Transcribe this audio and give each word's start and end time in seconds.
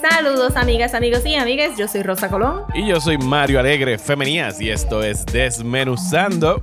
Saludos 0.00 0.56
amigas, 0.56 0.94
amigos 0.94 1.24
y 1.24 1.34
amigas, 1.36 1.76
yo 1.78 1.86
soy 1.86 2.02
Rosa 2.02 2.28
Colón. 2.28 2.64
Y 2.74 2.86
yo 2.86 3.00
soy 3.00 3.18
Mario 3.18 3.60
Alegre 3.60 3.98
Femenías 3.98 4.60
y 4.60 4.70
esto 4.70 5.02
es 5.02 5.24
Desmenuzando. 5.26 6.62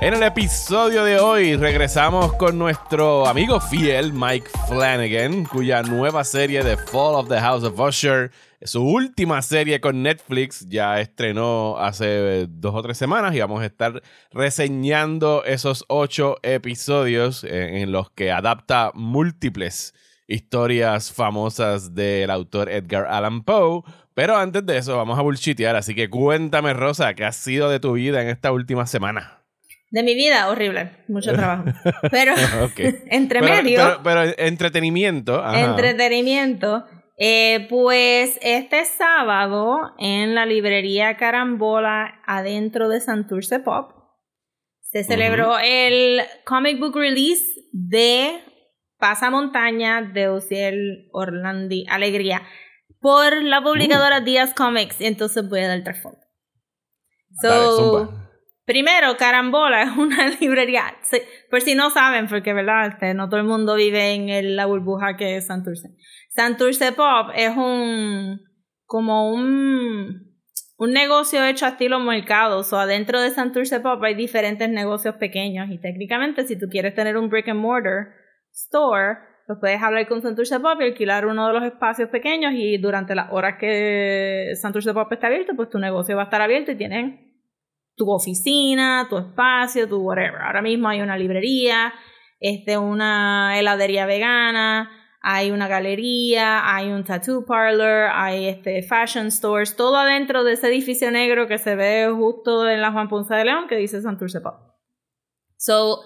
En 0.00 0.14
el 0.14 0.22
episodio 0.22 1.04
de 1.04 1.18
hoy 1.18 1.56
regresamos 1.56 2.32
con 2.34 2.58
nuestro 2.58 3.26
amigo 3.26 3.60
fiel 3.60 4.12
Mike 4.12 4.48
Flanagan, 4.66 5.44
cuya 5.44 5.82
nueva 5.82 6.24
serie 6.24 6.64
de 6.64 6.76
Fall 6.76 7.16
of 7.16 7.28
the 7.28 7.38
House 7.38 7.64
of 7.64 7.78
Usher, 7.78 8.30
su 8.62 8.82
última 8.82 9.40
serie 9.42 9.80
con 9.80 10.02
Netflix, 10.02 10.66
ya 10.68 11.00
estrenó 11.00 11.78
hace 11.78 12.46
dos 12.48 12.74
o 12.74 12.82
tres 12.82 12.98
semanas 12.98 13.34
y 13.34 13.40
vamos 13.40 13.62
a 13.62 13.66
estar 13.66 14.02
reseñando 14.32 15.44
esos 15.44 15.84
ocho 15.88 16.36
episodios 16.42 17.44
en 17.44 17.90
los 17.90 18.10
que 18.10 18.30
adapta 18.30 18.92
múltiples 18.94 19.94
historias 20.30 21.12
famosas 21.12 21.94
del 21.94 22.30
autor 22.30 22.70
Edgar 22.70 23.06
Allan 23.06 23.42
Poe. 23.42 23.82
Pero 24.14 24.36
antes 24.36 24.64
de 24.64 24.78
eso, 24.78 24.96
vamos 24.96 25.18
a 25.18 25.22
bullshitear. 25.22 25.76
Así 25.76 25.94
que 25.94 26.08
cuéntame, 26.08 26.72
Rosa, 26.72 27.14
¿qué 27.14 27.24
ha 27.24 27.32
sido 27.32 27.70
de 27.70 27.80
tu 27.80 27.92
vida 27.92 28.22
en 28.22 28.28
esta 28.28 28.52
última 28.52 28.86
semana? 28.86 29.42
De 29.90 30.04
mi 30.04 30.14
vida, 30.14 30.48
horrible. 30.48 30.90
Mucho 31.08 31.32
trabajo. 31.32 31.64
Pero, 32.10 32.34
entre 33.06 33.42
medio. 33.42 34.00
Pero, 34.04 34.22
entretenimiento. 34.38 35.44
Entretenimiento. 35.52 36.84
Eh, 37.22 37.66
pues 37.68 38.38
este 38.40 38.86
sábado 38.86 39.94
en 39.98 40.34
la 40.34 40.46
librería 40.46 41.18
Carambola, 41.18 42.22
adentro 42.26 42.88
de 42.88 43.02
Santurce 43.02 43.60
Pop, 43.60 43.92
se 44.80 45.04
celebró 45.04 45.58
el 45.58 46.22
comic 46.46 46.80
book 46.80 46.96
release 46.96 47.44
de 47.72 48.40
Pasamontaña 48.96 50.00
de 50.00 50.30
Uciel 50.30 51.10
Orlandi 51.12 51.84
Alegría 51.90 52.40
por 53.00 53.42
la 53.42 53.62
publicadora 53.62 54.20
uh. 54.20 54.24
Díaz 54.24 54.54
Comics. 54.54 55.02
Entonces 55.02 55.46
voy 55.46 55.60
a 55.60 55.68
dar 55.68 55.76
el 55.76 55.84
trasfondo. 55.84 56.20
So, 57.42 58.14
Primero, 58.70 59.16
Carambola 59.16 59.82
es 59.82 59.96
una 59.96 60.28
librería. 60.40 60.96
Por 61.50 61.60
si 61.60 61.74
no 61.74 61.90
saben, 61.90 62.28
porque 62.28 62.52
verdad, 62.52 62.86
este, 62.86 63.14
no 63.14 63.28
todo 63.28 63.40
el 63.40 63.46
mundo 63.46 63.74
vive 63.74 64.12
en 64.12 64.54
la 64.54 64.64
burbuja 64.66 65.16
que 65.16 65.36
es 65.36 65.46
Santurce. 65.48 65.88
Santurce 66.30 66.92
Pop 66.92 67.30
es 67.34 67.56
un 67.56 68.40
como 68.86 69.32
un, 69.32 70.34
un 70.78 70.90
negocio 70.92 71.44
hecho 71.44 71.66
a 71.66 71.70
estilo 71.70 72.00
mercado. 72.00 72.60
O 72.60 72.76
adentro 72.76 73.20
de 73.20 73.30
Santurce 73.30 73.80
Pop 73.80 74.02
hay 74.02 74.14
diferentes 74.14 74.68
negocios 74.68 75.16
pequeños. 75.16 75.68
Y 75.70 75.78
técnicamente, 75.78 76.44
si 76.44 76.58
tú 76.58 76.66
quieres 76.68 76.94
tener 76.94 77.16
un 77.16 77.28
brick 77.28 77.48
and 77.48 77.60
mortar 77.60 78.08
store, 78.52 79.18
pues 79.46 79.58
puedes 79.60 79.82
hablar 79.82 80.08
con 80.08 80.22
Santurce 80.22 80.58
Pop 80.60 80.80
y 80.80 80.84
alquilar 80.84 81.26
uno 81.26 81.46
de 81.48 81.52
los 81.52 81.64
espacios 81.64 82.08
pequeños. 82.10 82.52
Y 82.54 82.78
durante 82.78 83.14
las 83.14 83.32
horas 83.32 83.56
que 83.58 84.52
Santurce 84.60 84.92
Pop 84.92 85.12
está 85.12 85.26
abierto, 85.26 85.54
pues 85.54 85.68
tu 85.68 85.78
negocio 85.78 86.16
va 86.16 86.22
a 86.22 86.24
estar 86.26 86.42
abierto 86.42 86.72
y 86.72 86.76
tienen 86.76 87.30
tu 87.96 88.10
oficina, 88.10 89.06
tu 89.10 89.18
espacio, 89.18 89.88
tu 89.88 89.98
whatever. 89.98 90.40
Ahora 90.40 90.62
mismo 90.62 90.88
hay 90.88 91.00
una 91.00 91.18
librería, 91.18 91.92
este, 92.38 92.78
una 92.78 93.58
heladería 93.58 94.06
vegana, 94.06 94.99
hay 95.20 95.50
una 95.50 95.68
galería, 95.68 96.74
hay 96.74 96.88
un 96.90 97.04
tattoo 97.04 97.44
parlor, 97.44 98.10
hay 98.12 98.46
este 98.46 98.82
fashion 98.82 99.30
stores, 99.30 99.76
todo 99.76 99.96
adentro 99.96 100.44
de 100.44 100.54
ese 100.54 100.68
edificio 100.68 101.10
negro 101.10 101.46
que 101.46 101.58
se 101.58 101.76
ve 101.76 102.10
justo 102.14 102.68
en 102.68 102.80
la 102.80 102.90
Juan 102.90 103.08
Ponce 103.08 103.34
de 103.34 103.44
León 103.44 103.66
que 103.68 103.76
dice 103.76 104.00
Santurce 104.00 104.40
Pop. 104.40 104.54
So, 105.56 106.00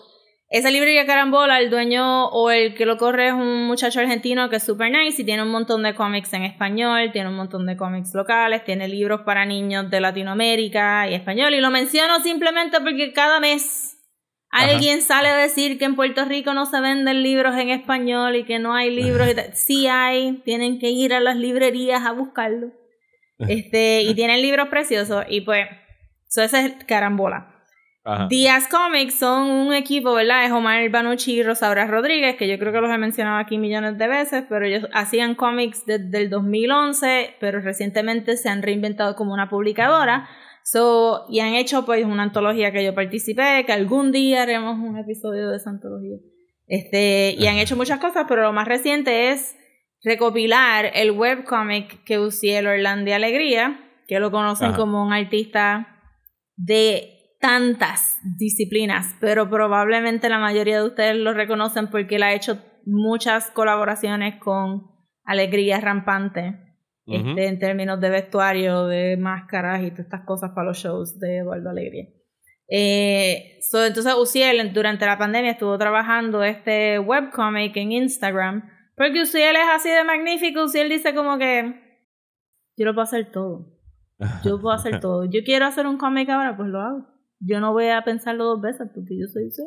esa 0.50 0.70
librería 0.70 1.06
Carambola, 1.06 1.60
el 1.60 1.70
dueño 1.70 2.26
o 2.26 2.50
el 2.50 2.74
que 2.74 2.86
lo 2.86 2.96
corre 2.96 3.28
es 3.28 3.32
un 3.32 3.66
muchacho 3.66 4.00
argentino 4.00 4.50
que 4.50 4.56
es 4.56 4.64
super 4.64 4.90
nice 4.90 5.22
y 5.22 5.24
tiene 5.24 5.42
un 5.42 5.50
montón 5.50 5.82
de 5.84 5.94
cómics 5.94 6.32
en 6.32 6.42
español, 6.42 7.10
tiene 7.12 7.28
un 7.28 7.36
montón 7.36 7.66
de 7.66 7.76
cómics 7.76 8.14
locales, 8.14 8.64
tiene 8.64 8.88
libros 8.88 9.22
para 9.22 9.44
niños 9.46 9.90
de 9.90 10.00
Latinoamérica 10.00 11.08
y 11.08 11.14
español. 11.14 11.54
Y 11.54 11.60
lo 11.60 11.70
menciono 11.70 12.20
simplemente 12.20 12.80
porque 12.80 13.12
cada 13.12 13.40
mes 13.40 13.93
alguien 14.54 15.02
sale 15.02 15.28
a 15.28 15.36
decir 15.36 15.78
que 15.78 15.84
en 15.84 15.96
Puerto 15.96 16.24
Rico 16.24 16.54
no 16.54 16.66
se 16.66 16.80
venden 16.80 17.22
libros 17.22 17.56
en 17.56 17.70
español 17.70 18.36
y 18.36 18.44
que 18.44 18.58
no 18.58 18.74
hay 18.74 18.94
libros. 18.94 19.28
sí 19.54 19.86
hay, 19.86 20.42
tienen 20.44 20.78
que 20.78 20.90
ir 20.90 21.12
a 21.12 21.20
las 21.20 21.36
librerías 21.36 22.04
a 22.04 22.12
buscarlo. 22.12 22.68
Este, 23.38 24.02
y 24.02 24.14
tienen 24.14 24.40
libros 24.40 24.68
preciosos 24.68 25.24
y 25.28 25.40
pues, 25.40 25.66
eso 26.28 26.56
es 26.56 26.72
Carambola. 26.86 27.50
Díaz 28.28 28.68
Comics 28.68 29.14
son 29.14 29.48
un 29.48 29.72
equipo, 29.72 30.12
¿verdad? 30.12 30.44
Es 30.44 30.52
Omar 30.52 30.86
Banucci 30.90 31.36
y 31.36 31.42
Rosaura 31.42 31.86
Rodríguez, 31.86 32.36
que 32.36 32.46
yo 32.46 32.58
creo 32.58 32.70
que 32.70 32.82
los 32.82 32.90
he 32.90 32.98
mencionado 32.98 33.38
aquí 33.38 33.56
millones 33.56 33.96
de 33.96 34.06
veces, 34.06 34.44
pero 34.46 34.66
ellos 34.66 34.86
hacían 34.92 35.34
cómics 35.34 35.86
desde 35.86 36.18
el 36.18 36.28
2011, 36.28 37.36
pero 37.40 37.60
recientemente 37.60 38.36
se 38.36 38.50
han 38.50 38.62
reinventado 38.62 39.16
como 39.16 39.32
una 39.32 39.48
publicadora. 39.48 40.28
So, 40.66 41.26
y 41.28 41.40
han 41.40 41.52
hecho 41.52 41.84
pues 41.84 42.06
una 42.06 42.22
antología 42.22 42.72
que 42.72 42.82
yo 42.82 42.94
participé, 42.94 43.64
que 43.66 43.72
algún 43.72 44.12
día 44.12 44.42
haremos 44.42 44.78
un 44.78 44.96
episodio 44.96 45.50
de 45.50 45.58
esa 45.58 45.68
antología. 45.68 46.16
Este, 46.66 47.34
y 47.38 47.46
han 47.46 47.58
hecho 47.58 47.76
muchas 47.76 48.00
cosas, 48.00 48.24
pero 48.26 48.42
lo 48.42 48.52
más 48.54 48.66
reciente 48.66 49.30
es 49.30 49.54
recopilar 50.02 50.90
el 50.94 51.10
webcomic 51.10 52.02
que 52.04 52.14
el 52.14 52.66
Orlando 52.66 53.14
Alegría, 53.14 53.78
que 54.08 54.18
lo 54.18 54.30
conocen 54.30 54.72
como 54.72 55.04
un 55.04 55.12
artista 55.12 56.00
de 56.56 57.36
tantas 57.40 58.16
disciplinas, 58.38 59.16
pero 59.20 59.50
probablemente 59.50 60.30
la 60.30 60.38
mayoría 60.38 60.78
de 60.78 60.86
ustedes 60.88 61.16
lo 61.16 61.34
reconocen 61.34 61.88
porque 61.88 62.16
él 62.16 62.22
ha 62.22 62.32
hecho 62.32 62.58
muchas 62.86 63.50
colaboraciones 63.50 64.36
con 64.40 64.90
Alegría 65.24 65.78
Rampante, 65.78 66.63
este, 67.06 67.46
en 67.46 67.58
términos 67.58 68.00
de 68.00 68.10
vestuario, 68.10 68.86
de 68.86 69.16
máscaras 69.16 69.82
y 69.82 69.90
todas 69.90 70.06
estas 70.06 70.24
cosas 70.24 70.50
para 70.54 70.68
los 70.68 70.78
shows 70.78 71.18
de 71.18 71.38
Eduardo 71.38 71.70
Alegría. 71.70 72.08
Eh, 72.68 73.58
entonces 73.72 74.14
Uciel 74.18 74.72
durante 74.72 75.04
la 75.04 75.18
pandemia 75.18 75.52
estuvo 75.52 75.76
trabajando 75.76 76.42
este 76.42 76.98
webcomic 76.98 77.76
en 77.76 77.92
Instagram, 77.92 78.70
porque 78.96 79.22
Uciel 79.22 79.56
es 79.56 79.68
así 79.72 79.90
de 79.90 80.04
magnífico, 80.04 80.64
Uciel 80.64 80.88
dice 80.88 81.14
como 81.14 81.38
que 81.38 81.74
yo 82.76 82.86
lo 82.86 82.94
puedo 82.94 83.04
hacer 83.04 83.30
todo. 83.32 83.72
Yo 84.44 84.60
puedo 84.60 84.74
hacer 84.74 85.00
todo. 85.00 85.24
Yo 85.24 85.40
quiero 85.44 85.66
hacer 85.66 85.86
un 85.86 85.98
cómic 85.98 86.28
ahora, 86.30 86.56
pues 86.56 86.68
lo 86.68 86.80
hago 86.80 87.14
yo 87.46 87.60
no 87.60 87.72
voy 87.72 87.88
a 87.88 88.02
pensarlo 88.02 88.44
dos 88.44 88.60
veces 88.60 88.88
porque 88.94 89.18
yo 89.18 89.26
soy 89.26 89.48
usted. 89.48 89.64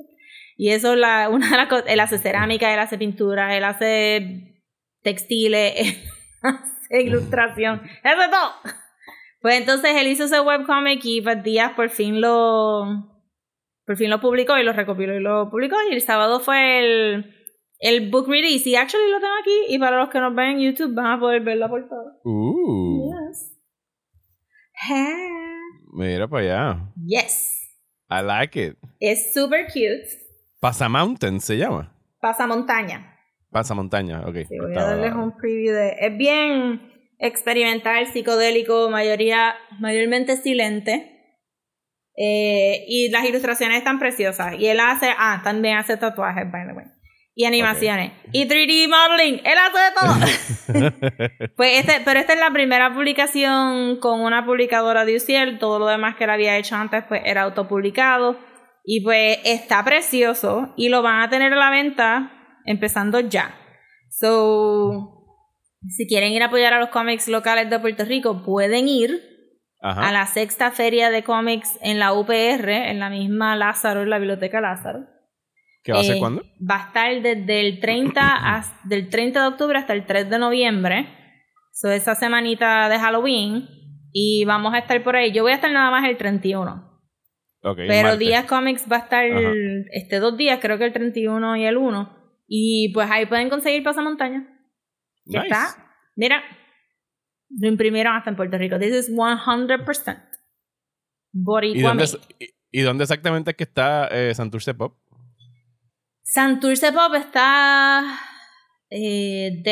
Y 0.57 0.69
eso 0.69 0.93
es 0.93 0.99
la, 0.99 1.29
una 1.31 1.49
de 1.49 1.57
las 1.57 1.67
cosas, 1.67 1.85
él 1.87 1.99
hace 1.99 2.17
cerámica, 2.17 2.73
él 2.73 2.79
hace 2.79 2.97
pintura, 2.97 3.55
él 3.55 3.63
hace 3.63 4.63
textiles, 5.01 5.73
él 5.77 5.95
hace 6.41 6.76
ilustración, 6.89 7.81
él 8.03 8.19
hace 8.19 8.29
todo. 8.29 8.51
Pues 9.41 9.59
entonces 9.59 9.95
él 9.95 10.07
hizo 10.07 10.25
ese 10.25 10.41
webcomic 10.41 10.99
y 11.03 11.21
pues 11.21 11.43
Díaz 11.43 11.73
por 11.73 11.89
fin 11.89 12.19
lo 12.21 13.13
por 13.85 13.95
fin 13.95 14.09
lo 14.09 14.19
publicó 14.19 14.57
y 14.57 14.63
lo 14.63 14.73
recopiló 14.73 15.15
y 15.15 15.21
lo 15.21 15.49
publicó 15.49 15.77
y 15.89 15.93
el 15.93 16.01
sábado 16.01 16.39
fue 16.41 16.79
el, 16.79 17.35
el 17.79 18.09
book 18.09 18.27
release 18.27 18.67
y 18.67 18.75
actually 18.75 19.09
lo 19.09 19.19
tengo 19.19 19.35
aquí 19.39 19.73
y 19.73 19.79
para 19.79 19.97
los 19.97 20.09
que 20.09 20.19
nos 20.19 20.35
ven 20.35 20.57
en 20.57 20.59
YouTube 20.59 20.93
van 20.93 21.05
a 21.05 21.19
poder 21.19 21.41
ver 21.41 21.57
la 21.57 21.69
portada. 21.69 22.17
Uh. 22.23 23.11
Yes. 23.29 23.53
Mira 25.93 26.27
para 26.27 26.43
allá. 26.43 26.93
Yes. 27.05 27.53
I 28.09 28.21
like 28.23 28.61
it. 28.61 28.77
Es 28.99 29.33
super 29.33 29.67
cute. 29.67 30.07
Pasamountain 30.59 31.39
se 31.39 31.57
llama. 31.57 31.93
Pasamontaña. 32.19 33.16
Pasamontaña, 33.51 34.21
ok. 34.21 34.35
Sí, 34.47 34.57
voy 34.59 34.75
a 34.75 34.83
darles 34.83 35.13
un 35.13 35.35
preview 35.37 35.73
de. 35.73 35.95
Es 35.99 36.17
bien 36.17 36.91
experimental, 37.19 38.05
psicodélico, 38.07 38.89
mayoría, 38.89 39.55
mayormente 39.79 40.37
silente. 40.37 41.13
Eh, 42.17 42.83
y 42.87 43.09
las 43.09 43.25
ilustraciones 43.25 43.77
están 43.77 43.99
preciosas. 43.99 44.55
Y 44.59 44.67
él 44.67 44.79
hace. 44.79 45.09
Ah, 45.17 45.41
también 45.43 45.77
hace 45.77 45.97
tatuajes, 45.97 46.51
by 46.51 46.67
the 46.67 46.73
way. 46.73 46.85
Y 47.35 47.45
animaciones. 47.45 48.11
Y 48.31 48.47
3D 48.47 48.89
modeling. 48.89 49.41
Él 49.45 49.57
hace 49.59 50.73
de 50.73 50.89
todo. 50.89 51.51
pues 51.55 51.79
este, 51.79 52.01
pero 52.03 52.19
esta 52.19 52.33
es 52.33 52.39
la 52.39 52.49
primera 52.49 52.91
publicación 52.93 53.97
con 53.99 54.21
una 54.21 54.43
publicadora 54.45 55.05
de 55.05 55.15
UCL. 55.15 55.59
Todo 55.59 55.77
lo 55.77 55.85
demás 55.85 56.15
que 56.15 56.23
él 56.23 56.31
había 56.31 56.57
hecho 56.57 56.75
antes, 56.75 57.03
pues 57.07 57.21
era 57.23 57.43
autopublicado. 57.43 58.39
Y 58.83 59.01
pues 59.01 59.37
está 59.45 59.85
precioso. 59.85 60.73
Y 60.75 60.89
lo 60.89 61.03
van 61.03 61.21
a 61.21 61.29
tener 61.29 61.53
a 61.53 61.57
la 61.57 61.69
venta 61.69 62.36
empezando 62.67 63.19
ya. 63.19 63.55
So, 64.09 65.25
si 65.87 66.07
quieren 66.07 66.31
ir 66.33 66.43
a 66.43 66.47
apoyar 66.47 66.73
a 66.73 66.79
los 66.79 66.89
cómics 66.89 67.27
locales 67.27 67.69
de 67.69 67.79
Puerto 67.79 68.05
Rico, 68.05 68.43
pueden 68.43 68.87
ir 68.87 69.23
a 69.81 70.11
la 70.11 70.25
sexta 70.27 70.71
feria 70.71 71.09
de 71.09 71.23
cómics 71.23 71.79
en 71.81 71.99
la 71.99 72.13
UPR, 72.13 72.69
en 72.69 72.99
la 72.99 73.09
misma 73.09 73.55
Lázaro, 73.55 74.01
en 74.03 74.09
la 74.09 74.19
Biblioteca 74.19 74.61
Lázaro. 74.61 75.05
¿Qué 75.83 75.93
va 75.93 75.99
a 75.99 76.03
ser 76.03 76.17
eh, 76.17 76.19
cuándo? 76.19 76.43
Va 76.59 76.75
a 76.75 76.87
estar 76.87 77.21
desde 77.21 77.59
el 77.61 77.79
30, 77.79 78.63
del 78.83 79.09
30 79.09 79.41
de 79.41 79.47
octubre 79.47 79.77
hasta 79.77 79.93
el 79.93 80.05
3 80.05 80.29
de 80.29 80.39
noviembre. 80.39 81.07
So, 81.71 81.89
esa 81.91 82.15
semanita 82.15 82.89
de 82.89 82.99
Halloween. 82.99 83.69
Y 84.11 84.45
vamos 84.45 84.73
a 84.73 84.79
estar 84.79 85.01
por 85.03 85.15
ahí. 85.15 85.31
Yo 85.31 85.43
voy 85.43 85.51
a 85.51 85.55
estar 85.55 85.71
nada 85.71 85.91
más 85.91 86.07
el 86.09 86.17
31. 86.17 86.87
Pero 87.75 88.17
Días 88.17 88.45
Comics 88.45 88.85
va 88.91 88.97
a 88.97 88.99
estar 88.99 89.25
este, 89.91 90.19
dos 90.19 90.37
días, 90.37 90.59
creo 90.61 90.77
que 90.77 90.85
el 90.85 90.93
31 90.93 91.57
y 91.57 91.65
el 91.65 91.77
1. 91.77 92.16
Y 92.47 92.91
pues 92.93 93.09
ahí 93.11 93.25
pueden 93.25 93.49
conseguir 93.49 93.83
pasamontaña. 93.83 94.47
Nice. 95.25 95.43
Está. 95.43 95.93
Mira, 96.15 96.41
lo 97.49 97.67
imprimieron 97.67 98.15
hasta 98.15 98.29
en 98.29 98.35
Puerto 98.35 98.57
Rico. 98.57 98.79
This 98.79 99.09
is 99.09 99.11
100%. 99.11 100.23
¿Y 101.63 101.81
dónde, 101.81 102.05
¿Y 102.71 102.81
dónde 102.81 103.03
exactamente 103.03 103.51
es 103.51 103.57
que 103.57 103.63
está 103.63 104.07
eh, 104.07 104.33
Santurce 104.33 104.73
Pop? 104.73 104.97
Santurce 106.23 106.91
Pop 106.91 107.13
está 107.15 108.19
eh, 108.89 109.63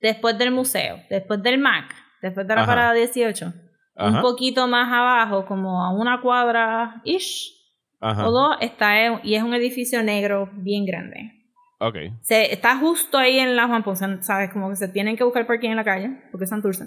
después 0.00 0.38
del 0.38 0.50
museo, 0.50 1.00
después 1.10 1.42
del 1.42 1.58
MAC, 1.58 1.94
después 2.22 2.46
de 2.46 2.54
la 2.54 2.66
parada 2.66 2.92
18. 2.92 3.52
Un 3.96 4.22
poquito 4.22 4.66
más 4.66 4.90
abajo, 4.90 5.44
como 5.44 5.84
a 5.84 5.92
una 5.92 6.20
cuadra 6.22 7.02
ish. 7.04 7.56
O 8.00 8.30
dos, 8.30 8.56
está 8.60 9.20
y 9.22 9.34
es 9.34 9.42
un 9.42 9.52
edificio 9.52 10.02
negro 10.02 10.50
bien 10.54 10.86
grande. 10.86 11.39
Ok. 11.80 11.96
Se, 12.20 12.52
está 12.52 12.76
justo 12.76 13.16
ahí 13.16 13.38
en 13.38 13.56
la 13.56 13.66
Juan 13.66 13.82
Ponce, 13.82 14.22
¿sabes? 14.22 14.50
Como 14.50 14.68
que 14.68 14.76
se 14.76 14.88
tienen 14.88 15.16
que 15.16 15.24
buscar 15.24 15.50
aquí 15.50 15.66
en 15.66 15.76
la 15.76 15.84
calle, 15.84 16.10
porque 16.30 16.44
es 16.44 16.50
Santurce. 16.50 16.84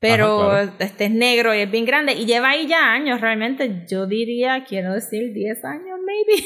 Pero 0.00 0.58
este 0.78 1.06
es 1.06 1.10
negro 1.10 1.54
y 1.54 1.60
es 1.60 1.70
bien 1.70 1.86
grande 1.86 2.12
y 2.12 2.26
lleva 2.26 2.50
ahí 2.50 2.66
ya 2.66 2.92
años, 2.92 3.20
realmente. 3.20 3.86
Yo 3.88 4.06
diría, 4.06 4.64
quiero 4.64 4.92
decir, 4.92 5.32
10 5.32 5.64
años, 5.64 5.98
maybe. 6.04 6.44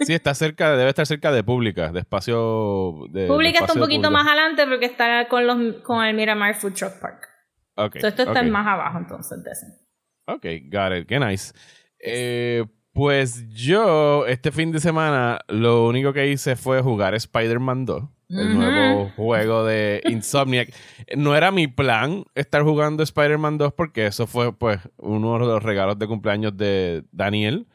Sí, 0.00 0.12
está 0.12 0.34
cerca, 0.34 0.76
debe 0.76 0.90
estar 0.90 1.06
cerca 1.06 1.32
de 1.32 1.42
Pública, 1.42 1.92
de 1.92 2.00
espacio. 2.00 3.06
De, 3.10 3.26
Pública 3.26 3.60
está 3.60 3.72
un 3.72 3.80
poquito 3.80 4.10
más 4.10 4.26
adelante 4.26 4.66
porque 4.66 4.86
está 4.86 5.28
con, 5.28 5.46
los, 5.46 5.82
con 5.82 6.04
el 6.04 6.14
Miramar 6.14 6.54
Food 6.56 6.74
Truck 6.74 7.00
Park. 7.00 7.28
Ok. 7.76 7.96
esto 7.96 8.22
está 8.22 8.42
más 8.42 8.66
abajo 8.66 8.98
entonces 8.98 9.42
de. 9.42 9.50
Ok, 10.26 10.46
got 10.70 10.96
it, 10.96 11.08
qué 11.08 11.18
nice. 11.18 11.52
Eh, 11.98 12.64
pues 12.94 13.46
yo, 13.50 14.24
este 14.26 14.52
fin 14.52 14.72
de 14.72 14.80
semana, 14.80 15.40
lo 15.48 15.86
único 15.86 16.12
que 16.12 16.28
hice 16.30 16.56
fue 16.56 16.80
jugar 16.80 17.14
Spider-Man 17.14 17.84
2 17.84 18.04
el 18.30 18.54
nuevo 18.54 19.10
juego 19.16 19.64
de 19.64 20.00
Insomniac. 20.04 20.72
No 21.16 21.36
era 21.36 21.50
mi 21.50 21.66
plan 21.66 22.24
estar 22.34 22.62
jugando 22.62 23.02
Spider-Man 23.02 23.58
2 23.58 23.72
porque 23.74 24.06
eso 24.06 24.26
fue 24.26 24.52
pues 24.52 24.80
uno 24.96 25.38
de 25.38 25.46
los 25.46 25.62
regalos 25.62 25.98
de 25.98 26.06
cumpleaños 26.06 26.56
de 26.56 27.04
Daniel. 27.12 27.66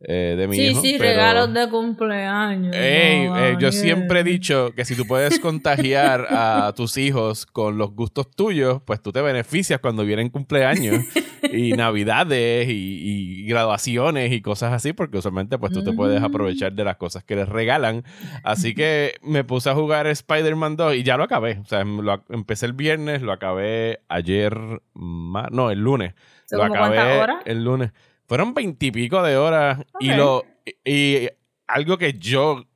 Eh, 0.00 0.36
de 0.38 0.46
mi 0.46 0.54
sí, 0.54 0.62
hijo, 0.68 0.80
sí, 0.80 0.96
regalos 0.96 1.52
de 1.52 1.68
cumpleaños. 1.68 2.72
Eh, 2.72 3.56
yo 3.58 3.72
siempre 3.72 4.20
he 4.20 4.24
dicho 4.24 4.72
que 4.76 4.84
si 4.84 4.94
tú 4.94 5.04
puedes 5.06 5.40
contagiar 5.40 6.28
a 6.30 6.72
tus 6.76 6.96
hijos 6.98 7.46
con 7.46 7.78
los 7.78 7.90
gustos 7.90 8.30
tuyos, 8.30 8.80
pues 8.84 9.02
tú 9.02 9.10
te 9.10 9.20
beneficias 9.22 9.80
cuando 9.80 10.04
vienen 10.04 10.28
cumpleaños 10.28 11.04
y 11.52 11.72
navidades 11.76 12.68
y, 12.70 13.44
graduaciones 13.48 14.30
y 14.30 14.40
cosas 14.40 14.72
así, 14.72 14.92
porque 14.92 15.18
usualmente 15.18 15.58
pues 15.58 15.72
tú 15.72 15.82
te 15.82 15.92
puedes 15.92 16.22
aprovechar 16.22 16.74
de 16.74 16.84
las 16.84 16.96
cosas 16.96 17.24
que 17.24 17.34
les 17.34 17.48
regalan. 17.48 18.04
Así 18.44 18.74
que 18.74 19.14
me 19.22 19.42
puse 19.42 19.70
a 19.70 19.74
jugar 19.74 20.06
Spider-Man 20.06 20.76
2 20.76 20.96
y 20.96 21.02
ya 21.02 21.16
lo 21.16 21.24
acabé. 21.24 21.58
O 21.60 21.64
sea, 21.64 21.82
lo, 21.82 22.24
empecé 22.28 22.66
el 22.66 22.74
viernes, 22.74 23.22
lo 23.22 23.32
acabé 23.32 24.00
ayer, 24.08 24.56
no, 24.94 25.70
el 25.70 25.80
lunes. 25.80 26.14
Lo 26.50 26.62
acabé 26.62 27.20
el 27.46 27.64
lunes. 27.64 27.90
Fueron 28.28 28.52
veintipico 28.52 29.22
de 29.22 29.38
horas 29.38 29.80
y 29.98 30.12
lo 30.12 30.44
y 30.84 31.28
algo 31.66 31.96
que 31.96 32.12
yo 32.18 32.68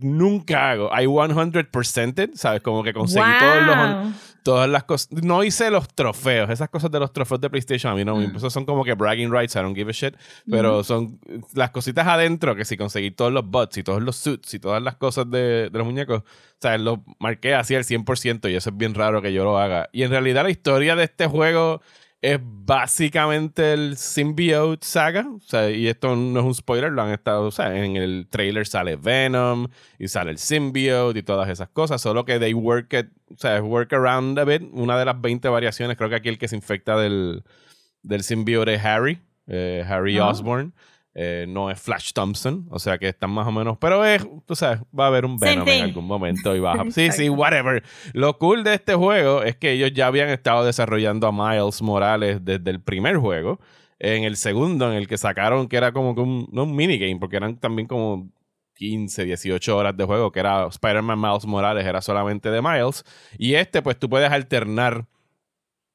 nunca 0.00 0.70
hago. 0.70 0.90
I 0.92 1.06
100%, 1.06 2.34
¿sabes? 2.34 2.62
Como 2.62 2.82
que 2.82 2.92
conseguí 2.92 3.30
todos 3.38 3.62
los, 3.62 4.14
todas 4.42 4.68
las 4.68 4.84
cosas. 4.84 5.12
No 5.12 5.42
hice 5.42 5.70
los 5.70 5.88
trofeos. 5.88 6.50
Esas 6.50 6.68
cosas 6.68 6.90
de 6.90 7.00
los 7.00 7.12
trofeos 7.12 7.40
de 7.40 7.48
PlayStation 7.48 7.92
a 7.92 7.94
mí 7.94 8.04
no 8.04 8.16
me 8.16 8.26
mm. 8.26 8.50
son 8.50 8.66
como 8.66 8.84
que 8.84 8.94
bragging 8.94 9.32
rights. 9.32 9.54
I 9.54 9.60
don't 9.60 9.76
give 9.76 9.88
a 9.88 9.92
shit. 9.94 10.16
Pero 10.50 10.84
son 10.84 11.18
las 11.54 11.70
cositas 11.70 12.06
adentro 12.06 12.54
que 12.54 12.66
si 12.66 12.76
conseguí 12.76 13.10
todos 13.10 13.32
los 13.32 13.48
bots 13.48 13.78
y 13.78 13.82
todos 13.84 14.02
los 14.02 14.16
suits 14.16 14.52
y 14.54 14.58
todas 14.58 14.82
las 14.82 14.96
cosas 14.96 15.30
de, 15.30 15.70
de 15.70 15.78
los 15.78 15.86
muñecos, 15.86 16.24
¿sabes? 16.60 16.80
Lo 16.80 17.04
marqué 17.20 17.54
así 17.54 17.74
al 17.74 17.84
100% 17.84 18.50
y 18.50 18.56
eso 18.56 18.70
es 18.70 18.76
bien 18.76 18.94
raro 18.94 19.22
que 19.22 19.32
yo 19.32 19.44
lo 19.44 19.58
haga. 19.58 19.88
Y 19.92 20.02
en 20.02 20.10
realidad 20.10 20.42
la 20.42 20.50
historia 20.50 20.96
de 20.96 21.04
este 21.04 21.26
juego 21.26 21.80
es 22.24 22.40
básicamente 22.42 23.74
el 23.74 23.98
Symbiote 23.98 24.86
saga. 24.86 25.26
O 25.28 25.40
sea, 25.40 25.70
y 25.70 25.88
esto 25.88 26.16
no 26.16 26.40
es 26.40 26.46
un 26.46 26.54
spoiler, 26.54 26.90
lo 26.90 27.02
han 27.02 27.10
estado, 27.10 27.48
o 27.48 27.50
sea, 27.50 27.76
en 27.76 27.96
el 27.96 28.26
trailer 28.30 28.66
sale 28.66 28.96
Venom 28.96 29.68
y 29.98 30.08
sale 30.08 30.30
el 30.30 30.38
Symbiote 30.38 31.18
y 31.18 31.22
todas 31.22 31.50
esas 31.50 31.68
cosas. 31.68 32.00
Solo 32.00 32.24
que 32.24 32.38
they 32.38 32.54
work 32.54 32.94
it, 32.94 33.08
o 33.30 33.36
sea, 33.36 33.62
work 33.62 33.92
around 33.92 34.38
a 34.38 34.44
bit. 34.44 34.62
Una 34.72 34.98
de 34.98 35.04
las 35.04 35.20
20 35.20 35.46
variaciones, 35.50 35.98
creo 35.98 36.08
que 36.08 36.16
aquí 36.16 36.30
el 36.30 36.38
que 36.38 36.48
se 36.48 36.56
infecta 36.56 36.96
del, 36.96 37.44
del 38.02 38.22
Symbiote 38.22 38.72
es 38.72 38.82
Harry, 38.82 39.20
eh, 39.46 39.84
Harry 39.86 40.18
Osborn. 40.18 40.72
Eh, 41.16 41.46
no 41.48 41.70
es 41.70 41.80
Flash 41.80 42.12
Thompson, 42.12 42.66
o 42.70 42.80
sea 42.80 42.98
que 42.98 43.08
están 43.08 43.30
más 43.30 43.46
o 43.46 43.52
menos, 43.52 43.78
pero 43.78 44.04
es, 44.04 44.26
tú 44.46 44.56
sabes, 44.56 44.80
va 44.98 45.04
a 45.04 45.06
haber 45.06 45.24
un 45.24 45.38
Venom 45.38 45.68
en 45.68 45.84
algún 45.84 46.06
momento 46.06 46.56
y 46.56 46.60
baja. 46.60 46.84
sí, 46.90 47.12
sí, 47.12 47.28
whatever. 47.28 47.84
Lo 48.12 48.36
cool 48.38 48.64
de 48.64 48.74
este 48.74 48.94
juego 48.94 49.44
es 49.44 49.54
que 49.54 49.70
ellos 49.70 49.92
ya 49.94 50.08
habían 50.08 50.28
estado 50.28 50.64
desarrollando 50.64 51.28
a 51.28 51.32
Miles 51.32 51.82
Morales 51.82 52.44
desde 52.44 52.68
el 52.68 52.80
primer 52.80 53.16
juego. 53.18 53.60
En 54.00 54.24
el 54.24 54.36
segundo, 54.36 54.90
en 54.90 54.98
el 54.98 55.06
que 55.06 55.16
sacaron 55.16 55.68
que 55.68 55.76
era 55.76 55.92
como 55.92 56.16
que 56.16 56.20
un, 56.20 56.48
no 56.50 56.64
un 56.64 56.74
minigame, 56.74 57.16
porque 57.20 57.36
eran 57.36 57.58
también 57.60 57.86
como 57.86 58.28
15, 58.74 59.24
18 59.24 59.76
horas 59.76 59.96
de 59.96 60.04
juego, 60.04 60.32
que 60.32 60.40
era 60.40 60.66
Spider-Man 60.66 61.20
Miles 61.20 61.46
Morales, 61.46 61.86
era 61.86 62.02
solamente 62.02 62.50
de 62.50 62.60
Miles. 62.60 63.04
Y 63.38 63.54
este, 63.54 63.82
pues 63.82 63.96
tú 63.98 64.08
puedes 64.08 64.32
alternar 64.32 65.06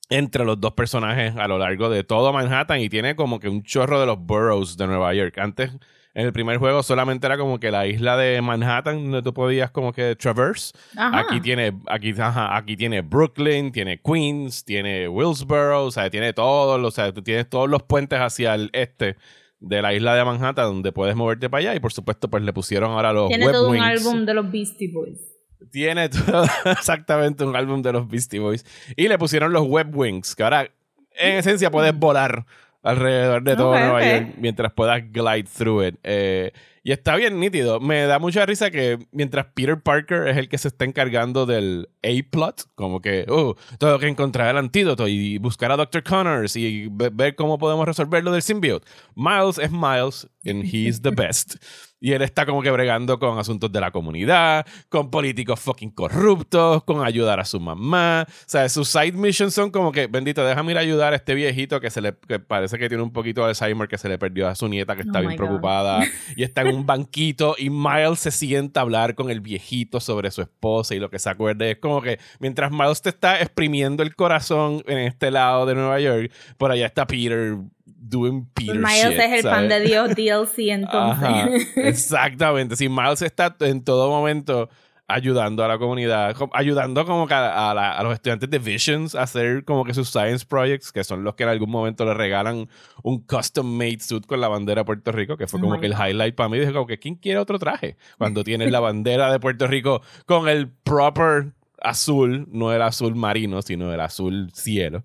entre 0.10 0.44
los 0.44 0.60
dos 0.60 0.74
personajes 0.74 1.36
a 1.38 1.48
lo 1.48 1.58
largo 1.60 1.90
de 1.90 2.04
todo 2.04 2.34
Manhattan 2.34 2.82
y 2.82 2.90
tiene 2.90 3.16
como 3.16 3.40
que 3.40 3.48
un 3.48 3.64
chorro 3.64 4.00
de 4.00 4.08
los 4.08 4.20
boroughs 4.20 4.76
de 4.76 4.88
Nueva 4.88 5.14
York. 5.14 5.38
Antes, 5.38 5.72
en 6.16 6.26
el 6.26 6.34
primer 6.34 6.58
juego, 6.58 6.82
solamente 6.82 7.28
era 7.28 7.38
como 7.38 7.60
que 7.60 7.70
la 7.70 7.86
isla 7.86 8.18
de 8.18 8.42
Manhattan 8.42 9.04
donde 9.04 9.22
tú 9.22 9.34
podías 9.34 9.70
como 9.70 9.94
que 9.94 10.16
traverse. 10.16 10.74
Aquí 10.98 11.40
tiene, 11.40 11.80
aquí, 11.88 12.14
aquí 12.18 12.76
tiene 12.76 13.02
Brooklyn, 13.02 13.72
tiene 13.72 14.02
Queens, 14.02 14.66
tiene 14.66 15.08
Willsboro, 15.08 15.86
o 15.86 15.92
sea, 15.92 16.10
tiene 16.10 16.34
todos 16.34 16.80
los, 16.80 16.94
o 16.94 16.96
sea, 16.96 17.14
tú 17.14 17.22
tienes 17.22 17.48
todos 17.48 17.70
los 17.70 17.84
puentes 17.84 18.20
hacia 18.20 18.56
el 18.56 18.72
este 18.74 19.16
de 19.60 19.82
la 19.82 19.94
isla 19.94 20.16
de 20.16 20.24
Manhattan 20.24 20.66
donde 20.66 20.92
puedes 20.92 21.16
moverte 21.16 21.50
para 21.50 21.60
allá 21.60 21.76
y 21.76 21.82
por 21.82 21.92
supuesto 21.92 22.30
pues 22.30 22.42
le 22.44 22.54
pusieron 22.54 22.92
ahora 22.92 23.12
los 23.12 23.28
Tiene 23.28 23.50
todo 23.50 23.70
un 23.70 23.78
álbum 23.78 24.26
de 24.26 24.34
los 24.34 24.50
Beastie 24.50 24.90
Boys. 24.92 25.38
Tiene 25.72 26.10
exactamente 26.66 27.44
un 27.44 27.56
álbum 27.56 27.82
de 27.82 27.94
los 27.94 28.08
Beastie 28.08 28.40
Boys. 28.40 28.66
Y 28.96 29.08
le 29.08 29.18
pusieron 29.18 29.52
los 29.52 29.68
Web 29.68 29.96
Wings, 29.96 30.36
que 30.36 30.44
ahora 30.44 30.70
en 31.18 31.38
esencia 31.38 31.70
puedes 31.70 31.94
volar 31.94 32.46
alrededor 32.82 33.44
de 33.44 33.56
todo 33.56 33.72
Nueva 33.72 34.06
York 34.06 34.36
mientras 34.38 34.72
puedas 34.72 35.02
glide 35.12 35.44
through 35.46 35.84
it. 35.84 35.96
Eh, 36.04 36.52
y 36.84 36.92
está 36.92 37.16
bien 37.16 37.40
nítido. 37.40 37.80
Me 37.80 38.04
da 38.04 38.20
mucha 38.20 38.46
risa 38.46 38.72
que 38.72 39.00
mientras 39.12 39.48
Peter 39.54 39.81
Parker 39.81 40.28
es 40.28 40.38
el 40.38 40.50
que 40.50 40.58
se 40.58 40.70
está 40.70 40.86
encargando 40.86 41.46
del 41.46 41.89
A-plot, 42.03 42.68
como 42.75 43.01
que, 43.01 43.25
oh, 43.30 43.56
tengo 43.77 44.00
que 44.00 44.08
encontrar 44.08 44.50
el 44.50 44.58
antídoto 44.58 45.08
y 45.08 45.38
buscar 45.38 45.72
a 45.72 45.77
Dr. 45.77 46.03
Connors 46.03 46.56
y 46.56 46.88
ver 46.89 47.36
cómo 47.36 47.58
podemos 47.58 47.86
resolverlo 47.86 48.32
del 48.32 48.42
symbiote. 48.42 48.88
Miles 49.15 49.58
es 49.58 49.72
Miles 49.72 50.27
and 50.46 50.63
he's 50.63 51.01
the 51.01 51.12
best. 51.12 51.56
Y 52.01 52.13
él 52.13 52.22
está 52.22 52.46
como 52.46 52.62
que 52.62 52.72
bregando 52.72 53.20
con 53.20 53.38
asuntos 53.38 53.72
de 53.72 53.82
la 53.82 53.92
comunidad, 53.92 54.65
con 54.88 55.12
políticos 55.12 55.60
fucking 55.60 55.92
corruptos, 55.92 56.84
con 56.86 57.06
ayudar 57.06 57.39
a 57.39 57.46
su 57.46 57.60
mamá. 57.60 58.25
O 58.30 58.44
sea, 58.46 58.70
sus 58.70 58.88
side 58.88 59.13
missions 59.13 59.53
son 59.53 59.70
como 59.70 59.92
que, 59.92 60.08
bendito, 60.08 60.46
déjame 60.46 60.72
ir 60.72 60.77
a 60.77 60.82
ayudar 60.82 61.13
a 61.13 61.18
este 61.18 61.36
viejito 61.36 61.82
que 61.82 61.89
se 61.89 62.01
le 62.01 62.15
que 62.27 62.39
parece 62.39 62.77
que 62.77 62.88
tiene 62.88 63.03
un 63.03 63.12
poquito 63.12 63.42
de 63.42 63.50
Alzheimer, 63.50 63.88
que 63.88 63.98
se 63.98 64.08
le 64.08 64.18
perdió 64.18 64.48
a 64.48 64.56
su 64.56 64.70
nieta, 64.70 64.96
que 64.96 65.01
está 65.01 65.20
oh 65.20 65.22
bien 65.22 65.36
preocupada. 65.36 66.00
Y 66.36 66.44
está 66.44 66.62
en 66.62 66.69
un 66.70 66.86
banquito 66.86 67.56
y 67.58 67.70
Miles 67.70 68.20
se 68.20 68.32
sienta 68.32 68.80
a 68.80 68.84
hablar 68.84 69.16
con 69.16 69.30
el 69.30 69.42
viejito 69.42 70.00
sobre 70.00 70.32
su 70.32 70.42
esposa 70.42 70.96
y 70.96 71.00
lo 71.00 71.10
que 71.10 71.20
se 71.20 71.30
acuerde. 71.30 71.72
Es 71.72 71.78
como 71.78 72.02
que 72.02 72.20
mientras 72.40 72.72
Miles 72.72 73.02
te 73.02 73.10
está 73.10 73.40
exprimiendo 73.42 74.04
el 74.04 74.16
corazón 74.16 74.84
en 74.88 75.00
este 75.00 75.32
lado 75.32 75.66
de 75.66 75.76
Nueva 75.76 76.00
York, 76.00 76.32
por 76.58 76.72
allá 76.72 76.86
está 76.86 77.06
Peter 77.08 77.58
doing 77.86 78.46
Peter 78.54 78.76
Miles 78.76 79.20
es 79.20 79.32
el 79.32 79.44
pan 79.44 79.68
de 79.68 79.82
Dios 79.82 80.16
DLC 80.16 80.70
entonces. 80.70 81.68
exactamente. 81.76 82.76
Si 82.76 82.90
Miles 82.90 83.22
está 83.22 83.56
en 83.60 83.84
todo 83.84 84.10
momento 84.10 84.70
ayudando 85.10 85.66
a 85.66 85.68
la 85.68 85.80
comunidad, 85.80 86.36
ayudando 86.54 87.04
como 87.04 87.28
que 87.28 87.34
a, 87.34 88.00
los 88.04 88.13
estudiantes 88.13 88.50
de 88.50 88.60
Visions 88.60 89.16
a 89.16 89.24
hacer 89.24 89.66
como 89.66 89.84
que 89.84 89.94
sus 89.96 90.10
science 90.10 90.46
projects, 90.46 90.92
que 90.92 91.04
son 91.04 91.24
los 91.24 91.34
que 91.34 91.44
en 91.44 91.50
algún 91.50 91.72
momento 91.72 92.06
le 92.06 92.13
regalan 92.13 92.70
un 93.01 93.20
custom 93.22 93.66
made 93.66 94.00
suit 94.00 94.25
con 94.28 94.39
la 94.39 94.48
bandera 94.48 94.82
de 94.82 94.86
Puerto 94.86 95.12
Rico, 95.12 95.36
que 95.36 95.48
fue 95.48 95.60
como 95.60 95.80
que 95.80 95.88
el 95.88 95.94
highlight 95.94 96.36
para 96.36 96.48
mí. 96.48 96.60
Dije 96.60 96.72
como 96.72 96.86
que, 96.86 97.00
¿quién 97.00 97.16
quiere 97.16 97.39
otro 97.39 97.58
traje? 97.58 97.98
Cuando 98.20 98.44
tienes 98.44 98.72
la 98.72 98.80
bandera 98.80 99.32
de 99.32 99.39
Puerto 99.39 99.66
Rico 99.66 100.01
con 100.28 100.48
el 100.48 100.70
proper 100.70 101.54
azul, 101.82 102.48
no 102.51 102.72
el 102.72 102.84
azul 102.84 103.16
marino, 103.16 103.63
sino 103.63 103.92
el 103.92 104.00
azul 104.00 104.51
cielo. 104.54 105.04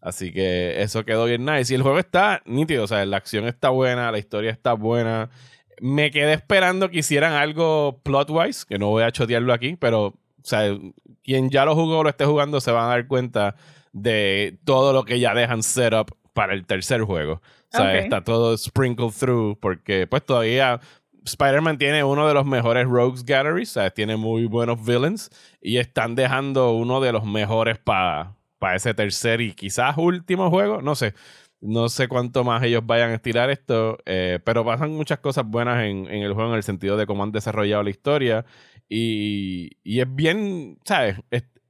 Así 0.00 0.32
que 0.32 0.82
eso 0.82 1.04
quedó 1.04 1.26
bien 1.26 1.44
nice. 1.44 1.72
Y 1.72 1.76
el 1.76 1.82
juego 1.82 2.00
está 2.00 2.42
nítido, 2.44 2.84
o 2.84 2.86
sea, 2.86 3.06
la 3.06 3.18
acción 3.18 3.46
está 3.46 3.68
buena, 3.70 4.10
la 4.10 4.18
historia 4.18 4.50
está 4.50 4.72
buena. 4.72 5.30
Me 5.80 6.10
quedé 6.10 6.32
esperando 6.34 6.90
que 6.90 6.98
hicieran 6.98 7.32
algo 7.32 8.00
plot-wise, 8.02 8.64
que 8.66 8.78
no 8.78 8.88
voy 8.88 9.02
a 9.02 9.12
chotearlo 9.12 9.52
aquí, 9.52 9.76
pero, 9.76 10.06
o 10.06 10.14
sea, 10.42 10.76
quien 11.22 11.50
ya 11.50 11.64
lo 11.64 11.74
jugó 11.74 11.98
o 11.98 12.02
lo 12.02 12.10
esté 12.10 12.24
jugando 12.24 12.60
se 12.60 12.70
van 12.70 12.84
a 12.84 12.88
dar 12.88 13.06
cuenta 13.06 13.56
de 13.92 14.58
todo 14.64 14.92
lo 14.92 15.04
que 15.04 15.20
ya 15.20 15.34
dejan 15.34 15.62
set 15.62 15.94
up 15.94 16.16
para 16.32 16.54
el 16.54 16.66
tercer 16.66 17.02
juego. 17.02 17.34
O 17.72 17.76
sea, 17.76 17.98
está 17.98 18.22
todo 18.22 18.56
sprinkled 18.56 19.12
through 19.18 19.58
porque 19.58 20.06
pues 20.06 20.24
todavía 20.24 20.80
Spider-Man 21.24 21.78
tiene 21.78 22.04
uno 22.04 22.28
de 22.28 22.34
los 22.34 22.44
mejores 22.44 22.86
Rogues 22.86 23.24
Galleries, 23.24 23.70
o 23.70 23.80
sea, 23.80 23.90
tiene 23.90 24.16
muy 24.16 24.46
buenos 24.46 24.84
villains 24.84 25.30
y 25.60 25.78
están 25.78 26.14
dejando 26.14 26.72
uno 26.72 27.00
de 27.00 27.12
los 27.12 27.24
mejores 27.24 27.78
para 27.78 28.36
ese 28.74 28.94
tercer 28.94 29.40
y 29.40 29.54
quizás 29.54 29.96
último 29.96 30.50
juego, 30.50 30.82
no 30.82 30.94
sé. 30.94 31.14
No 31.66 31.88
sé 31.88 32.08
cuánto 32.08 32.44
más 32.44 32.62
ellos 32.62 32.82
vayan 32.84 33.10
a 33.10 33.14
estirar 33.14 33.48
esto, 33.48 33.96
eh, 34.04 34.38
pero 34.44 34.64
pasan 34.66 34.92
muchas 34.92 35.20
cosas 35.20 35.46
buenas 35.46 35.82
en, 35.84 36.06
en, 36.08 36.22
el 36.22 36.34
juego 36.34 36.50
en 36.50 36.56
el 36.56 36.62
sentido 36.62 36.98
de 36.98 37.06
cómo 37.06 37.22
han 37.22 37.32
desarrollado 37.32 37.82
la 37.82 37.88
historia 37.88 38.44
y, 38.86 39.70
y 39.82 40.00
es 40.00 40.14
bien, 40.14 40.78
¿sabes? 40.84 41.16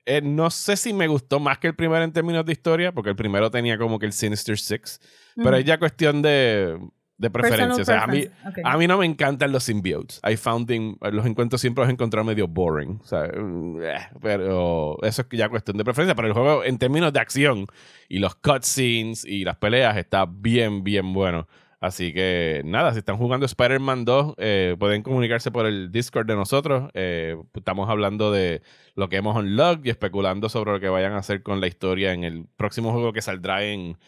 Eh, 0.06 0.20
no 0.20 0.50
sé 0.50 0.76
si 0.76 0.92
me 0.92 1.06
gustó 1.06 1.40
más 1.40 1.58
que 1.58 1.68
el 1.68 1.76
primero 1.76 2.02
en 2.02 2.12
términos 2.12 2.44
de 2.44 2.52
historia, 2.52 2.92
porque 2.92 3.10
el 3.10 3.16
primero 3.16 3.50
tenía 3.50 3.78
como 3.78 3.98
que 3.98 4.06
el 4.06 4.12
Sinister 4.12 4.58
Six, 4.58 5.00
pero 5.36 5.56
es 5.56 5.64
ya 5.64 5.78
cuestión 5.78 6.20
de 6.20 6.76
de 7.16 7.30
preferencia. 7.30 7.82
O 7.82 7.84
sea, 7.84 8.04
a 8.04 8.06
mí, 8.06 8.24
a 8.64 8.76
mí 8.76 8.86
no 8.86 8.98
me 8.98 9.06
encantan 9.06 9.52
los 9.52 9.64
symbiotes. 9.64 10.20
I 10.28 10.36
found 10.36 10.70
los 11.12 11.26
encuentros 11.26 11.60
siempre 11.60 11.82
los 11.82 11.90
he 11.90 11.92
encontrado 11.92 12.24
medio 12.24 12.48
boring. 12.48 13.00
O 13.02 13.06
sea, 13.06 13.26
eh, 13.26 13.98
pero 14.20 14.96
eso 15.02 15.22
es 15.22 15.28
ya 15.38 15.48
cuestión 15.48 15.76
de 15.76 15.84
preferencia. 15.84 16.14
Pero 16.14 16.28
el 16.28 16.34
juego, 16.34 16.64
en 16.64 16.78
términos 16.78 17.12
de 17.12 17.20
acción 17.20 17.66
y 18.08 18.18
los 18.18 18.34
cutscenes 18.34 19.24
y 19.24 19.44
las 19.44 19.56
peleas, 19.56 19.96
está 19.96 20.26
bien, 20.26 20.82
bien 20.82 21.12
bueno. 21.12 21.46
Así 21.84 22.14
que 22.14 22.62
nada, 22.64 22.92
si 22.92 23.00
están 23.00 23.18
jugando 23.18 23.44
Spider-Man 23.44 24.06
2, 24.06 24.34
eh, 24.38 24.76
pueden 24.78 25.02
comunicarse 25.02 25.50
por 25.50 25.66
el 25.66 25.92
Discord 25.92 26.26
de 26.26 26.34
nosotros. 26.34 26.90
Eh, 26.94 27.36
estamos 27.52 27.90
hablando 27.90 28.32
de 28.32 28.62
lo 28.94 29.10
que 29.10 29.16
hemos 29.16 29.36
unlocked 29.36 29.84
y 29.84 29.90
especulando 29.90 30.48
sobre 30.48 30.72
lo 30.72 30.80
que 30.80 30.88
vayan 30.88 31.12
a 31.12 31.18
hacer 31.18 31.42
con 31.42 31.60
la 31.60 31.66
historia 31.66 32.14
en 32.14 32.24
el 32.24 32.46
próximo 32.56 32.90
juego 32.90 33.12
que 33.12 33.20
saldrá 33.20 33.64
en 33.64 33.98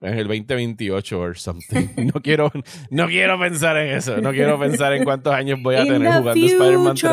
en 0.00 0.18
el 0.18 0.28
2028 0.28 1.20
o 1.20 1.34
something. 1.34 1.88
No 2.14 2.22
quiero, 2.22 2.50
no 2.90 3.06
quiero 3.06 3.38
pensar 3.38 3.76
en 3.76 3.96
eso. 3.96 4.18
No 4.18 4.30
quiero 4.30 4.58
pensar 4.58 4.92
en 4.92 5.04
cuántos 5.04 5.32
años 5.32 5.58
voy 5.62 5.76
a 5.76 5.84
tener 5.84 6.12
jugando 6.12 6.46
Spider-Man 6.46 6.96
3. 6.96 7.12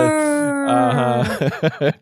Ajá. 0.68 1.38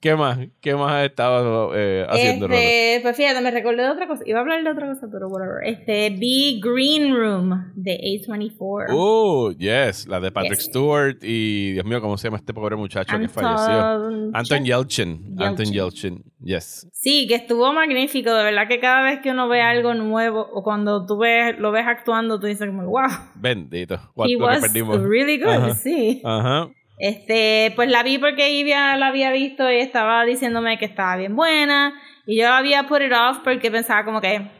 ¿Qué, 0.00 0.14
más? 0.14 0.38
¿Qué 0.60 0.74
más 0.74 0.92
has 0.92 1.06
estado 1.06 1.72
eh, 1.74 2.06
haciendo? 2.08 2.46
Este, 2.46 3.00
pues 3.02 3.16
fíjate, 3.16 3.40
me 3.40 3.50
recordé 3.50 3.82
de 3.82 3.90
otra 3.90 4.06
cosa. 4.06 4.22
Iba 4.26 4.38
a 4.38 4.42
hablar 4.42 4.62
de 4.62 4.70
otra 4.70 4.88
cosa, 4.88 5.08
pero 5.10 5.28
whatever. 5.28 5.64
Este, 5.64 6.10
B 6.10 6.60
Green 6.62 7.14
Room 7.14 7.72
de 7.74 7.98
A24. 7.98 8.86
Oh, 8.90 9.52
yes. 9.52 10.06
La 10.06 10.20
de 10.20 10.30
Patrick 10.30 10.60
Stewart 10.60 11.18
y, 11.22 11.72
Dios 11.72 11.84
mío, 11.84 12.00
¿cómo 12.00 12.16
se 12.18 12.28
llama 12.28 12.38
este 12.38 12.54
pobre 12.54 12.76
muchacho 12.76 13.18
que 13.18 13.28
falleció? 13.28 14.30
Anton 14.32 14.64
Yelchin. 14.64 15.36
Anton 15.38 15.66
Yelchin. 15.66 16.24
Yes. 16.40 16.88
Sí, 16.92 17.26
que 17.26 17.34
estuvo 17.34 17.72
magnífico. 17.72 18.32
De 18.32 18.44
verdad 18.44 18.68
que 18.68 18.78
cada 18.78 19.02
vez 19.02 19.20
que 19.20 19.30
uno 19.30 19.48
ve 19.48 19.60
algo 19.60 19.94
nuevo 19.94 20.48
o 20.52 20.62
cuando 20.62 21.04
tú 21.04 21.18
ves, 21.18 21.58
lo 21.58 21.72
ves 21.72 21.86
actuando, 21.86 22.38
tú 22.38 22.46
dices 22.46 22.68
como, 22.68 22.84
wow. 22.84 23.08
Bendito. 23.34 23.98
He 24.24 24.36
was 24.36 24.62
really 25.02 25.38
good, 25.38 25.74
sí. 25.74 26.22
Ajá. 26.24 26.68
Este, 26.98 27.72
pues 27.76 27.88
la 27.90 28.02
vi 28.02 28.18
porque 28.18 28.50
Ivia 28.50 28.96
la 28.96 29.08
había 29.08 29.30
visto 29.30 29.70
y 29.70 29.76
estaba 29.76 30.24
diciéndome 30.24 30.78
que 30.78 30.84
estaba 30.84 31.16
bien 31.16 31.36
buena. 31.36 31.94
Y 32.26 32.40
yo 32.40 32.52
había 32.52 32.86
put 32.88 33.02
it 33.02 33.12
off 33.12 33.38
porque 33.44 33.70
pensaba 33.70 34.04
como 34.04 34.20
que, 34.20 34.50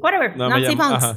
whatever, 0.00 0.36
no, 0.36 0.48
Nazi 0.48 0.74
punks. 0.74 1.16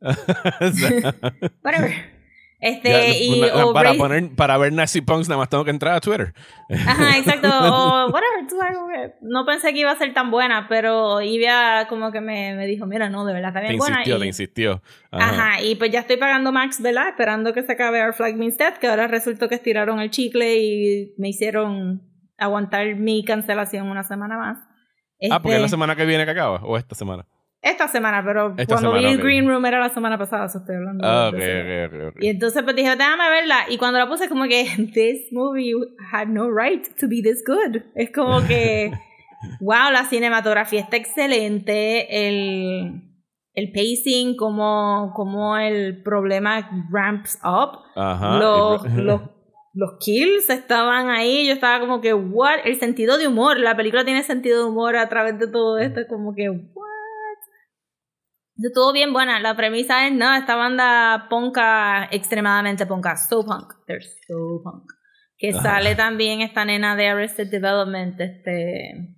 whatever. 1.62 2.17
Este, 2.60 3.22
y, 3.22 3.40
para, 3.72 3.94
poner, 3.94 4.34
para 4.34 4.58
ver 4.58 4.72
Nazi 4.72 5.00
Punks 5.00 5.28
nada 5.28 5.38
más 5.38 5.48
tengo 5.48 5.64
que 5.64 5.70
entrar 5.70 5.94
a 5.94 6.00
Twitter. 6.00 6.34
Ajá, 6.68 7.16
exacto. 7.18 7.48
o 7.48 8.10
whatever. 8.10 9.14
No 9.20 9.46
pensé 9.46 9.72
que 9.72 9.80
iba 9.80 9.92
a 9.92 9.96
ser 9.96 10.12
tan 10.12 10.32
buena, 10.32 10.66
pero 10.68 11.20
Ivia 11.20 11.86
como 11.88 12.10
que 12.10 12.20
me, 12.20 12.54
me 12.56 12.66
dijo, 12.66 12.86
mira, 12.86 13.08
no, 13.08 13.24
de 13.24 13.32
verdad 13.32 13.50
está 13.50 13.60
bien 13.60 13.72
te 13.74 13.78
buena. 13.78 13.98
Insistió, 13.98 14.18
te 14.18 14.26
insistió. 14.26 14.82
Ajá. 15.12 15.62
y 15.62 15.76
pues 15.76 15.92
ya 15.92 16.00
estoy 16.00 16.16
pagando 16.16 16.50
Max, 16.50 16.82
¿verdad? 16.82 17.08
Esperando 17.08 17.52
que 17.52 17.62
se 17.62 17.72
acabe 17.72 18.02
Our 18.02 18.14
Flag 18.14 18.34
Means 18.36 18.58
Death, 18.58 18.78
que 18.78 18.88
ahora 18.88 19.06
resultó 19.06 19.48
que 19.48 19.54
estiraron 19.54 20.00
el 20.00 20.10
chicle 20.10 20.58
y 20.58 21.14
me 21.16 21.28
hicieron 21.28 22.02
aguantar 22.38 22.96
mi 22.96 23.24
cancelación 23.24 23.88
una 23.88 24.02
semana 24.02 24.36
más. 24.36 24.58
Ah, 25.30 25.40
porque 25.40 25.54
es 25.54 25.60
la 25.60 25.66
este 25.66 25.70
semana 25.74 25.96
que 25.96 26.06
viene 26.06 26.24
que 26.24 26.30
acaba, 26.32 26.60
o 26.62 26.76
esta 26.76 26.94
semana. 26.94 27.26
Esta 27.60 27.88
semana, 27.88 28.22
pero 28.24 28.54
cuando 28.68 28.92
vi 28.92 29.04
el 29.04 29.18
Green 29.18 29.48
Room 29.48 29.66
era 29.66 29.80
la 29.80 29.88
semana 29.88 30.16
pasada, 30.16 30.46
eso 30.46 30.58
estoy 30.58 30.76
hablando. 30.76 31.04
Ah, 31.04 31.30
ok, 31.32 32.14
Y 32.20 32.28
entonces 32.28 32.62
pues 32.62 32.76
dije, 32.76 32.90
déjame 32.90 33.28
verla. 33.30 33.64
Y 33.68 33.78
cuando 33.78 33.98
la 33.98 34.08
puse, 34.08 34.28
como 34.28 34.44
que, 34.44 34.64
this 34.94 35.32
movie 35.32 35.72
had 36.12 36.28
no 36.28 36.48
right 36.50 36.86
to 37.00 37.08
be 37.08 37.20
this 37.20 37.42
good. 37.44 37.82
Es 37.96 38.12
como 38.12 38.46
que, 38.46 38.92
wow, 39.60 39.90
la 39.92 40.04
cinematografía 40.04 40.80
está 40.80 40.96
excelente. 40.96 42.28
El, 42.28 43.02
el 43.54 43.72
pacing, 43.72 44.36
como, 44.36 45.12
como 45.16 45.56
el 45.56 46.00
problema 46.04 46.70
ramps 46.92 47.40
up. 47.42 47.80
Ajá. 47.96 48.38
Los, 48.38 48.84
los, 48.94 49.20
los 49.74 49.90
kills 49.98 50.48
estaban 50.48 51.10
ahí. 51.10 51.44
Yo 51.44 51.54
estaba 51.54 51.80
como 51.80 52.00
que, 52.00 52.14
what? 52.14 52.60
El 52.64 52.78
sentido 52.78 53.18
de 53.18 53.26
humor. 53.26 53.58
La 53.58 53.76
película 53.76 54.04
tiene 54.04 54.22
sentido 54.22 54.62
de 54.62 54.70
humor 54.70 54.96
a 54.96 55.08
través 55.08 55.40
de 55.40 55.48
todo 55.48 55.78
esto. 55.78 56.02
Como 56.08 56.36
que, 56.36 56.50
what? 56.50 56.87
Estuvo 58.62 58.92
bien 58.92 59.12
buena. 59.12 59.38
La 59.40 59.56
premisa 59.56 60.06
es, 60.06 60.12
no, 60.12 60.34
esta 60.34 60.56
banda 60.56 61.26
ponca, 61.30 62.08
extremadamente 62.10 62.86
ponca, 62.86 63.16
so 63.16 63.44
punk. 63.44 63.72
They're 63.86 64.02
so 64.26 64.60
punk. 64.64 64.90
Que 65.36 65.52
sale 65.52 65.94
también 65.94 66.40
esta 66.40 66.64
nena 66.64 66.96
de 66.96 67.06
Arrested 67.06 67.48
Development, 67.48 68.20
este... 68.20 69.14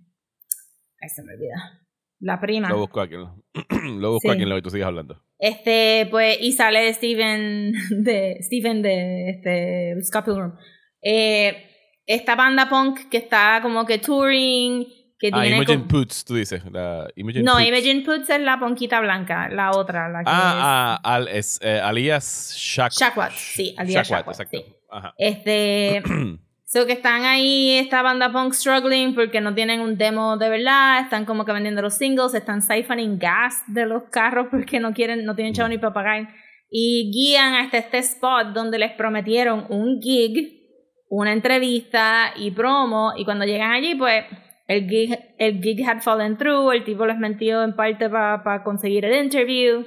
Ay, 1.00 1.08
se 1.08 1.22
me 1.22 1.32
olvida. 1.32 1.80
La 2.18 2.38
prima. 2.38 2.68
Lo 2.68 2.80
busco 2.80 3.00
aquí. 3.00 3.14
lo 3.98 4.12
busco 4.12 4.30
aquí 4.30 4.42
en 4.42 4.50
lo 4.50 4.56
que 4.56 4.62
tú 4.62 4.68
sigues 4.68 4.86
hablando. 4.86 5.22
Este, 5.38 6.06
pues, 6.10 6.36
y 6.38 6.52
sale 6.52 6.92
Steven 6.92 7.72
de, 8.04 8.36
Steven 8.42 8.82
de, 8.82 9.30
este, 9.30 10.02
Scott 10.02 10.26
Pilgrim. 10.26 10.52
Eh, 11.00 11.70
esta 12.04 12.34
banda 12.34 12.68
punk 12.68 13.08
que 13.08 13.16
está 13.16 13.60
como 13.62 13.86
que 13.86 13.98
touring 13.98 14.84
que 15.20 15.30
ah, 15.34 15.46
Imogen 15.46 15.86
Poots, 15.86 16.24
tú 16.24 16.34
dices. 16.34 16.62
La 16.72 17.06
no, 17.42 17.60
Imogen 17.60 18.02
Poots 18.04 18.30
es 18.30 18.40
la 18.40 18.58
ponquita 18.58 19.00
blanca, 19.00 19.50
la 19.50 19.72
otra. 19.72 20.08
La 20.08 20.20
que 20.20 20.30
ah, 20.30 20.98
ah 21.04 21.14
al, 21.14 21.28
es, 21.28 21.60
eh, 21.62 21.78
Alias 21.78 22.54
Shak 22.56 22.92
Shakwat, 22.92 23.32
sí, 23.32 23.74
Alias 23.76 24.08
Shakwat, 24.08 24.40
exacto. 24.40 24.58
Sí. 24.58 24.74
Ajá. 24.90 25.14
Este. 25.18 26.02
so 26.64 26.86
que 26.86 26.94
están 26.94 27.24
ahí, 27.24 27.72
esta 27.72 28.00
banda 28.00 28.32
punk 28.32 28.54
struggling 28.54 29.14
porque 29.14 29.42
no 29.42 29.54
tienen 29.54 29.80
un 29.80 29.98
demo 29.98 30.38
de 30.38 30.48
verdad, 30.48 31.02
están 31.02 31.26
como 31.26 31.44
que 31.44 31.52
vendiendo 31.52 31.82
los 31.82 31.98
singles, 31.98 32.32
están 32.32 32.62
siphoning 32.62 33.18
gas 33.18 33.62
de 33.66 33.84
los 33.84 34.04
carros 34.04 34.46
porque 34.50 34.80
no 34.80 34.94
quieren, 34.94 35.26
no 35.26 35.34
tienen 35.34 35.52
chavo 35.52 35.68
ni 35.68 35.76
para 35.76 35.92
pagar. 35.92 36.28
Y 36.70 37.10
guían 37.12 37.54
hasta 37.56 37.76
este 37.76 37.98
spot 37.98 38.54
donde 38.54 38.78
les 38.78 38.92
prometieron 38.92 39.66
un 39.68 40.00
gig, 40.00 40.62
una 41.10 41.34
entrevista 41.34 42.32
y 42.36 42.52
promo. 42.52 43.12
Y 43.16 43.24
cuando 43.26 43.44
llegan 43.44 43.72
allí, 43.72 43.96
pues 43.96 44.24
el 44.70 44.88
gig, 44.88 45.18
el 45.38 45.60
gig 45.60 45.84
had 45.84 46.00
fallen 46.00 46.36
through, 46.36 46.70
el 46.70 46.84
tipo 46.84 47.04
les 47.04 47.18
mentió 47.18 47.64
en 47.64 47.74
parte 47.74 48.08
para 48.08 48.62
conseguir 48.62 49.04
el 49.04 49.24
interview 49.24 49.84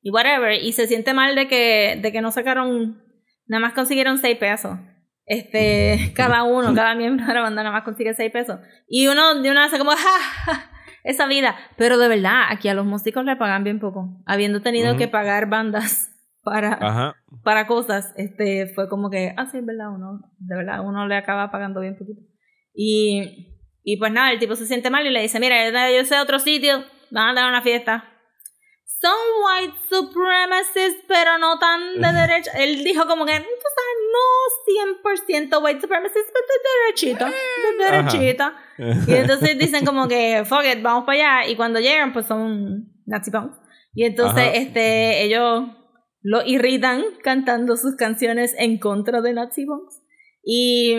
y 0.00 0.10
whatever, 0.12 0.52
y 0.62 0.72
se 0.72 0.86
siente 0.86 1.12
mal 1.12 1.34
de 1.34 1.48
que, 1.48 1.98
de 2.00 2.12
que 2.12 2.20
no 2.20 2.30
sacaron, 2.30 3.02
nada 3.46 3.60
más 3.60 3.72
consiguieron 3.72 4.18
seis 4.18 4.38
pesos. 4.38 4.78
Este, 5.26 6.12
cada 6.14 6.44
uno, 6.44 6.72
cada 6.76 6.94
miembro 6.94 7.26
de 7.26 7.34
la 7.34 7.40
banda 7.40 7.64
nada 7.64 7.74
más 7.74 7.82
consigue 7.82 8.14
seis 8.14 8.30
pesos. 8.30 8.60
Y 8.86 9.08
uno 9.08 9.42
de 9.42 9.50
una 9.50 9.64
hace 9.64 9.76
como, 9.76 9.90
ja, 9.96 10.70
esa 11.02 11.26
vida. 11.26 11.56
Pero 11.76 11.98
de 11.98 12.06
verdad, 12.06 12.44
aquí 12.48 12.68
a 12.68 12.74
los 12.74 12.86
músicos 12.86 13.24
le 13.24 13.34
pagan 13.34 13.64
bien 13.64 13.80
poco. 13.80 14.22
Habiendo 14.24 14.62
tenido 14.62 14.96
que 14.96 15.08
pagar 15.08 15.48
bandas 15.48 16.12
para, 16.44 17.16
para 17.42 17.66
cosas, 17.66 18.14
este, 18.16 18.68
fue 18.68 18.88
como 18.88 19.10
que, 19.10 19.34
ah, 19.36 19.46
sí, 19.46 19.58
es 19.58 19.66
verdad, 19.66 19.90
uno, 19.92 20.20
de 20.38 20.56
verdad, 20.56 20.86
uno 20.86 21.08
le 21.08 21.16
acaba 21.16 21.50
pagando 21.50 21.80
bien 21.80 21.98
poquito. 21.98 22.22
Y 22.72 23.49
y 23.82 23.96
pues 23.96 24.12
nada, 24.12 24.32
el 24.32 24.38
tipo 24.38 24.56
se 24.56 24.66
siente 24.66 24.90
mal 24.90 25.06
y 25.06 25.10
le 25.10 25.22
dice, 25.22 25.40
mira, 25.40 25.90
yo 25.90 26.04
sé 26.04 26.18
otro 26.18 26.38
sitio, 26.38 26.84
van 27.10 27.30
a 27.30 27.40
dar 27.40 27.48
una 27.48 27.62
fiesta. 27.62 28.06
Son 28.84 29.12
white 29.46 29.78
supremacists, 29.88 31.04
pero 31.08 31.38
no 31.38 31.58
tan 31.58 32.00
de 32.00 32.12
derecha. 32.20 32.50
Él 32.58 32.84
dijo 32.84 33.06
como 33.06 33.24
que, 33.24 33.38
no 33.38 35.02
100% 35.02 35.62
white 35.62 35.80
supremacists, 35.80 36.30
pero 36.32 36.46
de 36.46 36.70
derechita, 36.84 37.26
de 37.26 37.84
derechita. 37.84 38.54
Y 39.06 39.14
entonces 39.20 39.58
dicen 39.58 39.84
como 39.84 40.08
que, 40.08 40.42
fuck 40.44 40.64
it, 40.64 40.82
vamos 40.82 41.04
para 41.04 41.40
allá. 41.40 41.50
Y 41.50 41.56
cuando 41.56 41.80
llegan, 41.80 42.12
pues 42.12 42.26
son 42.26 42.92
Nazi 43.06 43.30
punks. 43.30 43.56
Y 43.94 44.04
entonces, 44.04 44.50
este, 44.54 45.24
ellos 45.24 45.64
lo 46.22 46.44
irritan 46.44 47.02
cantando 47.22 47.76
sus 47.76 47.96
canciones 47.96 48.54
en 48.58 48.78
contra 48.78 49.20
de 49.20 49.32
Nazi 49.32 49.64
punks. 49.64 50.02
Y 50.44 50.94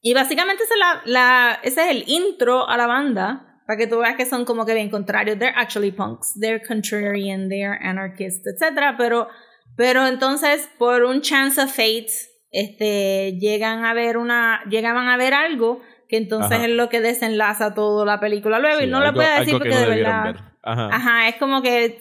y 0.00 0.14
básicamente 0.14 0.62
ese 0.64 0.74
es, 0.74 0.80
la, 0.80 1.02
la, 1.04 1.60
ese 1.62 1.82
es 1.82 1.90
el 1.90 2.04
intro 2.08 2.68
a 2.68 2.76
la 2.76 2.86
banda, 2.86 3.48
para 3.66 3.76
que 3.76 3.86
tú 3.86 3.98
veas 3.98 4.16
que 4.16 4.24
son 4.24 4.46
como 4.46 4.64
que 4.64 4.72
bien 4.72 4.88
contrarios. 4.88 5.38
They're 5.38 5.54
actually 5.54 5.90
punks, 5.90 6.32
they're 6.40 6.62
contrarian, 6.66 7.50
they're 7.50 7.78
anarchists, 7.82 8.46
etc. 8.46 8.94
Pero, 8.96 9.28
pero 9.76 10.06
entonces, 10.06 10.70
por 10.78 11.04
un 11.04 11.20
chance 11.20 11.60
of 11.60 11.70
fate, 11.70 12.08
este, 12.50 13.36
llegan 13.38 13.84
a 13.84 13.92
ver 13.92 14.16
una, 14.16 14.62
llegaban 14.70 15.08
a 15.08 15.18
ver 15.18 15.34
algo 15.34 15.82
que 16.08 16.16
entonces 16.16 16.60
es 16.60 16.70
lo 16.70 16.88
que 16.88 17.02
desenlaza 17.02 17.74
toda 17.74 18.06
la 18.06 18.18
película 18.18 18.58
luego. 18.58 18.80
y 18.80 18.86
no 18.86 19.00
lo 19.00 19.12
voy 19.12 19.26
a 19.26 19.40
decir 19.40 19.58
porque 19.58 19.76
de 19.76 19.86
verdad. 19.86 20.36
Ajá. 20.62 20.88
Ajá, 20.90 21.28
es 21.28 21.36
como 21.36 21.60
que 21.60 21.98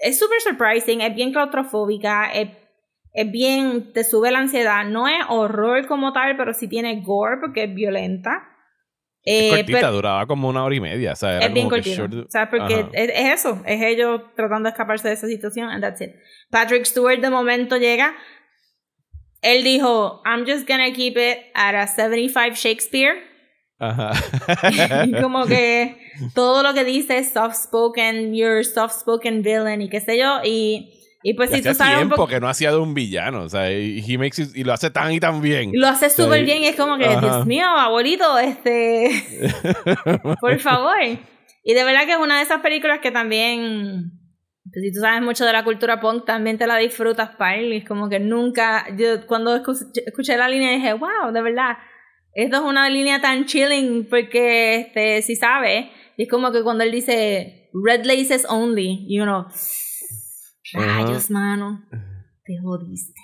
es 0.00 0.18
súper 0.18 0.40
surprising, 0.42 1.00
es 1.00 1.14
bien 1.14 1.32
claustrofóbica, 1.32 2.30
es, 2.32 2.50
es, 3.20 3.30
bien, 3.30 3.92
te 3.92 4.04
sube 4.04 4.30
la 4.30 4.38
ansiedad. 4.38 4.84
No 4.84 5.08
es 5.08 5.18
horror 5.28 5.86
como 5.86 6.12
tal, 6.12 6.36
pero 6.36 6.54
sí 6.54 6.68
tiene 6.68 7.02
gore 7.02 7.38
porque 7.40 7.64
es 7.64 7.74
violenta. 7.74 8.48
Es 9.24 9.52
eh, 9.52 9.56
cortita, 9.56 9.90
duraba 9.90 10.26
como 10.26 10.48
una 10.48 10.64
hora 10.64 10.74
y 10.74 10.80
media. 10.80 11.12
O 11.12 11.16
sea, 11.16 11.36
era 11.36 11.46
es 11.46 11.52
bien 11.52 11.68
cortita. 11.68 12.04
O 12.04 12.30
sea, 12.30 12.48
porque 12.48 12.86
es, 12.92 13.10
es, 13.10 13.40
eso, 13.40 13.62
es 13.66 13.82
ellos 13.82 14.22
tratando 14.34 14.68
de 14.68 14.70
escaparse 14.70 15.08
de 15.08 15.14
esa 15.14 15.26
situación, 15.26 15.68
and 15.68 15.82
that's 15.82 16.00
it. 16.00 16.10
Patrick 16.50 16.84
Stewart 16.84 17.20
de 17.20 17.30
momento 17.30 17.76
llega. 17.76 18.14
Él 19.42 19.62
dijo, 19.62 20.22
I'm 20.24 20.46
just 20.46 20.66
gonna 20.66 20.92
keep 20.92 21.16
it 21.16 21.38
at 21.54 21.74
a 21.74 21.86
75 21.86 22.56
Shakespeare. 22.56 23.28
Ajá. 23.78 24.12
como 25.22 25.46
que 25.46 25.96
todo 26.34 26.62
lo 26.64 26.74
que 26.74 26.84
dice 26.84 27.18
es 27.18 27.32
soft 27.32 27.54
spoken, 27.54 28.34
you're 28.34 28.64
soft 28.64 29.00
spoken 29.00 29.42
villain 29.42 29.80
y 29.80 29.88
qué 29.88 30.00
sé 30.00 30.18
yo. 30.18 30.40
Y, 30.44 30.97
y 31.22 31.34
pues 31.34 31.50
si 31.50 31.62
tú 31.62 31.74
sabes. 31.74 31.96
tiempo 31.96 32.26
que 32.26 32.40
no 32.40 32.48
hacía 32.48 32.70
de 32.70 32.78
un 32.78 32.94
villano, 32.94 33.42
o 33.42 33.48
sea, 33.48 33.72
y, 33.72 34.04
he 34.06 34.18
makes 34.18 34.42
y 34.54 34.64
lo 34.64 34.72
hace 34.72 34.90
tan 34.90 35.12
y 35.12 35.20
tan 35.20 35.40
bien. 35.40 35.70
Lo 35.74 35.88
hace 35.88 36.10
súper 36.10 36.44
bien 36.44 36.62
y 36.62 36.68
es 36.68 36.76
como 36.76 36.96
que, 36.96 37.08
Dios 37.08 37.46
mío, 37.46 37.66
abuelito, 37.66 38.38
este. 38.38 39.10
por 40.40 40.58
favor. 40.58 40.98
Y 41.64 41.74
de 41.74 41.84
verdad 41.84 42.06
que 42.06 42.12
es 42.12 42.18
una 42.18 42.38
de 42.38 42.44
esas 42.44 42.60
películas 42.60 43.00
que 43.00 43.10
también. 43.10 44.12
Pues, 44.70 44.84
si 44.84 44.92
tú 44.92 45.00
sabes 45.00 45.22
mucho 45.22 45.44
de 45.44 45.52
la 45.52 45.64
cultura 45.64 46.00
punk, 46.00 46.24
también 46.24 46.58
te 46.58 46.66
la 46.66 46.76
disfrutas, 46.76 47.30
Pyle. 47.36 47.74
Y 47.74 47.78
es 47.78 47.84
como 47.84 48.08
que 48.08 48.20
nunca. 48.20 48.86
Yo 48.96 49.26
cuando 49.26 49.56
escuché 49.56 50.36
la 50.36 50.48
línea 50.48 50.72
dije, 50.72 50.92
wow, 50.92 51.32
de 51.32 51.42
verdad 51.42 51.76
esto 52.38 52.56
es 52.58 52.62
una 52.62 52.88
línea 52.88 53.20
tan 53.20 53.46
chilling 53.46 54.06
porque, 54.08 54.76
este, 54.76 55.22
si 55.22 55.34
sabe, 55.34 55.90
es 56.16 56.28
como 56.28 56.52
que 56.52 56.62
cuando 56.62 56.84
él 56.84 56.92
dice 56.92 57.68
red 57.72 58.04
laces 58.04 58.46
only, 58.48 59.06
y 59.08 59.18
uno, 59.18 59.48
rayos, 60.72 61.30
mano, 61.30 61.84
te 62.44 62.58
jodiste. 62.58 63.20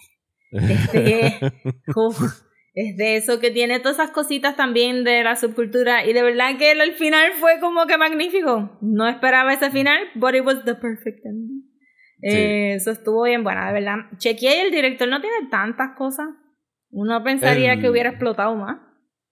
Este, 0.52 1.40
es 2.74 2.96
de 2.96 3.16
eso 3.16 3.40
que 3.40 3.50
tiene 3.50 3.80
todas 3.80 3.98
esas 3.98 4.10
cositas 4.10 4.56
también 4.56 5.04
de 5.04 5.24
la 5.24 5.36
subcultura 5.36 6.06
y 6.06 6.12
de 6.12 6.22
verdad 6.22 6.56
que 6.58 6.72
el, 6.72 6.92
final 6.92 7.32
fue 7.38 7.60
como 7.60 7.86
que 7.86 7.98
magnífico. 7.98 8.78
No 8.80 9.08
esperaba 9.08 9.52
ese 9.52 9.70
final, 9.70 9.98
but 10.14 10.34
it 10.34 10.44
was 10.44 10.64
the 10.64 10.74
perfect 10.74 11.24
ending. 11.24 11.62
Eh, 12.22 12.74
eso 12.74 12.90
estuvo 12.90 13.24
bien 13.24 13.44
buena, 13.44 13.66
de 13.66 13.74
verdad. 13.74 13.96
Chequeé 14.16 14.56
y 14.56 14.60
el 14.60 14.70
director 14.70 15.08
no 15.08 15.20
tiene 15.20 15.48
tantas 15.50 15.96
cosas. 15.96 16.28
Uno 16.90 17.22
pensaría 17.22 17.78
que 17.80 17.90
hubiera 17.90 18.10
explotado 18.10 18.54
más 18.54 18.78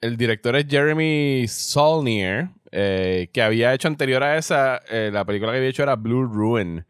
el 0.02 0.16
director 0.16 0.56
es 0.56 0.66
Jeremy 0.68 1.46
Saulnier, 1.46 2.48
eh, 2.72 3.30
que 3.32 3.40
había 3.40 3.72
hecho 3.72 3.88
anterior 3.88 4.22
a 4.22 4.36
esa, 4.36 4.82
eh, 4.90 5.10
la 5.12 5.24
película 5.24 5.52
que 5.52 5.58
había 5.58 5.70
hecho 5.70 5.84
era 5.84 5.94
Blue 5.94 6.24
Ruin, 6.24 6.84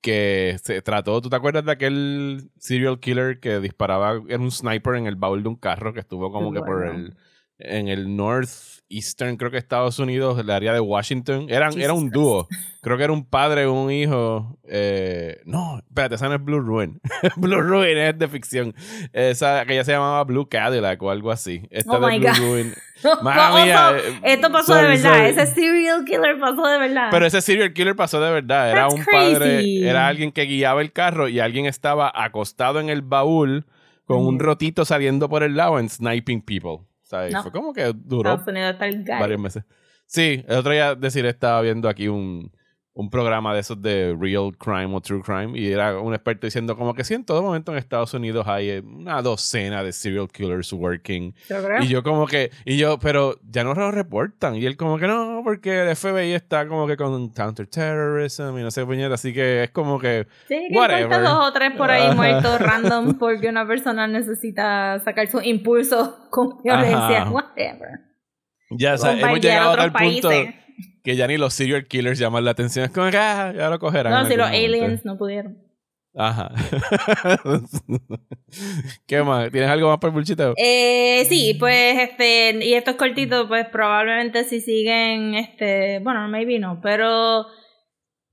que 0.00 0.56
se 0.62 0.82
trató, 0.82 1.20
¿tú 1.20 1.28
te 1.28 1.36
acuerdas 1.36 1.64
de 1.64 1.72
aquel 1.72 2.50
serial 2.58 3.00
killer 3.00 3.40
que 3.40 3.60
disparaba, 3.60 4.20
en 4.28 4.40
un 4.40 4.50
sniper 4.50 4.94
en 4.94 5.06
el 5.06 5.16
baúl 5.16 5.42
de 5.42 5.48
un 5.48 5.56
carro 5.56 5.92
que 5.92 6.00
estuvo 6.00 6.32
como 6.32 6.52
que 6.52 6.60
por 6.60 6.86
el, 6.86 7.14
en 7.60 7.88
el 7.88 8.16
northeastern, 8.16 9.36
creo 9.36 9.50
que 9.50 9.58
Estados 9.58 9.98
Unidos, 9.98 10.38
el 10.38 10.50
área 10.50 10.72
de 10.72 10.80
Washington, 10.80 11.46
eran, 11.48 11.78
era 11.80 11.92
un 11.92 12.10
dúo. 12.10 12.48
Creo 12.82 12.96
que 12.96 13.04
era 13.04 13.12
un 13.12 13.24
padre 13.24 13.66
un 13.66 13.90
hijo. 13.90 14.58
Eh, 14.66 15.40
no, 15.44 15.78
espérate, 15.86 16.14
esa 16.14 16.28
no 16.28 16.34
es 16.34 16.44
Blue 16.44 16.60
Ruin. 16.60 17.00
Blue 17.36 17.60
Ruin 17.60 17.98
es 17.98 18.18
de 18.18 18.28
ficción. 18.28 18.74
Esa 19.12 19.64
que 19.66 19.74
ya 19.74 19.84
se 19.84 19.92
llamaba 19.92 20.24
Blue 20.24 20.48
Cadillac 20.48 21.02
o 21.02 21.10
algo 21.10 21.30
así. 21.30 21.62
Esta 21.70 21.98
oh 21.98 22.06
de 22.06 22.18
Blue 22.18 22.32
Ruin. 22.34 22.74
Eh, 23.02 24.20
esto 24.24 24.52
pasó 24.52 24.74
de 24.74 24.82
verdad. 24.82 25.26
Ese 25.26 25.46
serial 25.46 26.04
killer 26.04 26.38
pasó 26.38 26.66
de 26.66 26.78
verdad. 26.78 27.08
Pero 27.10 27.24
ese 27.24 27.40
serial 27.40 27.72
killer 27.72 27.96
pasó 27.96 28.20
de 28.20 28.30
verdad. 28.30 28.70
Era 28.70 28.88
un 28.88 29.02
padre, 29.10 29.88
era 29.88 30.06
alguien 30.06 30.32
que 30.32 30.42
guiaba 30.42 30.82
el 30.82 30.92
carro 30.92 31.26
y 31.26 31.40
alguien 31.40 31.64
estaba 31.64 32.12
acostado 32.14 32.78
en 32.78 32.90
el 32.90 33.00
baúl 33.00 33.64
con 34.04 34.26
un 34.26 34.38
rotito 34.38 34.84
saliendo 34.84 35.28
por 35.28 35.42
el 35.42 35.56
lado 35.56 35.78
en 35.78 35.88
sniping 35.88 36.42
people. 36.42 36.89
¿Sabes? 37.10 37.34
Fue 37.42 37.50
como 37.50 37.72
que 37.72 37.92
duró 37.92 38.38
varios 38.46 39.40
meses. 39.40 39.64
Sí, 40.06 40.44
el 40.46 40.58
otro 40.58 40.72
día 40.72 40.94
decir 40.94 41.26
estaba 41.26 41.60
viendo 41.60 41.88
aquí 41.88 42.08
un, 42.08 42.52
un 43.00 43.08
programa 43.08 43.54
de 43.54 43.60
esos 43.60 43.80
de 43.80 44.14
real 44.20 44.54
crime 44.58 44.94
o 44.94 45.00
true 45.00 45.22
crime 45.22 45.58
y 45.58 45.72
era 45.72 45.98
un 45.98 46.12
experto 46.12 46.46
diciendo 46.46 46.76
como 46.76 46.92
que 46.92 47.02
sí, 47.02 47.14
en 47.14 47.24
todo 47.24 47.42
momento 47.42 47.72
en 47.72 47.78
Estados 47.78 48.12
Unidos 48.12 48.46
hay 48.46 48.78
una 48.78 49.22
docena 49.22 49.82
de 49.82 49.90
serial 49.92 50.28
killers 50.28 50.70
working. 50.74 51.34
Y 51.80 51.86
yo 51.86 52.02
como 52.02 52.26
que, 52.26 52.50
y 52.66 52.76
yo, 52.76 52.98
pero 52.98 53.40
ya 53.48 53.64
no 53.64 53.72
lo 53.72 53.90
reportan. 53.90 54.56
Y 54.56 54.66
él 54.66 54.76
como 54.76 54.98
que 54.98 55.06
no, 55.06 55.40
porque 55.42 55.80
el 55.80 55.96
FBI 55.96 56.34
está 56.34 56.68
como 56.68 56.86
que 56.86 56.98
con 56.98 57.30
counterterrorism 57.30 58.58
y 58.58 58.62
no 58.62 58.70
sé, 58.70 58.84
puñeta, 58.84 59.14
así 59.14 59.32
que 59.32 59.64
es 59.64 59.70
como 59.70 59.98
que... 59.98 60.26
Sí, 60.46 60.66
que 60.68 60.76
whatever. 60.76 61.22
dos 61.22 61.48
o 61.48 61.52
tres 61.54 61.72
por 61.76 61.90
ahí 61.90 62.14
muertos 62.14 62.60
random 62.60 63.14
porque 63.14 63.48
una 63.48 63.66
persona 63.66 64.06
necesita 64.08 65.00
sacar 65.00 65.26
su 65.28 65.40
impulso 65.40 66.28
con 66.28 66.62
violencia, 66.62 67.30
whatever. 67.30 68.10
Ya, 68.68 68.94
o 68.94 68.98
sea, 68.98 69.18
hemos 69.18 69.40
llegado 69.40 69.80
al 69.80 69.90
punto 69.90 70.28
que 71.10 71.16
ya 71.16 71.26
ni 71.26 71.36
los 71.36 71.54
serial 71.54 71.86
killers 71.86 72.20
llaman 72.20 72.44
la 72.44 72.52
atención. 72.52 72.84
Es 72.84 72.92
como 72.92 73.10
que 73.10 73.16
ah, 73.16 73.52
ya 73.56 73.68
lo 73.68 73.80
cogerán. 73.80 74.12
No, 74.12 74.28
si 74.28 74.36
los 74.36 74.46
aliens 74.46 75.04
no 75.04 75.18
pudieron. 75.18 75.58
Ajá. 76.14 76.52
¿Qué 79.06 79.22
más? 79.22 79.50
¿Tienes 79.50 79.70
algo 79.70 79.88
más 79.88 79.98
por 79.98 80.12
el 80.16 80.54
Eh, 80.56 81.24
sí, 81.28 81.56
pues 81.58 81.98
este, 81.98 82.64
y 82.64 82.74
estos 82.74 82.94
cortitos, 82.94 83.46
pues 83.48 83.66
probablemente 83.68 84.44
si 84.44 84.60
siguen, 84.60 85.34
este, 85.34 85.98
bueno, 86.00 86.28
maybe 86.28 86.58
no, 86.58 86.80
pero 86.80 87.46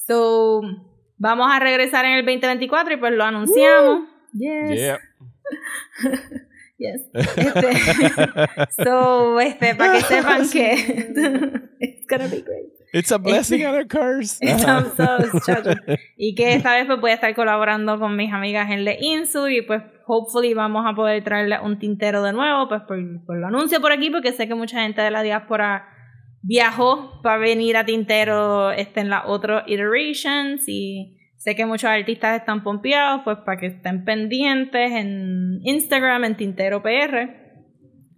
So, 0.05 0.63
vamos 1.17 1.47
a 1.49 1.61
regresar 1.61 2.05
en 2.07 2.15
el 2.15 2.25
2024 2.25 2.95
y 2.95 2.97
pues 2.97 3.13
lo 3.13 3.23
anunciamos. 3.23 4.09
Yes. 4.33 4.99
yes. 6.79 7.03
Este, 7.15 8.83
so, 8.85 9.41
este, 9.41 9.75
para 9.75 9.93
que 9.95 10.01
sepan 10.03 10.49
que 10.53 10.73
it's 11.81 12.07
gonna 12.09 12.29
be 12.29 12.43
great. 12.43 12.73
It's 12.93 13.11
a 13.11 13.19
blessing 13.19 13.65
and 13.65 13.77
a 13.77 13.85
curse. 13.87 14.39
y 16.17 16.35
que 16.37 16.55
esta 16.55 16.75
vez 16.75 16.87
pues 16.87 17.01
voy 17.01 17.11
a 17.11 17.15
estar 17.15 17.35
colaborando 17.35 17.99
con 17.99 18.15
mis 18.15 18.33
amigas 18.33 18.71
en 18.71 18.85
Le 18.85 18.97
Insu 19.01 19.49
y 19.49 19.63
pues 19.63 19.83
hopefully 20.07 20.55
vamos 20.55 20.85
a 20.87 20.95
poder 20.95 21.25
traerle 21.25 21.59
un 21.61 21.79
tintero 21.81 22.23
de 22.23 22.33
nuevo, 22.33 22.69
pues 22.69 22.83
por, 22.83 22.99
por 23.27 23.37
lo 23.39 23.49
anuncio 23.49 23.81
por 23.81 23.91
aquí 23.91 24.11
porque 24.11 24.33
sé 24.33 24.47
que 24.47 24.55
mucha 24.55 24.83
gente 24.83 25.03
de 25.03 25.11
la 25.11 25.23
diáspora 25.23 25.89
viajó 26.45 27.21
para 27.23 27.39
venir 27.39 27.77
a 27.77 27.85
Tintero 27.85 28.71
este, 28.71 29.01
en 29.01 29.11
las 29.11 29.23
otras 29.27 29.65
iterations 29.67 30.69
y 30.69 31.17
Sé 31.45 31.55
que 31.55 31.67
muchos 31.67 31.91
artistas 31.91 32.41
están 32.41 32.63
pompeados, 32.63 33.21
pues 33.23 33.37
para 33.45 33.61
que 33.61 33.67
estén 33.67 34.03
pendientes 34.07 34.93
en 34.93 35.61
Instagram, 35.63 36.25
en 36.25 36.37
Tintero 36.39 36.83
PR. 36.83 37.29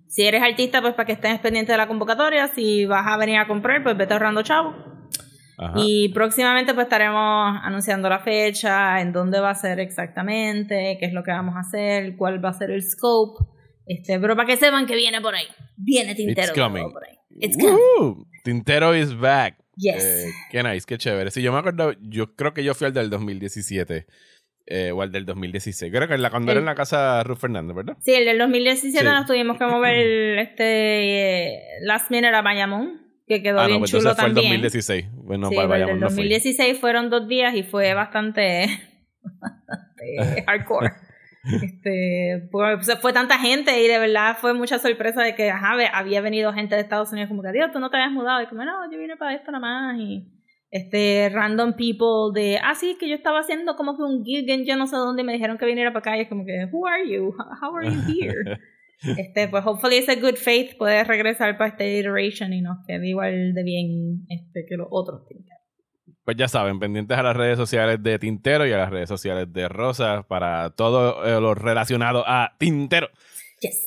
Si 0.07 0.23
eres 0.23 0.45
artista, 0.45 0.81
pues 0.81 0.95
para 0.95 1.07
que 1.07 1.15
estés 1.15 1.41
pendientes 1.41 1.73
de 1.73 1.77
la 1.77 1.89
convocatoria. 1.89 2.47
Si 2.47 2.87
vas 2.87 3.05
a 3.05 3.17
venir 3.17 3.39
a 3.39 3.49
comprar, 3.49 3.83
pues 3.83 3.97
vete 3.97 4.13
ahorrando 4.13 4.43
chavo. 4.43 4.77
Y 5.75 6.11
próximamente 6.11 6.73
pues 6.73 6.85
estaremos 6.85 7.59
anunciando 7.65 8.09
la 8.09 8.21
fecha, 8.21 9.01
en 9.01 9.13
dónde 9.13 9.41
va 9.41 9.51
a 9.51 9.55
ser 9.57 9.81
exactamente, 9.81 10.97
qué 11.01 11.07
es 11.07 11.13
lo 11.13 11.25
que 11.25 11.33
vamos 11.33 11.57
a 11.57 11.61
hacer, 11.61 12.15
cuál 12.17 12.45
va 12.45 12.51
a 12.51 12.53
ser 12.53 12.71
el 12.71 12.85
scope. 12.85 13.45
Este, 13.87 14.21
pero 14.21 14.37
para 14.37 14.47
que 14.47 14.57
sepan 14.57 14.87
que 14.87 14.95
viene 14.95 15.21
por 15.21 15.35
ahí. 15.35 15.47
Viene 15.77 16.15
Tintero 16.15 16.55
por 16.93 17.05
ahí. 17.05 17.19
It's 17.41 17.57
coming. 17.57 18.25
Tintero 18.45 18.95
is 18.95 19.19
back. 19.19 19.66
Yes. 19.77 20.05
Eh, 20.05 20.31
qué 20.51 20.63
nice, 20.63 20.87
qué 20.87 20.99
chévere. 20.99 21.31
Sí, 21.31 21.43
yo 21.43 21.53
me 21.53 21.59
acuerdo, 21.59 21.93
yo 22.01 22.35
creo 22.35 22.55
que 22.55 22.65
yo 22.65 22.75
fui 22.75 22.87
al 22.87 22.95
del 22.95 23.11
2017. 23.11 24.07
Eh, 24.69 24.91
o 24.91 25.01
al 25.01 25.13
del 25.13 25.25
2016. 25.27 25.93
Creo 25.93 26.09
que 26.09 26.19
la, 26.19 26.31
cuando 26.31 26.51
era 26.51 26.59
en 26.59 26.67
la 26.67 26.75
casa 26.75 27.19
de 27.19 27.25
Ruth 27.25 27.39
Fernández, 27.39 27.77
¿verdad? 27.77 27.97
Sí, 28.03 28.13
el 28.15 28.25
del 28.25 28.39
2017 28.39 29.05
nos 29.05 29.27
tuvimos 29.27 29.59
que 29.59 29.65
mover 29.65 30.39
este 30.41 31.63
Last 31.83 32.11
Minute 32.11 32.35
a 32.35 32.43
Bayamón, 32.43 33.01
que 33.29 33.43
quedó 33.45 33.61
ah, 33.61 33.67
bien 33.67 33.77
no, 33.77 33.81
pues 33.83 33.93
chulo 33.93 34.17
también. 34.17 34.35
Fue 34.35 34.57
el 34.57 34.63
2016. 34.63 35.07
Bueno, 35.13 35.51
sí, 35.51 35.55
para 35.55 35.69
Bayamón 35.69 35.95
el 35.95 36.01
2016 36.01 36.81
fueron 36.81 37.11
dos 37.11 37.29
días 37.29 37.55
y 37.55 37.63
fue 37.63 37.95
bastante, 37.95 38.67
bastante 39.23 40.43
hardcore. 40.47 40.93
Este, 41.47 42.49
pues, 42.51 42.99
fue 43.01 43.13
tanta 43.13 43.39
gente 43.39 43.81
y 43.83 43.87
de 43.87 43.99
verdad 43.99 44.37
fue 44.39 44.53
mucha 44.53 44.79
sorpresa 44.79 45.23
de 45.23 45.35
que 45.35 45.51
ajá, 45.51 45.77
había 45.93 46.21
venido 46.21 46.53
gente 46.53 46.75
de 46.75 46.81
Estados 46.81 47.13
Unidos 47.13 47.29
como 47.29 47.43
que, 47.43 47.53
Dios, 47.53 47.71
tú 47.73 47.79
no 47.79 47.91
te 47.91 47.97
habías 47.97 48.13
mudado. 48.13 48.43
Y 48.43 48.47
como, 48.47 48.65
no, 48.65 48.91
yo 48.91 48.99
vine 48.99 49.17
para 49.17 49.35
esto 49.35 49.51
nada 49.53 49.61
más. 49.61 49.99
Y 49.99 50.27
este 50.71 51.29
random 51.33 51.75
people 51.75 52.33
de 52.35 52.59
ah 52.63 52.75
sí 52.75 52.97
que 52.99 53.09
yo 53.09 53.15
estaba 53.15 53.41
haciendo 53.41 53.77
como 53.77 53.97
que 53.97 54.03
un 54.03 54.25
gig 54.25 54.51
en 54.51 54.65
yo 54.65 54.77
no 54.77 54.87
sé 54.87 54.97
dónde 54.97 55.23
y 55.23 55.25
me 55.25 55.33
dijeron 55.33 55.59
que 55.59 55.67
viniera 55.67 55.93
para 55.93 56.01
acá 56.01 56.19
y 56.19 56.23
es 56.23 56.29
como 56.29 56.45
que 56.45 56.67
who 56.73 56.87
are 56.87 57.09
you 57.09 57.33
how 57.63 57.77
are 57.77 57.89
you 57.89 58.01
here 58.09 58.59
este 59.17 59.49
pues 59.49 59.65
hopefully 59.65 59.99
ese 59.99 60.17
good 60.17 60.35
faith 60.35 60.77
puede 60.77 61.05
regresar 61.05 61.57
para 61.57 61.71
este 61.71 62.01
iteration 62.01 62.53
y 62.53 62.63
nos 62.63 62.85
quede 62.87 63.09
igual 63.09 63.55
de 63.55 63.63
bien 63.63 64.27
este 64.29 64.67
que 64.69 64.77
los 64.77 64.89
otros 64.91 65.23
pues 66.27 66.37
ya 66.37 66.49
saben, 66.49 66.81
pendientes 66.81 67.17
a 67.17 67.23
las 67.23 67.37
redes 67.37 67.57
sociales 67.57 68.03
de 68.03 68.19
Tintero 68.19 68.67
y 68.67 68.73
a 68.73 68.79
las 68.79 68.91
redes 68.91 69.09
sociales 69.09 69.53
de 69.53 69.69
Rosa 69.69 70.25
para 70.27 70.71
todo 70.71 71.25
eh, 71.25 71.41
lo 71.41 71.55
relacionado 71.55 72.25
a 72.27 72.55
Tintero. 72.59 73.09
Yes. 73.61 73.87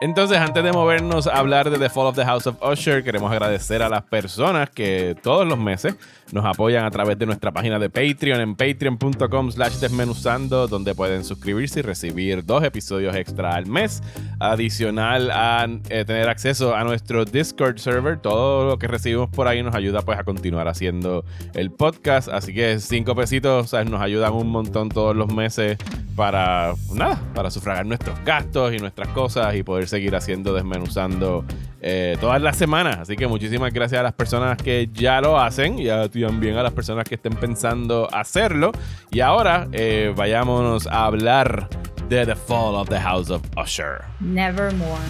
Entonces, 0.00 0.38
antes 0.38 0.62
de 0.62 0.70
movernos 0.70 1.26
a 1.26 1.38
hablar 1.38 1.70
de 1.70 1.78
The 1.78 1.90
Fall 1.90 2.06
of 2.06 2.14
the 2.14 2.24
House 2.24 2.46
of 2.46 2.62
Usher, 2.62 3.02
queremos 3.02 3.32
agradecer 3.32 3.82
a 3.82 3.88
las 3.88 4.04
personas 4.04 4.70
que 4.70 5.16
todos 5.24 5.44
los 5.44 5.58
meses 5.58 5.96
nos 6.30 6.44
apoyan 6.44 6.84
a 6.84 6.90
través 6.92 7.18
de 7.18 7.26
nuestra 7.26 7.50
página 7.50 7.80
de 7.80 7.90
Patreon 7.90 8.40
en 8.40 8.54
patreon.com 8.54 9.50
slash 9.50 9.78
desmenuzando, 9.78 10.68
donde 10.68 10.94
pueden 10.94 11.24
suscribirse 11.24 11.80
y 11.80 11.82
recibir 11.82 12.44
dos 12.44 12.62
episodios 12.62 13.16
extra 13.16 13.56
al 13.56 13.66
mes. 13.66 14.00
Adicional 14.38 15.32
a 15.32 15.66
eh, 15.88 16.04
tener 16.04 16.28
acceso 16.28 16.76
a 16.76 16.84
nuestro 16.84 17.24
Discord 17.24 17.78
server, 17.78 18.20
todo 18.20 18.68
lo 18.68 18.78
que 18.78 18.86
recibimos 18.86 19.30
por 19.30 19.48
ahí 19.48 19.64
nos 19.64 19.74
ayuda 19.74 20.02
pues 20.02 20.16
a 20.16 20.22
continuar 20.22 20.68
haciendo 20.68 21.24
el 21.54 21.72
podcast. 21.72 22.28
Así 22.28 22.54
que 22.54 22.78
cinco 22.78 23.16
pesitos 23.16 23.72
nos 23.72 24.00
ayudan 24.00 24.32
un 24.32 24.48
montón 24.48 24.90
todos 24.90 25.16
los 25.16 25.34
meses 25.34 25.76
para 26.14 26.74
nada, 26.92 27.20
para 27.34 27.50
sufragar 27.50 27.86
nuestros 27.86 28.18
gastos 28.24 28.74
y 28.74 28.78
nuestras 28.78 29.08
cosas 29.08 29.54
y 29.54 29.62
poder 29.62 29.87
seguir 29.88 30.14
haciendo 30.14 30.54
desmenuzando 30.54 31.44
eh, 31.80 32.16
todas 32.20 32.40
las 32.40 32.56
semanas. 32.56 32.98
Así 33.00 33.16
que 33.16 33.26
muchísimas 33.26 33.72
gracias 33.72 34.00
a 34.00 34.02
las 34.02 34.12
personas 34.12 34.56
que 34.56 34.88
ya 34.92 35.20
lo 35.20 35.38
hacen 35.38 35.78
y 35.78 35.88
también 35.88 36.56
a 36.56 36.62
las 36.62 36.72
personas 36.72 37.04
que 37.04 37.16
estén 37.16 37.34
pensando 37.34 38.08
hacerlo. 38.12 38.72
Y 39.10 39.20
ahora 39.20 39.68
eh, 39.72 40.12
vayámonos 40.16 40.86
a 40.86 41.06
hablar 41.06 41.68
de 42.08 42.24
The 42.24 42.36
Fall 42.36 42.74
of 42.74 42.88
the 42.88 43.00
House 43.00 43.30
of 43.30 43.42
Usher. 43.56 44.02
Nevermore. 44.20 45.02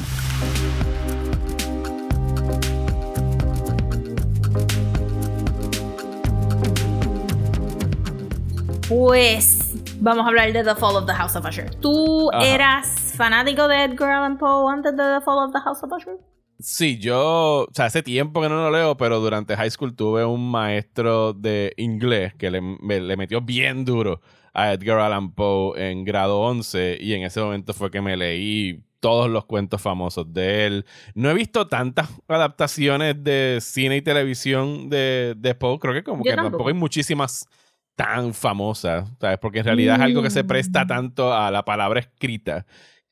Pues 8.89 9.75
vamos 10.01 10.25
a 10.25 10.29
hablar 10.29 10.53
de 10.53 10.65
The 10.65 10.75
Fall 10.75 10.97
of 10.97 11.07
the 11.07 11.13
House 11.13 11.37
of 11.37 11.45
Usher. 11.45 11.75
¿Tú 11.77 12.31
eras 12.43 13.08
fanático 13.19 13.69
de 13.69 13.85
Edgar 13.85 14.11
Allan 14.11 14.39
Poe 14.39 14.73
antes 14.73 14.97
de 14.97 15.03
The 15.03 15.21
Fall 15.21 15.47
of 15.47 15.53
the 15.53 15.61
House 15.61 15.83
of 15.83 15.93
Usher? 15.93 16.17
Sí, 16.61 16.99
yo, 16.99 17.65
o 17.65 17.69
sea, 17.73 17.85
hace 17.85 18.03
tiempo 18.03 18.41
que 18.41 18.49
no 18.49 18.57
lo 18.57 18.71
leo, 18.71 18.97
pero 18.97 19.21
durante 19.21 19.57
high 19.57 19.71
school 19.71 19.95
tuve 19.95 20.25
un 20.25 20.51
maestro 20.51 21.33
de 21.33 21.73
inglés 21.77 22.35
que 22.35 22.51
le, 22.51 22.61
le 22.61 23.17
metió 23.17 23.41
bien 23.41 23.85
duro 23.85 24.21
a 24.55 24.73
Edgar 24.73 24.99
Allan 24.99 25.33
Poe 25.33 25.91
en 25.91 26.05
grado 26.05 26.41
11 26.41 26.99
y 27.01 27.15
en 27.15 27.23
ese 27.23 27.41
momento 27.41 27.75
fue 27.75 27.91
que 27.91 28.01
me 28.01 28.17
leí 28.17 28.83
todos 28.99 29.31
los 29.31 29.45
cuentos 29.45 29.81
famosos 29.81 30.33
de 30.33 30.67
él. 30.67 30.87
No 31.15 31.31
he 31.31 31.35
visto 31.35 31.69
tantas 31.69 32.09
adaptaciones 32.27 33.23
de 33.23 33.59
cine 33.61 33.97
y 33.97 34.03
televisión 34.03 34.91
de, 34.91 35.35
de 35.37 35.55
Poe, 35.55 35.79
creo 35.79 35.95
que 35.95 36.03
como 36.03 36.25
que 36.25 36.35
tampoco 36.35 36.69
hay 36.69 36.75
muchísimas 36.75 37.47
tan 37.95 38.33
famosas, 38.33 39.09
¿sabes? 39.21 39.39
Porque 39.39 39.59
en 39.59 39.65
realidad 39.65 39.97
es 39.97 40.03
algo 40.03 40.23
que 40.23 40.31
se 40.31 40.45
presta 40.45 40.85
mm. 40.85 40.89
tanto 40.89 41.35
a 41.35 41.51
la 41.51 41.65
palabra 41.65 42.01
escrita 42.01 42.65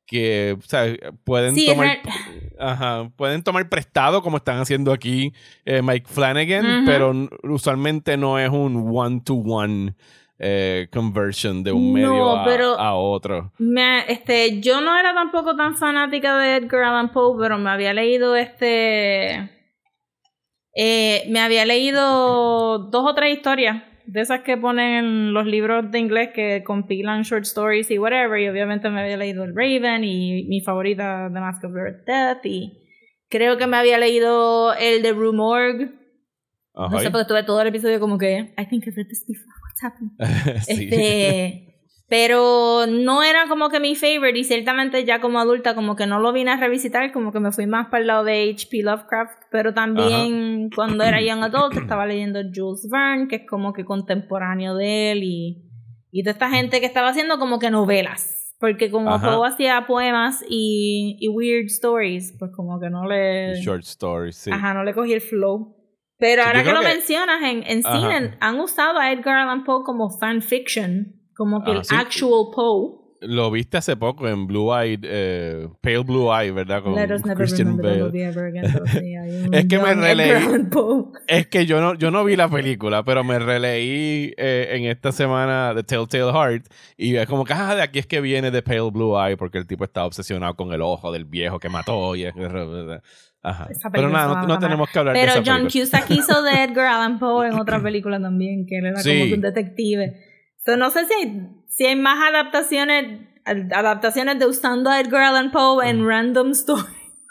que 0.07 0.57
pueden 1.25 1.57
tomar 1.67 1.99
pueden 3.17 3.43
tomar 3.43 3.69
prestado 3.69 4.23
como 4.23 4.37
están 4.39 4.59
haciendo 4.59 4.93
aquí 4.93 5.33
eh, 5.65 5.83
Mike 5.83 6.07
Flanagan, 6.09 6.85
pero 6.87 7.13
usualmente 7.43 8.17
no 8.17 8.39
es 8.39 8.49
un 8.49 8.89
one 8.95 9.21
to 9.25 9.35
one 9.35 9.95
eh, 10.39 10.89
conversion 10.93 11.63
de 11.65 11.73
un 11.73 11.93
medio 11.93 12.31
a, 12.79 12.95
otro. 12.95 13.53
este, 14.07 14.61
yo 14.61 14.81
no 14.81 14.97
era 14.99 15.13
tampoco 15.15 15.57
tan 15.57 15.77
fanática 15.77 16.39
de 16.39 16.57
Edgar 16.57 16.85
Allan 16.85 17.11
Poe, 17.11 17.37
pero 17.41 17.59
me 17.59 17.71
había 17.71 17.93
leído 17.93 18.37
este 18.37 19.51
eh, 20.75 21.25
me 21.29 21.41
había 21.41 21.65
leído 21.65 22.79
dos 22.79 23.05
o 23.07 23.15
tres 23.15 23.37
historias 23.37 23.83
de 24.07 24.21
esas 24.21 24.41
que 24.41 24.57
ponen 24.57 25.35
los 25.35 25.47
libros 25.47 25.91
de 25.91 25.99
inglés 25.99 26.31
que 26.35 26.63
compilan 26.65 27.23
short 27.23 27.45
stories 27.45 27.91
y 27.91 27.99
whatever. 27.99 28.41
Y 28.41 28.49
obviamente 28.49 28.89
me 28.89 29.01
había 29.01 29.17
leído 29.17 29.45
El 29.45 29.55
Raven 29.55 30.05
y 30.05 30.45
mi 30.45 30.61
favorita, 30.61 31.29
The 31.33 31.41
Mask 31.41 31.65
of 31.65 31.73
Death. 32.07 32.45
Y 32.45 32.83
creo 33.29 33.57
que 33.57 33.67
me 33.67 33.77
había 33.77 33.99
leído 33.99 34.75
el 34.75 35.03
de 35.03 35.13
Rue 35.13 35.33
Morgue. 35.33 35.91
No 36.75 36.99
sé, 36.99 37.11
porque 37.11 37.23
estuve 37.23 37.43
todo 37.43 37.63
el 37.63 37.69
episodio 37.69 37.99
como 37.99 38.19
que, 38.19 38.55
I 38.59 38.67
think 38.67 38.87
I've 38.87 38.97
read 38.97 39.09
this 39.09 39.25
before, 39.27 39.51
what's 39.63 39.83
happening? 39.83 40.13
Este. 40.69 41.76
Pero 42.09 42.87
no 42.87 43.25
era 43.25 43.49
como 43.49 43.69
que 43.69 43.81
mi 43.81 43.97
favorite 43.97 44.39
y 44.39 44.45
ciertamente 44.45 45.05
ya 45.05 45.21
como 45.21 45.41
adulta 45.41 45.75
como 45.75 45.97
que 45.97 46.07
no 46.07 46.21
lo 46.21 46.33
vine 46.33 46.53
a 46.53 46.57
revisitar, 46.57 47.11
como 47.11 47.33
que 47.33 47.41
me 47.41 47.51
fui 47.51 47.67
más 47.67 47.89
para 47.89 48.01
el 48.01 48.07
lado 48.07 48.25
de 48.25 48.49
H.P. 48.51 48.83
Lovecraft, 48.85 49.43
pero 49.51 49.75
también 49.75 50.71
cuando 50.71 51.03
era 51.03 51.21
young 51.21 51.43
adult 51.43 51.77
estaba 51.83 52.07
leyendo 52.07 52.41
Jules 52.55 52.89
Verne, 52.89 53.27
que 53.27 53.37
es 53.37 53.47
como 53.49 53.73
que 53.73 53.85
contemporáneo 53.85 54.77
de 54.77 55.13
él 55.13 55.25
y, 55.25 55.65
y 56.13 56.23
toda 56.23 56.33
esta 56.33 56.49
gente 56.49 56.79
que 56.79 56.87
estaba 56.87 57.09
haciendo 57.09 57.41
como 57.41 57.59
que 57.59 57.71
novelas, 57.71 58.55
porque 58.61 58.89
como 58.89 59.21
Poe 59.21 59.49
hacía 59.49 59.85
poemas 59.89 60.45
y, 60.49 61.17
y 61.19 61.27
weird 61.29 61.67
stories, 61.67 62.37
pues 62.39 62.53
como 62.55 62.79
que 62.79 62.89
no 62.89 63.05
le... 63.09 63.61
Short 63.61 63.83
stories, 63.83 64.37
sí. 64.37 64.53
Ajá, 64.53 64.75
no 64.75 64.85
le 64.85 64.95
cogí 64.95 65.13
el 65.13 65.21
flow. 65.21 65.75
Pero 66.19 66.45
ahora 66.45 66.63
que 66.63 66.73
lo 66.73 66.83
mencionas, 66.83 67.43
en, 67.43 67.63
en 67.65 67.83
cine 67.83 68.39
han 68.41 68.61
usado 68.61 68.99
a 68.99 69.13
Edgar 69.13 69.37
Allan 69.37 69.65
Poe 69.65 69.83
como 69.85 70.09
fanfiction 70.09 71.16
como 71.37 71.63
que 71.63 71.71
el 71.71 71.83
ah, 71.91 72.01
actual 72.01 72.47
Poe. 72.55 73.07
Lo 73.21 73.51
viste 73.51 73.79
hace 73.79 73.97
poco 73.97 74.29
en 74.29 74.47
Blue 74.47 74.75
Eye, 74.75 74.99
eh, 75.03 75.69
Pale 75.81 75.99
Blue 76.01 76.31
Eye, 76.33 76.51
¿verdad? 76.51 76.83
Con 76.83 76.95
Christian 77.35 77.77
Bale. 77.79 78.11
es 79.53 79.67
que 79.67 79.79
me 79.79 79.95
releí. 79.95 80.31
Es 81.27 81.47
que 81.47 81.65
yo 81.65 81.81
no, 81.81 81.95
yo 81.95 82.11
no 82.11 82.25
vi 82.25 82.37
la 82.37 82.49
película, 82.49 83.05
pero 83.05 83.25
me 83.25 83.39
releí 83.39 84.35
eh, 84.37 84.69
en 84.73 84.85
esta 84.85 85.13
semana 85.13 85.73
de 85.73 85.83
Telltale 85.83 86.31
Heart. 86.31 86.67
Y 86.99 87.17
es 87.17 87.27
como 87.27 87.45
que, 87.45 87.55
ah, 87.55 87.75
de 87.75 87.83
aquí 87.83 87.99
es 87.99 88.07
que 88.07 88.21
viene 88.21 88.51
de 88.51 88.63
Pale 88.63 88.91
Blue 88.91 89.19
Eye, 89.19 89.37
porque 89.37 89.59
el 89.59 89.67
tipo 89.67 89.85
está 89.85 90.05
obsesionado 90.05 90.55
con 90.55 90.73
el 90.73 90.83
ojo 90.83 91.11
del 91.11 91.25
viejo 91.25 91.59
que 91.59 91.71
mató. 91.71 92.15
Y 92.17 92.27
Ajá. 93.47 93.69
Pero 93.93 94.09
nada, 94.09 94.45
no, 94.45 94.59
tenemos 94.59 94.91
que 94.91 94.99
hablar 94.99 95.15
pero 95.15 95.33
de 95.33 95.39
eso. 95.39 95.45
Pero 95.45 95.57
John 95.57 95.71
Cusack 95.71 96.11
hizo 96.11 96.43
de 96.43 96.65
Edgar 96.65 96.87
Allan 96.87 97.19
Poe 97.19 97.47
en 97.47 97.55
otra 97.55 97.81
película 97.83 98.21
también, 98.21 98.67
que 98.67 98.79
él 98.79 98.87
era 98.87 99.01
como 99.03 99.35
un 99.35 99.41
detective. 99.41 100.26
Entonces, 100.67 100.79
no 100.79 100.91
sé 100.91 101.07
si 101.07 101.15
hay, 101.15 101.49
si 101.69 101.87
hay 101.87 101.95
más 101.95 102.19
adaptaciones, 102.29 103.21
adaptaciones 103.45 104.39
de 104.39 104.47
usando 104.47 104.91
a 104.91 105.01
Edgar 105.01 105.23
Allan 105.23 105.53
Poe 105.53 105.89
en 105.89 106.07
random 106.07 106.51
stories. 106.51 106.87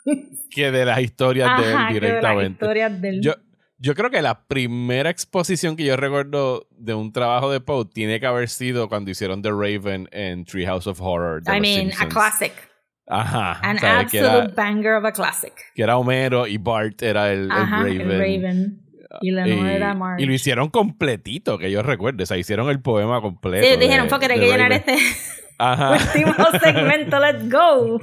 Que 0.49 0.71
de 0.71 0.85
las 0.85 1.01
historias 1.01 1.59
de 1.59 1.73
él 1.73 1.77
directamente. 1.91 2.65
de 2.65 2.75
las 2.75 3.01
de 3.01 3.19
Yo, 3.21 3.33
yo 3.77 3.93
creo 3.93 4.09
que 4.09 4.21
la 4.21 4.47
primera 4.47 5.09
exposición 5.09 5.75
que 5.75 5.83
yo 5.83 5.97
recuerdo 5.97 6.67
de 6.71 6.93
un 6.93 7.11
trabajo 7.11 7.51
de 7.51 7.59
Poe 7.59 7.83
tiene 7.83 8.21
que 8.21 8.25
haber 8.25 8.47
sido 8.47 8.87
cuando 8.87 9.11
hicieron 9.11 9.41
The 9.41 9.49
Raven 9.49 10.07
en 10.13 10.45
Treehouse 10.45 10.87
of 10.87 11.01
Horror. 11.01 11.41
I 11.53 11.59
mean, 11.59 11.91
a 11.99 12.07
classic. 12.07 12.53
Ajá. 13.07 13.59
An 13.63 13.83
absolute 13.83 14.53
banger 14.55 14.93
of 14.93 15.03
a 15.03 15.11
classic. 15.11 15.53
Que 15.75 15.83
era 15.83 15.97
Homero 15.97 16.47
y 16.47 16.57
Bart 16.57 17.01
era 17.01 17.33
el, 17.33 17.51
Ajá, 17.51 17.81
el 17.81 17.99
Raven. 17.99 18.11
El 18.11 18.19
Raven. 18.19 18.84
Y 19.21 19.31
la 19.31 19.45
era 19.45 19.97
Y 20.17 20.25
lo 20.25 20.33
hicieron 20.33 20.69
completito, 20.69 21.57
que 21.57 21.71
yo 21.71 21.83
recuerdo. 21.83 22.23
O 22.23 22.25
sea, 22.25 22.37
hicieron 22.37 22.69
el 22.69 22.81
poema 22.81 23.21
completo. 23.21 23.65
Sí, 23.65 23.77
dijeron, 23.77 24.07
que 24.07 24.31
hay 24.31 24.39
que 24.39 24.47
llenar 24.47 24.71
este 24.71 24.95
último 26.15 26.33
segmento, 26.61 27.19
let's 27.19 27.49
go. 27.49 27.99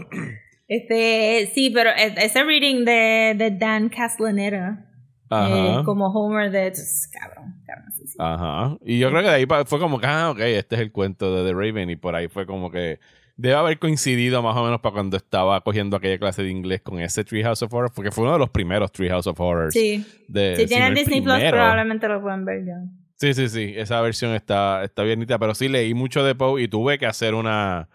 Este, 0.68 1.50
sí, 1.54 1.70
pero 1.70 1.90
e, 1.90 2.14
ese 2.16 2.42
reading 2.44 2.84
de, 2.84 3.34
de 3.36 3.50
Dan 3.50 3.88
Castellaneta, 3.88 4.86
eh, 5.30 5.82
como 5.84 6.06
Homer 6.06 6.50
de 6.50 6.72
cabrón, 7.12 7.62
cabrón, 7.66 7.92
sí, 7.96 8.06
sí. 8.06 8.16
Ajá. 8.18 8.76
Y 8.84 8.98
yo 8.98 9.10
creo 9.10 9.22
que 9.22 9.28
de 9.28 9.34
ahí 9.34 9.46
fue 9.66 9.78
como 9.78 9.98
que, 9.98 10.06
ah, 10.06 10.30
ok, 10.30 10.40
este 10.40 10.76
es 10.76 10.80
el 10.80 10.92
cuento 10.92 11.34
de 11.34 11.50
The 11.50 11.54
Raven. 11.54 11.90
Y 11.90 11.96
por 11.96 12.14
ahí 12.14 12.28
fue 12.28 12.46
como 12.46 12.70
que 12.70 13.00
debe 13.36 13.54
haber 13.54 13.78
coincidido 13.78 14.42
más 14.42 14.56
o 14.56 14.64
menos 14.64 14.80
para 14.80 14.94
cuando 14.94 15.16
estaba 15.16 15.60
cogiendo 15.62 15.96
aquella 15.96 16.18
clase 16.18 16.42
de 16.42 16.50
inglés 16.50 16.82
con 16.82 17.00
ese 17.00 17.24
Treehouse 17.24 17.62
of 17.62 17.72
Horror, 17.72 17.92
porque 17.94 18.10
fue 18.10 18.24
uno 18.24 18.34
de 18.34 18.38
los 18.38 18.50
primeros 18.50 18.92
Treehouse 18.92 19.26
of 19.26 19.40
Horror. 19.40 19.72
Sí. 19.72 20.04
si 20.26 20.66
tienen 20.66 20.94
Disney 20.94 21.20
Plus, 21.20 21.38
probablemente 21.50 22.08
lo 22.08 22.20
pueden 22.20 22.44
ver 22.44 22.64
ya. 22.64 22.76
Sí, 23.16 23.34
sí, 23.34 23.48
sí. 23.48 23.72
Esa 23.76 24.00
versión 24.00 24.34
está, 24.34 24.82
está 24.82 25.04
bien. 25.04 25.24
Pero 25.26 25.54
sí 25.54 25.68
leí 25.68 25.94
mucho 25.94 26.24
de 26.24 26.34
Poe 26.34 26.60
y 26.60 26.66
tuve 26.66 26.98
que 26.98 27.06
hacer 27.06 27.34
una 27.34 27.88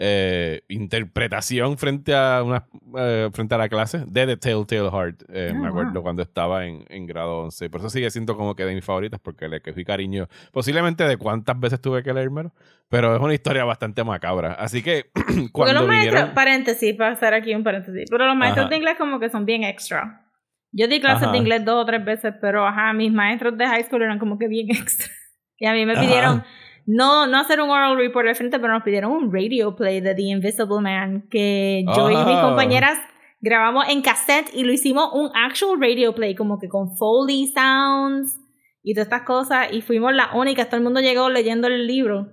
eh, 0.00 0.62
interpretación 0.68 1.76
frente 1.76 2.14
a 2.14 2.44
una 2.44 2.68
eh, 2.96 3.30
frente 3.32 3.56
a 3.56 3.58
la 3.58 3.68
clase 3.68 4.04
de 4.06 4.26
The 4.26 4.36
Telltale 4.36 4.90
Heart. 4.90 5.24
Eh, 5.28 5.52
me 5.52 5.66
ah, 5.66 5.70
acuerdo 5.70 6.02
cuando 6.02 6.22
estaba 6.22 6.66
en, 6.66 6.84
en, 6.88 7.04
grado 7.04 7.40
11. 7.40 7.68
Por 7.68 7.80
eso 7.80 7.90
sigue 7.90 8.08
siendo 8.10 8.36
como 8.36 8.54
que 8.54 8.64
de 8.64 8.76
mis 8.76 8.84
favoritas, 8.84 9.18
porque 9.20 9.48
le 9.48 9.60
fui 9.60 9.84
cariño. 9.84 10.28
Posiblemente 10.52 11.02
de 11.02 11.16
cuántas 11.16 11.58
veces 11.58 11.80
tuve 11.80 12.04
que 12.04 12.14
leérmelo, 12.14 12.52
pero 12.88 13.16
es 13.16 13.20
una 13.20 13.34
historia 13.34 13.64
bastante 13.64 14.04
macabra. 14.04 14.52
Así 14.52 14.84
que 14.84 15.10
cuando 15.52 15.80
los 15.80 15.88
maestros, 15.88 16.30
paréntesis, 16.30 16.94
para 16.94 17.14
hacer 17.14 17.34
aquí 17.34 17.52
un 17.52 17.64
paréntesis, 17.64 18.04
pero 18.08 18.24
los 18.24 18.36
maestros 18.36 18.70
de 18.70 18.76
inglés 18.76 18.94
como 18.96 19.18
que 19.18 19.28
son 19.30 19.44
bien 19.46 19.64
extra. 19.64 20.24
Yo 20.70 20.86
di 20.86 21.00
clases 21.00 21.24
Ajá. 21.24 21.32
de 21.32 21.38
inglés 21.38 21.64
dos 21.64 21.82
o 21.82 21.84
tres 21.84 22.04
veces, 22.04 22.34
pero 22.40 22.64
ajá, 22.64 22.92
mis 22.92 23.12
maestros 23.12 23.58
de 23.58 23.66
high 23.66 23.82
school 23.82 24.02
eran 24.02 24.20
como 24.20 24.38
que 24.38 24.46
bien 24.46 24.70
extra. 24.70 25.08
Y 25.58 25.66
a 25.66 25.72
mí 25.72 25.84
me 25.84 25.96
pidieron 25.96 26.44
no, 26.90 27.26
no 27.26 27.38
hacer 27.38 27.60
un 27.60 27.68
oral 27.68 27.96
report 27.98 28.26
al 28.28 28.34
frente, 28.34 28.58
pero 28.58 28.72
nos 28.72 28.82
pidieron 28.82 29.12
un 29.12 29.30
radio 29.32 29.76
play 29.76 30.00
de 30.00 30.14
The 30.14 30.22
Invisible 30.22 30.80
Man 30.80 31.28
que 31.30 31.84
yo 31.94 32.10
y 32.10 32.16
mis 32.16 32.36
Ah. 32.36 32.42
compañeras 32.48 32.98
grabamos 33.40 33.86
en 33.88 34.00
cassette 34.00 34.50
y 34.54 34.64
lo 34.64 34.72
hicimos 34.72 35.10
un 35.12 35.30
actual 35.34 35.78
radio 35.80 36.14
play, 36.14 36.34
como 36.34 36.58
que 36.58 36.68
con 36.68 36.96
Foley 36.96 37.46
sounds 37.48 38.40
y 38.82 38.94
todas 38.94 39.06
estas 39.08 39.22
cosas. 39.22 39.68
Y 39.70 39.82
fuimos 39.82 40.14
las 40.14 40.34
únicas, 40.34 40.68
todo 40.68 40.78
el 40.78 40.82
mundo 40.84 41.00
llegó 41.00 41.28
leyendo 41.28 41.66
el 41.68 41.86
libro, 41.86 42.28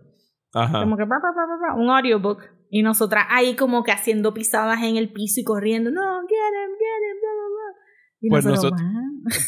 Ajá. 0.54 0.80
como 0.80 0.96
que 0.96 1.04
bra, 1.04 1.18
bra, 1.20 1.32
bra, 1.60 1.76
un 1.76 1.90
audiobook. 1.90 2.42
Y 2.70 2.82
nosotras 2.82 3.26
ahí 3.30 3.56
como 3.56 3.84
que 3.84 3.92
haciendo 3.92 4.34
pisadas 4.34 4.82
en 4.84 4.96
el 4.98 5.12
piso 5.12 5.40
y 5.42 5.44
corriendo, 5.44 5.92
no, 5.92 6.02
get 6.02 6.38
him, 6.38 6.72
get 6.80 7.10
him, 7.10 7.20
bla, 7.22 7.32
bla, 7.34 7.48
bla. 7.50 7.82
Y 8.22 8.30
Pues 8.30 8.46
nosotros. 8.46 8.82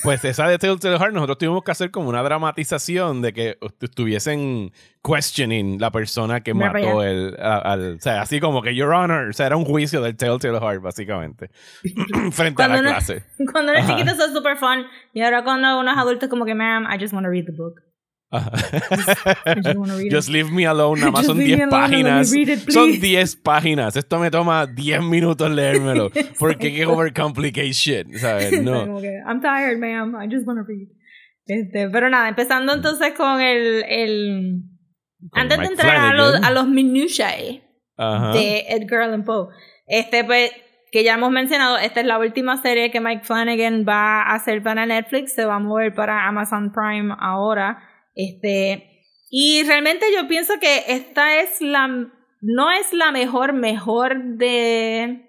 Pues 0.04 0.26
esa 0.26 0.48
de 0.48 0.58
Telltale 0.58 0.98
Heart, 0.98 1.14
nosotros 1.14 1.38
tuvimos 1.38 1.64
que 1.64 1.72
hacer 1.72 1.92
como 1.92 2.10
una 2.10 2.24
dramatización 2.24 3.22
de 3.22 3.34
que 3.34 3.58
estuviesen 3.82 4.72
questioning 5.04 5.80
la 5.80 5.92
persona 5.92 6.42
que 6.42 6.54
mató 6.54 7.04
el, 7.04 7.36
al. 7.40 7.96
O 7.96 8.02
sea, 8.02 8.22
así 8.22 8.40
como 8.40 8.62
que, 8.62 8.76
Your 8.76 8.92
Honor. 8.92 9.30
O 9.30 9.34
sea, 9.34 9.46
era 9.48 9.56
un 9.56 9.66
juicio 9.66 10.02
del 10.02 10.18
Telltale 10.18 10.60
Heart, 10.60 10.82
básicamente. 10.82 11.52
Frente 12.32 12.64
a 12.64 12.68
la 12.68 12.74
Cuando 12.76 12.90
clase. 12.90 13.24
Cuando 13.52 13.72
eres 13.72 13.88
chiquito 13.88 14.12
eso 14.12 14.26
es 14.26 14.34
super 14.34 14.58
fun. 14.58 14.86
Y 15.14 15.22
ahora 15.22 15.44
cuando 15.44 15.80
uno 15.80 15.92
es 15.92 15.98
adulto 15.98 16.26
es 16.26 16.30
como 16.30 16.46
que, 16.46 16.56
ma'am, 16.56 16.88
I 16.92 17.00
just 17.00 17.14
want 17.14 17.26
to 17.26 17.30
read 17.32 17.46
the 17.46 17.52
book. 17.52 17.82
Just 20.12 20.30
leave 20.30 20.52
me 20.52 20.66
alone. 20.66 21.00
Nada 21.00 21.12
más 21.12 21.22
Just 21.22 21.30
son 21.30 21.38
leave 21.38 21.58
me 21.58 21.66
10 21.66 21.74
alone 21.74 21.84
and 21.84 21.94
let 21.94 22.36
me 22.36 22.46
páginas. 22.46 22.68
it, 22.68 22.72
Son 22.72 22.88
please. 22.90 23.02
10 23.02 23.36
páginas. 23.38 23.96
Esto 23.96 24.20
me 24.20 24.30
toma 24.30 24.68
10 24.68 25.02
minutos 25.04 25.50
leérmelo. 25.50 26.12
Porque 26.40 26.74
que 26.74 26.86
overcomplicate 26.86 27.72
shit. 27.72 28.14
¿Sabes? 28.18 28.62
No. 28.68 29.00
I'm 29.26 29.40
tired, 29.42 29.80
ma'am. 29.80 30.16
I 30.16 30.28
just 30.28 30.46
want 30.46 30.60
to 30.60 30.66
read. 30.68 30.88
Este, 31.46 31.90
pero 31.90 32.10
nada, 32.10 32.28
empezando 32.28 32.74
entonces 32.74 33.14
con 33.16 33.40
el... 33.40 33.86
el 33.88 34.64
Con 35.30 35.42
antes 35.42 35.60
de 35.60 35.66
entrar 35.66 35.96
a 35.96 36.14
los, 36.14 36.36
a 36.44 36.52
los 36.52 36.68
minutiae 36.68 37.64
de 38.34 38.66
Edgar 38.68 39.04
Allan 39.04 39.24
Poe, 39.24 39.48
este 39.88 40.26
pues 40.26 40.52
que 40.92 41.04
ya 41.04 41.14
hemos 41.16 41.32
mencionado, 41.32 41.78
esta 41.78 42.02
es 42.02 42.06
la 42.06 42.20
última 42.20 42.58
serie 42.58 42.92
que 42.92 43.00
Mike 43.02 43.24
Flanagan 43.24 43.86
va 43.88 44.22
a 44.24 44.36
hacer 44.36 44.62
para 44.62 44.86
Netflix, 44.86 45.34
se 45.34 45.46
va 45.46 45.56
a 45.56 45.60
mover 45.60 45.94
para 45.94 46.28
Amazon 46.28 46.72
Prime 46.72 47.16
ahora. 47.20 47.80
Este, 48.20 49.04
y 49.30 49.62
realmente 49.64 50.08
yo 50.16 50.28
pienso 50.28 50.54
que 50.60 50.84
esta 50.88 51.40
es 51.40 51.62
la 51.62 51.88
no 52.42 52.72
es 52.72 52.94
la 52.94 53.12
mejor 53.12 53.54
mejor 53.54 54.16
de 54.38 55.24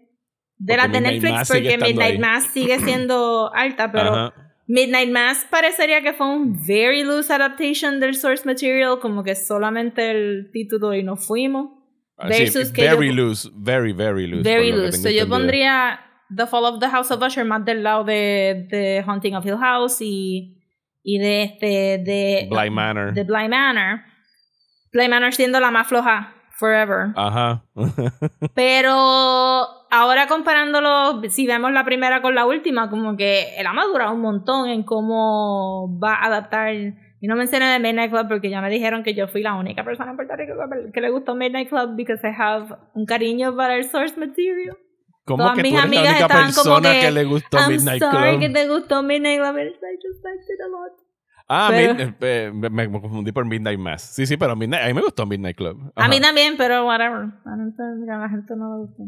de 0.61 0.75
Porque 0.75 0.77
las 0.77 0.93
de 0.93 1.01
Midnight 1.01 1.15
Netflix 1.23 1.33
Mass 1.33 1.49
porque 1.49 1.77
Midnight 1.79 2.01
ahí. 2.13 2.19
Mass 2.19 2.45
sigue 2.53 2.79
siendo 2.85 3.53
alta, 3.55 3.93
pero 3.93 4.09
Ajá. 4.15 4.35
Midnight 4.67 5.11
Mass 5.11 5.47
parecería 5.51 6.01
que 6.03 6.13
fue 6.15 6.27
un 6.29 6.55
very 6.67 7.05
loose 7.05 7.33
adaptation 7.33 8.01
del 8.01 8.15
source 8.17 8.45
material, 8.45 8.99
como 9.01 9.23
que 9.23 9.35
solamente 9.35 10.11
el 10.11 10.51
título 10.53 10.95
y 10.95 11.03
nos 11.03 11.27
fuimos. 11.27 11.71
Ah, 12.19 12.29
sí, 12.33 12.43
versus 12.43 12.73
que 12.73 12.83
very 12.83 13.09
yo- 13.09 13.15
loose, 13.15 13.49
very, 13.55 13.93
very 13.93 14.27
loose. 14.27 14.43
Very 14.43 14.73
loose. 14.73 14.99
So 14.99 15.09
yo 15.11 15.29
pondría 15.29 16.01
The 16.35 16.47
Fall 16.47 16.65
of 16.65 16.81
the 16.81 16.89
House 16.89 17.11
of 17.11 17.23
Usher 17.23 17.45
más 17.45 17.65
del 17.65 17.83
lado 17.83 18.05
de, 18.05 18.67
de 18.71 19.03
Haunting 19.07 19.37
of 19.37 19.47
Hill 19.47 19.57
House 19.59 19.99
y, 20.01 20.58
y 21.03 21.19
de 21.19 21.43
este 21.43 21.67
de 22.05 22.49
Bly 22.51 22.71
Manor. 22.71 23.15
de 23.15 23.25
Bly 23.25 23.49
Manor. 23.49 24.01
Bly 24.93 25.09
Manor 25.09 25.33
siendo 25.33 25.61
la 25.61 25.71
más 25.71 25.87
floja 25.87 26.35
forever. 26.59 27.13
Ajá. 27.15 27.63
Pero 28.55 28.93
ahora 29.91 30.27
comparándolo, 30.27 31.23
si 31.29 31.47
vemos 31.47 31.73
la 31.73 31.85
primera 31.85 32.21
con 32.21 32.35
la 32.35 32.47
última, 32.47 32.91
como 32.91 33.17
que 33.17 33.57
él 33.57 33.67
ha 33.67 33.73
madurado 33.73 34.13
un 34.15 34.21
montón 34.21 34.69
en 34.69 34.83
cómo 34.83 35.99
va 36.03 36.15
a 36.15 36.27
adaptar. 36.27 36.75
Y 37.21 37.27
no 37.27 37.37
mencioné 37.37 37.67
de 37.67 37.79
Midnight 37.79 38.11
Club 38.11 38.29
porque 38.29 38.51
ya 38.51 38.61
me 38.61 38.71
dijeron 38.71 39.03
que 39.03 39.15
yo 39.15 39.29
fui 39.29 39.43
la 39.43 39.55
única 39.55 39.85
persona 39.85 40.11
en 40.11 40.17
Puerto 40.17 40.37
Rico 40.37 40.55
que 40.93 41.01
le 41.01 41.11
gustó 41.11 41.35
Midnight 41.35 41.69
Club 41.69 41.97
because 41.97 42.27
I 42.27 42.33
have 42.37 42.77
un 42.95 43.07
cariño 43.07 43.57
para 43.57 43.77
el 43.77 43.85
source 43.85 44.19
material. 44.19 44.77
¿Cómo 45.29 45.45
Todas 45.45 45.57
que 45.57 45.63
mis 45.63 45.73
tú 45.73 45.79
eres 45.79 45.91
la 45.91 45.99
amigas 45.99 46.13
única 46.13 46.27
estaban 46.27 46.53
como 46.53 46.55
persona 46.81 46.93
que, 46.93 47.01
que, 47.01 47.11
le 47.13 47.25
gustó 47.25 47.59
I'm 47.59 47.69
Midnight 47.71 48.03
sorry 48.03 48.31
Club? 48.31 48.41
que 48.41 48.49
te 48.51 48.69
gustó 48.69 49.03
Midnight 49.03 49.41
Club, 49.41 49.57
I 49.59 49.69
just 50.03 50.25
liked 50.25 50.43
it 50.43 50.61
a 50.65 50.69
lot. 50.69 51.09
Ah, 51.51 51.69
Pero- 51.71 51.95
Mid- 51.95 52.15
eh, 52.21 52.51
me, 52.53 52.69
me 52.69 53.01
confundí 53.01 53.33
por 53.33 53.47
Midnight 53.47 53.79
Mass. 53.79 54.03
Sí, 54.03 54.27
sí, 54.27 54.37
pero 54.37 54.55
Midnight, 54.55 54.85
a 54.85 54.87
mí 54.89 54.93
me 54.95 55.01
gustó 55.01 55.25
Midnight 55.25 55.57
Club. 55.57 55.93
A 55.97 56.07
mí 56.09 56.21
también, 56.21 56.57
pero 56.59 56.85
whatever. 56.87 57.21
A 57.45 57.57
la 57.57 58.15
a 58.15 58.19
la 58.19 58.29
gente 58.29 58.55
no 58.55 58.75
le 58.77 58.87
gustó. 58.87 59.03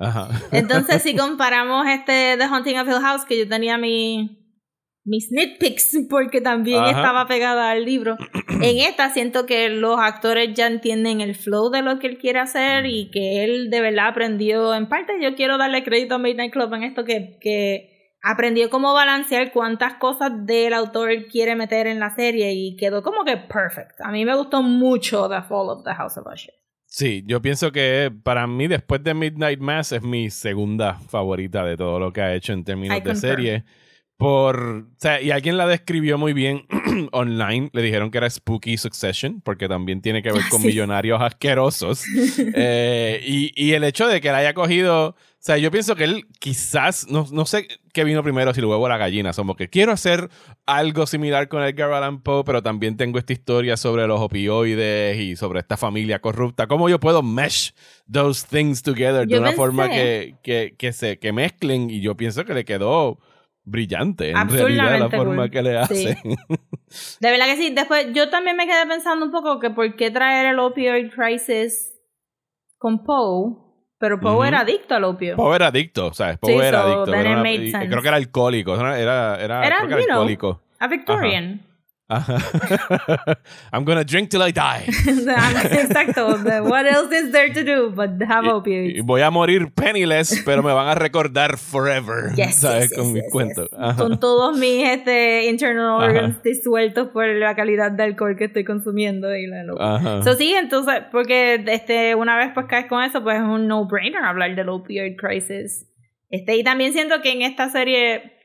Ajá. 0.00 0.28
Entonces, 0.52 1.02
si 1.02 1.16
comparamos 1.16 1.86
este 1.86 2.36
The 2.36 2.44
Haunting 2.44 2.78
of 2.78 2.86
Hill 2.88 3.00
House, 3.00 3.24
que 3.24 3.38
yo 3.38 3.48
tenía 3.48 3.78
mi, 3.78 4.39
mis 5.10 5.30
nitpicks, 5.30 5.98
porque 6.08 6.40
también 6.40 6.80
Ajá. 6.80 6.90
estaba 6.90 7.26
pegada 7.26 7.70
al 7.70 7.84
libro, 7.84 8.16
en 8.62 8.78
esta 8.78 9.10
siento 9.10 9.44
que 9.44 9.68
los 9.68 9.98
actores 9.98 10.54
ya 10.54 10.66
entienden 10.66 11.20
el 11.20 11.34
flow 11.34 11.68
de 11.70 11.82
lo 11.82 11.98
que 11.98 12.06
él 12.06 12.18
quiere 12.18 12.38
hacer 12.38 12.86
y 12.86 13.10
que 13.10 13.44
él 13.44 13.68
de 13.68 13.80
verdad 13.80 14.08
aprendió, 14.08 14.74
en 14.74 14.88
parte 14.88 15.12
yo 15.20 15.34
quiero 15.34 15.58
darle 15.58 15.84
crédito 15.84 16.14
a 16.14 16.18
Midnight 16.18 16.52
Club 16.52 16.72
en 16.74 16.84
esto, 16.84 17.04
que, 17.04 17.36
que 17.40 18.14
aprendió 18.22 18.70
cómo 18.70 18.94
balancear 18.94 19.52
cuántas 19.52 19.94
cosas 19.94 20.46
del 20.46 20.72
autor 20.72 21.26
quiere 21.30 21.56
meter 21.56 21.86
en 21.86 22.00
la 22.00 22.14
serie 22.14 22.52
y 22.52 22.76
quedó 22.76 23.02
como 23.02 23.24
que 23.24 23.36
perfect. 23.36 24.00
A 24.00 24.10
mí 24.10 24.24
me 24.24 24.36
gustó 24.36 24.62
mucho 24.62 25.28
The 25.28 25.42
Fall 25.42 25.70
of 25.70 25.84
the 25.84 25.94
House 25.94 26.16
of 26.16 26.26
Usher. 26.32 26.54
Sí, 26.86 27.22
yo 27.24 27.40
pienso 27.40 27.70
que 27.70 28.12
para 28.24 28.48
mí 28.48 28.66
después 28.66 29.02
de 29.04 29.14
Midnight 29.14 29.60
Mass 29.60 29.92
es 29.92 30.02
mi 30.02 30.28
segunda 30.28 30.94
favorita 30.94 31.64
de 31.64 31.76
todo 31.76 32.00
lo 32.00 32.12
que 32.12 32.20
ha 32.20 32.34
hecho 32.34 32.52
en 32.52 32.64
términos 32.64 32.96
I 32.96 33.00
de 33.00 33.04
concur. 33.04 33.20
serie. 33.20 33.64
Por, 34.20 34.60
o 34.60 34.86
sea, 34.98 35.20
y 35.22 35.30
alguien 35.30 35.56
la 35.56 35.66
describió 35.66 36.18
muy 36.18 36.32
bien 36.34 36.66
online. 37.12 37.70
Le 37.72 37.80
dijeron 37.82 38.10
que 38.10 38.18
era 38.18 38.28
Spooky 38.28 38.76
Succession, 38.76 39.40
porque 39.40 39.66
también 39.66 40.02
tiene 40.02 40.22
que 40.22 40.30
ver 40.30 40.42
con 40.50 40.60
Sí. 40.60 40.66
millonarios 40.68 41.20
asquerosos. 41.20 42.04
Eh, 42.54 43.20
y, 43.26 43.50
y 43.56 43.72
el 43.72 43.82
hecho 43.84 44.06
de 44.06 44.20
que 44.20 44.30
la 44.30 44.38
haya 44.38 44.54
cogido. 44.54 45.08
O 45.08 45.42
sea, 45.42 45.56
yo 45.56 45.70
pienso 45.70 45.96
que 45.96 46.04
él 46.04 46.26
quizás, 46.38 47.06
no, 47.08 47.26
no 47.32 47.46
sé 47.46 47.66
qué 47.94 48.04
vino 48.04 48.22
primero, 48.22 48.52
si 48.52 48.60
el 48.60 48.66
huevo 48.66 48.84
o 48.84 48.88
la 48.90 48.98
gallina. 48.98 49.32
Somos 49.32 49.56
que 49.56 49.70
quiero 49.70 49.92
hacer 49.92 50.28
algo 50.66 51.06
similar 51.06 51.48
con 51.48 51.62
Edgar 51.62 51.90
Allan 51.94 52.20
Poe, 52.20 52.44
pero 52.44 52.62
también 52.62 52.98
tengo 52.98 53.18
esta 53.18 53.32
historia 53.32 53.78
sobre 53.78 54.06
los 54.06 54.20
opioides 54.20 55.18
y 55.18 55.36
sobre 55.36 55.60
esta 55.60 55.78
familia 55.78 56.18
corrupta. 56.20 56.66
¿Cómo 56.66 56.90
yo 56.90 57.00
puedo 57.00 57.22
mesh 57.22 57.72
those 58.12 58.46
things 58.46 58.82
together 58.82 59.26
de 59.26 59.32
Yo 59.34 59.40
una 59.40 59.52
forma 59.52 59.86
pensé- 59.86 59.92
que, 59.94 60.34
que, 60.42 60.74
que 60.76 60.92
se 60.92 61.18
que 61.18 61.32
mezclen? 61.32 61.88
Y 61.88 62.02
yo 62.02 62.18
pienso 62.18 62.44
que 62.44 62.52
le 62.52 62.66
quedó 62.66 63.18
brillante 63.64 64.30
en 64.30 64.48
realidad 64.48 64.98
la 64.98 65.10
forma 65.10 65.42
cool. 65.42 65.50
que 65.50 65.62
le 65.62 65.70
Sí. 65.86 66.08
hacen. 66.08 66.16
De 67.20 67.30
verdad 67.30 67.46
que 67.46 67.56
sí. 67.56 67.70
Después, 67.74 68.08
yo 68.12 68.30
también 68.30 68.56
me 68.56 68.66
quedé 68.66 68.86
pensando 68.86 69.24
un 69.26 69.30
poco 69.32 69.60
que 69.60 69.70
por 69.70 69.94
qué 69.96 70.10
traer 70.10 70.46
el 70.46 70.58
opioid 70.58 71.10
crisis 71.10 71.92
con 72.78 73.04
Poe. 73.04 73.56
Pero 73.98 74.18
Poe 74.18 74.48
era 74.48 74.60
adicto 74.60 74.94
al 74.94 75.04
opio. 75.04 75.36
Poe 75.36 75.54
era 75.56 75.66
adicto, 75.66 76.12
¿sabes? 76.14 76.38
Poe 76.38 76.52
Sí, 76.54 76.58
era 76.58 76.80
so 76.82 76.86
adicto. 76.86 77.14
era 77.14 77.30
una- 77.40 77.86
creo 77.88 78.00
que 78.02 78.08
era 78.08 78.16
alcohólico. 78.16 78.74
Era, 78.74 78.98
era, 78.98 79.36
era, 79.44 79.66
Era, 79.66 79.76
creo 79.76 79.88
que 79.88 79.92
era 79.94 80.00
you 80.00 80.06
know, 80.06 80.16
alcohólico. 80.16 80.62
A 80.78 80.88
Victorian. 80.88 81.60
Ajá. 81.62 81.69
I'm 83.72 83.84
gonna 83.84 84.04
drink 84.04 84.30
till 84.30 84.42
I 84.42 84.50
die. 84.50 84.84
Exacto. 84.88 86.42
What 86.68 86.86
else 86.86 87.12
is 87.12 87.30
there 87.32 87.52
to 87.52 87.62
do 87.62 87.90
but 87.90 88.10
have 88.22 88.44
opioids? 88.44 89.02
voy 89.04 89.22
a 89.22 89.30
morir 89.30 89.72
penniless, 89.72 90.42
pero 90.44 90.62
me 90.62 90.72
van 90.72 90.88
a 90.88 90.94
recordar 90.94 91.56
forever. 91.58 92.32
Yes, 92.36 92.60
¿Sabes? 92.60 92.90
yes, 92.90 92.98
Con 92.98 93.06
yes, 93.06 93.14
mis 93.14 93.32
cuentos. 93.32 93.68
Ajá. 93.78 93.96
Con 93.96 94.18
todos 94.18 94.56
mis 94.58 94.88
este, 94.88 95.46
internal 95.48 95.96
Ajá. 95.96 96.06
organs 96.06 96.42
disueltos 96.42 97.08
por 97.08 97.26
la 97.26 97.54
calidad 97.54 97.92
de 97.92 98.02
alcohol 98.02 98.36
que 98.36 98.44
estoy 98.44 98.64
consumiendo 98.64 99.34
y 99.36 99.46
la 99.46 99.62
locura. 99.64 99.96
Ajá. 99.96 100.22
So, 100.22 100.34
sí, 100.34 100.54
entonces, 100.54 101.02
porque 101.12 101.62
este, 101.66 102.14
una 102.14 102.36
vez 102.36 102.50
pues 102.54 102.66
caes 102.66 102.86
con 102.86 103.02
eso, 103.02 103.22
pues 103.22 103.36
es 103.36 103.42
un 103.42 103.68
no-brainer 103.68 104.24
hablar 104.24 104.54
del 104.56 104.68
opioid 104.68 105.16
crisis. 105.16 105.86
Este, 106.30 106.56
y 106.56 106.64
también 106.64 106.92
siento 106.92 107.20
que 107.22 107.32
en 107.32 107.42
esta 107.42 107.68
serie, 107.70 108.39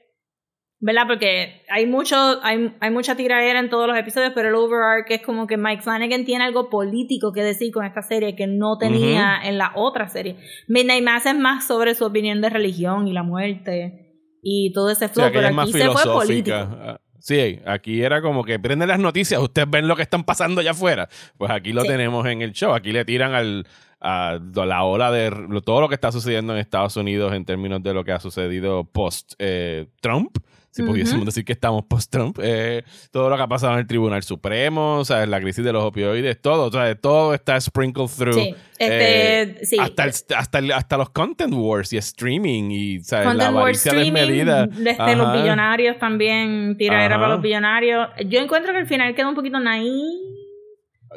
¿verdad? 0.80 1.04
Porque 1.08 1.64
hay 1.70 1.86
mucho, 1.86 2.16
hay, 2.44 2.74
hay 2.80 2.92
mucha 2.92 3.16
tiradera 3.16 3.60
en 3.60 3.70
todos 3.70 3.88
los 3.88 3.98
episodios, 3.98 4.34
pero 4.36 4.50
el 4.50 4.56
overarch 4.56 5.10
es 5.10 5.22
como 5.22 5.48
que 5.48 5.58
Mike 5.58 5.82
Flanagan 5.82 6.26
tiene 6.26 6.44
algo 6.44 6.70
político 6.70 7.32
que 7.32 7.42
decir 7.44 7.72
con 7.72 7.86
esta 7.86 8.02
serie 8.02 8.36
que 8.36 8.48
no 8.48 8.78
tenía 8.78 9.40
en 9.44 9.58
la 9.58 9.72
otra 9.76 10.08
serie. 10.08 10.36
Midnight 10.68 11.04
Mass 11.04 11.26
es 11.26 11.36
más 11.38 11.66
sobre 11.66 11.96
su 11.96 12.06
opinión 12.06 12.42
de 12.42 12.50
religión 12.50 13.08
y 13.08 13.14
la 13.14 13.24
muerte 13.24 14.02
y 14.42 14.72
todo 14.74 14.92
ese 14.92 15.10
flow, 15.10 15.26
aquella 15.26 15.40
pero 15.40 15.50
es 15.50 15.56
más 15.56 15.70
aquí 15.70 15.80
se 15.80 15.90
fue 15.90 16.04
político. 16.14 16.56
Ah, 16.58 17.00
Sí, 17.18 17.60
aquí 17.66 18.04
era 18.04 18.22
como 18.22 18.44
que 18.44 18.60
prenden 18.60 18.88
las 18.88 19.00
noticias, 19.00 19.42
ustedes 19.42 19.68
ven 19.68 19.88
lo 19.88 19.96
que 19.96 20.04
están 20.04 20.24
pasando 20.26 20.62
allá 20.62 20.72
afuera. 20.72 21.10
Pues 21.40 21.50
aquí 21.50 21.74
lo 21.74 21.82
Sí. 21.82 21.88
tenemos 21.88 22.24
en 22.28 22.44
el 22.44 22.52
show. 22.52 22.76
Aquí 22.76 22.92
le 22.92 23.04
tiran 23.04 23.34
al, 23.34 23.66
a 24.00 24.38
la 24.54 24.84
ola 24.84 25.12
de 25.12 25.32
todo 25.66 25.82
lo 25.82 25.90
que 25.90 25.96
está 25.96 26.12
sucediendo 26.12 26.54
en 26.54 26.60
Estados 26.60 26.96
Unidos 26.98 27.34
en 27.34 27.44
términos 27.44 27.82
de 27.82 27.96
lo 27.96 28.04
que 28.04 28.12
ha 28.12 28.20
sucedido 28.20 28.84
post 28.84 29.34
eh, 29.40 29.88
Trump. 30.02 30.38
O 30.76 30.78
si 30.78 30.84
pudiésemos 30.84 31.26
decir 31.26 31.46
que 31.46 31.54
estamos 31.54 31.86
post-Trump, 31.86 32.38
eh, 32.44 32.84
todo 33.10 33.30
lo 33.30 33.38
que 33.38 33.44
ha 33.44 33.48
pasado 33.48 33.74
en 33.74 33.80
el 33.80 33.88
Tribunal 33.88 34.24
Supremo, 34.24 34.98
o 34.98 35.06
sea, 35.06 35.26
la 35.26 35.40
crisis 35.40 35.64
de 35.64 35.72
los 35.72 35.82
opioides, 35.86 36.42
todo, 36.42 36.66
o 36.66 36.72
sea, 36.72 36.94
todo 36.96 37.34
está 37.34 37.60
sprinkled 37.62 38.10
through. 38.10 38.34
Sí, 38.34 38.56
este, 38.78 39.66
sí. 39.66 39.78
Hasta, 39.80 40.04
hasta, 40.04 40.60
hasta, 40.76 40.98
los 40.98 41.10
content 41.12 41.54
wars 41.54 41.94
y 41.94 41.98
streaming 41.98 42.72
y 42.72 43.00
¿sabes? 43.04 43.36
la 43.36 43.48
avaricia 43.48 43.94
desmedida. 43.94 44.68
Desde 44.68 45.16
los 45.16 45.32
billonarios 45.32 45.98
también, 45.98 46.76
tiradera 46.78 47.16
para 47.16 47.30
los 47.36 47.42
billonarios. 47.42 48.10
Yo 48.28 48.42
encuentro 48.42 48.74
que 48.74 48.80
al 48.80 48.88
final 48.88 49.16
queda 49.16 49.30
un 49.30 49.36
poquito 49.36 49.58
naive, 49.62 50.04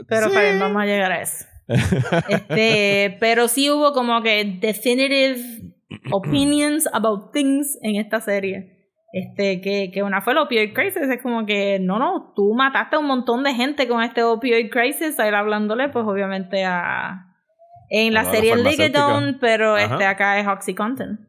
pero 0.07 0.31
vamos 0.31 0.83
a 0.83 0.87
llegar 0.87 1.11
a 1.11 1.23
eso. 1.23 1.47
este, 2.29 3.17
pero 3.19 3.49
sí 3.49 3.71
hubo 3.71 3.93
como 3.93 4.23
que 4.23 4.57
definitive 4.61 5.37
opinions 6.13 6.89
about 6.93 7.33
things 7.33 7.77
en 7.83 7.97
esta 7.97 8.21
serie. 8.21 8.78
Este, 9.13 9.61
que, 9.63 9.91
que 9.91 10.03
una 10.03 10.21
fue 10.21 10.35
el 10.35 10.39
opioid 10.39 10.75
crisis, 10.75 11.03
es 11.03 11.23
como 11.23 11.47
que, 11.47 11.79
no, 11.81 11.99
no, 11.99 12.33
tú 12.37 12.53
mataste 12.55 12.97
a 12.97 12.99
un 12.99 13.07
montón 13.07 13.43
de 13.43 13.55
gente 13.55 13.89
con 13.89 14.03
este 14.03 14.23
opioid 14.23 14.71
crisis, 14.71 15.19
a 15.19 15.27
ir 15.27 15.35
hablándole, 15.35 15.89
pues 15.89 16.05
obviamente 16.07 16.65
a... 16.65 17.25
En 17.91 18.13
la 18.13 18.25
serie 18.25 18.55
Ligadon, 18.55 19.39
pero 19.41 19.79
este 19.79 20.05
acá 20.05 20.39
es 20.39 20.47
Oxycontin. 20.47 21.27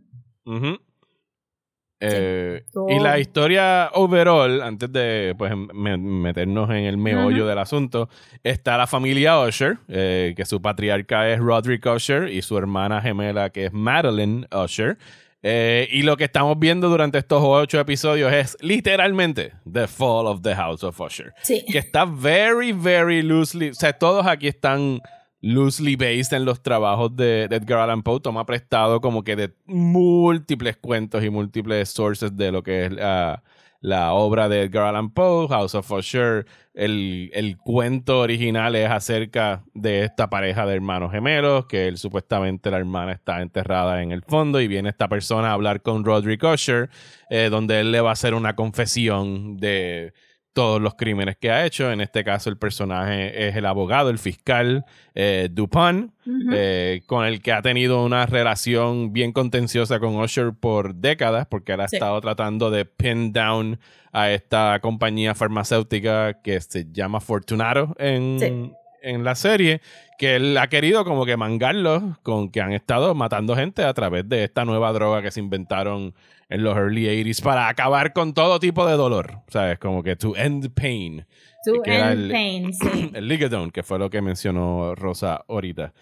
Eh, 2.02 2.64
y 2.88 3.00
la 3.00 3.20
historia 3.20 3.90
overall, 3.94 4.62
antes 4.62 4.92
de 4.92 5.36
pues, 5.38 5.54
meternos 5.56 6.70
en 6.70 6.86
el 6.86 6.98
meollo 6.98 7.46
del 7.46 7.60
asunto, 7.60 8.10
está 8.44 8.78
la 8.78 8.88
familia 8.88 9.40
Usher, 9.40 9.78
eh, 9.90 10.34
que 10.36 10.46
su 10.46 10.62
patriarca 10.62 11.30
es 11.30 11.40
Roderick 11.40 11.86
Usher 11.86 12.30
y 12.30 12.42
su 12.42 12.58
hermana 12.58 13.02
gemela 13.02 13.50
que 13.50 13.66
es 13.66 13.74
Madeline 13.74 14.48
Usher. 14.52 14.98
Eh, 15.42 15.88
y 15.92 16.02
lo 16.02 16.18
que 16.18 16.26
estamos 16.26 16.60
viendo 16.60 16.90
durante 16.90 17.18
estos 17.18 17.42
ocho 17.44 17.80
episodios 17.80 18.32
es 18.34 18.58
literalmente 18.60 19.54
The 19.72 19.88
Fall 19.88 20.28
of 20.28 20.42
the 20.42 20.56
House 20.56 20.84
of 20.84 21.00
Usher. 21.00 21.34
Que 21.46 21.78
está 21.78 22.06
very, 22.06 22.74
very 22.74 23.22
loosely. 23.22 23.70
O 23.70 23.74
sea, 23.74 23.94
todos 23.94 24.28
aquí 24.28 24.48
están 24.48 25.00
loosely 25.42 25.96
based 25.96 26.34
en 26.34 26.46
los 26.46 26.62
trabajos 26.62 27.16
de, 27.16 27.44
Edgar 27.44 27.80
Allan 27.80 28.04
Poe, 28.04 28.20
toma 28.20 28.46
prestado 28.46 29.00
como 29.00 29.24
que 29.24 29.36
de 29.36 29.54
múltiples 29.66 30.78
cuentos 30.78 31.24
y 31.24 31.30
múltiples 31.30 31.90
sources 31.90 32.36
de 32.36 32.52
lo 32.52 32.62
que 32.62 32.86
es 32.86 32.92
la 32.92 33.42
obra 33.82 34.50
de 34.50 34.64
Edgar 34.64 34.86
Allan 34.86 35.12
Poe, 35.12 35.48
House 35.48 35.76
of 35.76 35.92
Usher. 35.92 36.46
El, 36.74 37.30
el, 37.34 37.58
cuento 37.58 38.22
original 38.22 38.76
es 38.76 38.90
acerca 38.90 39.64
de 39.74 40.04
esta 40.06 40.30
pareja 40.30 40.66
de 40.66 40.76
hermanos 40.76 41.12
gemelos, 41.12 41.66
que 41.66 41.88
él 41.88 41.98
supuestamente 41.98 42.72
la 42.72 42.78
hermana 42.78 43.12
está 43.12 43.42
enterrada 43.42 44.02
en 44.02 44.12
el 44.12 44.24
fondo 44.24 44.62
y 44.62 44.68
viene 44.68 44.90
esta 44.90 45.10
persona 45.10 45.50
a 45.50 45.54
hablar 45.54 45.82
con 45.82 46.06
Roderick 46.06 46.44
Usher, 46.44 46.90
eh, 47.30 47.50
donde 47.50 47.82
él 47.82 47.92
le 47.92 48.00
va 48.02 48.12
a 48.12 48.14
hacer 48.14 48.34
una 48.34 48.56
confesión 48.56 49.58
de 49.58 50.14
todos 50.60 50.82
los 50.82 50.96
crímenes 50.96 51.38
que 51.38 51.52
ha 51.52 51.66
hecho. 51.66 51.90
En 51.90 52.02
este 52.02 52.26
caso, 52.26 52.50
el 52.50 52.58
personaje 52.58 53.48
es 53.48 53.56
el 53.56 53.66
abogado, 53.66 54.10
el 54.10 54.20
fiscal 54.20 54.84
eh, 55.16 55.48
Dupin, 55.50 56.12
eh, 56.52 57.02
con 57.06 57.26
el 57.26 57.42
que 57.42 57.54
ha 57.54 57.62
tenido 57.62 58.04
una 58.04 58.26
relación 58.26 59.14
bien 59.14 59.32
contenciosa 59.32 60.02
con 60.02 60.18
Usher 60.18 60.52
por 60.52 60.96
décadas, 60.96 61.48
porque 61.50 61.72
él 61.72 61.80
ha 61.80 61.86
estado 61.86 62.20
tratando 62.20 62.72
de 62.72 62.84
pin 62.84 63.32
down 63.32 63.80
a 64.12 64.32
esta 64.32 64.78
compañía 64.82 65.34
farmacéutica 65.34 66.42
que 66.42 66.60
se 66.60 66.92
llama 66.92 67.22
Fortunato 67.22 67.96
en, 67.98 68.74
en 69.02 69.24
la 69.24 69.36
serie, 69.36 69.82
que 70.18 70.36
él 70.36 70.58
ha 70.58 70.68
querido 70.68 71.06
como 71.06 71.26
que 71.26 71.38
mangarlos 71.38 72.04
con 72.24 72.50
que 72.50 72.62
han 72.62 72.74
estado 72.74 73.16
matando 73.16 73.56
gente 73.56 73.84
a 73.84 73.94
través 73.94 74.28
de 74.28 74.44
esta 74.44 74.66
nueva 74.66 74.92
droga 74.92 75.22
que 75.22 75.32
se 75.32 75.40
inventaron 75.40 76.14
en 76.50 76.64
los 76.64 76.76
early 76.76 77.06
80s 77.06 77.42
para 77.42 77.70
acabar 77.70 78.12
con 78.14 78.34
todo 78.34 78.60
tipo 78.60 78.86
de 78.86 78.94
dolor. 78.94 79.42
¿Sabes? 79.48 79.80
Como 79.80 80.04
que 80.04 80.16
to 80.16 80.36
end 80.36 80.74
pain. 80.74 81.26
To 81.66 81.84
end 81.86 82.32
pain, 82.32 82.74
sí. 82.74 83.12
El 83.14 83.28
Ligadone, 83.28 83.72
que 83.72 83.84
fue 83.84 84.00
lo 84.00 84.10
que 84.10 84.22
mencionó 84.22 84.96
Rosa 84.96 85.44
ahorita. 85.48 85.94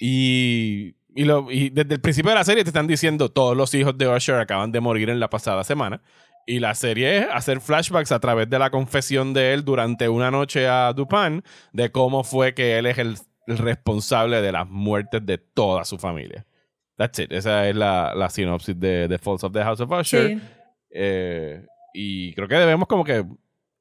Y, 0.00 0.94
y, 1.14 1.24
lo, 1.24 1.50
y 1.50 1.70
desde 1.70 1.94
el 1.94 2.00
principio 2.00 2.30
de 2.30 2.36
la 2.36 2.44
serie 2.44 2.64
te 2.64 2.70
están 2.70 2.86
diciendo 2.86 3.30
todos 3.30 3.56
los 3.56 3.74
hijos 3.74 3.96
de 3.96 4.08
Usher 4.08 4.36
acaban 4.36 4.72
de 4.72 4.80
morir 4.80 5.10
en 5.10 5.20
la 5.20 5.30
pasada 5.30 5.64
semana. 5.64 6.02
Y 6.48 6.60
la 6.60 6.74
serie 6.76 7.18
es 7.18 7.26
hacer 7.32 7.60
flashbacks 7.60 8.12
a 8.12 8.20
través 8.20 8.48
de 8.48 8.58
la 8.58 8.70
confesión 8.70 9.34
de 9.34 9.52
él 9.52 9.64
durante 9.64 10.08
una 10.08 10.30
noche 10.30 10.68
a 10.68 10.92
Dupin 10.92 11.42
de 11.72 11.90
cómo 11.90 12.22
fue 12.22 12.54
que 12.54 12.78
él 12.78 12.86
es 12.86 12.98
el, 12.98 13.16
responsable 13.48 14.40
de 14.40 14.52
las 14.52 14.68
muertes 14.68 15.26
de 15.26 15.38
toda 15.38 15.84
su 15.84 15.98
familia. 15.98 16.46
That's 16.96 17.18
it. 17.18 17.32
Esa 17.32 17.68
es 17.68 17.74
la, 17.76 18.14
la 18.14 18.30
sinopsis 18.30 18.78
de 18.78 19.06
The 19.08 19.18
Falls 19.18 19.44
of 19.44 19.52
the 19.52 19.62
House 19.62 19.80
of 19.80 19.90
Usher. 19.90 20.38
Eh, 20.90 21.66
y 21.92 22.32
creo 22.34 22.48
que 22.48 22.54
debemos 22.54 22.88
como 22.88 23.04
que 23.04 23.24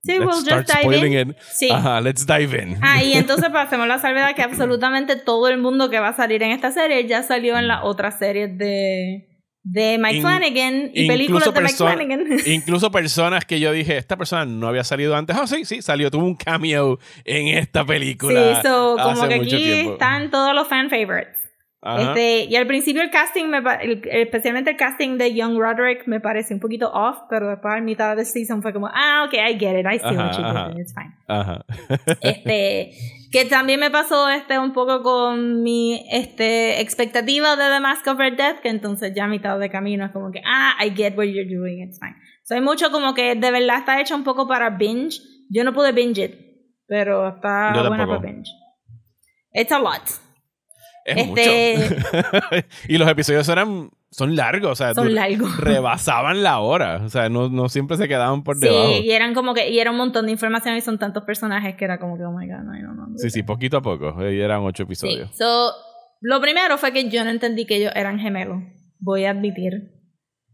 Sí, 0.06 0.20
let's 0.20 0.26
we'll 0.26 0.42
start 0.42 0.68
just 0.68 0.84
dive 0.84 1.22
in. 1.22 1.36
Sí. 1.52 1.70
Ajá, 1.72 2.00
let's 2.00 2.28
dive 2.28 2.62
in. 2.62 2.78
Ah, 2.82 3.04
y 3.04 3.14
entonces 3.18 3.50
hacemos 3.54 3.88
la 3.88 3.98
salvedad 3.98 4.36
que 4.36 4.44
absolutamente 4.44 5.16
todo 5.16 5.48
el 5.48 5.58
mundo 5.58 5.90
que 5.90 6.00
va 6.00 6.10
a 6.10 6.14
salir 6.14 6.44
en 6.44 6.52
esta 6.52 6.72
serie 6.72 7.08
ya 7.08 7.24
salió 7.24 7.58
en 7.58 7.68
las 7.68 7.84
otras 7.84 8.20
series 8.20 8.56
de, 8.56 9.35
de 9.66 9.98
Mike 9.98 10.22
Flanagan 10.22 10.92
y 10.94 11.08
películas 11.08 11.52
de 11.52 11.60
Mike 11.60 11.76
Flanagan. 11.76 12.28
Incluso 12.46 12.92
personas 12.92 13.46
que 13.46 13.60
yo 13.60 13.72
dije, 13.72 13.98
esta 13.98 14.16
persona 14.16 14.46
no 14.46 14.68
había 14.68 14.84
salido 14.84 15.16
antes. 15.16 15.36
Oh, 15.36 15.48
sí, 15.48 15.66
sí, 15.66 15.82
salió, 15.82 16.12
tuvo 16.12 16.24
un 16.24 16.36
cameo 16.36 17.00
en 17.26 17.48
esta 17.48 17.84
película. 17.84 18.62
Sí, 18.62 18.68
so, 18.68 18.96
como 19.02 19.28
que 19.28 19.34
aquí 19.34 19.72
están 19.72 20.30
todos 20.30 20.54
los 20.54 20.68
fan 20.68 20.90
favorites. 20.90 21.46
Este, 21.86 22.46
y 22.46 22.56
al 22.56 22.66
principio 22.66 23.04
el 23.04 23.12
casting, 23.12 23.46
me, 23.46 23.62
especialmente 24.12 24.72
el 24.72 24.78
casting 24.78 25.20
de 25.20 25.36
Young 25.36 25.56
Roderick, 25.60 26.08
me 26.08 26.20
parece 26.20 26.56
un 26.56 26.60
poquito 26.60 26.92
off, 26.92 27.20
pero 27.30 27.50
después 27.50 27.76
a 27.76 27.82
mitad 27.82 28.16
de 28.16 28.26
season 28.26 28.64
fue 28.64 28.74
como, 28.74 28.88
ah, 28.92 29.26
ok, 29.28 29.34
I 29.34 29.60
get 29.60 29.80
it, 29.80 29.86
I 29.86 30.00
see 30.00 30.18
what 30.18 30.36
you're 30.36 30.52
doing, 30.52 30.80
it's 30.80 30.94
fine. 30.96 31.14
este, 32.22 32.92
que 33.32 33.46
también 33.46 33.80
me 33.80 33.92
pasó 33.92 34.30
este 34.30 34.60
un 34.60 34.74
poco 34.74 35.02
con 35.02 35.64
mi 35.64 36.08
este, 36.12 36.82
expectativa 36.82 37.56
de 37.56 37.64
The 37.64 37.80
Mask 37.80 38.08
of 38.08 38.18
Red 38.18 38.38
Death, 38.38 38.60
que 38.60 38.70
entonces 38.70 39.14
ya 39.16 39.26
a 39.26 39.28
mitad 39.28 39.60
de 39.60 39.70
camino 39.70 40.06
es 40.06 40.12
como 40.12 40.32
que, 40.32 40.42
ah, 40.46 40.76
I 40.84 40.92
get 40.96 41.18
what 41.18 41.26
you're 41.26 41.50
doing, 41.50 41.82
it's 41.82 42.00
fine. 42.00 42.16
So 42.44 42.56
hay 42.56 42.62
mucho 42.62 42.92
como 42.92 43.14
que 43.14 43.36
de 43.36 43.52
verdad 43.52 43.80
está 43.80 44.00
hecho 44.00 44.16
un 44.16 44.24
poco 44.24 44.48
para 44.48 44.70
binge. 44.70 45.20
Yo 45.50 45.64
no 45.64 45.74
pude 45.74 45.92
binge 45.92 46.24
it, 46.24 46.36
pero 46.88 47.30
está 47.36 47.72
buena 47.88 48.08
para 48.08 48.20
binge. 48.20 48.50
It's 49.52 49.72
a 49.72 49.80
lot. 49.80 50.25
Este... 51.06 51.98
y 52.88 52.98
los 52.98 53.08
episodios 53.08 53.48
eran 53.48 53.90
son 54.16 54.38
largos, 54.38 54.72
o 54.72 54.76
sea, 54.76 54.94
son 54.94 55.14
largos. 55.14 55.58
rebasaban 55.60 56.42
la 56.42 56.60
hora, 56.60 57.02
o 57.04 57.10
sea, 57.10 57.28
no, 57.28 57.50
no 57.50 57.68
siempre 57.68 57.98
se 57.98 58.08
quedaban 58.08 58.44
por 58.46 58.58
debajo. 58.58 58.94
Sí, 58.94 59.02
y 59.04 59.12
eran 59.12 59.34
como 59.34 59.54
que, 59.54 59.70
y 59.70 59.80
era 59.80 59.92
un 59.92 59.98
montón 59.98 60.28
de 60.28 60.32
información 60.32 60.78
y 60.78 60.82
son 60.82 60.98
tantos 60.98 61.24
personajes 61.26 61.76
que 61.76 61.84
era 61.84 62.00
como 62.00 62.18
que, 62.18 62.24
oh 62.24 62.32
my 62.32 62.48
god, 62.48 62.64
no, 62.64 62.74
no, 62.74 63.08
no. 63.08 63.18
Sí, 63.18 63.30
sí, 63.30 63.44
poquito 63.44 63.76
a 63.76 63.82
poco, 63.82 64.16
y 64.30 64.40
eran 64.40 64.62
ocho 64.62 64.84
episodios. 64.84 65.30
Sí. 65.32 65.38
So, 65.40 65.74
lo 66.22 66.40
primero 66.40 66.78
fue 66.78 66.94
que 66.94 67.10
yo 67.10 67.26
no 67.26 67.30
entendí 67.30 67.66
que 67.66 67.76
ellos 67.76 67.92
eran 67.94 68.18
gemelos, 68.18 68.64
voy 69.00 69.26
a 69.26 69.32
admitir. 69.32 69.92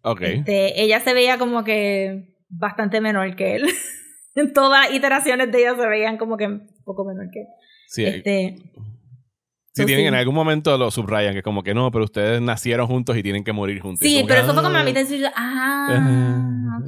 Ok. 0.02 0.22
Este, 0.22 0.82
ella 0.82 1.00
se 1.00 1.14
veía 1.14 1.38
como 1.38 1.64
que 1.64 2.36
bastante 2.50 3.00
menor 3.00 3.36
que 3.36 3.58
él. 3.58 3.70
en 4.36 4.54
todas 4.54 4.88
las 4.88 4.98
iteraciones 4.98 5.52
de 5.52 5.60
ella 5.60 5.76
se 5.76 5.88
veían 5.88 6.18
como 6.18 6.36
que 6.36 6.48
un 6.48 6.68
poco 6.84 7.06
menor 7.06 7.30
que 7.32 7.42
él. 7.42 7.48
Sí. 7.88 8.06
Este, 8.06 8.56
si 9.74 9.86
tienen, 9.86 10.08
en 10.08 10.16
algún 10.16 10.36
momento 10.36 10.78
lo 10.78 10.92
subrayan, 10.92 11.34
que 11.34 11.44
como 11.44 11.64
que 11.64 11.74
no, 11.74 11.92
pero 11.92 12.04
ustedes 12.04 12.42
nacieron 12.42 12.88
juntos 12.88 13.16
y 13.16 13.24
tienen 13.24 13.44
que 13.44 13.54
morir 13.54 13.80
juntos. 13.80 14.06
Sí, 14.06 14.24
pero 14.28 14.42
eso 14.42 14.54
fue 14.54 14.64
como 14.64 14.76
a 14.76 14.84
mí 14.84 14.92
te 14.92 15.06
ah, 15.36 16.80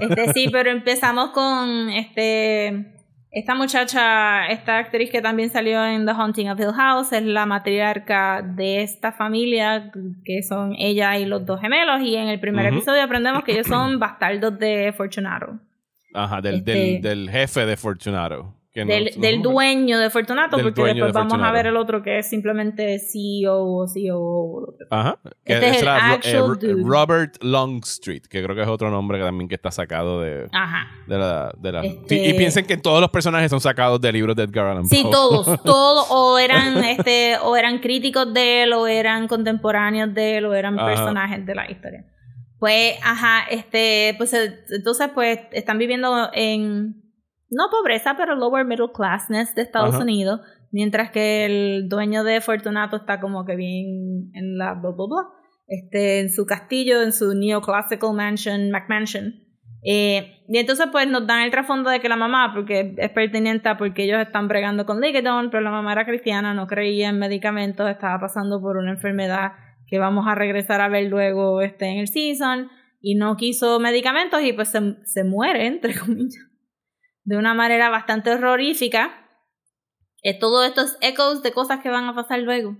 este, 0.00 0.32
sí, 0.32 0.48
pero 0.52 0.70
empezamos 0.70 1.30
con 1.30 1.90
este 1.90 2.96
esta 3.32 3.54
muchacha, 3.54 4.46
esta 4.46 4.78
actriz 4.78 5.10
que 5.10 5.22
también 5.22 5.50
salió 5.50 5.84
en 5.84 6.04
The 6.04 6.12
Haunting 6.12 6.50
of 6.50 6.58
Hill 6.58 6.72
House, 6.72 7.12
es 7.12 7.22
la 7.22 7.46
matriarca 7.46 8.42
de 8.42 8.82
esta 8.82 9.12
familia, 9.12 9.92
que 10.24 10.42
son 10.42 10.74
ella 10.76 11.16
y 11.16 11.26
los 11.26 11.46
dos 11.46 11.60
gemelos, 11.60 12.00
y 12.00 12.16
en 12.16 12.28
el 12.28 12.40
primer 12.40 12.66
episodio 12.66 13.02
aprendemos 13.02 13.44
que 13.44 13.52
ellos 13.52 13.68
son 13.68 14.00
bastardos 14.00 14.58
de 14.58 14.92
Fortunato. 14.96 15.60
Ajá, 16.12 16.40
del, 16.40 16.64
del, 16.64 16.76
este 16.76 17.08
del 17.08 17.30
jefe 17.30 17.66
de 17.66 17.76
Fortunato 17.76 18.59
del, 18.74 19.42
dueño 19.42 19.98
de 19.98 20.10
Fortunato, 20.10 20.56
porque 20.58 20.82
después 20.82 21.12
vamos 21.12 21.40
a 21.42 21.50
ver 21.50 21.66
el 21.66 21.76
otro 21.76 22.02
que 22.02 22.18
es 22.18 22.28
simplemente 22.28 23.00
CEO 23.00 23.64
o 23.64 23.88
CEO. 23.88 24.74
Ajá. 24.90 25.18
Este 25.44 25.68
es 25.70 25.82
el 25.82 25.88
actual 25.88 26.58
eh, 26.62 26.74
Robert 26.84 27.42
Longstreet, 27.42 28.28
que 28.28 28.42
creo 28.42 28.54
que 28.54 28.62
es 28.62 28.68
otro 28.68 28.90
nombre 28.90 29.18
que 29.18 29.24
también 29.24 29.48
que 29.48 29.56
está 29.56 29.70
sacado 29.70 30.20
de, 30.20 30.48
Ajá. 30.52 30.88
de 31.06 31.18
la... 31.18 31.52
De 31.58 31.72
la 31.72 31.84
este 31.84 32.28
y 32.28 32.34
piensen 32.34 32.64
que 32.64 32.76
todos 32.76 33.00
los 33.00 33.10
personajes 33.10 33.50
son 33.50 33.60
sacados 33.60 34.00
de 34.00 34.12
libros 34.12 34.36
de 34.36 34.44
Edgar 34.44 34.66
Allan 34.66 34.88
Poe. 34.88 34.98
Sí, 34.98 35.04
todos, 35.10 35.62
todos, 35.64 36.06
o 36.10 36.38
eran, 36.38 36.84
este, 36.84 37.38
o 37.42 37.56
eran 37.56 37.80
críticos 37.80 38.32
de 38.32 38.62
él, 38.62 38.72
o 38.72 38.86
eran 38.86 39.26
contemporáneos 39.26 40.14
de 40.14 40.38
él, 40.38 40.46
o 40.46 40.54
eran 40.54 40.76
personajes 40.76 41.44
de 41.44 41.54
la 41.54 41.70
historia. 41.70 42.04
Pues, 42.60 42.94
ajá, 43.02 43.46
este, 43.50 44.14
pues 44.18 44.34
entonces 44.34 45.10
pues 45.14 45.40
están 45.52 45.78
viviendo 45.78 46.30
en 46.34 47.09
no 47.50 47.64
pobreza, 47.70 48.16
pero 48.16 48.36
lower 48.36 48.64
middle 48.64 48.92
classness 48.94 49.54
de 49.54 49.62
Estados 49.62 49.96
Unidos, 49.96 50.40
mientras 50.70 51.10
que 51.10 51.44
el 51.44 51.88
dueño 51.88 52.24
de 52.24 52.40
Fortunato 52.40 52.96
está 52.96 53.20
como 53.20 53.44
que 53.44 53.56
bien 53.56 54.30
en 54.34 54.56
la 54.56 54.74
bla 54.74 54.90
bla 54.90 55.06
bla, 55.06 55.28
este, 55.66 56.20
en 56.20 56.30
su 56.30 56.46
castillo, 56.46 57.02
en 57.02 57.12
su 57.12 57.34
neoclassical 57.34 58.14
mansion, 58.14 58.70
McMansion. 58.70 59.34
Eh, 59.82 60.44
y 60.46 60.58
entonces 60.58 60.88
pues 60.92 61.08
nos 61.08 61.26
dan 61.26 61.42
el 61.42 61.50
trasfondo 61.50 61.90
de 61.90 62.00
que 62.00 62.08
la 62.08 62.16
mamá, 62.16 62.52
porque 62.54 62.94
es 62.98 63.10
pertinente 63.10 63.70
porque 63.78 64.04
ellos 64.04 64.20
están 64.20 64.46
bregando 64.46 64.84
con 64.84 65.00
Ligadon, 65.00 65.50
pero 65.50 65.62
la 65.62 65.70
mamá 65.70 65.92
era 65.92 66.04
cristiana, 66.04 66.52
no 66.54 66.66
creía 66.66 67.08
en 67.08 67.18
medicamentos, 67.18 67.88
estaba 67.88 68.20
pasando 68.20 68.60
por 68.60 68.76
una 68.76 68.90
enfermedad 68.90 69.52
que 69.86 69.98
vamos 69.98 70.26
a 70.28 70.34
regresar 70.34 70.80
a 70.80 70.88
ver 70.88 71.08
luego 71.08 71.62
este, 71.62 71.86
en 71.86 71.98
el 71.98 72.08
season, 72.08 72.68
y 73.00 73.14
no 73.14 73.36
quiso 73.36 73.80
medicamentos 73.80 74.42
y 74.42 74.52
pues 74.52 74.68
se, 74.68 74.96
se 75.04 75.24
muere, 75.24 75.66
entre 75.66 75.98
comillas, 75.98 76.49
de 77.24 77.36
una 77.36 77.54
manera 77.54 77.90
bastante 77.90 78.30
horrorífica. 78.30 79.28
Eh, 80.22 80.38
todo 80.38 80.64
esto 80.64 80.82
es 80.82 80.96
echoes 81.00 81.42
de 81.42 81.52
cosas 81.52 81.80
que 81.80 81.88
van 81.88 82.04
a 82.04 82.14
pasar 82.14 82.40
luego, 82.40 82.76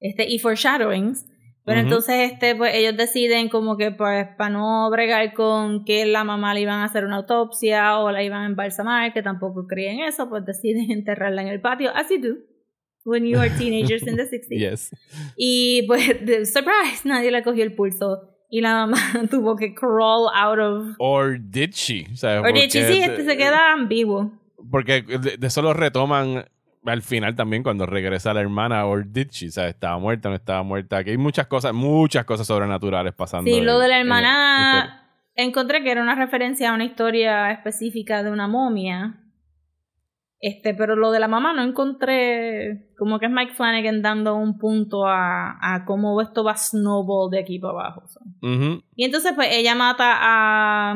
este, 0.00 0.28
y 0.28 0.38
foreshadowings. 0.38 1.26
Pero 1.64 1.78
entonces 1.78 2.32
este, 2.32 2.56
pues, 2.56 2.74
ellos 2.74 2.96
deciden 2.96 3.48
como 3.48 3.76
que 3.76 3.92
pues 3.92 4.26
para 4.36 4.50
no 4.50 4.90
bregar 4.90 5.32
con 5.32 5.84
que 5.84 6.04
la 6.06 6.24
mamá 6.24 6.54
le 6.54 6.62
iban 6.62 6.80
a 6.80 6.86
hacer 6.86 7.04
una 7.04 7.18
autopsia 7.18 8.00
o 8.00 8.10
la 8.10 8.24
iban 8.24 8.42
a 8.42 8.46
embalsamar, 8.46 9.12
que 9.12 9.22
tampoco 9.22 9.68
creen 9.68 10.00
eso, 10.00 10.28
pues 10.28 10.44
deciden 10.46 10.90
enterrarla 10.90 11.42
en 11.42 11.48
el 11.48 11.60
patio, 11.60 11.90
as 11.94 12.10
you 12.10 12.20
do 12.20 12.52
when 13.04 13.24
you 13.24 13.38
are 13.38 13.50
teenagers 13.58 14.02
in 14.06 14.16
the 14.16 14.22
60s. 14.30 14.58
Yes. 14.58 14.90
Y 15.36 15.82
pues, 15.86 16.04
surprise, 16.52 17.02
nadie 17.04 17.30
le 17.30 17.42
cogió 17.42 17.62
el 17.62 17.74
pulso 17.74 18.31
y 18.52 18.60
la 18.60 18.74
mamá 18.86 18.98
tuvo 19.30 19.56
que 19.56 19.74
crawl 19.74 20.28
out 20.34 20.58
of... 20.58 20.94
Or 20.98 21.38
did 21.38 21.70
she? 21.72 22.06
O 22.12 22.16
sea, 22.16 22.42
Or 22.42 22.52
did 22.52 22.68
she, 22.68 22.84
sí, 22.84 23.00
este 23.00 23.24
se 23.24 23.36
queda 23.38 23.72
ambiguo. 23.72 24.30
Porque 24.70 25.00
de, 25.00 25.38
eso 25.40 25.62
lo 25.62 25.72
retoman 25.72 26.44
al 26.84 27.00
final 27.00 27.34
también 27.34 27.62
cuando 27.62 27.86
regresa 27.86 28.34
la 28.34 28.42
hermana, 28.42 28.84
or 28.84 29.06
did 29.06 29.28
she, 29.30 29.48
o 29.48 29.50
sea, 29.50 29.68
estaba 29.68 29.98
muerta, 29.98 30.28
no 30.28 30.34
estaba 30.34 30.62
muerta. 30.62 30.98
Aquí 30.98 31.10
hay 31.10 31.16
muchas 31.16 31.46
cosas, 31.46 31.72
muchas 31.72 32.26
cosas 32.26 32.46
sobrenaturales 32.46 33.14
pasando. 33.14 33.50
Sí, 33.50 33.62
lo 33.62 33.78
de 33.78 33.88
la 33.88 33.98
hermana, 33.98 35.08
encontré 35.34 35.82
que 35.82 35.90
era 35.90 36.02
una 36.02 36.14
referencia 36.14 36.72
a 36.72 36.74
una 36.74 36.84
historia 36.84 37.52
específica 37.52 38.22
de 38.22 38.30
una 38.30 38.48
momia. 38.48 39.14
Este, 40.44 40.74
pero 40.74 40.96
lo 40.96 41.12
de 41.12 41.20
la 41.20 41.28
mamá 41.28 41.52
no 41.52 41.62
encontré 41.62 42.92
como 42.98 43.20
que 43.20 43.26
es 43.26 43.32
Mike 43.32 43.54
Flanagan 43.54 44.02
dando 44.02 44.34
un 44.34 44.58
punto 44.58 45.06
a, 45.06 45.56
a 45.62 45.84
cómo 45.84 46.20
esto 46.20 46.42
va 46.42 46.56
snowball 46.56 47.30
de 47.30 47.38
aquí 47.38 47.60
para 47.60 47.74
abajo. 47.74 48.02
Y 48.96 49.04
entonces 49.04 49.34
pues 49.36 49.50
ella 49.52 49.76
mata 49.76 50.18
a, 50.20 50.94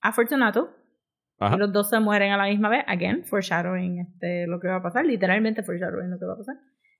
a 0.00 0.12
Fortunato 0.12 0.70
y 1.40 1.56
los 1.56 1.72
dos 1.72 1.88
se 1.88 1.98
mueren 1.98 2.30
a 2.30 2.36
la 2.36 2.44
misma 2.44 2.68
vez. 2.68 2.84
Again, 2.86 3.24
foreshadowing 3.24 3.98
este, 3.98 4.46
lo 4.46 4.60
que 4.60 4.68
va 4.68 4.76
a 4.76 4.82
pasar. 4.82 5.04
Literalmente 5.04 5.64
foreshadowing 5.64 6.08
lo 6.08 6.18
que 6.20 6.26
va 6.26 6.34
a 6.34 6.38
pasar. 6.38 6.54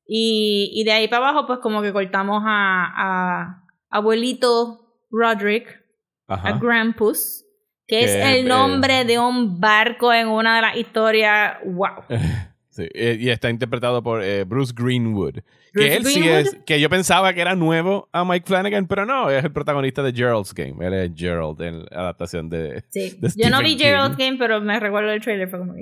Y, 0.05 0.73
y 0.75 0.83
de 0.83 0.91
ahí 0.91 1.07
para 1.07 1.29
abajo, 1.29 1.47
pues 1.47 1.61
como 1.61 1.83
que 1.83 1.93
cortamos 1.93 2.43
a, 2.45 2.93
a 2.97 3.64
abuelito 3.91 5.05
Roderick, 5.09 5.85
a 6.27 6.59
Grampus, 6.59 7.45
que, 7.91 8.05
es 8.05 8.36
el 8.36 8.47
nombre 8.47 9.05
de 9.05 9.18
un 9.18 9.61
barco 9.61 10.12
en 10.12 10.28
una 10.28 10.57
de 10.57 10.62
las 10.62 10.76
historias. 10.76 11.57
¡Wow! 11.64 12.05
sí, 12.70 12.88
y 12.95 13.28
está 13.28 13.51
interpretado 13.51 14.01
por 14.03 14.22
eh, 14.22 14.45
Bruce 14.45 14.72
Greenwood. 14.76 15.41
Que 15.72 15.97
él 15.97 16.05
sí 16.05 16.26
es, 16.26 16.57
que 16.66 16.80
yo 16.80 16.88
pensaba 16.88 17.32
que 17.32 17.41
era 17.41 17.55
nuevo 17.55 18.09
a 18.12 18.24
Mike 18.24 18.47
Flanagan, 18.47 18.86
pero 18.86 19.07
no, 19.07 19.30
es 19.30 19.45
el 19.45 19.53
protagonista 19.53 20.03
de 20.03 20.12
Gerald's 20.12 20.55
Game. 20.55 20.84
Él 20.84 20.95
es 20.95 21.11
Gerald 21.14 21.61
en 21.62 21.80
la 21.84 22.01
adaptación 22.03 22.49
de. 22.49 22.82
Sí. 22.91 23.18
yo 23.36 23.51
no 23.51 23.61
vi 23.61 23.76
Gerald's 23.76 24.16
Game, 24.16 24.36
pero 24.38 24.61
me 24.61 24.78
recuerdo 24.78 25.11
el 25.11 25.20
trailer, 25.20 25.49
fue 25.49 25.59
como, 25.59 25.74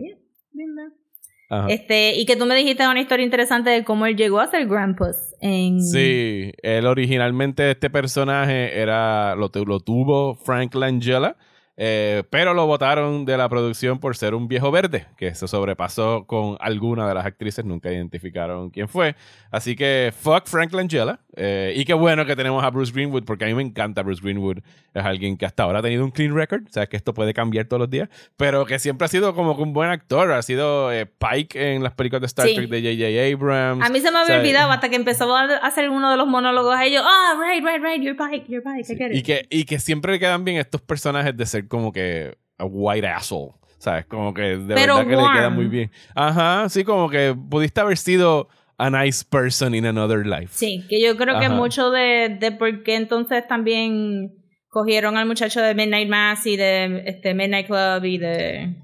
Este, 1.69 2.15
y 2.17 2.27
que 2.27 2.37
tú 2.37 2.45
me 2.45 2.55
dijiste 2.55 2.87
una 2.87 3.01
historia 3.01 3.25
interesante 3.25 3.71
de 3.71 3.85
cómo 3.85 4.07
él 4.07 4.17
llegó 4.17 4.41
a 4.41 4.47
ser 4.47 4.67
Grampus. 4.67 5.17
En... 5.41 5.83
Sí, 5.83 6.53
él 6.63 6.87
originalmente 6.87 7.71
este 7.71 7.89
personaje 7.91 8.79
era 8.79 9.35
lo, 9.37 9.51
lo 9.67 9.81
tuvo 9.81 10.35
Frank 10.37 10.75
Langella 10.75 11.37
eh, 11.81 12.25
pero 12.29 12.55
lo 12.55 12.67
votaron 12.67 13.25
de 13.25 13.37
la 13.37 13.49
producción 13.49 14.01
por 14.01 14.17
ser 14.17 14.35
un 14.35 14.49
viejo 14.49 14.73
verde, 14.73 15.07
que 15.17 15.33
se 15.37 15.47
sobrepasó 15.47 16.25
con 16.27 16.57
alguna 16.59 17.07
de 17.07 17.15
las 17.15 17.25
actrices, 17.25 17.65
nunca 17.65 17.93
identificaron 17.93 18.71
quién 18.71 18.89
fue. 18.89 19.15
Así 19.53 19.77
que 19.77 20.13
fuck 20.13 20.47
Frank 20.47 20.73
Langella. 20.73 21.21
Eh, 21.37 21.75
y 21.77 21.85
qué 21.85 21.95
bueno 21.95 22.27
que 22.27 22.35
tenemos 22.35 22.65
a 22.65 22.71
Bruce 22.71 22.93
Greenwood, 22.93 23.23
porque 23.23 23.45
a 23.45 23.47
mí 23.47 23.55
me 23.55 23.63
encanta 23.63 24.03
Bruce 24.03 24.21
Greenwood. 24.21 24.59
Es 24.93 25.05
alguien 25.05 25.37
que 25.37 25.47
hasta 25.47 25.63
ahora 25.63 25.79
ha 25.79 25.83
tenido 25.83 26.05
un 26.05 26.11
clean 26.11 26.35
record, 26.35 26.65
o 26.69 26.73
sea 26.73 26.89
que 26.89 26.97
esto 26.97 27.15
puede 27.15 27.33
cambiar 27.33 27.67
todos 27.67 27.79
los 27.79 27.89
días, 27.89 28.09
pero 28.37 28.67
que 28.67 28.81
siempre 28.81 29.05
ha 29.05 29.09
sido 29.09 29.33
como 29.37 29.53
un 29.53 29.73
buen 29.73 29.91
actor. 29.91 30.33
Ha 30.33 30.43
sido 30.43 30.93
eh, 30.93 31.07
Pike 31.07 31.75
en 31.77 31.85
las 31.85 31.93
películas 31.93 32.23
de 32.23 32.27
Star 32.27 32.47
Trek 32.47 32.69
de 32.69 32.81
J.J. 32.81 33.37
Abrams. 33.37 33.87
A 33.87 33.89
mí 33.89 34.01
se 34.01 34.11
me 34.11 34.19
había 34.19 34.41
olvidado 34.41 34.73
hasta 34.73 34.89
que 34.89 34.97
empezó 34.97 35.33
a 35.37 35.45
hacer 35.59 35.91
uno 35.91 36.11
de 36.11 36.17
los 36.17 36.27
monólogos 36.27 36.75
a 36.75 36.85
ellos. 36.85 37.05
Ah, 37.07 37.37
oh, 37.37 37.41
right, 37.41 37.65
right, 37.65 37.81
right, 37.81 38.03
you're 38.03 38.17
Pike, 38.17 38.47
you're 38.49 38.65
Pike, 38.65 38.93
I 38.93 38.97
get 38.97 39.11
it. 39.13 39.17
Y 39.19 39.23
que, 39.23 39.47
y 39.49 39.65
que 39.65 39.79
siempre 39.79 40.11
le 40.11 40.19
quedan 40.19 40.45
bien 40.45 40.57
estos 40.57 40.81
personajes 40.81 41.37
de 41.37 41.47
ser 41.47 41.68
como 41.69 41.93
que 41.93 42.37
a 42.59 42.65
white 42.65 43.07
asshole. 43.07 43.53
¿Sabes? 43.79 44.07
Como 44.07 44.35
que 44.35 44.43
de 44.43 44.75
verdad 44.75 45.07
que 45.07 45.17
le 45.17 45.23
queda 45.33 45.51
muy 45.51 45.67
bien. 45.67 45.91
Ajá, 46.15 46.69
sí, 46.69 46.83
como 46.83 47.09
que 47.09 47.37
pudiste 47.49 47.81
haber 47.81 47.97
sido 47.97 48.49
a 48.77 48.91
nice 48.91 49.25
person 49.25 49.75
in 49.75 49.87
another 49.87 50.27
life. 50.27 50.49
Sí, 50.51 50.85
que 50.89 51.01
yo 51.01 51.17
creo 51.17 51.39
que 51.39 51.49
mucho 51.49 51.91
de, 51.91 52.37
de 52.41 52.51
por 52.51 52.83
qué 52.83 52.97
entonces 52.97 53.47
también 53.47 54.33
cogieron 54.69 55.17
al 55.17 55.27
muchacho 55.27 55.61
de 55.61 55.75
Midnight 55.75 56.09
Mass 56.09 56.47
y 56.47 56.57
de 56.57 57.05
este 57.07 57.35
Midnight 57.35 57.67
Club 57.67 58.05
y 58.05 58.19
de 58.19 58.75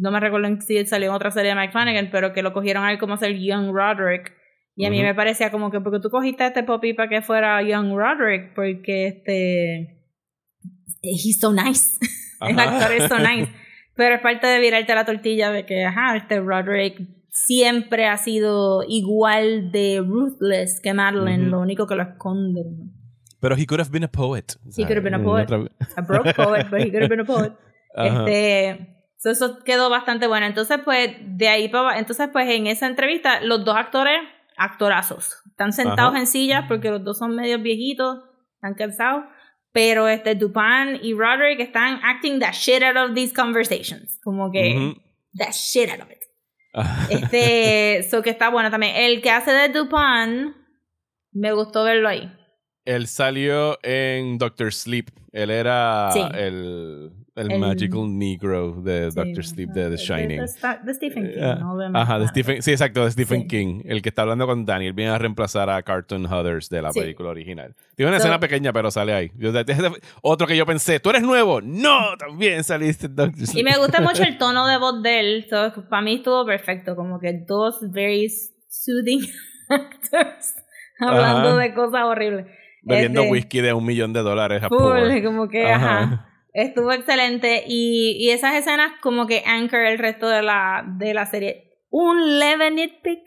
no 0.00 0.10
me 0.10 0.18
recuerdo 0.18 0.48
si 0.60 0.84
salió 0.86 1.10
en 1.10 1.14
otra 1.14 1.30
serie 1.30 1.50
de 1.50 1.56
Mike 1.56 1.72
Flanagan, 1.72 2.08
pero 2.10 2.32
que 2.32 2.42
lo 2.42 2.54
cogieron 2.54 2.84
a 2.84 2.90
él 2.90 2.98
como 2.98 3.18
ser 3.18 3.38
Young 3.38 3.70
Roderick. 3.70 4.32
Y 4.74 4.86
a 4.86 4.90
mí 4.90 5.02
me 5.02 5.14
parecía 5.14 5.50
como 5.50 5.70
que 5.70 5.80
porque 5.80 6.00
tú 6.00 6.08
cogiste 6.08 6.42
a 6.42 6.46
este 6.46 6.62
popi 6.62 6.94
para 6.94 7.08
que 7.10 7.20
fuera 7.20 7.60
Young 7.60 7.94
Roderick, 7.94 8.54
porque 8.54 9.08
este 9.08 9.99
he's 11.02 11.40
so 11.40 11.52
nice. 11.52 11.98
el 12.40 12.58
actor 12.58 12.92
es 12.92 13.08
so 13.08 13.18
nice. 13.18 13.50
Pero 13.94 14.14
es 14.14 14.20
parte 14.20 14.46
de 14.46 14.60
virarte 14.60 14.94
la 14.94 15.04
tortilla 15.04 15.50
de 15.50 15.66
que, 15.66 15.84
ajá, 15.84 16.16
este 16.16 16.40
Roderick 16.40 17.00
siempre 17.30 18.06
ha 18.06 18.16
sido 18.16 18.82
igual 18.88 19.72
de 19.72 20.02
ruthless 20.04 20.80
que 20.80 20.94
Madeline, 20.94 21.50
lo 21.50 21.60
único 21.60 21.86
que 21.86 21.94
lo 21.94 22.02
esconde. 22.02 22.64
Pero 23.40 23.56
he 23.56 23.66
could 23.66 23.80
have 23.80 23.90
been 23.90 24.04
a 24.04 24.10
poet. 24.10 24.56
He 24.76 24.84
could 24.84 24.96
have 24.96 25.02
been 25.02 25.14
a 25.14 25.22
poet. 25.22 25.50
A 25.96 26.02
broke 26.02 26.34
poet, 26.34 26.66
but 26.70 26.80
he 26.80 26.90
could 26.90 27.02
have 27.02 27.08
been 27.08 27.20
a 27.20 27.24
poet. 27.24 27.52
Este, 27.92 29.04
eso 29.24 29.58
quedó 29.64 29.90
bastante 29.90 30.28
bueno. 30.28 30.46
Entonces, 30.46 30.78
pues, 30.84 31.10
de 31.20 31.48
ahí 31.48 31.68
para 31.68 31.98
entonces, 31.98 32.28
pues, 32.32 32.48
en 32.48 32.68
esa 32.68 32.86
entrevista, 32.86 33.40
los 33.40 33.64
dos 33.64 33.76
actores, 33.76 34.20
actorazos. 34.56 35.42
Están 35.46 35.72
sentados 35.72 36.14
en 36.14 36.28
sillas 36.28 36.66
porque 36.68 36.90
los 36.90 37.02
dos 37.02 37.18
son 37.18 37.34
medios 37.34 37.60
viejitos, 37.60 38.20
están 38.54 38.74
cansados. 38.74 39.24
Pero 39.72 40.08
este 40.08 40.34
Dupin 40.34 40.98
y 41.02 41.14
Roderick 41.14 41.60
están 41.60 42.00
acting 42.02 42.40
the 42.40 42.50
shit 42.52 42.82
out 42.82 42.96
of 42.96 43.14
these 43.14 43.32
conversations. 43.32 44.18
Como 44.24 44.50
que, 44.50 44.96
the 45.34 45.52
shit 45.52 45.90
out 45.90 46.00
of 46.00 46.10
it. 46.10 46.20
este, 47.10 48.02
so 48.08 48.22
que 48.22 48.30
está 48.30 48.50
bueno 48.50 48.70
también. 48.70 48.96
El 48.96 49.20
que 49.22 49.30
hace 49.30 49.52
de 49.52 49.68
Dupin, 49.68 50.54
me 51.32 51.52
gustó 51.52 51.84
verlo 51.84 52.08
ahí. 52.08 52.32
Él 52.84 53.06
salió 53.06 53.78
en 53.82 54.38
Doctor 54.38 54.72
Sleep. 54.72 55.10
Él 55.32 55.50
era 55.50 56.10
el, 56.34 57.12
el, 57.40 57.58
Magical 57.58 58.18
Negro 58.18 58.80
de 58.82 59.10
Doctor 59.10 59.44
Sleep 59.44 59.70
de 59.70 59.90
The 59.90 59.96
Shining. 59.96 60.40
De, 60.40 60.94
Stephen 60.94 61.30
King. 61.30 61.40
Uh, 61.40 61.96
ajá, 61.96 62.18
de 62.18 62.28
Stephen, 62.28 62.62
sí, 62.62 62.70
exacto, 62.70 63.04
de 63.04 63.10
Stephen 63.10 63.46
King. 63.46 63.82
El 63.84 64.02
que 64.02 64.10
está 64.10 64.22
hablando 64.22 64.46
con 64.46 64.64
Daniel 64.64 64.92
viene 64.92 65.10
a 65.10 65.18
reemplazar 65.18 65.70
a 65.70 65.82
Cartoon 65.82 66.26
Hudders 66.26 66.68
de 66.68 66.82
la 66.82 66.92
película 66.92 67.30
original. 67.30 67.74
Tiene 67.96 68.10
una 68.10 68.18
escena 68.18 68.38
pequeña, 68.38 68.72
pero 68.72 68.90
sale 68.90 69.12
ahí. 69.12 69.32
otro 70.22 70.46
que 70.46 70.56
yo 70.56 70.66
pensé, 70.66 71.00
¿tú 71.00 71.10
eres 71.10 71.22
nuevo? 71.22 71.60
No, 71.60 72.16
también 72.18 72.62
saliste 72.64 73.08
Doctor 73.08 73.46
Sleep. 73.46 73.66
Y 73.66 73.70
me 73.70 73.78
gusta 73.78 74.00
mucho 74.00 74.22
el 74.22 74.38
tono 74.38 74.66
de 74.66 74.78
voz 74.78 75.02
de 75.02 75.20
él. 75.20 75.46
para 75.88 76.02
mí 76.02 76.16
estuvo 76.16 76.44
perfecto. 76.44 76.96
Como 76.96 77.18
que 77.18 77.44
dos 77.46 77.78
very 77.90 78.28
soothing 78.68 79.20
actors 79.68 80.54
hablando 80.98 81.56
de 81.56 81.74
cosas 81.74 82.02
horribles 82.04 82.46
bebiendo 82.82 83.22
este, 83.22 83.32
whisky 83.32 83.60
de 83.60 83.72
un 83.72 83.84
millón 83.84 84.12
de 84.12 84.20
dólares 84.20 84.62
a 84.62 84.68
como 84.68 85.48
que, 85.48 85.70
ajá. 85.70 86.29
Estuvo 86.52 86.92
excelente. 86.92 87.64
Y, 87.66 88.16
y, 88.18 88.30
esas 88.30 88.54
escenas 88.54 88.92
como 89.00 89.26
que 89.26 89.42
anchor 89.46 89.80
el 89.86 89.98
resto 89.98 90.28
de 90.28 90.42
la, 90.42 90.84
de 90.98 91.14
la 91.14 91.26
serie. 91.26 91.78
Un 91.90 92.38
leve 92.38 92.70
nitpick. 92.70 93.20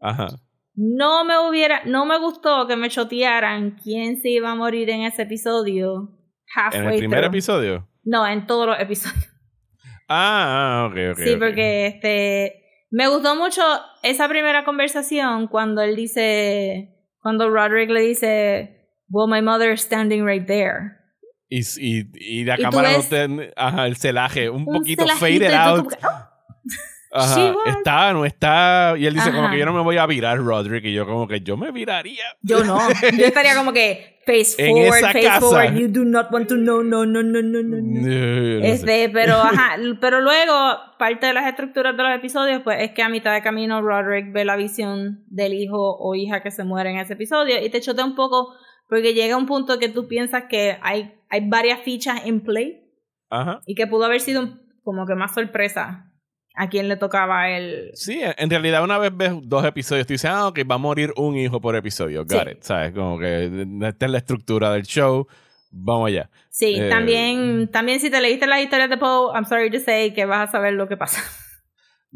Ajá. 0.00 0.28
No 0.74 1.24
me 1.24 1.38
hubiera, 1.38 1.84
no 1.84 2.04
me 2.04 2.18
gustó 2.18 2.66
que 2.66 2.76
me 2.76 2.90
chotearan 2.90 3.78
quién 3.82 4.20
se 4.20 4.28
iba 4.28 4.50
a 4.50 4.54
morir 4.54 4.90
en 4.90 5.02
ese 5.02 5.22
episodio. 5.22 6.12
¿En 6.72 6.84
el 6.84 6.98
primer 6.98 7.24
episodio? 7.24 7.88
No, 8.04 8.26
en 8.26 8.46
todos 8.46 8.66
los 8.66 8.80
episodios. 8.80 9.28
Ah, 10.08 10.84
ah 10.84 10.86
ok, 10.86 10.96
ok. 11.12 11.18
Sí, 11.24 11.36
porque 11.36 11.86
este. 11.86 12.62
Me 12.90 13.08
gustó 13.08 13.34
mucho 13.34 13.62
esa 14.04 14.28
primera 14.28 14.64
conversación 14.64 15.48
cuando 15.48 15.82
él 15.82 15.96
dice. 15.96 16.92
Cuando 17.20 17.50
Roderick 17.50 17.90
le 17.90 18.00
dice 18.02 18.76
well, 19.10 19.26
my 19.26 19.40
mother 19.40 19.72
is 19.72 19.82
standing 19.82 20.24
right 20.24 20.46
there. 20.46 20.98
Y, 21.48 21.60
y, 21.78 22.06
y 22.14 22.44
la 22.44 22.58
cámara 22.58 22.90
no 23.28 23.42
ajá, 23.54 23.86
el 23.86 23.96
celaje, 23.96 24.50
un, 24.50 24.64
poquito 24.64 25.06
faded 25.06 25.52
out. 25.52 25.92
Ajá, 27.12 27.54
está, 27.66 28.12
no 28.12 28.24
está. 28.24 28.94
Y 28.98 29.06
él 29.06 29.14
dice 29.14 29.32
como 29.32 29.50
que 29.50 29.58
yo 29.58 29.64
no 29.64 29.72
me 29.72 29.80
voy 29.80 29.96
a 29.96 30.06
virar, 30.06 30.38
Roderick. 30.38 30.84
Y 30.84 30.92
yo 30.92 31.06
como 31.06 31.26
que 31.26 31.40
yo 31.40 31.56
me 31.56 31.70
viraría. 31.70 32.24
Yo 32.42 32.64
no. 32.64 32.78
Yo 32.90 32.96
estaría 33.26 33.54
como 33.54 33.72
que 33.72 34.16
face 34.26 34.56
forward, 34.56 35.12
face 35.12 35.40
forward. 35.40 35.74
You 35.74 35.88
do 35.88 36.04
not 36.04 36.30
want 36.32 36.48
to 36.48 36.56
know, 36.56 36.82
no, 36.82 37.06
no, 37.06 37.22
no, 37.22 37.40
no, 37.40 37.62
no. 37.62 38.64
este, 38.64 39.08
pero 39.08 39.34
ajá, 39.34 39.76
pero 40.00 40.20
luego 40.20 40.52
parte 40.98 41.26
de 41.26 41.32
las 41.32 41.46
estructuras 41.46 41.96
de 41.96 42.02
los 42.02 42.12
episodios 42.12 42.62
pues 42.62 42.82
es 42.82 42.90
que 42.90 43.02
a 43.02 43.08
mitad 43.08 43.32
de 43.32 43.42
camino 43.42 43.80
Roderick 43.80 44.32
ve 44.32 44.44
la 44.44 44.56
visión 44.56 45.24
del 45.28 45.54
hijo 45.54 45.96
o 45.98 46.14
hija 46.14 46.42
que 46.42 46.50
se 46.50 46.64
muere 46.64 46.90
en 46.90 46.98
ese 46.98 47.12
episodio 47.12 47.64
y 47.64 47.70
te 47.70 47.80
chotea 47.80 48.04
un 48.04 48.16
poco 48.16 48.54
porque 48.88 49.14
llega 49.14 49.36
un 49.36 49.46
punto 49.46 49.78
que 49.78 49.88
tú 49.88 50.08
piensas 50.08 50.44
que 50.48 50.78
hay, 50.82 51.14
hay 51.28 51.48
varias 51.48 51.80
fichas 51.80 52.24
en 52.24 52.40
play 52.40 52.84
Ajá. 53.30 53.60
y 53.66 53.74
que 53.74 53.86
pudo 53.86 54.04
haber 54.04 54.20
sido 54.20 54.48
como 54.82 55.06
que 55.06 55.14
más 55.14 55.34
sorpresa 55.34 56.12
a 56.54 56.68
quién 56.68 56.88
le 56.88 56.96
tocaba 56.96 57.50
el... 57.50 57.90
Sí, 57.94 58.20
en 58.22 58.48
realidad 58.48 58.82
una 58.82 58.98
vez 58.98 59.10
ves 59.14 59.32
dos 59.42 59.64
episodios, 59.64 60.06
tú 60.06 60.14
dices, 60.14 60.30
ah, 60.30 60.48
ok, 60.48 60.60
va 60.70 60.76
a 60.76 60.78
morir 60.78 61.12
un 61.16 61.36
hijo 61.36 61.60
por 61.60 61.76
episodio. 61.76 62.24
Got 62.24 62.48
it, 62.50 62.62
¿sabes? 62.62 62.92
Como 62.92 63.18
que 63.18 63.66
esta 63.82 64.06
es 64.06 64.12
la 64.12 64.18
estructura 64.18 64.72
del 64.72 64.84
show. 64.84 65.26
Vamos 65.70 66.08
allá. 66.08 66.30
Sí, 66.48 66.76
eh, 66.76 66.88
también, 66.88 67.68
también 67.70 68.00
si 68.00 68.10
te 68.10 68.20
leíste 68.20 68.46
las 68.46 68.62
historias 68.62 68.88
de 68.88 68.96
Poe, 68.96 69.34
I'm 69.34 69.44
sorry 69.44 69.70
to 69.70 69.80
say 69.80 70.14
que 70.14 70.24
vas 70.24 70.48
a 70.48 70.52
saber 70.52 70.72
lo 70.72 70.88
que 70.88 70.96
pasa 70.96 71.20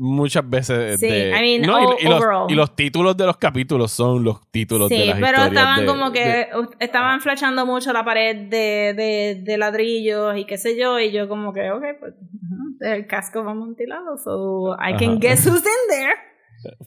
muchas 0.00 0.48
veces 0.48 0.98
sí, 0.98 1.06
I 1.06 1.60
mean, 1.60 1.62
y, 2.00 2.54
los, 2.54 2.74
títulos 2.74 3.14
de 3.18 3.26
los 3.26 3.36
capítulos 3.36 3.92
son 3.92 4.24
los 4.24 4.50
títulos 4.50 4.88
de 4.88 5.04
las 5.04 5.20
pero 5.20 5.44
estaban 5.44 5.84
como 5.84 6.10
que 6.10 6.48
estaban 6.78 7.20
flashando 7.20 7.66
mucho 7.66 7.92
la 7.92 8.02
pared 8.02 8.48
de, 8.48 9.42
de, 9.44 9.58
ladrillos 9.58 10.38
y 10.38 10.46
qué 10.46 10.56
sé 10.56 10.78
yo 10.80 10.98
y 10.98 11.12
yo 11.12 11.28
como 11.28 11.52
que 11.52 11.70
ok 11.70 11.84
pues 12.00 12.14
el 12.80 13.06
casco 13.06 13.44
va 13.44 13.50
amontilado 13.50 14.16
so 14.16 14.74
I 14.74 14.96
can 14.96 15.20
guess 15.20 15.46
who's 15.46 15.58
in 15.58 15.90
there. 15.90 16.14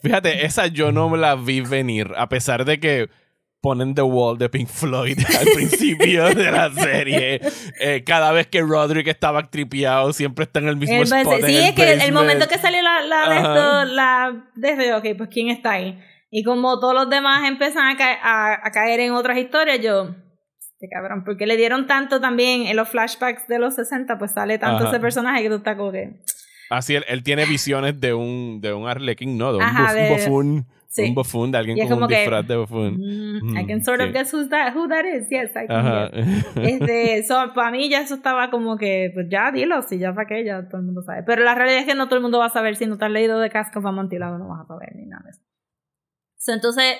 Fíjate 0.02 0.44
esa 0.44 0.66
yo 0.66 0.90
no 0.90 1.14
la 1.16 1.36
vi 1.36 1.60
venir 1.60 2.10
a 2.16 2.28
pesar 2.28 2.64
de 2.64 2.80
que 2.80 3.10
ponen 3.64 3.94
The 3.94 4.02
Wall 4.02 4.36
de 4.36 4.50
Pink 4.50 4.68
Floyd 4.68 5.18
al 5.40 5.46
principio 5.54 6.26
de 6.34 6.50
la 6.50 6.70
serie. 6.70 7.40
Eh, 7.80 8.04
cada 8.04 8.30
vez 8.30 8.46
que 8.46 8.60
Roderick 8.60 9.08
estaba 9.08 9.48
tripeado, 9.48 10.12
siempre 10.12 10.44
está 10.44 10.58
en 10.58 10.68
el 10.68 10.76
mismo 10.76 11.02
spot. 11.02 11.46
Sí, 11.46 11.56
es 11.56 11.72
que 11.72 11.94
el 11.94 12.12
momento 12.12 12.46
que 12.46 12.58
salió 12.58 12.82
la, 12.82 13.00
la 13.00 13.30
de 13.30 13.36
esto, 13.36 13.84
la 13.86 14.50
desde, 14.54 14.92
ok, 14.92 15.06
pues 15.16 15.30
¿quién 15.32 15.48
está 15.48 15.70
ahí? 15.72 15.98
Y 16.30 16.44
como 16.44 16.78
todos 16.78 16.92
los 16.92 17.08
demás 17.08 17.48
empiezan 17.48 17.96
a, 17.98 18.66
a, 18.66 18.70
caer 18.70 19.00
en 19.00 19.12
otras 19.12 19.38
historias, 19.38 19.80
yo, 19.80 20.14
este 20.58 20.86
cabrón, 20.92 21.24
porque 21.24 21.46
le 21.46 21.56
dieron 21.56 21.86
tanto 21.86 22.20
también 22.20 22.66
en 22.66 22.76
los 22.76 22.90
flashbacks 22.90 23.48
de 23.48 23.58
los 23.58 23.76
60, 23.76 24.18
pues 24.18 24.32
sale 24.32 24.58
tanto 24.58 24.88
ese 24.88 25.00
personaje 25.00 25.42
que 25.42 25.48
tú 25.48 25.56
estás 25.56 25.76
como 25.78 25.90
que... 25.90 26.20
Así, 26.68 26.96
él, 26.96 27.04
él, 27.08 27.22
tiene 27.22 27.46
visiones 27.46 27.98
de 27.98 28.12
un, 28.12 28.60
de 28.60 28.74
un 28.74 28.86
arlequín, 28.86 29.38
¿no? 29.38 29.54
De 29.54 29.58
un 29.64 30.08
bufón 30.10 30.66
un 30.98 31.14
bufón 31.14 31.50
de 31.50 31.58
alguien 31.58 31.88
con 31.88 32.02
un 32.02 32.08
disfraz 32.08 32.46
de 32.46 32.56
bufón. 32.56 32.96
Mm, 32.98 33.56
I 33.58 33.66
can 33.66 33.84
sort 33.84 34.00
of 34.00 34.12
guess 34.12 34.32
who's 34.32 34.48
that, 34.48 34.74
who 34.74 34.88
that 34.88 35.04
is. 35.04 35.28
Yes, 35.30 35.50
I 35.56 35.66
can 35.66 36.10
Este, 36.64 37.22
so, 37.24 37.52
para 37.54 37.70
mí 37.70 37.88
ya 37.88 38.00
eso 38.00 38.14
estaba 38.14 38.50
como 38.50 38.76
que, 38.76 39.10
pues 39.14 39.26
ya 39.28 39.50
dilo, 39.50 39.82
si 39.82 39.98
ya 39.98 40.14
para 40.14 40.26
que 40.26 40.44
ya 40.44 40.68
todo 40.68 40.78
el 40.78 40.86
mundo 40.86 41.02
sabe. 41.02 41.22
Pero 41.24 41.42
la 41.42 41.54
realidad 41.54 41.80
es 41.80 41.86
que 41.86 41.94
no 41.94 42.06
todo 42.06 42.16
el 42.16 42.22
mundo 42.22 42.38
va 42.38 42.46
a 42.46 42.50
saber 42.50 42.76
si 42.76 42.86
no 42.86 42.98
te 42.98 43.04
has 43.04 43.10
leído 43.10 43.40
de 43.40 43.50
casco 43.50 43.80
para 43.80 43.88
amontilado, 43.88 44.38
no 44.38 44.48
vas 44.48 44.60
a 44.64 44.66
saber 44.66 44.94
ni 44.94 45.06
nada 45.06 45.22
de 45.24 45.30
eso. 45.30 45.42
So, 46.38 46.52
entonces, 46.52 46.96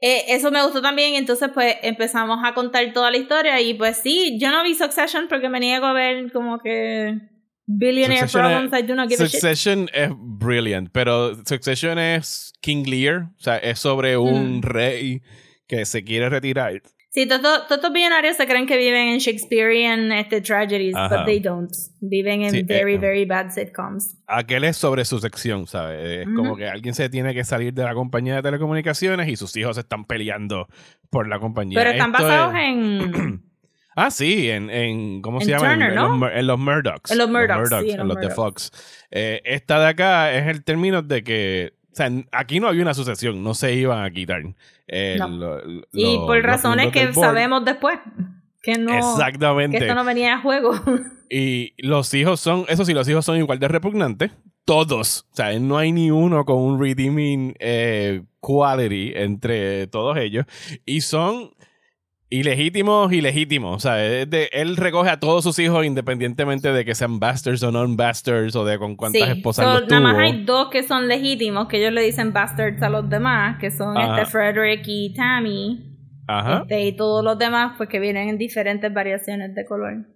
eh, 0.00 0.24
eso 0.28 0.50
me 0.50 0.62
gustó 0.62 0.82
también. 0.82 1.14
Entonces, 1.14 1.50
pues 1.54 1.76
empezamos 1.82 2.40
a 2.44 2.54
contar 2.54 2.92
toda 2.92 3.10
la 3.10 3.18
historia. 3.18 3.60
Y 3.60 3.74
pues 3.74 3.98
sí, 3.98 4.38
yo 4.40 4.50
no 4.50 4.62
vi 4.62 4.74
Succession 4.74 5.26
porque 5.28 5.48
me 5.48 5.60
niego 5.60 5.86
a 5.86 5.92
ver 5.92 6.32
como 6.32 6.58
que 6.58 7.31
Billionaire 7.66 8.26
Problems, 8.26 8.72
I 8.72 8.82
do 8.82 8.94
not 8.94 9.08
give 9.08 9.20
a 9.20 9.28
shit. 9.28 9.40
Succession 9.40 9.88
es 9.92 10.10
brilliant, 10.14 10.90
pero 10.92 11.34
Succession 11.44 11.98
es 11.98 12.52
King 12.60 12.84
Lear, 12.86 13.30
o 13.38 13.40
sea, 13.40 13.58
es 13.58 13.78
sobre 13.78 14.16
un 14.16 14.58
mm. 14.58 14.62
rey 14.62 15.22
que 15.66 15.84
se 15.86 16.02
quiere 16.04 16.28
retirar. 16.28 16.82
Sí, 17.14 17.28
todos 17.28 17.70
estos 17.70 17.92
billonarios 17.92 18.38
se 18.38 18.46
creen 18.46 18.66
que 18.66 18.78
viven 18.78 19.08
en 19.08 19.18
Shakespearean 19.18 20.12
este, 20.12 20.40
tragedies, 20.40 20.94
but 20.94 21.26
they 21.26 21.40
don't. 21.40 21.70
Viven 22.00 22.40
en 22.40 22.54
eh, 22.54 22.62
very, 22.62 22.96
very 22.96 23.26
bad 23.26 23.50
sitcoms. 23.50 24.16
Aquel 24.26 24.64
es 24.64 24.78
sobre 24.78 25.04
su 25.04 25.18
sección, 25.18 25.66
¿sabes? 25.66 26.26
Es 26.26 26.34
como 26.34 26.56
que 26.56 26.66
alguien 26.66 26.94
se 26.94 27.10
tiene 27.10 27.34
que 27.34 27.44
salir 27.44 27.74
de 27.74 27.84
la 27.84 27.92
compañía 27.92 28.36
de 28.36 28.42
telecomunicaciones 28.42 29.28
y 29.28 29.36
sus 29.36 29.54
hijos 29.56 29.76
están 29.76 30.06
peleando 30.06 30.68
por 31.10 31.28
la 31.28 31.38
compañía. 31.38 31.78
Pero 31.78 31.90
están 31.90 32.12
basados 32.12 32.54
en... 32.54 33.42
Ah, 33.94 34.10
sí, 34.10 34.50
en, 34.50 34.70
en 34.70 35.20
¿cómo 35.22 35.40
se 35.40 35.50
llama? 35.50 35.74
en, 35.74 35.94
los, 35.94 36.32
en, 36.32 36.46
los, 36.46 36.58
Murdochs. 36.58 37.10
En 37.10 37.18
los 37.18 37.28
Murdochs, 37.28 37.68
sí, 37.68 37.90
en, 37.90 38.08
los, 38.08 38.16
de 38.16 38.30
Fox. 38.30 38.70
Eh, 39.10 39.40
esta 39.44 39.78
de 39.80 39.88
acá 39.88 40.32
es 40.32 40.46
el 40.46 40.64
término 40.64 41.02
de 41.02 41.22
que, 41.22 41.74
o 41.92 41.94
sea, 41.94 42.10
aquí 42.32 42.58
no 42.58 42.68
había 42.68 42.82
una 42.82 42.94
sucesión, 42.94 43.42
no 43.42 43.54
se 43.54 43.74
iban 43.74 44.02
a 44.02 44.10
quitar. 44.10 44.42
Eh, 44.88 45.18
y 45.92 46.16
por 46.18 46.42
razones 46.42 46.90
que 46.92 47.12
sabemos 47.12 47.64
después. 47.64 47.98
Que 48.62 48.78
no, 48.78 48.96
Exactamente. 48.96 49.76
Que 49.76 49.84
esto 49.84 49.94
no 49.94 50.04
venía 50.04 50.34
a 50.34 50.40
juego. 50.40 50.72
Y 51.34 51.72
los 51.78 52.12
hijos 52.12 52.40
son, 52.40 52.66
eso 52.68 52.84
sí, 52.84 52.92
los 52.92 53.08
hijos 53.08 53.24
son 53.24 53.38
igual 53.38 53.58
de 53.58 53.66
repugnantes. 53.66 54.32
Todos. 54.66 55.24
O 55.32 55.34
sea, 55.34 55.58
no 55.58 55.78
hay 55.78 55.90
ni 55.90 56.10
uno 56.10 56.44
con 56.44 56.58
un 56.58 56.78
redeeming 56.78 57.54
eh, 57.58 58.20
quality 58.40 59.12
entre 59.14 59.86
todos 59.86 60.18
ellos. 60.18 60.44
Y 60.84 61.00
son 61.00 61.52
Ilegítimos, 62.32 63.12
ilegítimos. 63.12 63.76
O 63.76 63.78
sea, 63.78 64.02
él 64.02 64.76
recoge 64.78 65.10
a 65.10 65.20
todos 65.20 65.44
sus 65.44 65.58
hijos 65.58 65.84
independientemente 65.84 66.72
de 66.72 66.82
que 66.82 66.94
sean 66.94 67.20
bastards 67.20 67.62
o 67.62 67.70
non-bastards 67.70 68.56
o 68.56 68.64
de 68.64 68.78
con 68.78 68.96
cuántas 68.96 69.28
esposas 69.28 69.66
so, 69.66 69.80
los 69.80 69.90
Nada 69.90 70.00
más 70.00 70.16
hay 70.16 70.42
dos 70.42 70.70
que 70.70 70.82
son 70.82 71.08
legítimos, 71.08 71.68
que 71.68 71.76
ellos 71.76 71.92
le 71.92 72.00
dicen 72.00 72.32
bastards 72.32 72.82
a 72.82 72.88
los 72.88 73.06
demás, 73.10 73.58
que 73.60 73.70
son 73.70 73.98
este 73.98 74.24
Frederick 74.24 74.82
y 74.86 75.12
Tammy. 75.12 75.94
Ajá. 76.26 76.60
Este, 76.62 76.86
y 76.86 76.96
todos 76.96 77.22
los 77.22 77.38
demás, 77.38 77.74
pues 77.76 77.90
que 77.90 78.00
vienen 78.00 78.30
en 78.30 78.38
diferentes 78.38 78.90
variaciones 78.90 79.54
de 79.54 79.66
color. 79.66 80.06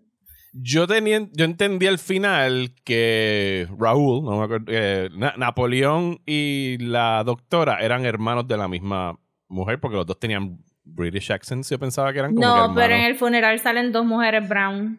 Yo, 0.55 0.87
tenía, 0.87 1.21
yo 1.35 1.45
entendí 1.45 1.87
al 1.87 1.99
final 1.99 2.71
que 2.83 3.69
Raúl, 3.79 4.25
no 4.25 4.39
me 4.39 4.45
acuerdo, 4.45 4.65
eh, 4.69 5.11
Napoleón 5.37 6.21
y 6.25 6.79
la 6.79 7.23
doctora 7.25 7.81
eran 7.81 8.07
hermanos 8.07 8.49
de 8.49 8.57
la 8.57 8.69
misma 8.69 9.19
mujer 9.49 9.79
porque 9.81 9.99
los 9.99 10.07
dos 10.07 10.19
tenían 10.19 10.65
British 10.87 11.31
accents, 11.33 11.69
yo 11.69 11.79
pensaba 11.79 12.13
que 12.13 12.21
eran 12.21 12.35
como 12.35 12.47
No, 12.47 12.75
pero 12.75 12.95
en 12.95 13.03
el 13.03 13.17
funeral 13.17 13.59
salen 13.59 13.93
dos 13.93 14.07
mujeres 14.07 14.49
brown. 14.49 14.99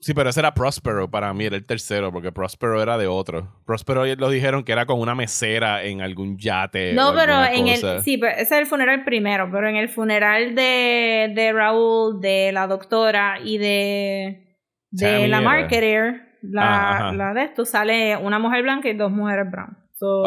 Sí, 0.00 0.14
pero 0.14 0.30
ese 0.30 0.40
era 0.40 0.54
Prospero 0.54 1.10
para 1.10 1.32
mí, 1.34 1.44
era 1.44 1.56
el 1.56 1.66
tercero, 1.66 2.10
porque 2.10 2.32
Prospero 2.32 2.82
era 2.82 2.96
de 2.96 3.06
otro. 3.06 3.60
Prospero 3.66 4.06
lo 4.06 4.30
dijeron 4.30 4.64
que 4.64 4.72
era 4.72 4.86
con 4.86 4.98
una 4.98 5.14
mesera 5.14 5.84
en 5.84 6.00
algún 6.00 6.38
yate. 6.38 6.94
No, 6.94 7.14
pero 7.14 7.44
en 7.44 7.68
el. 7.68 8.02
Sí, 8.02 8.16
pero 8.16 8.32
ese 8.32 8.42
es 8.42 8.52
el 8.52 8.66
funeral 8.66 9.04
primero, 9.04 9.50
pero 9.52 9.68
en 9.68 9.76
el 9.76 9.90
funeral 9.90 10.54
de, 10.54 11.30
de 11.34 11.52
Raúl, 11.52 12.18
de 12.18 12.50
la 12.50 12.66
doctora 12.66 13.40
y 13.44 13.58
de. 13.58 14.56
de 14.90 15.28
la 15.28 15.42
marketer, 15.42 16.38
la, 16.42 17.12
la, 17.14 17.34
de 17.34 17.44
esto, 17.44 17.66
sale 17.66 18.16
una 18.16 18.38
mujer 18.38 18.62
blanca 18.62 18.88
y 18.88 18.94
dos 18.94 19.12
mujeres 19.12 19.50
brown. 19.50 19.76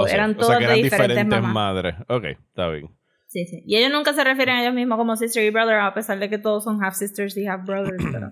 eran 0.07 0.38
todas 0.38 0.59
de 0.59 0.74
diferentes, 0.76 1.41
madres. 1.41 1.95
Ok, 2.07 2.26
está 2.26 2.70
bien. 2.70 2.89
Sí, 3.34 3.47
sí. 3.47 3.63
Y 3.65 3.77
ellos 3.77 3.91
nunca 3.91 4.13
se 4.13 4.23
refieren 4.23 4.57
a 4.57 4.61
ellos 4.61 4.75
mismos 4.75 4.99
como 4.99 5.15
sister 5.15 5.43
y 5.43 5.49
brother, 5.49 5.79
a 5.79 5.93
pesar 5.95 6.19
de 6.19 6.29
que 6.29 6.38
todos 6.38 6.63
son 6.63 6.84
half 6.84 6.93
sisters 6.95 7.36
y 7.36 7.47
half 7.47 7.65
brothers, 7.65 8.03
pero... 8.11 8.31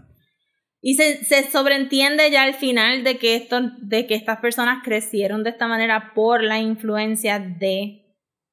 Y 0.79 0.93
se, 0.93 1.23
se 1.23 1.49
sobreentiende 1.49 2.29
ya 2.29 2.43
al 2.43 2.53
final 2.53 3.03
de 3.03 3.17
que, 3.17 3.35
esto, 3.35 3.61
de 3.81 4.05
que 4.05 4.13
estas 4.13 4.39
personas 4.39 4.83
crecieron 4.83 5.43
de 5.43 5.51
esta 5.51 5.67
manera 5.67 6.11
por 6.13 6.43
la 6.43 6.59
influencia 6.59 7.39
de, 7.39 8.03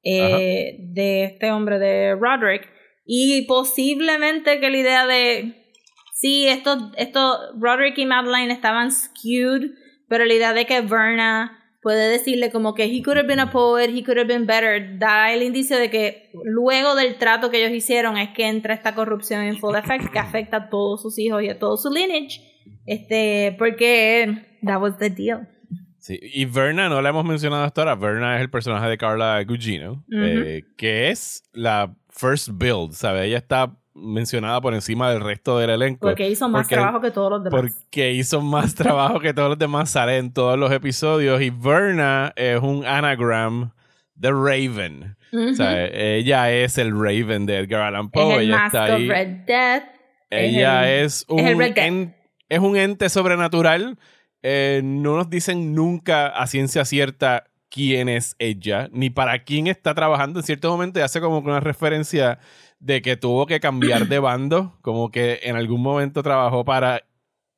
eh, 0.03 0.77
de 0.79 1.23
este 1.23 1.51
hombre, 1.51 1.77
de 1.77 2.15
Roderick. 2.15 2.67
Y 3.05 3.43
posiblemente 3.43 4.59
que 4.59 4.69
la 4.71 4.77
idea 4.77 5.07
de, 5.07 5.65
sí, 6.13 6.47
esto, 6.47 6.91
esto, 6.97 7.37
Roderick 7.59 7.97
y 7.99 8.05
Madeline 8.05 8.51
estaban 8.51 8.91
skewed, 8.91 9.71
pero 10.07 10.25
la 10.25 10.33
idea 10.33 10.53
de 10.53 10.65
que 10.65 10.81
Verna 10.81 11.58
puede 11.81 12.09
decirle 12.09 12.51
como 12.51 12.73
que 12.73 12.85
he 12.85 13.01
could 13.01 13.17
have 13.17 13.27
been 13.27 13.39
a 13.39 13.51
poet, 13.51 13.89
he 13.89 14.03
could 14.03 14.17
have 14.17 14.27
been 14.27 14.45
better, 14.45 14.97
da 14.97 15.33
el 15.33 15.43
indicio 15.43 15.77
de 15.77 15.89
que 15.89 16.29
luego 16.43 16.95
del 16.95 17.17
trato 17.17 17.49
que 17.49 17.63
ellos 17.63 17.75
hicieron 17.75 18.17
es 18.17 18.29
que 18.29 18.47
entra 18.47 18.73
esta 18.73 18.95
corrupción 18.95 19.43
en 19.43 19.57
full 19.57 19.75
effect 19.75 20.11
que 20.11 20.19
afecta 20.19 20.57
a 20.57 20.69
todos 20.69 21.01
sus 21.01 21.17
hijos 21.19 21.43
y 21.43 21.49
a 21.49 21.57
todo 21.57 21.77
su 21.77 21.89
lineage, 21.89 22.41
este, 22.85 23.55
porque 23.57 24.45
that 24.63 24.81
was 24.81 24.97
the 24.97 25.09
deal. 25.09 25.47
Sí, 25.99 26.17
y 26.21 26.45
Verna, 26.45 26.87
no 26.87 27.01
la 27.01 27.09
hemos 27.09 27.25
mencionado 27.25 27.63
hasta 27.63 27.81
ahora, 27.81 27.95
Verna 27.95 28.35
es 28.35 28.41
el 28.41 28.49
personaje 28.49 28.87
de 28.87 28.97
Carla 28.97 29.43
Gugino, 29.43 30.03
eh, 30.11 30.63
que 30.77 31.09
es 31.09 31.43
la 31.53 31.93
first 32.09 32.49
build, 32.53 32.93
¿sabes? 32.93 33.25
Ella 33.25 33.37
está 33.37 33.78
mencionada 33.99 34.61
por 34.61 34.73
encima 34.73 35.11
del 35.11 35.21
resto 35.21 35.57
del 35.59 35.69
elenco. 35.71 36.07
Porque 36.07 36.29
hizo 36.29 36.49
más 36.49 36.67
trabajo 36.67 37.01
que 37.01 37.11
todos 37.11 37.31
los 37.31 37.43
demás. 37.43 37.61
Porque 37.61 38.13
hizo 38.13 38.41
más 38.41 38.75
trabajo 38.75 39.19
que 39.19 39.33
todos 39.33 39.49
los 39.49 39.59
demás, 39.59 39.89
sale 39.89 40.17
en 40.17 40.33
todos 40.33 40.57
los 40.57 40.71
episodios. 40.71 41.41
Y 41.41 41.49
Verna 41.49 42.33
es 42.35 42.61
un 42.61 42.85
anagram 42.85 43.71
de 44.15 44.31
Raven. 44.31 45.15
O 45.31 45.53
sea, 45.53 45.85
ella 45.85 46.51
es 46.51 46.77
el 46.77 46.91
Raven 46.91 47.45
de 47.45 47.59
Edgar 47.59 47.81
Allan 47.81 48.09
Poe. 48.09 48.35
Es 48.35 48.41
ella 48.41 48.65
está 48.65 48.83
ahí. 48.85 49.07
Red 49.07 49.27
Death. 49.45 49.83
Ella 50.31 50.91
es, 51.01 51.25
un, 51.27 52.13
es 52.49 52.59
un 52.59 52.77
ente 52.77 53.09
sobrenatural 53.09 53.97
eh, 54.41 54.81
no 54.83 55.17
nos 55.17 55.29
dicen 55.29 55.75
nunca 55.75 56.27
a 56.27 56.47
ciencia 56.47 56.85
cierta 56.85 57.45
quién 57.69 58.07
es 58.07 58.35
ella, 58.39 58.89
ni 58.91 59.09
para 59.09 59.43
quién 59.43 59.67
está 59.67 59.93
trabajando. 59.93 60.39
En 60.39 60.45
cierto 60.45 60.69
momento 60.69 61.03
hace 61.03 61.19
como 61.19 61.39
una 61.39 61.59
referencia 61.59 62.39
de 62.79 63.01
que 63.01 63.17
tuvo 63.17 63.45
que 63.45 63.59
cambiar 63.59 64.07
de 64.07 64.19
bando, 64.19 64.77
como 64.81 65.11
que 65.11 65.39
en 65.43 65.55
algún 65.55 65.81
momento 65.81 66.23
trabajó 66.23 66.65
para 66.65 67.03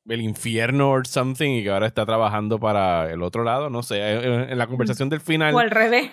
el 0.08 0.20
infierno 0.20 0.92
o 0.92 1.04
something 1.04 1.50
y 1.50 1.62
que 1.62 1.70
ahora 1.70 1.86
está 1.86 2.04
trabajando 2.04 2.58
para 2.58 3.10
el 3.10 3.22
otro 3.22 3.44
lado, 3.44 3.70
no 3.70 3.82
sé, 3.82 4.00
en 4.00 4.58
la 4.58 4.66
conversación 4.66 5.08
del 5.08 5.20
final. 5.20 5.54
O 5.54 5.58
al 5.58 5.70
revés. 5.70 6.10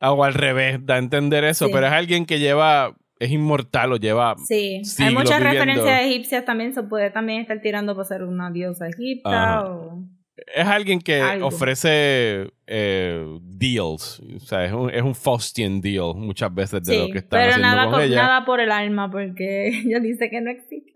Ah, 0.00 0.12
o 0.12 0.22
al 0.24 0.34
revés, 0.34 0.84
da 0.84 0.96
a 0.96 0.98
entender 0.98 1.44
eso, 1.44 1.68
pero 1.72 1.86
es 1.86 1.92
alguien 1.92 2.26
que 2.26 2.38
lleva, 2.38 2.94
es 3.18 3.30
inmortal 3.30 3.92
o 3.92 3.96
lleva... 3.96 4.36
Sí, 4.46 4.82
hay 4.98 5.14
muchas 5.14 5.42
referencias 5.42 6.02
egipcias 6.02 6.44
también, 6.44 6.74
se 6.74 6.82
puede 6.82 7.10
también 7.10 7.40
estar 7.40 7.60
tirando 7.60 7.94
para 7.94 8.04
ser 8.04 8.22
una 8.22 8.50
diosa 8.50 8.86
egipta 8.88 9.64
o... 9.64 10.04
Es 10.52 10.66
alguien 10.66 11.00
que 11.00 11.22
ofrece 11.42 12.50
eh, 12.66 13.38
deals, 13.42 14.20
o 14.36 14.40
sea, 14.40 14.64
es 14.64 14.72
un, 14.72 14.90
es 14.90 15.02
un 15.02 15.14
Faustian 15.14 15.80
deal 15.80 16.14
muchas 16.14 16.52
veces 16.54 16.82
de 16.82 16.98
lo 16.98 17.12
que 17.12 17.18
está 17.18 17.38
haciendo 17.38 17.62
nada 17.62 17.90
con 17.90 18.02
ella. 18.02 18.22
nada 18.22 18.44
por 18.44 18.60
el 18.60 18.70
alma, 18.70 19.10
porque 19.10 19.68
ella 19.86 20.00
dice 20.00 20.30
que 20.30 20.40
no 20.40 20.50
existen. 20.50 20.93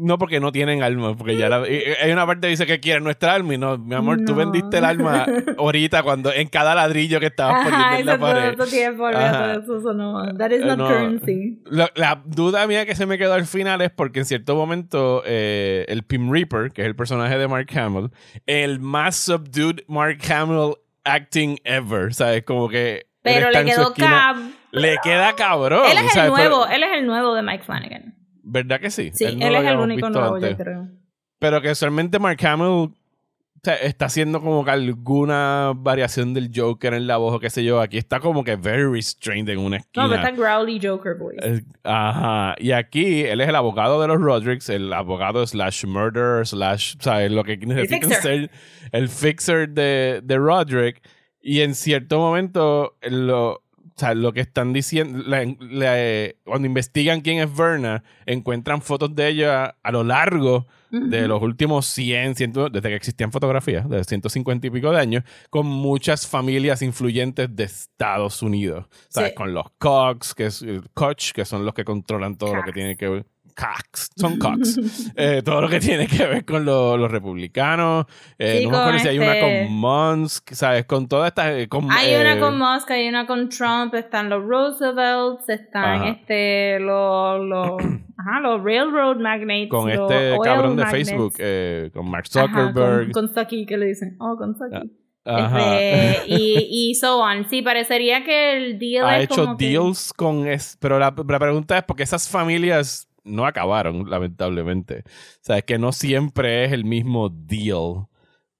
No, 0.00 0.16
porque 0.16 0.40
no 0.40 0.50
tienen 0.50 0.82
alma. 0.82 1.14
Porque 1.14 1.36
ya 1.36 1.48
hay 1.54 2.10
una 2.10 2.26
parte 2.26 2.46
que 2.46 2.50
dice 2.50 2.66
que 2.66 2.80
quiere 2.80 3.00
nuestra 3.00 3.34
alma 3.34 3.54
y 3.54 3.58
no, 3.58 3.76
mi 3.76 3.94
amor, 3.94 4.24
tú 4.24 4.34
vendiste 4.34 4.78
el 4.78 4.84
alma 4.84 5.26
ahorita 5.58 6.02
cuando 6.02 6.32
en 6.32 6.48
cada 6.48 6.74
ladrillo 6.74 7.20
que 7.20 7.26
estabas 7.26 7.68
poniendo 7.68 7.98
en 7.98 8.06
la 8.06 8.18
pared. 8.18 8.56
Todo 8.56 8.66
tiempo, 8.66 9.08
eso 9.08 9.92
no. 9.92 10.34
That 10.36 10.52
is 10.52 10.64
not 10.64 10.78
currency. 10.78 11.62
La, 11.66 12.22
duda 12.24 12.66
mía 12.66 12.86
que 12.86 12.94
se 12.94 13.04
me 13.04 13.18
quedó 13.18 13.34
al 13.34 13.46
final 13.46 13.82
es 13.82 13.90
porque 13.90 14.20
en 14.20 14.24
cierto 14.24 14.54
momento 14.56 15.22
eh, 15.26 15.84
el 15.88 16.02
Pim 16.02 16.32
Reaper, 16.32 16.72
que 16.72 16.82
es 16.82 16.86
el 16.86 16.96
personaje 16.96 17.36
de 17.36 17.46
Mark 17.46 17.68
Hamill, 17.76 18.10
el 18.46 18.80
más 18.80 19.16
subdued 19.16 19.80
Mark 19.86 20.18
Hamill 20.32 20.76
acting 21.04 21.58
ever, 21.64 22.14
¿sabes? 22.14 22.42
Como 22.44 22.68
que. 22.68 23.06
Pero 23.22 23.50
le 23.50 23.64
quedó 23.64 23.92
cabrón. 23.92 24.54
Le 24.72 24.96
queda 25.02 25.34
cabrón. 25.34 25.84
Él 25.90 25.98
es 25.98 26.16
el 26.16 26.28
nuevo, 26.28 26.66
él 26.66 26.82
es 26.82 26.92
el 26.92 27.06
nuevo 27.06 27.34
de 27.34 27.42
Mike 27.42 27.64
Flanagan. 27.64 28.19
¿Verdad 28.42 28.80
que 28.80 28.90
sí? 28.90 29.10
Sí, 29.14 29.24
él, 29.24 29.54
es 29.54 29.64
el 29.64 29.78
único 29.78 30.10
nuevo, 30.10 30.38
yo 30.38 30.56
creo. 30.56 30.88
Pero 31.38 31.60
que 31.62 31.70
usualmente 31.70 32.18
Mark 32.18 32.38
Hamill 32.44 32.92
está 33.62 34.06
haciendo 34.06 34.40
como 34.40 34.64
que 34.64 34.70
alguna 34.70 35.72
variación 35.76 36.32
del 36.32 36.50
Joker 36.54 36.94
en 36.94 37.06
la 37.06 37.18
voz 37.18 37.34
o 37.34 37.40
qué 37.40 37.50
sé 37.50 37.62
yo. 37.64 37.80
Aquí 37.80 37.98
está 37.98 38.20
como 38.20 38.42
que 38.42 38.56
very 38.56 38.84
restrained 38.84 39.48
en 39.50 39.58
una 39.58 39.78
esquina. 39.78 40.04
No, 40.04 40.10
pero 40.10 40.22
está 40.22 40.34
growly 40.34 40.80
Joker 40.82 41.16
voice. 41.16 41.64
ajá. 41.84 42.54
Y 42.58 42.72
aquí 42.72 43.22
él 43.22 43.40
es 43.40 43.48
el 43.48 43.56
abogado 43.56 44.00
de 44.00 44.08
los 44.08 44.20
Rodricks, 44.20 44.68
el 44.70 44.92
abogado 44.92 45.46
slash 45.46 45.84
murderer 45.84 46.46
slash, 46.46 46.96
¿sabes? 47.00 47.30
Lo 47.30 47.44
que 47.44 47.56
necesitan 47.58 48.10
ser 48.22 48.50
el 48.92 49.08
fixer 49.08 49.68
de, 49.68 50.20
de 50.22 50.36
Roderick. 50.38 51.02
Y 51.42 51.60
en 51.60 51.74
cierto 51.74 52.18
momento 52.18 52.96
lo 53.02 53.52
o 53.52 53.62
sea, 54.00 54.14
lo 54.14 54.32
que 54.32 54.40
están 54.40 54.72
diciendo, 54.72 55.24
cuando 56.44 56.66
investigan 56.66 57.20
quién 57.20 57.38
es 57.38 57.56
Verna, 57.56 58.02
encuentran 58.26 58.82
fotos 58.82 59.14
de 59.14 59.28
ella 59.28 59.76
a 59.82 59.92
lo 59.92 60.04
largo 60.04 60.66
de 60.90 61.28
los 61.28 61.40
últimos 61.40 61.86
100, 61.86 62.34
100, 62.34 62.52
desde 62.72 62.88
que 62.88 62.94
existían 62.96 63.30
fotografías, 63.30 63.88
de 63.88 64.02
150 64.02 64.66
y 64.66 64.70
pico 64.70 64.90
de 64.90 64.98
años, 64.98 65.24
con 65.48 65.66
muchas 65.66 66.26
familias 66.26 66.82
influyentes 66.82 67.54
de 67.54 67.64
Estados 67.64 68.42
Unidos. 68.42 68.86
¿Sabes? 69.08 69.34
Con 69.34 69.54
los 69.54 69.66
Cox, 69.78 70.34
que 70.34 70.46
es 70.46 70.64
Koch, 70.94 71.32
que 71.32 71.44
son 71.44 71.64
los 71.64 71.74
que 71.74 71.84
controlan 71.84 72.36
todo 72.36 72.56
lo 72.56 72.62
que 72.64 72.72
tiene 72.72 72.96
que 72.96 73.08
ver 73.08 73.26
Cox, 73.60 74.10
son 74.16 74.38
Cox. 74.38 74.78
Eh, 75.16 75.42
todo 75.44 75.60
lo 75.60 75.68
que 75.68 75.80
tiene 75.80 76.06
que 76.06 76.24
ver 76.26 76.44
con 76.44 76.64
los 76.64 77.10
republicanos. 77.10 78.06
Eh, 78.38 78.62
no 78.64 78.70
me 78.70 78.76
acuerdo 78.78 78.98
si 79.00 79.08
hay 79.08 79.18
una 79.18 79.38
con 79.38 79.50
este 79.50 79.68
Musk, 79.70 80.52
¿sabes? 80.52 80.86
Con 80.86 81.08
todas 81.08 81.28
estas. 81.28 81.46
Eh, 81.52 81.68
hay 81.90 82.14
una 82.14 82.38
con 82.38 82.58
Musk, 82.58 82.90
hay 82.90 83.08
una 83.08 83.26
con 83.26 83.48
Trump, 83.48 83.94
están 83.94 84.30
los 84.30 84.42
Roosevelts, 84.44 85.48
están 85.48 86.04
este, 86.04 86.80
los, 86.80 87.44
los, 87.44 87.82
ajá, 88.16 88.40
los 88.40 88.62
Railroad 88.64 89.16
Magnates. 89.16 89.68
Con 89.68 89.90
este 89.90 90.38
cabrón 90.42 90.76
de 90.76 90.86
Facebook, 90.86 91.34
con 91.92 92.10
Mark 92.10 92.28
Zuckerberg. 92.28 93.12
con, 93.12 93.28
con 93.28 93.46
que 93.46 93.76
le 93.76 93.86
dicen. 93.86 94.16
Oh, 94.20 94.36
con 94.36 94.54
Stucky. 94.54 95.00
Ajá. 95.24 95.78
Este, 95.78 96.22
y, 96.28 96.68
y 96.90 96.94
so 96.94 97.20
on. 97.20 97.48
Sí, 97.48 97.62
parecería 97.62 98.24
que 98.24 98.56
el 98.56 98.78
deal 98.78 99.06
ha 99.06 99.20
hecho 99.20 99.54
deals 99.58 100.12
con. 100.12 100.46
Es, 100.46 100.76
pero 100.80 100.98
la, 100.98 101.14
la 101.28 101.38
pregunta 101.38 101.78
es: 101.78 101.84
porque 101.84 102.02
esas 102.02 102.28
familias 102.28 103.09
no 103.30 103.46
acabaron, 103.46 104.08
lamentablemente. 104.08 105.04
O 105.06 105.40
sea, 105.42 105.58
es 105.58 105.64
que 105.64 105.78
no 105.78 105.92
siempre 105.92 106.64
es 106.64 106.72
el 106.72 106.84
mismo 106.84 107.28
deal, 107.28 108.06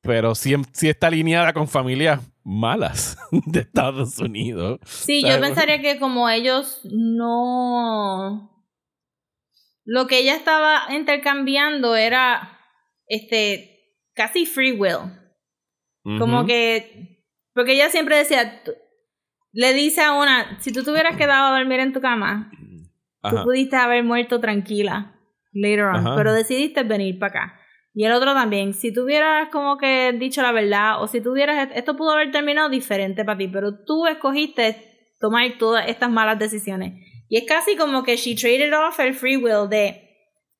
pero 0.00 0.34
sí, 0.34 0.54
está 0.82 1.08
alineada 1.08 1.52
con 1.52 1.68
familias 1.68 2.20
malas 2.42 3.18
de 3.46 3.60
Estados 3.60 4.18
Unidos. 4.18 4.80
Sí, 4.84 5.22
yo 5.22 5.40
pensaría 5.40 5.80
que 5.80 5.98
como 5.98 6.28
ellos 6.28 6.80
no... 6.84 8.50
Lo 9.84 10.06
que 10.06 10.18
ella 10.18 10.36
estaba 10.36 10.94
intercambiando 10.94 11.96
era 11.96 12.58
este 13.06 13.96
casi 14.14 14.46
free 14.46 14.72
will. 14.72 15.18
Como 16.18 16.46
que 16.46 17.10
porque 17.54 17.72
ella 17.72 17.90
siempre 17.90 18.16
decía 18.16 18.62
le 19.52 19.72
dice 19.72 20.02
a 20.02 20.12
una, 20.12 20.60
si 20.60 20.72
tú 20.72 20.84
te 20.84 20.90
hubieras 20.90 21.16
quedado 21.16 21.48
a 21.48 21.58
dormir 21.58 21.80
en 21.80 21.92
tu 21.92 22.00
cama, 22.00 22.50
Tú 23.22 23.36
pudiste 23.44 23.76
haber 23.76 24.02
muerto 24.04 24.40
tranquila 24.40 25.14
later 25.52 25.84
on, 25.84 26.16
pero 26.16 26.32
decidiste 26.32 26.82
venir 26.84 27.18
para 27.18 27.30
acá. 27.30 27.60
Y 27.92 28.04
el 28.04 28.12
otro 28.12 28.34
también, 28.34 28.72
si 28.72 28.92
tuvieras 28.92 29.48
como 29.50 29.76
que 29.76 30.12
dicho 30.18 30.42
la 30.42 30.52
verdad, 30.52 31.02
o 31.02 31.08
si 31.08 31.20
tuvieras, 31.20 31.70
esto 31.74 31.96
pudo 31.96 32.12
haber 32.12 32.30
terminado 32.30 32.68
diferente 32.68 33.24
para 33.24 33.38
ti, 33.38 33.48
pero 33.48 33.84
tú 33.84 34.06
escogiste 34.06 34.76
tomar 35.18 35.58
todas 35.58 35.88
estas 35.88 36.10
malas 36.10 36.38
decisiones. 36.38 36.94
Y 37.28 37.36
es 37.36 37.44
casi 37.46 37.76
como 37.76 38.02
que 38.02 38.16
she 38.16 38.34
traded 38.34 38.72
off 38.76 38.98
el 39.00 39.14
free 39.14 39.36
will 39.36 39.68
de, 39.68 40.08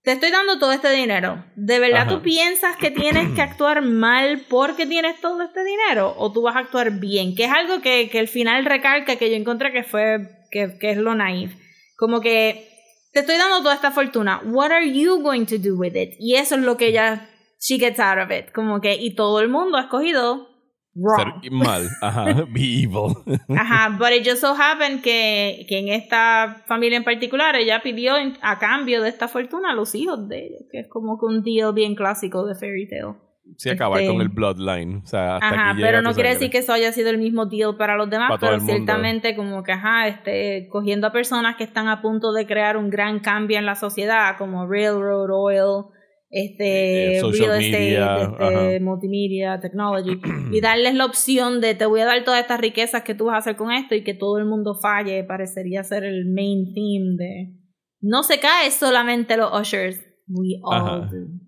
te 0.03 0.13
estoy 0.13 0.31
dando 0.31 0.59
todo 0.59 0.73
este 0.73 0.91
dinero. 0.91 1.45
¿De 1.55 1.79
verdad 1.79 2.09
tú 2.09 2.21
piensas 2.21 2.77
que 2.77 2.91
tienes 2.91 3.33
que 3.35 3.43
actuar 3.43 3.83
mal 3.83 4.43
porque 4.49 4.87
tienes 4.87 5.21
todo 5.21 5.43
este 5.43 5.65
dinero? 5.65 6.15
¿O 6.17 6.33
tú 6.33 6.43
vas 6.43 6.57
a 6.57 6.61
actuar 6.61 6.99
bien? 6.99 7.35
Que 7.35 7.45
es 7.45 7.51
algo 7.51 7.81
que, 7.81 8.09
que 8.11 8.19
el 8.19 8.29
final 8.29 8.65
recalca 8.65 9.17
que 9.17 9.31
yo 9.31 9.37
encontré 9.37 9.73
que 9.73 9.85
fue, 9.85 10.19
que, 10.51 10.77
que 10.79 10.91
es 10.91 10.97
lo 10.99 11.15
naive 11.15 11.55
como 12.01 12.23
que 12.23 12.67
te 13.13 13.21
estoy 13.21 13.37
dando 13.37 13.59
toda 13.59 13.75
esta 13.75 13.91
fortuna. 13.91 14.41
What 14.47 14.73
are 14.73 14.91
you 14.91 15.23
going 15.23 15.45
to 15.45 15.59
do 15.59 15.77
with 15.77 15.95
it? 15.95 16.15
Y 16.19 16.37
eso 16.37 16.55
es 16.55 16.63
lo 16.63 16.79
que 16.79 16.89
ella 16.89 17.29
she 17.61 17.79
gets 17.79 18.01
out 18.01 18.19
of 18.19 18.31
it. 18.31 18.53
Como 18.53 18.81
que 18.81 18.97
y 18.97 19.15
todo 19.15 19.41
el 19.41 19.51
mundo 19.51 19.77
ha 19.77 19.83
escogido 19.83 20.49
wrong. 20.95 21.43
Ser 21.43 21.53
mal, 21.53 21.89
ajá, 22.01 22.47
be 22.53 22.83
evil. 22.83 23.15
ajá, 23.49 23.97
but 23.99 24.13
it 24.13 24.27
just 24.27 24.41
so 24.41 24.55
happened 24.55 25.03
que, 25.03 25.67
que 25.69 25.79
en 25.79 25.89
esta 25.89 26.63
familia 26.67 26.97
en 26.97 27.05
particular 27.05 27.55
ella 27.55 27.83
pidió 27.83 28.15
a 28.41 28.59
cambio 28.59 29.03
de 29.03 29.11
esta 29.11 29.29
fortuna 29.29 29.73
a 29.73 29.75
los 29.75 29.95
hijos 29.95 30.27
de 30.27 30.47
ellos, 30.47 30.63
que 30.73 30.81
es 30.81 30.89
como 30.89 31.19
que 31.19 31.27
un 31.27 31.43
deal 31.43 31.75
bien 31.75 31.95
clásico 31.95 32.47
de 32.47 32.55
fairy 32.55 32.89
tale. 32.89 33.15
Sí, 33.57 33.71
acabar 33.71 34.01
con 34.01 34.17
este, 34.17 34.23
el 34.23 34.29
bloodline. 34.29 35.03
O 35.05 35.07
sea, 35.07 35.37
hasta 35.37 35.49
ajá, 35.49 35.77
pero 35.81 36.03
no 36.03 36.15
quiere 36.15 36.31
decir 36.31 36.51
que 36.51 36.59
eso 36.59 36.73
haya 36.73 36.93
sido 36.93 37.11
el 37.11 37.19
mismo 37.19 37.47
deal 37.47 37.77
para 37.77 37.97
los 37.97 38.09
demás, 38.09 38.33
pero 38.41 38.61
ciertamente 38.61 39.37
como 39.37 39.63
que, 39.63 39.73
ajá, 39.73 40.09
este, 40.09 40.69
cogiendo 40.71 41.07
a 41.07 41.13
personas 41.13 41.57
que 41.57 41.65
están 41.65 41.89
a 41.89 42.03
punto 42.03 42.33
de 42.33 42.47
crear 42.47 42.77
un 42.77 42.91
gran 42.91 43.21
cambio 43.21 43.59
en 43.59 43.67
la 43.67 43.75
sociedad, 43.75 44.37
como 44.39 44.67
Railroad, 44.67 45.31
Oil, 45.31 45.85
este, 46.31 47.19
eh, 47.19 47.23
real 47.23 47.61
estate, 47.61 48.35
este, 48.41 48.81
multimedia, 48.81 49.61
technology, 49.61 50.21
y 50.53 50.61
darles 50.61 50.95
la 50.95 51.05
opción 51.05 51.61
de 51.61 51.75
te 51.75 51.87
voy 51.87 52.01
a 52.01 52.07
dar 52.07 52.25
todas 52.25 52.41
estas 52.41 52.61
riquezas 52.61 53.03
que 53.03 53.15
tú 53.15 53.27
vas 53.27 53.35
a 53.35 53.39
hacer 53.39 53.57
con 53.57 53.73
esto 53.73 53.95
y 53.95 54.05
que 54.05 54.15
todo 54.15 54.39
el 54.39 54.47
mundo 54.47 54.79
falle, 54.81 55.25
parecería 55.25 55.83
ser 55.83 56.05
el 56.05 56.27
main 56.33 56.73
theme 56.75 57.17
de... 57.17 57.57
No 58.01 58.23
se 58.23 58.39
cae 58.39 58.71
solamente 58.71 59.37
los 59.37 59.53
ushers, 59.61 60.01
we 60.29 60.59
all 60.63 61.09
do 61.11 61.40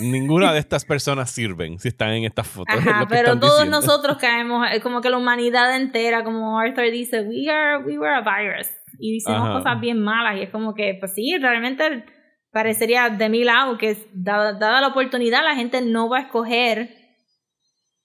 ninguna 0.00 0.52
de 0.52 0.58
estas 0.58 0.84
personas 0.84 1.30
sirven 1.30 1.78
si 1.78 1.88
están 1.88 2.10
en 2.12 2.24
estas 2.24 2.46
fotos. 2.48 2.74
pero 3.08 3.38
todos 3.38 3.68
nosotros 3.68 4.16
caemos, 4.18 4.66
como 4.82 5.00
que 5.00 5.10
la 5.10 5.16
humanidad 5.16 5.76
entera, 5.76 6.24
como 6.24 6.58
Arthur 6.58 6.90
dice, 6.90 7.22
we 7.22 7.48
are, 7.48 7.84
we 7.84 7.98
were 7.98 8.14
a 8.14 8.20
virus. 8.20 8.68
Y 8.98 9.16
hicimos 9.16 9.48
cosas 9.58 9.80
bien 9.80 10.02
malas. 10.02 10.36
Y 10.38 10.42
es 10.42 10.50
como 10.50 10.74
que, 10.74 10.96
pues 10.98 11.14
sí, 11.14 11.36
realmente 11.38 12.04
parecería 12.52 13.08
de 13.10 13.28
mi 13.28 13.44
lado 13.44 13.78
que 13.78 13.96
dada, 14.12 14.80
la 14.80 14.88
oportunidad, 14.88 15.44
la 15.44 15.54
gente 15.54 15.80
no 15.80 16.08
va 16.08 16.18
a 16.18 16.22
escoger 16.22 16.96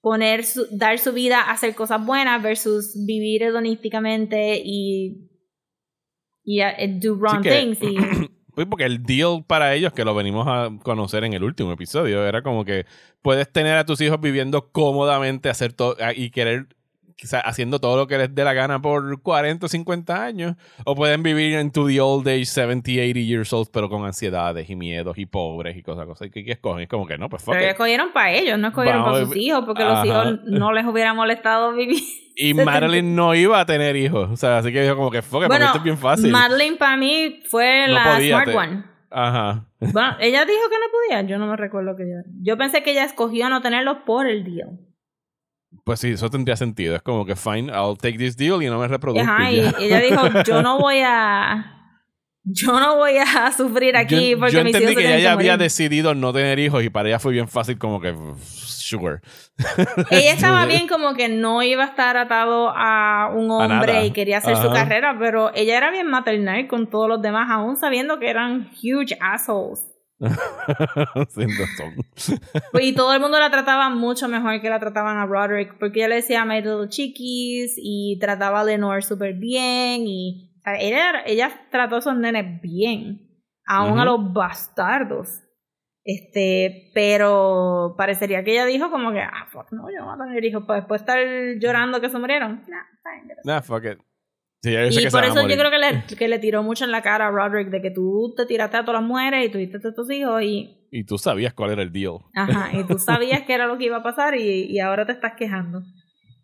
poner 0.01 0.43
su, 0.43 0.68
dar 0.72 0.99
su 0.99 1.13
vida 1.13 1.41
a 1.41 1.51
hacer 1.51 1.74
cosas 1.74 2.05
buenas 2.05 2.41
versus 2.43 2.93
vivir 3.07 3.41
hedonísticamente 3.41 4.61
y, 4.63 5.32
y 6.43 6.59
do 6.99 7.16
wrong 7.16 7.41
things. 7.41 7.80
Y, 7.82 7.97
porque 8.64 8.86
el 8.86 9.03
deal 9.03 9.43
para 9.45 9.74
ellos, 9.74 9.91
que 9.91 10.06
lo 10.06 10.16
venimos 10.16 10.47
a 10.47 10.70
conocer 10.82 11.26
en 11.26 11.34
el 11.34 11.43
último 11.43 11.74
episodio, 11.74 12.26
era 12.26 12.41
como 12.41 12.64
que 12.64 12.86
puedes 13.22 13.51
tener 13.51 13.76
a 13.76 13.86
tus 13.86 13.99
hijos 13.99 14.22
viviendo 14.22 14.70
cómodamente, 14.72 15.49
hacer 15.49 15.74
todo 15.74 15.97
y 16.16 16.30
querer 16.30 16.68
quizás 17.18 17.41
haciendo 17.45 17.80
todo 17.80 17.95
lo 17.97 18.07
que 18.07 18.18
les 18.18 18.36
dé 18.36 18.43
la 18.43 18.53
gana 18.53 18.82
por 18.82 19.22
40 19.22 19.66
o 19.66 19.70
50 19.70 20.24
años, 20.24 20.55
o 20.86 20.95
pueden 20.95 21.24
vivir 21.24 21.55
en 21.55 21.72
to 21.72 21.88
the 21.88 21.99
old 22.01 22.28
age, 22.28 22.45
70, 22.45 22.91
80 22.91 23.20
years 23.20 23.53
old, 23.53 23.70
pero 23.72 23.89
con 23.89 24.03
ansiedades 24.05 24.70
y 24.70 24.76
miedos 24.76 25.18
y 25.18 25.26
pobres 25.26 25.78
y 25.78 25.82
cosas, 25.84 26.05
cosas. 26.05 26.30
¿Qué, 26.32 26.43
qué 26.43 26.51
escogen? 26.53 26.84
Es 26.84 26.89
como 26.89 27.07
que 27.07 27.18
no, 27.18 27.30
pues 27.30 27.41
fuck 27.43 27.53
Pero 27.53 27.66
it. 27.66 27.72
escogieron 27.72 28.11
para 28.13 28.32
ellos, 28.34 28.59
no 28.59 28.68
escogieron 28.68 29.01
Vamos, 29.03 29.20
para 29.20 29.26
sus 29.28 29.36
hijos, 29.38 29.63
porque 29.66 29.84
los 29.84 29.93
ajá. 29.93 30.05
hijos 30.05 30.39
no 30.45 30.74
les 30.74 30.86
hubiera 30.86 31.13
molestado 31.13 31.74
vivir. 31.74 32.01
Y 32.38 32.53
Madeline 32.53 33.16
no 33.16 33.34
iba 33.34 33.61
a 33.61 33.66
tener 33.66 33.95
hijos, 33.95 34.30
o 34.30 34.36
sea, 34.36 34.57
así 34.57 34.74
que 34.74 34.82
dijo 34.82 34.97
como 34.97 35.09
que 35.09 35.22
fuck 35.22 35.43
it, 35.43 35.47
para 35.47 35.47
mí 35.47 35.47
Bueno, 35.47 35.66
esto 35.68 35.78
es 35.78 35.84
bien 35.86 35.97
fácil. 35.97 36.32
Madeline 36.34 36.76
para 36.78 36.97
mí 36.97 37.39
fue 37.49 37.86
No 37.88 37.93
la 37.93 38.03
podía, 38.03 38.34
smart 38.36 38.49
te- 38.49 38.57
one. 38.57 38.84
Ajá. 39.09 39.66
Bueno, 39.80 40.18
ella 40.20 40.43
dijo 40.43 40.70
que 40.70 40.76
no 40.76 40.86
podía, 40.91 41.22
yo 41.22 41.38
no 41.39 41.47
me 41.47 41.55
recuerdo 41.55 41.95
que 41.95 42.03
ella. 42.03 42.24
Yo 42.41 42.57
pensé 42.57 42.84
que 42.84 42.91
ella 42.91 43.05
escogió 43.05 43.47
no 43.47 43.61
tenerlos 43.61 43.99
por 44.05 44.28
el 44.28 44.43
deal. 44.43 44.80
Pues 45.84 45.99
sí, 45.99 46.11
eso 46.11 46.30
tendría 46.30 46.55
sentido. 46.55 46.95
Es 46.95 47.01
como 47.01 47.26
que 47.26 47.36
fine, 47.36 47.71
I'll 47.71 47.97
take 47.97 48.17
this 48.17 48.36
deal 48.38 48.61
y 48.63 48.67
no 48.67 48.80
me 48.80 48.88
reproduzco. 48.88 49.30
Ajá, 49.30 49.51
y 49.51 49.59
ella 49.80 49.99
dijo, 50.09 50.21
yo 50.45 50.61
no 50.61 50.80
voy 50.80 51.01
a. 51.03 51.71
Yo 52.47 52.80
no 52.80 52.97
voy 52.97 53.17
a 53.17 53.51
sufrir 53.57 53.97
aquí 53.97 54.32
yo, 54.32 54.39
porque 54.39 54.53
yo 54.53 54.63
mis 54.63 54.76
entendí 54.76 54.91
hijos 54.93 55.03
que 55.03 55.17
ella 55.17 55.32
había 55.34 55.53
morir. 55.53 55.63
decidido 55.63 56.13
no 56.13 56.32
tener 56.32 56.59
hijos 56.59 56.84
y 56.84 56.89
para 56.89 57.09
ella 57.09 57.19
fue 57.19 57.34
bien 57.34 57.47
fácil 57.47 57.80
como 57.80 57.99
que 57.99 58.15
sure. 58.39 59.21
Ella 60.11 60.34
estaba 60.34 60.65
bien 60.67 60.88
como 60.88 61.15
que 61.15 61.28
no 61.28 61.63
iba 61.63 61.84
a 61.84 61.88
estar 61.88 62.17
atado 62.17 62.69
a 62.69 63.32
un 63.34 63.49
A 63.49 63.55
hombre 63.55 64.05
y 64.05 64.11
quería 64.11 64.38
hacer 64.38 64.57
su 64.57 64.69
carrera, 64.69 65.15
pero 65.17 65.51
ella 65.55 65.76
era 65.76 65.89
bien 65.89 66.07
maternal 66.07 66.67
con 66.67 66.88
todos 66.88 67.09
los 67.09 67.19
demás, 67.21 67.49
aún 67.49 67.78
sabiendo 67.78 68.19
que 68.19 68.30
eran 68.30 68.69
huge 68.84 69.17
assholes. 69.19 69.82
Sin 71.30 71.49
razón. 71.49 71.93
Pues, 72.72 72.86
Y 72.86 72.95
todo 72.95 73.13
el 73.13 73.20
mundo 73.20 73.39
la 73.39 73.49
trataba 73.51 73.89
mucho 73.89 74.28
mejor 74.28 74.61
que 74.61 74.70
la 74.70 74.80
trataban 74.80 75.18
a 75.18 75.26
Roderick, 75.26 75.78
porque 75.78 75.99
ella 75.99 76.09
le 76.09 76.16
decía 76.16 76.45
My 76.45 76.61
Little 76.61 76.88
Chiquis 76.89 77.76
y 77.78 78.18
trataba 78.20 78.61
a 78.61 78.63
Lenore 78.63 79.01
súper 79.01 79.34
bien 79.34 80.03
y 80.07 80.51
o 80.59 80.61
sea, 80.63 80.76
ella, 80.80 81.22
ella 81.26 81.68
trató 81.70 81.95
a 81.95 81.99
esos 81.99 82.16
nenes 82.18 82.61
bien, 82.61 83.30
aún 83.68 83.99
a 83.99 84.03
Ujú. 84.03 84.24
los 84.24 84.34
bastardos. 84.34 85.41
Este, 86.03 86.91
pero 86.93 87.95
parecería 87.97 88.43
que 88.43 88.51
ella 88.51 88.66
dijo 88.66 88.91
como 88.91 89.11
que, 89.11 89.22
ah, 89.22 89.47
fuck, 89.51 89.72
no, 89.72 89.89
yo 89.91 89.99
no 90.05 90.05
voy 90.05 90.16
a 90.16 90.26
tener 90.28 90.45
hijos 90.45 90.63
para 90.66 90.80
después 90.80 91.01
estar 91.01 91.18
llorando 91.59 91.99
que 91.99 92.09
se 92.09 92.20
murieron. 92.20 92.63
Nah. 92.68 92.84
Nah, 93.43 93.61
fuck 93.61 93.84
it. 93.86 93.99
Sí, 94.66 94.72
ya 94.72 94.84
yo 94.84 94.91
sé 94.91 95.01
Y 95.01 95.03
que 95.03 95.11
por 95.11 95.24
eso 95.24 95.47
yo 95.47 95.55
creo 95.55 95.70
que 95.70 95.78
le, 95.78 96.03
que 96.18 96.28
le 96.28 96.39
tiró 96.39 96.63
mucho 96.63 96.86
en 96.86 96.91
la 96.91 97.03
cara 97.03 97.28
a 97.28 97.30
Roderick 97.30 97.70
de 97.70 97.84
que 97.84 97.91
tú 97.91 98.34
te 98.36 98.47
tiraste 98.47 98.78
a 98.78 98.82
todas 98.84 98.99
las 98.99 99.07
mujeres 99.07 99.45
y 99.45 99.51
tuviste 99.51 99.78
a 99.78 99.93
tus 99.93 100.09
hijos 100.09 100.41
y 100.41 100.88
Y 100.89 101.03
tú 101.03 101.20
sabías 101.20 101.53
cuál 101.53 101.70
era 101.74 101.84
el 101.84 101.91
deal. 101.91 102.18
Ajá, 102.34 102.76
y 102.76 102.84
tú 102.86 102.97
sabías 102.97 103.43
que 103.43 103.53
era 103.53 103.68
lo 103.68 103.78
que 103.78 103.86
iba 103.86 103.97
a 103.97 104.03
pasar 104.03 104.36
y, 104.36 104.63
y 104.63 104.80
ahora 104.80 105.05
te 105.05 105.11
estás 105.11 105.34
quejando. 105.38 105.84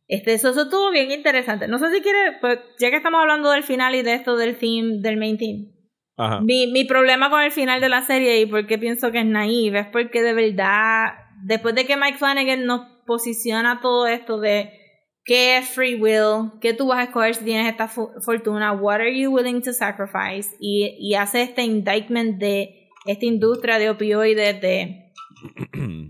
Este, 0.08 0.34
eso, 0.34 0.50
eso 0.50 0.64
estuvo 0.64 0.92
bien 0.92 1.10
interesante. 1.10 1.68
No 1.68 1.80
sé 1.80 1.92
si 1.92 2.02
quieres, 2.02 2.36
pues, 2.42 2.60
ya 2.78 2.92
que 2.92 2.98
estamos 2.98 3.22
hablando 3.22 3.50
del 3.50 3.64
final 3.64 3.96
y 3.96 4.04
de 4.04 4.14
esto 4.14 4.38
del 4.38 4.56
theme, 4.56 5.00
del 5.00 5.18
main 5.18 5.40
theme. 5.40 5.72
Ajá. 6.16 6.42
Mi, 6.42 6.68
mi 6.68 6.84
problema 6.84 7.32
con 7.32 7.42
el 7.42 7.52
final 7.52 7.82
de 7.82 7.90
la 7.90 8.04
serie 8.04 8.40
y 8.40 8.46
por 8.46 8.68
qué 8.68 8.78
pienso 8.78 9.12
que 9.12 9.22
es 9.22 9.26
naive 9.26 9.80
es 9.80 9.88
porque 9.88 10.22
de 10.22 10.34
verdad, 10.34 11.14
después 11.44 11.74
de 11.74 11.88
que 11.88 11.98
Mike 11.98 12.20
Flanagan 12.20 12.68
nos 12.68 12.82
posiciona 13.08 13.80
todo 13.82 14.06
esto 14.06 14.40
de 14.40 14.81
qué 15.24 15.58
es 15.58 15.70
free 15.70 15.96
will, 15.96 16.52
qué 16.62 16.74
tú 16.74 16.88
vas 16.88 17.00
a 17.00 17.04
escoger 17.04 17.36
si 17.36 17.46
tienes 17.46 17.70
esta 17.70 17.88
fortuna, 17.88 18.74
what 18.74 18.96
are 18.96 19.16
you 19.16 19.32
willing 19.32 19.62
to 19.62 19.74
sacrifice, 19.74 20.56
y, 20.60 20.96
y 21.00 21.16
hace 21.16 21.44
este 21.44 21.64
indictment 21.64 22.38
de 22.40 22.90
esta 23.06 23.26
industria 23.26 23.80
de 23.80 23.90
opioides, 23.90 24.62
de 24.62 25.12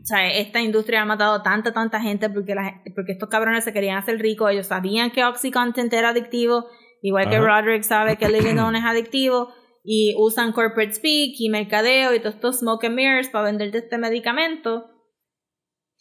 o 0.01 0.05
sea, 0.05 0.28
esta 0.34 0.62
industria 0.62 1.01
ha 1.01 1.05
matado 1.05 1.41
tanta, 1.41 1.72
tanta 1.72 2.01
gente 2.01 2.30
porque, 2.30 2.55
la, 2.55 2.82
porque 2.95 3.14
estos 3.14 3.30
cabrones 3.30 3.64
se 3.64 3.72
querían 3.72 3.97
hacer 3.97 4.20
ricos. 4.20 4.51
Ellos 4.51 4.68
sabían 4.68 5.12
que 5.12 5.24
OxyContin 5.24 5.89
era 5.91 6.09
adictivo, 6.09 6.66
igual 7.01 7.30
que. 7.30 7.39
Roderick 7.39 7.84
sabe 7.84 8.18
que 8.18 8.28
Living 8.28 8.55
es 8.76 8.84
adictivo, 8.84 9.53
y 9.84 10.16
usan 10.18 10.51
corporate 10.51 10.93
speak 10.93 11.36
y 11.39 11.49
mercadeo 11.49 12.14
y 12.14 12.20
todos 12.20 12.36
estos 12.36 12.59
smoke 12.59 12.86
and 12.86 12.95
mirrors 12.95 13.30
para 13.30 13.45
venderte 13.45 13.80
este 13.80 13.97
medicamento. 13.97 14.86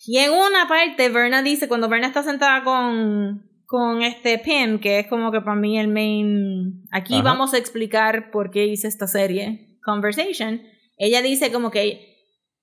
Y 0.07 0.19
en 0.19 0.33
una 0.33 0.67
parte, 0.69 1.09
Verna 1.11 1.43
dice, 1.43 1.69
cuando 1.69 1.89
Verna 1.89 2.07
está 2.07 2.23
sentada 2.23 2.65
con, 2.65 3.45
con 3.67 4.03
este 4.03 4.39
Pim, 4.39 4.79
que 4.81 5.01
es 5.01 5.07
como 5.09 5.31
que 5.31 5.41
para 5.41 5.57
mí 5.57 5.79
el 5.79 5.89
main. 5.89 6.85
Aquí 6.91 7.15
Ajá. 7.15 7.23
vamos 7.23 7.53
a 7.55 7.59
explicar 7.59 8.31
por 8.31 8.51
qué 8.51 8.67
hice 8.67 8.89
esta 8.89 9.07
serie, 9.07 9.79
Conversation. 9.85 10.63
Ella 10.97 11.23
dice 11.23 11.53
como 11.53 11.71
que 11.71 12.09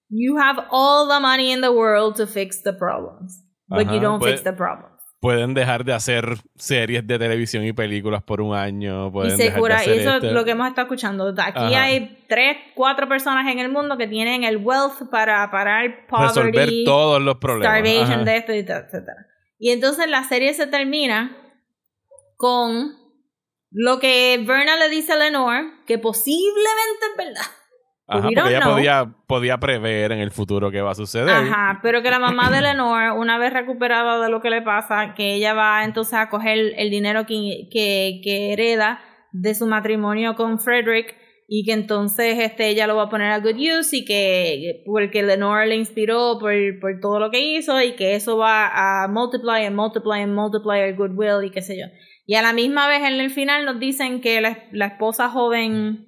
You 0.09 0.37
have 0.37 0.63
all 0.71 1.07
the 1.07 1.19
money 1.19 1.51
in 1.51 1.61
the 1.61 1.69
world 1.69 2.15
to 2.17 2.27
fix 2.27 2.61
the 2.63 2.73
problems, 2.73 3.43
but 3.67 3.87
Ajá, 3.87 3.93
you 3.93 3.99
don't 3.99 4.19
pues- 4.19 4.33
fix 4.35 4.43
the 4.43 4.53
problems. 4.53 4.86
Pueden 5.19 5.55
dejar 5.55 5.83
de 5.83 5.93
hacer 5.93 6.37
series 6.55 7.05
de 7.07 7.17
televisión 7.17 7.65
y 7.65 7.73
películas 7.73 8.21
por 8.21 8.39
un 8.39 8.55
año. 8.55 9.07
Y 9.07 9.11
Pueden 9.11 9.37
se 9.37 9.45
dejar 9.45 9.61
de 9.63 9.69
y 9.69 9.73
hacer 9.73 9.93
eso 9.99 10.17
es 10.17 10.23
lo 10.31 10.45
que 10.45 10.51
hemos 10.51 10.67
estado 10.67 10.85
escuchando. 10.85 11.27
Aquí 11.29 11.57
Ajá. 11.57 11.81
hay 11.83 12.23
tres, 12.27 12.57
cuatro 12.75 13.07
personas 13.09 13.51
en 13.51 13.57
el 13.57 13.69
mundo 13.69 13.97
que 13.97 14.07
tienen 14.07 14.43
el 14.43 14.57
wealth 14.57 15.09
para 15.09 15.49
parar 15.49 16.05
Resolver 16.07 16.51
poverty, 16.53 16.83
todos 16.85 17.19
los 17.21 17.37
problemas. 17.37 17.79
starvation 17.79 18.11
Ajá. 18.21 18.23
de 18.23 18.37
esto 18.37 18.53
y 18.53 18.59
etcétera. 18.59 19.25
Y 19.57 19.71
entonces 19.71 20.07
la 20.07 20.23
serie 20.23 20.53
se 20.53 20.67
termina 20.67 21.35
con 22.35 22.95
lo 23.71 23.99
que 23.99 24.43
Verna 24.45 24.77
le 24.77 24.89
dice 24.89 25.13
a 25.13 25.17
Lenore, 25.17 25.71
que 25.87 25.97
posiblemente 25.97 27.05
es 27.11 27.17
verdad. 27.17 27.56
Ajá, 28.07 28.29
porque 28.33 28.49
ella 28.49 28.61
know. 28.61 28.73
podía, 28.73 29.13
podía 29.27 29.57
prever 29.57 30.13
en 30.13 30.19
el 30.19 30.31
futuro 30.31 30.71
qué 30.71 30.81
va 30.81 30.91
a 30.91 30.95
suceder. 30.95 31.29
Ajá, 31.29 31.79
pero 31.83 32.01
que 32.01 32.09
la 32.09 32.19
mamá 32.19 32.49
de 32.49 32.61
Lenore, 32.61 33.11
una 33.11 33.37
vez 33.37 33.51
recuperada 33.51 34.23
de 34.23 34.29
lo 34.29 34.41
que 34.41 34.49
le 34.49 34.61
pasa, 34.61 35.13
que 35.13 35.33
ella 35.33 35.53
va 35.53 35.83
entonces 35.83 36.13
a 36.13 36.29
coger 36.29 36.73
el 36.77 36.89
dinero 36.89 37.25
que, 37.25 37.67
que, 37.69 38.21
que 38.23 38.53
hereda 38.53 39.01
de 39.33 39.53
su 39.53 39.67
matrimonio 39.67 40.35
con 40.35 40.57
Frederick 40.59 41.15
y 41.49 41.63
que 41.63 41.73
entonces 41.73 42.37
este, 42.39 42.69
ella 42.69 42.87
lo 42.87 42.95
va 42.95 43.03
a 43.03 43.09
poner 43.09 43.31
a 43.31 43.39
good 43.39 43.55
use 43.55 43.97
y 43.97 44.05
que 44.05 44.83
porque 44.85 45.23
Lenore 45.23 45.67
le 45.67 45.75
inspiró 45.75 46.37
por, 46.39 46.53
por 46.81 46.99
todo 46.99 47.19
lo 47.19 47.29
que 47.29 47.39
hizo 47.39 47.81
y 47.81 47.93
que 47.95 48.15
eso 48.15 48.37
va 48.37 49.03
a 49.03 49.07
multiply 49.07 49.65
and 49.65 49.75
multiply 49.75 50.21
and 50.21 50.33
multiply 50.33 50.79
el 50.79 50.95
goodwill 50.95 51.45
y 51.45 51.51
qué 51.51 51.61
sé 51.61 51.77
yo. 51.77 51.85
Y 52.25 52.35
a 52.35 52.41
la 52.41 52.51
misma 52.51 52.87
vez 52.89 53.01
en 53.03 53.19
el 53.19 53.29
final 53.29 53.63
nos 53.63 53.79
dicen 53.79 54.19
que 54.19 54.41
la, 54.41 54.57
la 54.71 54.87
esposa 54.87 55.29
joven 55.29 56.06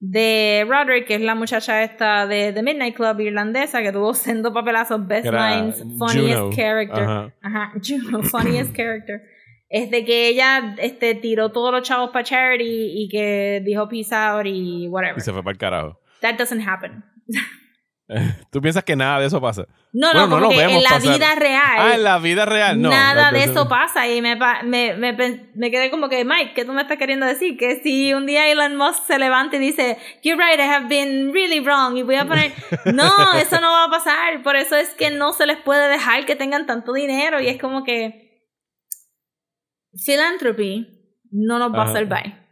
de 0.00 0.66
Roderick, 0.66 1.06
que 1.06 1.14
es 1.14 1.20
la 1.20 1.34
muchacha 1.34 1.82
esta 1.82 2.26
de 2.26 2.52
The 2.52 2.62
Midnight 2.62 2.96
Club 2.96 3.20
irlandesa, 3.20 3.82
que 3.82 3.92
tuvo 3.92 4.14
sendo 4.14 4.52
papelazos, 4.52 5.06
best 5.06 5.26
era 5.26 5.56
lines, 5.56 5.84
funniest 5.98 6.40
Juno. 6.40 6.56
character. 6.56 7.04
Ajá. 7.04 7.34
Ajá, 7.42 7.72
Juno, 7.86 8.22
funniest 8.22 8.74
character. 8.74 9.22
Es 9.68 9.90
de 9.90 10.04
que 10.04 10.28
ella 10.28 10.74
este, 10.78 11.14
tiró 11.14 11.52
todos 11.52 11.70
los 11.70 11.82
chavos 11.82 12.10
para 12.10 12.24
charity 12.24 13.04
y 13.04 13.08
que 13.08 13.62
dijo 13.64 13.88
peace 13.88 14.12
out 14.12 14.46
y 14.46 14.88
whatever. 14.88 15.18
Y 15.18 15.20
se 15.20 15.32
fue 15.32 15.42
para 15.44 15.52
el 15.52 15.58
carajo. 15.58 16.00
That 16.22 16.36
doesn't 16.36 16.66
happen. 16.66 17.04
¿Tú 18.50 18.60
piensas 18.60 18.82
que 18.82 18.96
nada 18.96 19.20
de 19.20 19.26
eso 19.26 19.40
pasa? 19.40 19.66
No, 19.92 20.08
Bueno, 20.12 20.26
no, 20.26 20.26
no 20.26 20.40
lo 20.40 20.48
vemos 20.50 20.76
en 20.76 20.82
la 20.82 20.90
pasar. 20.90 21.14
vida 21.14 21.34
real. 21.36 21.76
Ah, 21.78 21.94
en 21.94 22.04
la 22.04 22.18
vida 22.18 22.44
real, 22.44 22.80
no. 22.80 22.90
Nada 22.90 23.30
de 23.30 23.44
eso 23.44 23.68
pasa 23.68 24.08
y 24.08 24.20
me, 24.20 24.36
me, 24.64 24.94
me, 24.94 25.70
quedé 25.70 25.90
como 25.90 26.08
que, 26.08 26.24
Mike, 26.24 26.52
¿qué 26.54 26.64
tú 26.64 26.72
me 26.72 26.82
estás 26.82 26.98
queriendo 26.98 27.26
decir? 27.26 27.56
Que 27.56 27.80
si 27.82 28.12
un 28.12 28.26
día 28.26 28.50
Elon 28.50 28.76
Musk 28.76 29.06
se 29.06 29.18
levanta 29.18 29.56
y 29.56 29.60
dice, 29.60 29.98
You're 30.22 30.42
right, 30.42 30.58
I 30.58 30.68
have 30.68 30.88
been 30.88 31.32
really 31.32 31.60
wrong, 31.60 31.96
y 31.96 32.02
voy 32.02 32.16
a 32.16 32.26
poner, 32.26 32.52
no, 32.94 33.32
eso 33.34 33.60
no 33.60 33.70
va 33.70 33.84
a 33.84 33.90
pasar, 33.90 34.42
por 34.42 34.56
eso 34.56 34.76
es 34.76 34.90
que 34.94 35.10
no 35.10 35.32
se 35.32 35.46
les 35.46 35.58
puede 35.58 35.88
dejar 35.88 36.26
que 36.26 36.36
tengan 36.36 36.66
tanto 36.66 36.92
dinero 36.92 37.40
y 37.40 37.48
es 37.48 37.60
como 37.60 37.84
que 37.84 38.48
philanthropy 40.04 40.88
no 41.30 41.58
nos 41.58 41.72
va 41.72 41.84
a 41.84 41.92
salvar. 41.92 42.48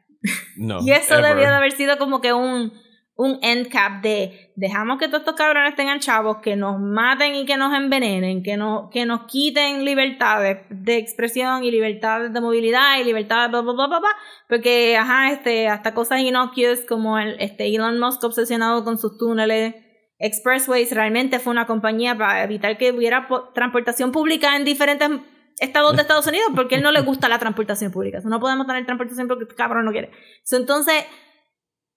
No, 0.56 0.78
Y 0.84 0.92
eso 0.92 1.16
debió 1.20 1.48
de 1.48 1.54
haber 1.54 1.72
sido 1.72 1.98
como 1.98 2.20
que 2.20 2.32
un, 2.32 2.72
un 3.20 3.40
end 3.42 3.68
cap 3.68 4.00
de 4.00 4.52
dejamos 4.54 4.96
que 4.98 5.08
todos 5.08 5.22
estos 5.22 5.34
cabrones 5.34 5.74
tengan 5.74 5.98
chavos, 5.98 6.36
que 6.36 6.54
nos 6.54 6.78
maten 6.78 7.34
y 7.34 7.46
que 7.46 7.56
nos 7.56 7.74
envenenen, 7.74 8.44
que, 8.44 8.56
no, 8.56 8.90
que 8.92 9.06
nos 9.06 9.26
quiten 9.26 9.84
libertades 9.84 10.58
de 10.70 10.98
expresión 10.98 11.64
y 11.64 11.72
libertades 11.72 12.32
de 12.32 12.40
movilidad 12.40 13.00
y 13.00 13.02
libertades 13.02 13.50
bla 13.50 13.60
bla 13.62 13.72
bla 13.72 13.86
bla 13.88 13.98
bla, 13.98 14.08
porque 14.48 14.96
ajá, 14.96 15.32
este, 15.32 15.66
hasta 15.66 15.94
cosas 15.94 16.20
innocuous 16.20 16.84
como 16.88 17.18
el 17.18 17.34
este 17.40 17.66
Elon 17.74 17.98
Musk 17.98 18.22
obsesionado 18.22 18.84
con 18.84 18.98
sus 18.98 19.18
túneles 19.18 19.74
expressways 20.20 20.92
realmente 20.92 21.40
fue 21.40 21.50
una 21.50 21.66
compañía 21.66 22.16
para 22.16 22.44
evitar 22.44 22.78
que 22.78 22.92
hubiera 22.92 23.26
po- 23.26 23.48
transportación 23.52 24.12
pública 24.12 24.54
en 24.54 24.64
diferentes 24.64 25.10
estados 25.58 25.96
de 25.96 26.02
Estados 26.02 26.26
Unidos 26.28 26.50
porque 26.54 26.76
él 26.76 26.82
no 26.82 26.92
le 26.92 27.00
gusta 27.00 27.28
la 27.28 27.40
transportación 27.40 27.90
pública. 27.90 28.20
No 28.24 28.38
podemos 28.38 28.66
tener 28.68 28.86
transportación 28.86 29.26
porque 29.26 29.42
este 29.44 29.56
cabrón 29.56 29.84
no 29.84 29.90
quiere. 29.90 30.10
Entonces, 30.52 31.04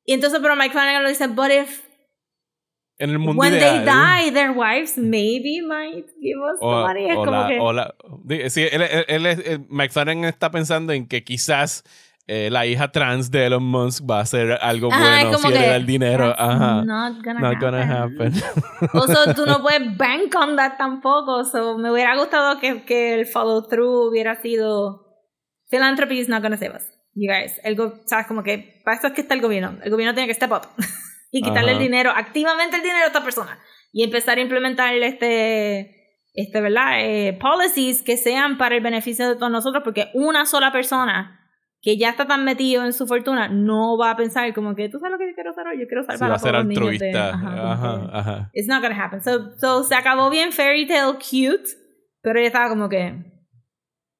y 0.05 0.13
entonces, 0.13 0.39
pero 0.41 0.55
Mike 0.55 0.71
Flanagan 0.71 1.03
lo 1.03 1.09
dice, 1.09 1.27
but 1.27 1.49
if 1.51 1.85
En 2.97 3.09
el 3.09 3.17
mundo 3.19 3.39
when 3.39 3.53
ideal. 3.55 3.83
they 3.83 3.85
die, 3.85 4.31
their 4.31 4.51
wives 4.51 4.95
maybe 4.97 5.61
might 5.65 6.05
give 6.21 6.37
us 6.53 6.57
O, 6.61 6.71
money. 6.85 7.09
Es 7.09 7.17
o 7.17 7.25
como 7.25 7.31
la- 7.41 7.47
que, 7.47 7.59
o 7.59 7.73
la- 7.73 7.95
di- 8.23 8.49
sí, 8.49 8.61
él, 8.71 8.81
él- 8.83 9.05
él 9.07 9.25
es- 9.25 9.39
eh, 9.39 9.59
Mike 9.69 9.91
Flanagan 9.91 10.25
está 10.25 10.51
pensando 10.51 10.93
en 10.93 11.07
que 11.07 11.23
quizás 11.23 11.83
eh, 12.27 12.49
la 12.51 12.67
hija 12.67 12.91
trans 12.91 13.31
de 13.31 13.47
Elon 13.47 13.63
Musk 13.63 14.03
va 14.09 14.19
a 14.19 14.21
hacer 14.21 14.51
algo 14.61 14.89
bueno 14.89 15.37
si 15.39 15.47
le 15.49 15.55
da 15.67 15.75
el 15.75 15.85
dinero. 15.87 16.33
Ajá. 16.37 16.83
Not 16.85 17.23
gonna 17.59 18.03
happen. 18.03 18.31
o 18.93 19.07
sea, 19.07 19.33
tú 19.33 19.45
no 19.47 19.61
puedes 19.63 19.97
bank 19.97 20.33
on 20.39 20.55
that 20.55 20.77
tampoco. 20.77 21.43
So, 21.43 21.77
me 21.79 21.91
hubiera 21.91 22.15
gustado 22.15 22.59
que, 22.59 22.83
que 22.85 23.15
el 23.15 23.25
follow 23.25 23.67
through 23.67 24.09
hubiera 24.11 24.39
sido 24.39 25.07
philanthropy 25.71 26.19
is 26.19 26.29
not 26.29 26.43
gonna 26.43 26.57
save 26.57 26.75
us. 26.75 26.83
You 27.13 27.29
guys, 27.29 27.59
el 27.63 27.77
sabes 28.05 28.27
como 28.27 28.43
que 28.43 28.81
para 28.85 28.97
eso 28.97 29.07
es 29.07 29.13
que 29.13 29.21
está 29.21 29.33
el 29.33 29.41
gobierno. 29.41 29.77
El 29.83 29.91
gobierno 29.91 30.13
tiene 30.13 30.27
que 30.27 30.33
step 30.33 30.51
up 30.51 30.67
y 31.31 31.41
quitarle 31.41 31.73
el 31.73 31.79
dinero, 31.79 32.11
activamente 32.11 32.77
el 32.77 32.83
dinero 32.83 33.03
a 33.03 33.07
esta 33.07 33.23
persona 33.23 33.59
y 33.91 34.03
empezar 34.03 34.37
a 34.37 34.41
implementar 34.41 34.93
este 34.95 36.01
este, 36.33 36.61
¿verdad? 36.61 36.99
Eh, 36.99 37.37
policies 37.39 38.01
que 38.01 38.17
sean 38.17 38.57
para 38.57 38.75
el 38.75 38.81
beneficio 38.81 39.27
de 39.27 39.35
todos 39.35 39.51
nosotros, 39.51 39.83
porque 39.83 40.09
una 40.13 40.45
sola 40.45 40.71
persona 40.71 41.37
que 41.81 41.97
ya 41.97 42.09
está 42.09 42.27
tan 42.27 42.45
metido 42.45 42.85
en 42.85 42.93
su 42.93 43.07
fortuna 43.07 43.47
no 43.47 43.97
va 43.97 44.11
a 44.11 44.15
pensar 44.15 44.53
como 44.53 44.75
que 44.75 44.87
tú 44.87 44.99
sabes 44.99 45.13
lo 45.13 45.17
que 45.17 45.29
yo 45.29 45.35
quiero 45.35 45.49
hacer 45.49 45.67
hoy, 45.67 45.79
yo 45.79 45.87
quiero 45.87 46.03
salvar 46.03 46.19
sí, 46.19 46.25
va 46.29 46.35
a, 46.35 46.39
ser 46.39 46.55
altruista. 46.55 47.29
ajá, 47.29 48.09
ajá, 48.13 48.49
It's 48.53 48.67
not 48.67 48.83
gonna 48.83 49.03
happen. 49.03 49.21
So, 49.21 49.57
so 49.57 49.83
se 49.83 49.95
acabó 49.95 50.29
bien 50.29 50.51
fairy 50.51 50.87
tale 50.87 51.13
cute, 51.13 51.71
pero 52.21 52.39
ella 52.39 52.47
estaba 52.47 52.69
como 52.69 52.87
que 52.87 53.30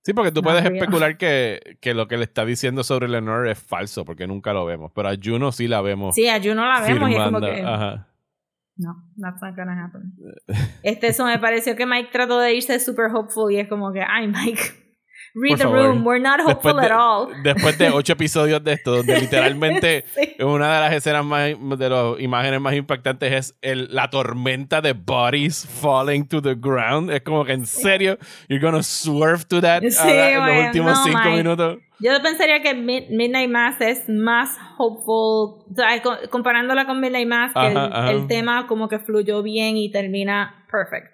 Sí, 0.03 0.13
porque 0.13 0.31
tú 0.31 0.41
puedes 0.41 0.65
especular 0.65 1.17
que, 1.17 1.77
que, 1.79 1.93
lo 1.93 2.07
que 2.07 2.17
le 2.17 2.23
está 2.23 2.43
diciendo 2.43 2.83
sobre 2.83 3.07
Lenore 3.07 3.51
es 3.51 3.59
falso, 3.59 4.03
porque 4.03 4.25
nunca 4.25 4.51
lo 4.51 4.65
vemos. 4.65 4.91
Pero 4.95 5.09
a 5.09 5.15
Juno 5.21 5.51
sí 5.51 5.67
la 5.67 5.81
vemos. 5.81 6.15
Sí, 6.15 6.27
a 6.27 6.41
Juno 6.41 6.65
la 6.65 6.81
vemos 6.81 7.09
y 7.09 7.13
es 7.13 7.23
como 7.23 7.39
que. 7.39 7.61
Ajá. 7.61 8.07
No, 8.77 8.95
that's 9.17 9.39
not 9.41 9.55
gonna 9.55 9.85
happen. 9.85 10.13
Este, 10.81 11.07
eso 11.07 11.25
me 11.25 11.37
pareció 11.37 11.75
que 11.75 11.85
Mike 11.85 12.09
trató 12.11 12.39
de 12.39 12.55
irse 12.55 12.79
super 12.79 13.13
hopeful 13.13 13.51
y 13.51 13.59
es 13.59 13.67
como 13.67 13.91
que, 13.91 14.01
ay, 14.01 14.27
Mike, 14.27 14.61
Read 15.34 15.57
the 15.57 15.67
room, 15.67 16.03
we're 16.03 16.19
not 16.19 16.41
hopeful 16.41 16.79
at 16.79 16.91
all. 16.91 17.27
Después 17.43 17.77
de 17.77 17.89
ocho 17.89 18.13
episodios 18.13 18.63
de 18.63 18.73
esto, 18.73 18.97
donde 18.97 19.19
literalmente 19.21 20.03
una 20.39 20.75
de 20.75 20.79
las 20.82 20.93
escenas 20.93 21.23
más, 21.23 21.49
de 21.79 21.89
las 21.89 22.19
imágenes 22.19 22.59
más 22.59 22.73
impactantes 22.73 23.32
es 23.32 23.55
el, 23.61 23.88
la 23.93 24.09
tormenta 24.09 24.82
de 24.82 24.93
bodies 24.93 25.65
falling 25.65 26.27
to 26.27 26.41
the 26.41 26.55
ground. 26.55 27.11
Es 27.11 27.21
como 27.21 27.45
que 27.45 27.53
en 27.53 27.65
serio, 27.65 28.17
you're 28.49 28.63
gonna 28.63 28.84
swerve 28.84 29.45
to 29.45 29.61
that 29.61 29.84
en 29.84 30.45
los 30.45 30.65
últimos 30.65 31.03
cinco 31.03 31.29
minutos. 31.29 31.77
Yo 31.99 32.11
pensaría 32.23 32.63
que 32.63 32.73
Midnight 32.73 33.49
Mass 33.49 33.79
es 33.79 34.09
más 34.09 34.57
hopeful, 34.79 35.63
o 35.69 35.75
sea, 35.75 36.01
comparándola 36.29 36.86
con 36.86 36.99
Midnight 36.99 37.27
Mass, 37.27 37.53
que 37.53 38.11
el 38.11 38.27
tema 38.27 38.65
como 38.65 38.89
que 38.89 38.97
fluyó 38.99 39.43
bien 39.43 39.77
y 39.77 39.91
termina 39.91 40.65
perfect. 40.71 41.11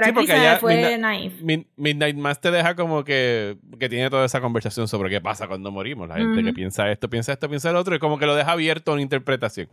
Pero 0.00 0.18
aquí 0.18 0.26
se 0.26 0.56
fue 0.58 0.76
Midnight, 0.76 1.32
Midnight 1.76 2.16
Mass 2.16 2.40
te 2.40 2.50
deja 2.50 2.74
como 2.74 3.04
que, 3.04 3.56
que 3.78 3.88
tiene 3.88 4.10
toda 4.10 4.26
esa 4.26 4.40
conversación 4.40 4.88
sobre 4.88 5.08
qué 5.10 5.20
pasa 5.20 5.48
cuando 5.48 5.70
morimos. 5.70 6.08
La 6.08 6.16
gente 6.16 6.42
que 6.42 6.52
piensa 6.52 6.90
esto, 6.90 7.08
piensa 7.08 7.32
esto, 7.32 7.48
piensa 7.48 7.70
el 7.70 7.76
otro, 7.76 7.94
y 7.94 7.98
como 7.98 8.18
que 8.18 8.26
lo 8.26 8.34
deja 8.34 8.52
abierto 8.52 8.90
a 8.90 8.94
una 8.94 9.02
interpretación. 9.02 9.68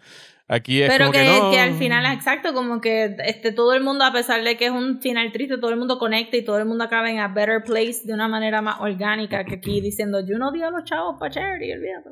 Aquí 0.48 0.82
es 0.82 0.90
Pero 0.90 1.08
como 1.08 1.14
que, 1.14 1.26
no... 1.26 1.52
que, 1.52 1.60
al 1.60 1.74
final, 1.74 2.06
exacto, 2.14 2.54
como 2.54 2.80
que 2.80 3.16
este, 3.26 3.52
todo 3.52 3.74
el 3.74 3.84
mundo, 3.84 4.06
a 4.06 4.14
pesar 4.14 4.44
de 4.44 4.56
que 4.56 4.66
es 4.66 4.72
un 4.72 5.02
final 5.02 5.32
triste, 5.32 5.58
todo 5.58 5.72
el 5.72 5.78
mundo 5.78 6.00
conecta 6.00 6.38
y 6.38 6.46
todo 6.46 6.58
el 6.58 6.66
mundo 6.66 6.84
acaba 6.84 7.10
en 7.10 7.20
a 7.20 7.28
better 7.28 7.64
place 7.64 8.02
de 8.06 8.14
una 8.14 8.28
manera 8.28 8.62
más 8.62 8.80
orgánica 8.80 9.44
que 9.44 9.56
aquí 9.56 9.82
diciendo, 9.82 10.26
yo 10.26 10.38
no 10.38 10.52
di 10.52 10.62
a 10.62 10.70
los 10.70 10.84
chavos 10.86 11.18
para 11.20 11.32
charity, 11.32 11.74
olvídate. 11.74 12.10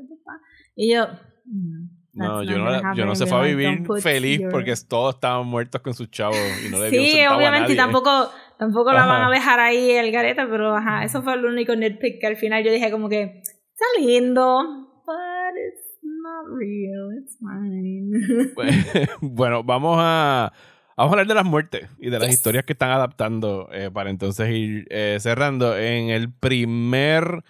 Y 0.76 0.94
yo... 0.94 1.08
No, 1.46 2.01
yo 2.14 2.58
no, 2.58 2.96
yo 2.96 3.06
no 3.06 3.16
se 3.16 3.26
fue 3.26 3.40
a 3.40 3.44
vivir 3.44 3.84
feliz 4.02 4.42
porque 4.52 4.74
todos 4.88 5.16
estaban 5.16 5.48
muertos 5.48 5.82
con 5.82 5.94
sus 5.94 6.10
chavos 6.12 6.38
y 6.66 6.70
no 6.70 6.80
le 6.80 6.90
dio 6.90 7.02
Sí, 7.02 7.26
obviamente, 7.26 7.74
y 7.74 7.76
tampoco, 7.76 8.30
tampoco 8.58 8.92
la 8.92 9.06
van 9.06 9.24
a 9.24 9.30
dejar 9.32 9.60
ahí 9.60 9.92
el 9.92 10.12
gareta, 10.12 10.48
pero 10.50 10.76
ajá, 10.76 11.04
eso 11.04 11.22
fue 11.24 11.34
el 11.34 11.46
único 11.46 11.76
nitpick 11.76 12.20
que 12.20 12.28
al 12.28 12.38
final 12.38 12.64
yo 12.64 12.72
dije 12.72 12.92
como 12.92 13.08
que 13.08 13.42
está 13.44 13.86
lindo, 14.00 14.92
but 15.06 15.54
it's 15.56 15.92
not 16.04 16.46
real, 16.58 17.12
it's 17.18 17.38
fine. 17.40 19.08
bueno, 19.22 19.64
vamos 19.64 19.98
a, 20.00 20.52
vamos 20.98 21.10
a 21.10 21.14
hablar 21.14 21.28
de 21.28 21.34
las 21.34 21.46
muertes 21.46 21.90
y 22.00 22.10
de 22.10 22.20
las 22.20 22.30
historias 22.30 22.66
que 22.66 22.74
están 22.74 22.92
adaptando 22.92 23.70
eh, 23.72 23.90
para 23.92 24.10
entonces 24.10 24.50
ir 24.50 24.86
eh, 24.90 25.18
cerrando. 25.20 25.78
En 25.78 26.10
el 26.10 26.32
primer, 26.32 27.44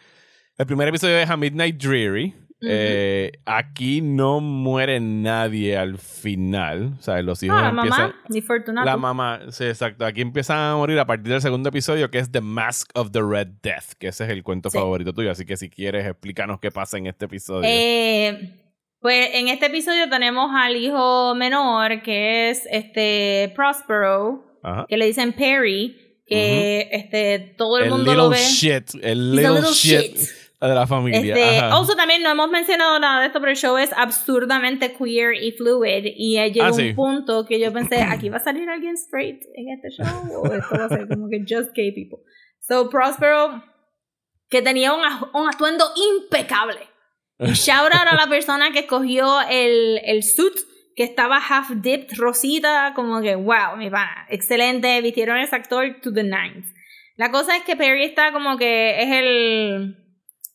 el 0.58 0.66
primer 0.66 0.88
episodio 0.88 1.16
de 1.16 1.24
A 1.24 1.36
Midnight 1.36 1.82
Dreary, 1.82 2.36
eh, 2.64 3.32
aquí 3.46 4.02
no 4.02 4.40
muere 4.40 5.00
nadie 5.00 5.78
al 5.78 5.98
final. 5.98 6.94
O 7.00 7.02
sea, 7.02 7.22
los 7.22 7.42
hijos 7.42 7.60
la 7.60 7.70
empiezan. 7.70 8.14
Mamá, 8.68 8.86
la 8.86 8.98
mamá, 8.98 9.40
sí, 9.50 9.66
exacto. 9.66 10.06
Aquí 10.06 10.22
empiezan 10.22 10.60
a 10.60 10.76
morir 10.76 11.00
a 11.00 11.06
partir 11.06 11.32
del 11.32 11.42
segundo 11.42 11.70
episodio, 11.70 12.12
que 12.12 12.20
es 12.20 12.32
The 12.32 12.42
Mask 12.42 12.92
of 12.94 13.12
the 13.12 13.22
Red 13.22 13.48
Death, 13.64 13.94
que 13.98 14.10
ese 14.10 14.26
es 14.26 14.30
el 14.30 14.44
cuento 14.44 14.70
favorito 14.70 15.14
tuyo. 15.14 15.32
Así 15.32 15.46
que 15.46 15.58
si 15.58 15.70
quieres, 15.70 16.06
explícanos 16.06 16.60
qué 16.60 16.72
pasa 16.72 16.98
en 16.98 17.08
este 17.08 17.26
episodio. 17.26 17.64
Eh, 17.66 18.58
pues 19.00 19.30
en 19.34 19.48
este 19.48 19.66
episodio 19.66 20.08
tenemos 20.10 20.52
al 20.54 20.76
hijo 20.76 21.34
menor, 21.34 22.04
que 22.04 22.52
es 22.52 22.68
este 22.70 23.52
Prospero, 23.56 24.46
que 24.88 24.98
le 24.98 25.08
dicen 25.08 25.34
Perry, 25.34 25.98
que 26.28 26.90
este 26.92 27.56
todo 27.58 27.80
el, 27.80 27.90
mundo 27.90 28.14
lo 28.14 28.30
ve. 28.30 28.38
Shit, 28.38 28.92
el 29.02 29.36
little, 29.36 29.62
shit 29.74 30.41
de 30.68 30.76
la 30.76 30.88
familia. 30.88 31.20
Este, 31.20 31.96
también 31.96 32.22
no 32.22 32.30
hemos 32.30 32.50
mencionado 32.50 33.00
nada 33.00 33.22
de 33.22 33.28
esto, 33.28 33.40
pero 33.40 33.52
el 33.52 33.58
show 33.58 33.78
es 33.78 33.92
absurdamente 33.94 34.94
queer 34.94 35.34
y 35.34 35.52
fluid. 35.54 36.06
Y 36.16 36.38
llegó 36.52 36.66
ah, 36.66 36.72
un 36.72 36.96
punto 36.96 37.46
que 37.46 37.60
yo 37.60 37.74
pensé, 37.74 38.02
¿aquí 38.10 38.30
va 38.30 38.38
a 38.38 38.44
salir 38.44 38.70
alguien 38.70 38.96
straight 38.96 39.42
en 39.56 39.70
este 39.70 39.90
show? 39.90 40.44
¿O 40.44 40.54
esto 40.54 40.78
va 40.78 40.86
a 40.86 40.90
ser 40.90 41.08
como 41.08 41.30
que 41.30 41.40
just 41.48 41.72
gay 41.74 41.92
people? 41.92 42.20
So, 42.60 42.90
Prospero, 42.90 43.64
que 44.50 44.62
tenía 44.62 44.94
un, 44.94 45.02
un 45.34 45.50
atuendo 45.50 45.86
impecable. 45.96 46.80
Y 47.40 47.52
shout 47.54 47.92
out 47.94 48.08
a 48.12 48.16
la 48.16 48.28
persona 48.28 48.72
que 48.72 48.80
escogió 48.80 49.42
el, 49.50 50.00
el 50.06 50.24
suit 50.24 50.54
que 50.96 51.04
estaba 51.04 51.38
half 51.38 51.72
dipped, 51.82 52.18
rosita, 52.18 52.94
como 52.96 53.22
que, 53.22 53.36
wow, 53.36 53.78
mi 53.78 53.90
pana, 53.90 54.28
excelente, 54.30 55.02
vistieron 55.02 55.38
a 55.38 55.44
ese 55.44 55.56
actor 55.56 56.00
to 56.02 56.14
the 56.14 56.24
nines. 56.24 56.72
La 57.16 57.32
cosa 57.32 57.56
es 57.56 57.64
que 57.64 57.76
Perry 57.76 58.04
está 58.04 58.32
como 58.32 58.58
que 58.58 59.02
es 59.02 59.12
el 59.12 60.01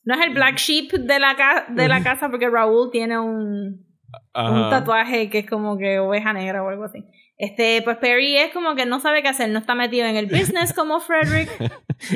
no 0.07 0.13
es 0.13 0.21
el 0.21 0.33
black 0.33 0.55
sheep 0.55 0.93
de 0.93 1.19
la, 1.19 1.65
de 1.67 1.87
la 1.89 2.01
casa 2.01 2.29
porque 2.29 2.49
Raúl 2.49 2.89
tiene 2.91 3.19
un, 3.19 3.85
un 4.33 4.69
tatuaje 4.69 5.29
que 5.29 5.39
es 5.39 5.49
como 5.49 5.77
que 5.77 5.99
oveja 5.99 6.31
negra 6.31 6.63
o 6.63 6.69
algo 6.69 6.85
así. 6.85 7.03
Este, 7.37 7.81
pues 7.81 7.97
Perry 7.97 8.37
es 8.37 8.53
como 8.53 8.73
que 8.75 8.85
no 8.85 9.01
sabe 9.01 9.21
qué 9.21 9.27
hacer, 9.27 9.49
no 9.49 9.59
está 9.59 9.75
metido 9.75 10.07
en 10.07 10.15
el 10.15 10.27
business 10.27 10.73
como 10.73 10.99
Frederick. 11.01 11.49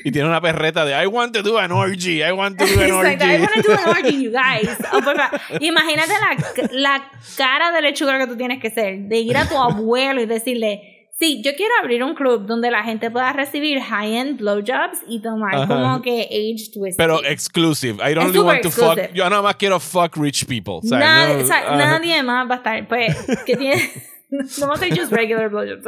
y 0.06 0.12
tiene 0.12 0.30
una 0.30 0.39
perreta 0.39 0.86
de 0.86 0.94
I 0.94 1.06
want 1.06 1.36
to 1.36 1.44
do 1.44 1.60
an 1.60 1.74
orgy, 1.74 2.24
I 2.24 2.32
want 2.32 2.58
to 2.58 2.66
do 2.66 2.82
an 2.82 2.92
orgy. 2.92 3.24
I 3.26 3.39
want 3.39 3.54
to 3.56 3.62
do 3.62 3.74
an 3.74 3.89
orgy, 3.89 4.24
you 4.24 4.32
guys. 4.32 4.70
Oh, 4.94 5.58
imagínate 5.60 6.14
la, 6.14 6.70
la 6.72 7.12
cara 7.36 7.74
de 7.74 7.82
lechuga 7.82 8.18
que 8.20 8.28
tú 8.28 8.38
tienes 8.38 8.62
que 8.62 8.70
ser, 8.70 9.00
de 9.00 9.18
ir 9.18 9.36
a 9.36 9.50
tu 9.50 9.58
abuelo 9.62 10.22
y 10.22 10.28
decirle, 10.28 11.01
Sí, 11.22 11.39
yo 11.43 11.51
quiero 11.55 11.72
abrir 11.80 12.03
un 12.03 12.15
club 12.15 12.47
donde 12.47 12.72
la 12.72 12.84
gente 12.84 13.11
pueda 13.11 13.32
recibir 13.32 13.80
high-end 13.80 14.39
blowjobs 14.39 15.03
y 15.07 15.22
tomar 15.22 15.67
como 15.67 16.01
que 16.01 16.24
age 16.24 16.72
twist. 16.74 16.97
Pero 16.97 17.24
exclusive. 17.24 18.01
I 18.03 18.15
don't 18.15 18.34
really 18.34 18.39
want 18.39 18.63
to 18.63 18.72
fuck. 18.72 18.97
Yo 19.13 19.30
nada 19.30 19.43
más 19.43 19.55
quiero 19.55 19.80
fuck 19.80 20.17
rich 20.17 20.47
people. 20.47 20.80
O 20.80 20.82
sea, 20.82 21.38
o 21.39 21.45
sea, 21.45 21.76
nadie 21.76 22.24
más 22.24 22.49
va 22.49 22.55
a 22.55 22.57
estar. 22.57 22.88
Pues, 22.88 23.15
que 23.45 23.55
tiene. 23.55 23.76
no 24.59 24.67
va 24.67 24.74
a 24.74 24.78
ser 24.78 24.97
just 24.97 25.11
regular 25.11 25.47
blowjobs. 25.49 25.84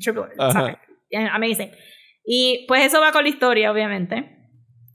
Triple. 0.00 0.24
Amazing. 1.30 1.70
Y 2.26 2.64
pues 2.66 2.84
eso 2.84 3.00
va 3.00 3.12
con 3.12 3.22
la 3.22 3.28
historia, 3.28 3.70
obviamente. 3.70 4.34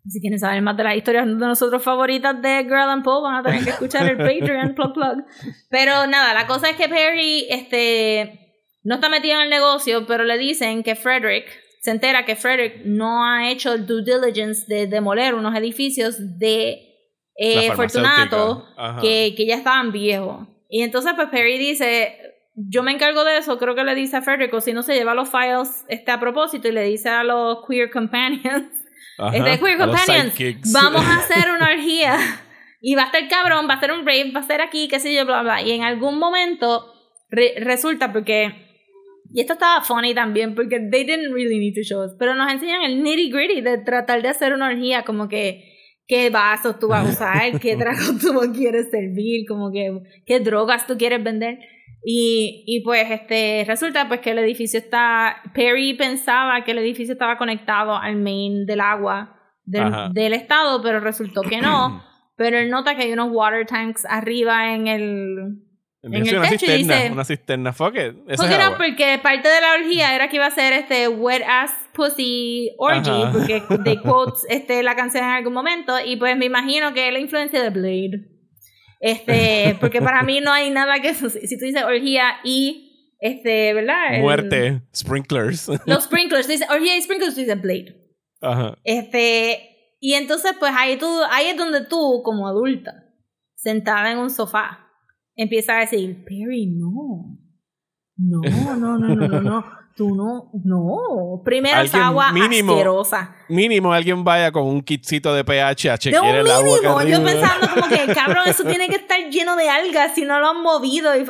Si 0.10 0.20
quieren 0.20 0.40
saber 0.40 0.62
más 0.62 0.76
de 0.76 0.84
las 0.84 0.98
historias 0.98 1.26
de 1.26 1.36
nosotros 1.36 1.82
favoritas 1.82 2.42
de 2.42 2.66
Girl 2.66 2.90
and 2.90 3.06
Paul, 3.06 3.24
van 3.24 3.36
a 3.36 3.44
tener 3.44 3.64
que 3.64 3.70
escuchar 3.70 4.06
el 4.10 4.18
Patreon 4.42 4.76
plug 4.76 4.94
plug. 4.94 5.24
Pero 5.70 6.06
nada, 6.08 6.34
la 6.34 6.48
cosa 6.48 6.70
es 6.70 6.76
que 6.76 6.90
Perry, 6.90 7.48
este 7.50 8.43
no 8.84 8.96
está 8.96 9.10
metido 9.10 9.36
en 9.36 9.44
el 9.44 9.50
negocio, 9.50 10.06
pero 10.06 10.24
le 10.24 10.38
dicen 10.38 10.84
que 10.84 10.96
Frederick 10.96 11.46
se 11.82 11.92
entera 11.92 12.26
que 12.26 12.36
Frederick 12.36 12.86
no 12.86 13.26
ha 13.26 13.50
hecho 13.50 13.74
el 13.74 13.86
due 13.86 14.04
diligence 14.04 14.66
de 14.68 14.88
demoler 14.88 15.36
unos 15.36 15.54
edificios 15.56 16.16
de 16.40 16.94
eh, 17.36 17.72
Fortunato 17.74 18.66
que, 19.02 19.34
que 19.36 19.46
ya 19.46 19.56
estaban 19.56 19.92
viejos. 19.92 20.48
Y 20.70 20.82
entonces 20.82 21.14
pues 21.16 21.28
Perry 21.30 21.58
dice, 21.58 22.18
yo 22.56 22.84
me 22.84 22.92
encargo 22.92 23.24
de 23.24 23.38
eso, 23.38 23.58
creo 23.58 23.76
que 23.76 23.84
le 23.84 23.96
dice 23.96 24.18
a 24.18 24.22
Frederick, 24.22 24.54
o 24.54 24.62
si 24.62 24.74
no 24.74 24.82
se 24.82 24.94
lleva 24.94 25.14
los 25.14 25.30
files 25.30 25.86
este, 25.88 26.12
a 26.12 26.20
propósito 26.20 26.68
y 26.68 26.72
le 26.72 26.84
dice 26.84 27.10
a 27.10 27.24
los 27.24 27.60
queer 27.68 27.92
companions, 27.92 28.66
este, 29.34 29.60
queer 29.60 29.78
companions, 29.78 30.34
vamos 30.72 31.06
a 31.06 31.18
hacer 31.18 31.52
una 31.52 31.70
orgía 31.74 32.18
y 32.82 32.96
va 32.96 33.04
a 33.04 33.06
estar 33.08 33.28
cabrón, 33.28 33.68
va 33.70 33.76
a 33.76 33.80
ser 33.80 33.92
un 33.92 34.06
rave, 34.06 34.32
va 34.36 34.40
a 34.40 34.48
ser 34.48 34.62
aquí, 34.62 34.88
qué 34.88 35.00
sé 35.00 35.14
yo, 35.14 35.26
bla, 35.26 35.42
bla. 35.42 35.62
Y 35.62 35.72
en 35.72 35.84
algún 35.84 36.18
momento 36.18 36.94
resulta 37.30 38.12
porque 38.14 38.73
y 39.34 39.42
esto 39.42 39.54
estaba 39.54 39.82
funny 39.82 40.14
también 40.14 40.54
porque 40.54 40.80
they 40.80 41.04
didn't 41.04 41.34
really 41.34 41.58
need 41.58 41.74
to 41.74 41.82
show 41.82 42.04
us. 42.04 42.12
Pero 42.20 42.36
nos 42.36 42.54
enseñan 42.54 42.84
el 42.84 43.02
nitty 43.02 43.32
gritty 43.32 43.62
de 43.62 43.80
tratar 43.80 44.22
de 44.22 44.30
hacer 44.30 44.54
una 44.54 44.68
orgía, 44.68 45.02
como 45.04 45.28
que 45.28 45.74
qué 46.08 46.30
vasos 46.30 46.78
tú 46.78 46.90
vas 46.90 47.08
a 47.08 47.10
usar, 47.10 47.60
qué 47.60 47.76
trago 47.78 48.14
tú 48.22 48.54
quieres 48.54 48.92
servir, 48.92 49.48
como 49.48 49.72
que 49.72 49.92
qué 50.28 50.40
drogas 50.40 50.86
tú 50.86 50.98
quieres 50.98 51.24
vender. 51.24 51.58
Y, 52.06 52.64
y 52.68 52.84
pues 52.84 53.10
este 53.10 53.64
resulta 53.66 54.08
pues 54.08 54.20
que 54.20 54.32
el 54.32 54.40
edificio 54.40 54.78
está 54.78 55.38
Perry 55.56 55.96
pensaba 55.96 56.64
que 56.64 56.72
el 56.72 56.78
edificio 56.78 57.14
estaba 57.14 57.38
conectado 57.38 57.96
al 57.96 58.18
main 58.18 58.66
del 58.66 58.82
agua 58.82 59.40
del, 59.66 60.14
del 60.14 60.34
estado, 60.34 60.84
pero 60.84 61.00
resultó 61.00 61.42
que 61.42 61.60
no. 61.60 62.04
pero 62.36 62.60
él 62.60 62.70
nota 62.70 62.96
que 62.96 63.04
hay 63.04 63.14
unos 63.14 63.32
water 63.32 63.66
tanks 63.66 64.06
arriba 64.06 64.76
en 64.76 64.88
el 64.88 65.64
en 66.04 66.14
el 66.28 66.38
una 66.38 66.50
techo 66.50 66.66
y 66.66 66.68
cisterna, 66.70 66.96
dice- 66.98 67.12
una 67.12 67.26
cisterna, 67.26 67.74
fuck 67.74 67.96
it. 67.96 68.14
Fuck 68.38 68.50
it 68.52 68.58
up, 68.70 68.78
porque 68.78 69.20
parte 69.24 69.48
de 69.50 69.62
la 69.62 69.74
orgía 69.74 70.14
era 70.16 70.28
que 70.30 70.36
iba 70.36 70.46
a 70.46 70.52
ser 70.52 70.74
este 70.74 71.08
wet 71.08 71.42
ass 71.48 71.72
pussy 71.94 72.72
orgy, 72.78 73.10
Ajá. 73.10 73.32
porque 73.32 73.64
de 73.84 74.02
quotes 74.04 74.46
este, 74.50 74.84
la 74.84 74.96
canción 74.96 75.24
en 75.24 75.30
algún 75.32 75.54
momento, 75.54 75.94
y 76.06 76.16
pues 76.18 76.36
me 76.38 76.46
imagino 76.46 76.94
que 76.94 77.08
es 77.08 77.14
la 77.14 77.20
influencia 77.20 77.62
de 77.64 77.70
Blade. 77.70 78.30
Este, 79.00 79.76
porque 79.82 80.02
para 80.02 80.24
mí 80.24 80.40
no 80.42 80.52
hay 80.52 80.70
nada 80.70 81.00
que 81.00 81.14
si 81.14 81.58
tú 81.58 81.66
dices 81.66 81.84
orgía 81.84 82.36
y 82.44 83.16
este, 83.20 83.74
¿verdad? 83.74 84.16
El- 84.16 84.22
Muerte, 84.22 84.82
sprinklers. 84.96 85.70
Los 85.86 86.04
sprinklers, 86.06 86.46
tú 86.46 86.52
dices 86.52 86.68
orgía 86.70 86.98
y 86.98 87.02
sprinklers, 87.02 87.34
tú 87.36 87.40
dices 87.42 87.62
Blade. 87.62 87.96
Ajá. 88.42 88.76
Este, 88.84 89.96
y 90.02 90.16
entonces 90.16 90.52
pues 90.60 90.74
ahí 90.76 90.98
tú, 90.98 91.08
ahí 91.32 91.48
es 91.48 91.56
donde 91.58 91.86
tú, 91.86 92.22
como 92.26 92.48
adulta, 92.48 93.06
sentada 93.56 94.12
en 94.12 94.18
un 94.18 94.30
sofá, 94.30 94.83
empiezas 95.36 95.76
a 95.76 95.80
decir, 95.82 96.24
Perry, 96.26 96.68
no. 96.68 97.38
No, 98.18 98.42
no, 98.42 98.98
no, 98.98 98.98
no, 99.16 99.28
no, 99.28 99.42
no. 99.42 99.66
Tú 99.96 100.16
no, 100.16 100.50
no. 100.64 101.44
Primero 101.46 101.82
es 101.82 101.94
agua 101.94 102.32
mínimo 102.32 102.72
asquerosa. 102.72 103.36
Mínimo 103.48 103.94
alguien 103.94 104.24
vaya 104.24 104.52
con 104.52 104.64
un 104.64 104.82
kitcito 104.82 105.36
de 105.36 105.44
pH 105.44 105.90
a 105.90 105.92
De 105.94 105.98
chequear 106.00 106.24
un 106.24 106.36
el 106.48 106.50
agua 106.52 106.64
mínimo. 106.64 107.02
Yo 107.04 107.24
pensando 107.24 107.68
como 107.76 107.88
que, 107.88 108.14
cabrón, 108.16 108.48
eso 108.48 108.64
tiene 108.64 108.88
que 108.90 108.96
estar 108.96 109.20
lleno 109.30 109.56
de 109.56 109.70
algas 109.70 110.16
si 110.16 110.26
no 110.26 110.40
lo 110.40 110.48
han 110.50 110.64
movido. 110.64 111.16
Y, 111.16 111.26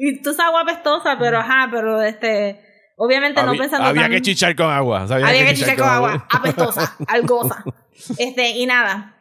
y 0.00 0.20
tú 0.22 0.30
es 0.30 0.40
agua 0.40 0.62
apestosa, 0.62 1.16
pero 1.20 1.38
ajá, 1.38 1.68
pero 1.70 2.02
este. 2.02 2.60
Obviamente 2.96 3.40
no 3.44 3.52
pensando 3.54 3.86
había 3.86 4.02
tan- 4.02 4.10
que 4.10 4.22
chichar 4.22 4.56
con 4.56 4.66
agua. 4.72 5.02
había 5.08 5.46
que 5.46 5.54
chichar 5.54 5.76
con 5.76 5.88
agua, 5.88 6.26
apestosa, 6.30 6.96
algosa. 7.06 7.64
Este, 8.18 8.50
y 8.50 8.66
nada. 8.66 9.17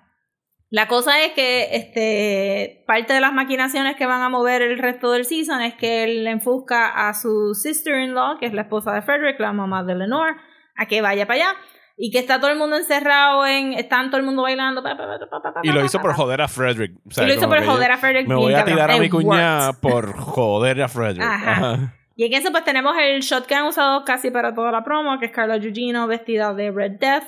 La 0.70 0.88
cosa 0.88 1.24
es 1.24 1.32
que 1.32 1.76
este, 1.76 2.84
parte 2.86 3.14
de 3.14 3.22
las 3.22 3.32
maquinaciones 3.34 3.96
que 3.96 4.06
van 4.06 4.22
a 4.22 4.30
mover 4.30 4.62
el 4.62 4.78
resto 4.78 5.12
del 5.12 5.24
season 5.26 5.62
es 5.62 5.76
que 5.76 6.04
él 6.04 6.26
le 6.26 6.32
enfusca 6.32 7.08
a 7.08 7.14
su 7.14 7.54
sister-in-law, 7.54 8.38
que 8.38 8.48
es 8.48 8.54
la 8.54 8.64
esposa 8.64 8.92
de 8.92 9.02
Frederick, 9.02 9.40
la 9.40 9.54
mamá 9.54 9.84
de 9.84 9.96
Lenore, 9.96 10.36
a 10.76 10.86
que 10.86 11.02
vaya 11.02 11.26
para 11.26 11.40
allá. 11.40 11.60
Y 12.00 12.12
que 12.12 12.20
está 12.20 12.40
todo 12.40 12.52
el 12.52 12.60
mundo 12.60 12.78
encerrado 12.78 13.48
en. 13.48 13.74
Están 13.74 14.12
todo 14.12 14.20
el 14.20 14.26
mundo 14.26 14.44
bailando. 14.44 14.84
pa, 14.84 14.96
pa, 14.96 15.08
pa, 15.08 15.18
pa, 15.18 15.42
pa, 15.42 15.54
pa, 15.54 15.62
Y 15.64 15.72
lo 15.72 15.84
hizo 15.84 16.00
por 16.00 16.14
joder 16.14 16.42
a 16.42 16.48
Frederick. 16.48 16.96
O 17.08 17.10
sea, 17.10 17.24
Y 17.24 17.28
lo 17.28 17.34
hizo 17.34 17.50
por 17.50 17.66
joder 17.66 17.92
a 17.92 17.98
Frederick. 17.98 18.28
Me 18.28 18.36
voy 18.36 18.54
a 18.54 18.64
tirar 18.64 18.92
a 18.92 18.98
mi 18.98 19.10
cuñada 19.10 19.74
por 19.82 20.16
joder 20.16 20.84
a 20.84 20.88
Frederick. 20.90 21.24
Ajá. 21.24 21.52
Ajá. 21.52 21.94
Y 22.18 22.26
en 22.26 22.34
eso 22.34 22.52
pues 22.52 22.64
tenemos 22.64 22.96
el 23.00 23.22
shot 23.22 23.46
que 23.46 23.54
han 23.54 23.66
usado 23.68 24.04
casi 24.04 24.32
para 24.32 24.54
toda 24.56 24.72
la 24.72 24.84
promo, 24.84 25.20
que 25.20 25.28
es 25.28 25.32
Carla 25.32 25.60
Gugino 25.60 26.08
vestida 26.08 26.52
de 26.52 26.72
Red 26.72 26.94
Death, 27.00 27.24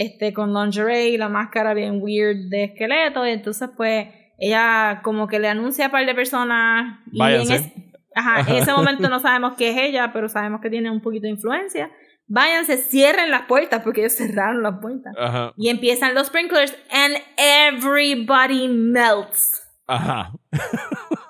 este, 0.00 0.32
con 0.32 0.52
lingerie 0.54 1.08
y 1.10 1.16
la 1.18 1.28
máscara 1.28 1.74
bien 1.74 1.98
weird 2.00 2.48
de 2.48 2.64
esqueleto. 2.64 3.26
Y 3.26 3.30
entonces 3.30 3.68
pues 3.76 4.06
ella 4.38 5.00
como 5.02 5.26
que 5.28 5.38
le 5.38 5.48
anuncia 5.48 5.84
a 5.84 5.88
un 5.88 5.92
par 5.92 6.06
de 6.06 6.14
personas. 6.14 7.00
Y 7.12 7.18
en, 7.22 7.52
es- 7.52 7.72
ajá, 8.14 8.40
en 8.50 8.56
ese 8.62 8.72
momento 8.72 9.08
no 9.10 9.20
sabemos 9.20 9.52
qué 9.58 9.70
es 9.70 9.76
ella, 9.76 10.10
pero 10.12 10.28
sabemos 10.28 10.60
que 10.62 10.70
tiene 10.70 10.90
un 10.90 11.00
poquito 11.02 11.24
de 11.24 11.30
influencia. 11.32 11.90
Váyanse, 12.32 12.76
cierren 12.76 13.30
las 13.30 13.42
puertas, 13.42 13.82
porque 13.82 14.00
ellos 14.02 14.14
cerraron 14.14 14.62
las 14.62 14.78
puertas. 14.80 15.12
Ajá. 15.18 15.52
Y 15.56 15.68
empiezan 15.68 16.14
los 16.14 16.28
sprinklers 16.28 16.74
and 16.92 17.16
everybody 17.36 18.68
melts. 18.68 19.59
Ajá. 19.90 20.32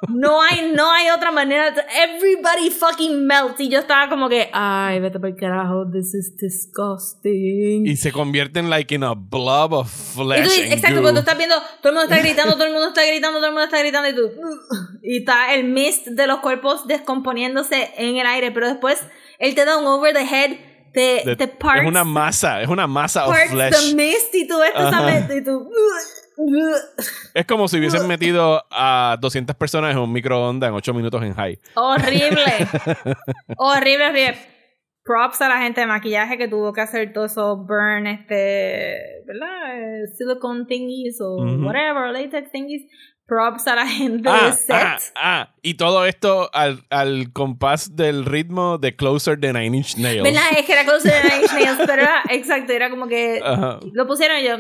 No 0.09 0.41
hay, 0.43 0.73
no 0.75 0.91
hay 0.91 1.11
otra 1.11 1.31
manera. 1.31 1.69
Everybody 1.69 2.71
fucking 2.71 3.27
melts. 3.27 3.61
Y 3.61 3.69
yo 3.69 3.79
estaba 3.81 4.09
como 4.09 4.29
que, 4.29 4.51
ay, 4.53 4.99
vete 5.01 5.21
por 5.21 5.29
el 5.29 5.37
carajo, 5.37 5.85
this 5.93 6.15
is 6.15 6.35
disgusting. 6.37 7.87
Y 7.87 7.97
se 7.97 8.11
convierte 8.13 8.59
en 8.61 8.71
like 8.71 8.95
in 8.95 9.05
a 9.05 9.15
blob 9.15 9.73
of 9.75 9.89
Y 9.93 10.15
flesh. 10.17 10.45
tú, 10.57 10.63
and 10.65 10.73
exacto, 10.73 10.97
goo. 10.97 11.03
cuando 11.03 11.21
estás 11.21 11.37
viendo, 11.37 11.55
todo 11.83 11.91
el 11.91 11.95
mundo 11.99 12.03
está 12.15 12.19
gritando, 12.23 12.55
todo 12.55 12.65
el 12.65 12.73
mundo 12.73 12.89
está 12.89 13.05
gritando, 13.07 13.39
todo 13.39 13.47
el 13.47 13.53
mundo 13.53 13.65
está 13.65 13.79
gritando, 13.81 14.09
y 14.09 14.15
tú, 14.15 14.31
y 15.03 15.17
está 15.19 15.55
el 15.55 15.65
mist 15.65 16.07
de 16.09 16.27
los 16.27 16.41
cuerpos 16.41 16.87
descomponiéndose 16.87 17.91
en 17.97 18.17
el 18.17 18.27
aire, 18.27 18.51
pero 18.53 18.69
después 18.69 19.01
él 19.39 19.55
te 19.55 19.65
da 19.65 19.77
un 19.79 19.87
over 19.87 20.13
the 20.15 20.23
head, 20.23 20.57
te, 20.93 21.23
De- 21.25 21.37
te 21.37 21.47
parts, 21.47 21.83
es 21.83 21.89
una 21.89 22.05
masa, 22.05 22.63
es 22.63 22.69
una 22.69 22.87
masa 22.87 23.27
of 23.27 23.37
flesh. 23.51 23.71
the 23.71 23.95
mist, 23.95 24.35
y 24.35 24.47
tú 24.49 24.61
esa 24.63 24.89
Ajá. 24.89 25.03
mist, 25.11 25.31
y 25.31 25.45
tú. 25.45 25.71
Es 27.35 27.47
como 27.47 27.69
si 27.69 27.79
hubiesen 27.79 28.07
metido 28.07 28.65
a 28.71 29.17
200 29.21 29.55
personas 29.57 29.93
en 29.93 29.99
un 29.99 30.13
microondas 30.13 30.69
en 30.69 30.75
8 30.75 30.95
minutos 30.95 31.23
en 31.23 31.35
high. 31.35 31.59
Horrible. 31.75 32.45
horrible, 33.57 34.07
horrible. 34.07 34.39
Props 35.05 35.41
a 35.41 35.49
la 35.49 35.59
gente 35.59 35.81
de 35.81 35.87
maquillaje 35.87 36.37
que 36.39 36.47
tuvo 36.47 36.73
que 36.73 36.83
hacer 36.83 37.13
todo 37.13 37.25
eso 37.25 37.57
burn, 37.57 38.07
este, 38.07 39.23
¿verdad? 39.27 39.77
Eh, 39.79 40.07
Silicone 40.17 40.67
thingies 40.67 41.21
o 41.21 41.37
Ujú. 41.37 41.67
whatever, 41.67 42.11
latex 42.13 42.51
thingies. 42.53 42.83
Props 43.27 43.69
a 43.69 43.77
la 43.77 43.87
gente 43.87 44.29
Ah, 44.29 44.47
de 44.47 44.53
set. 44.55 44.75
ah, 44.75 44.99
ah, 45.15 45.55
y 45.63 45.75
todo 45.75 46.05
esto 46.05 46.51
al, 46.53 46.81
al 46.91 47.33
compás 47.33 47.95
del 47.95 48.25
ritmo 48.25 48.77
de 48.77 48.97
Closer 48.97 49.39
de 49.39 49.53
Nine 49.53 49.77
Inch 49.79 49.97
Nails. 49.99 50.25
¿Verdad? 50.25 50.43
Es 50.59 50.67
que 50.67 50.73
era 50.73 50.83
Closer 50.85 51.13
than 51.13 51.23
Nine 51.31 51.43
Inch 51.43 51.53
Nails, 51.53 51.79
pero 51.87 52.03
era, 52.03 52.23
exacto, 52.31 52.73
era 52.73 52.91
como 52.91 53.07
que 53.07 53.41
Ajá. 53.43 53.79
lo 53.93 54.07
pusieron 54.09 54.37
y 54.39 54.45
yo, 54.45 54.57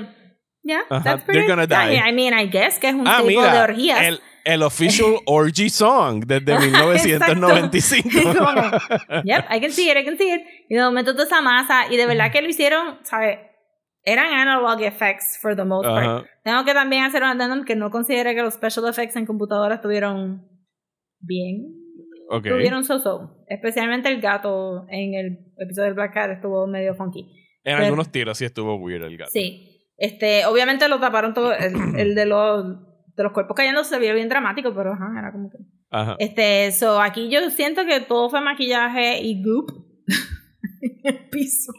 yeah, 0.63 0.83
Ajá, 0.91 1.03
that's 1.05 1.25
pretty. 1.25 1.41
you're 1.41 1.49
gonna 1.49 1.67
die. 1.67 1.97
I 1.97 2.13
mean, 2.13 2.33
I 2.35 2.47
guess 2.49 2.79
que 2.79 2.89
es 2.89 2.95
un 2.95 3.07
Ah, 3.07 3.19
tipo 3.23 3.43
de 3.43 3.49
mira, 3.51 3.63
orgías. 3.65 4.03
el, 4.03 4.21
el 4.45 4.63
official 4.63 5.17
orgy 5.27 5.69
song 5.71 6.25
desde 6.27 6.59
1995. 6.59 8.09
Como 8.39 8.53
que, 8.55 9.23
yep, 9.25 9.45
I 9.51 9.61
can 9.61 9.71
see 9.71 9.91
it, 9.91 9.97
I 9.97 10.05
can 10.05 10.17
see 10.17 10.33
it. 10.33 10.41
Y 10.69 10.75
de 10.77 10.83
momento 10.83 11.13
toda 11.13 11.25
esa 11.25 11.41
masa, 11.43 11.93
y 11.93 11.97
de 11.97 12.07
verdad 12.07 12.31
que 12.33 12.43
lo 12.43 12.49
hicieron, 12.49 12.99
¿sabes? 13.05 13.39
Eran 14.03 14.33
analog 14.33 14.81
effects 14.83 15.39
for 15.41 15.55
the 15.55 15.65
most 15.65 15.87
part. 15.87 16.07
Ajá. 16.07 16.25
Tengo 16.43 16.65
que 16.65 16.73
también 16.73 17.05
hacer 17.05 17.23
un 17.23 17.29
addendum 17.29 17.65
que 17.67 17.77
no 17.77 17.91
considere 17.91 18.35
que 18.35 18.43
los 18.43 18.55
special 18.55 18.89
effects 18.89 19.15
en 19.17 19.27
computadora 19.27 19.75
estuvieron 19.75 20.47
bien. 21.21 21.75
Ok. 22.31 22.47
Estuvieron 22.47 22.85
so-so. 22.85 23.45
Especialmente 23.49 24.09
el 24.09 24.21
gato 24.23 24.87
en 24.89 25.15
el 25.15 25.39
episodio 25.59 25.87
del 25.87 25.95
Black 25.95 26.15
Cat 26.15 26.31
estuvo 26.31 26.67
medio 26.67 26.95
funky. 26.95 27.21
En 27.63 27.75
pero- 27.75 27.85
algunos 27.85 28.11
tiros 28.11 28.39
sí 28.39 28.47
estuvo 28.47 28.77
weird 28.77 29.03
el 29.05 29.19
gato. 29.19 29.31
Sí. 29.33 29.70
Este, 30.01 30.45
obviamente 30.47 30.89
lo 30.89 30.99
taparon 30.99 31.33
todo. 31.35 31.53
El, 31.53 31.97
el 31.99 32.15
de 32.17 32.27
los 32.27 32.65
de 33.17 33.23
los 33.23 33.33
cuerpos 33.33 33.55
cayendo 33.55 33.85
se 33.85 33.99
vio 33.99 34.15
bien 34.15 34.29
dramático, 34.29 34.75
pero 34.75 34.95
ajá, 34.95 35.07
era 35.19 35.31
como 35.31 35.51
que. 35.51 35.59
Ajá. 35.91 36.17
Este, 36.19 36.73
so 36.73 37.01
aquí 37.01 37.29
yo 37.31 37.51
siento 37.51 37.85
que 37.85 38.01
todo 38.01 38.31
fue 38.31 38.41
maquillaje 38.41 39.21
y 39.21 39.43
goop 39.43 39.71
en 40.83 41.01
el 41.05 41.29
piso. 41.29 41.73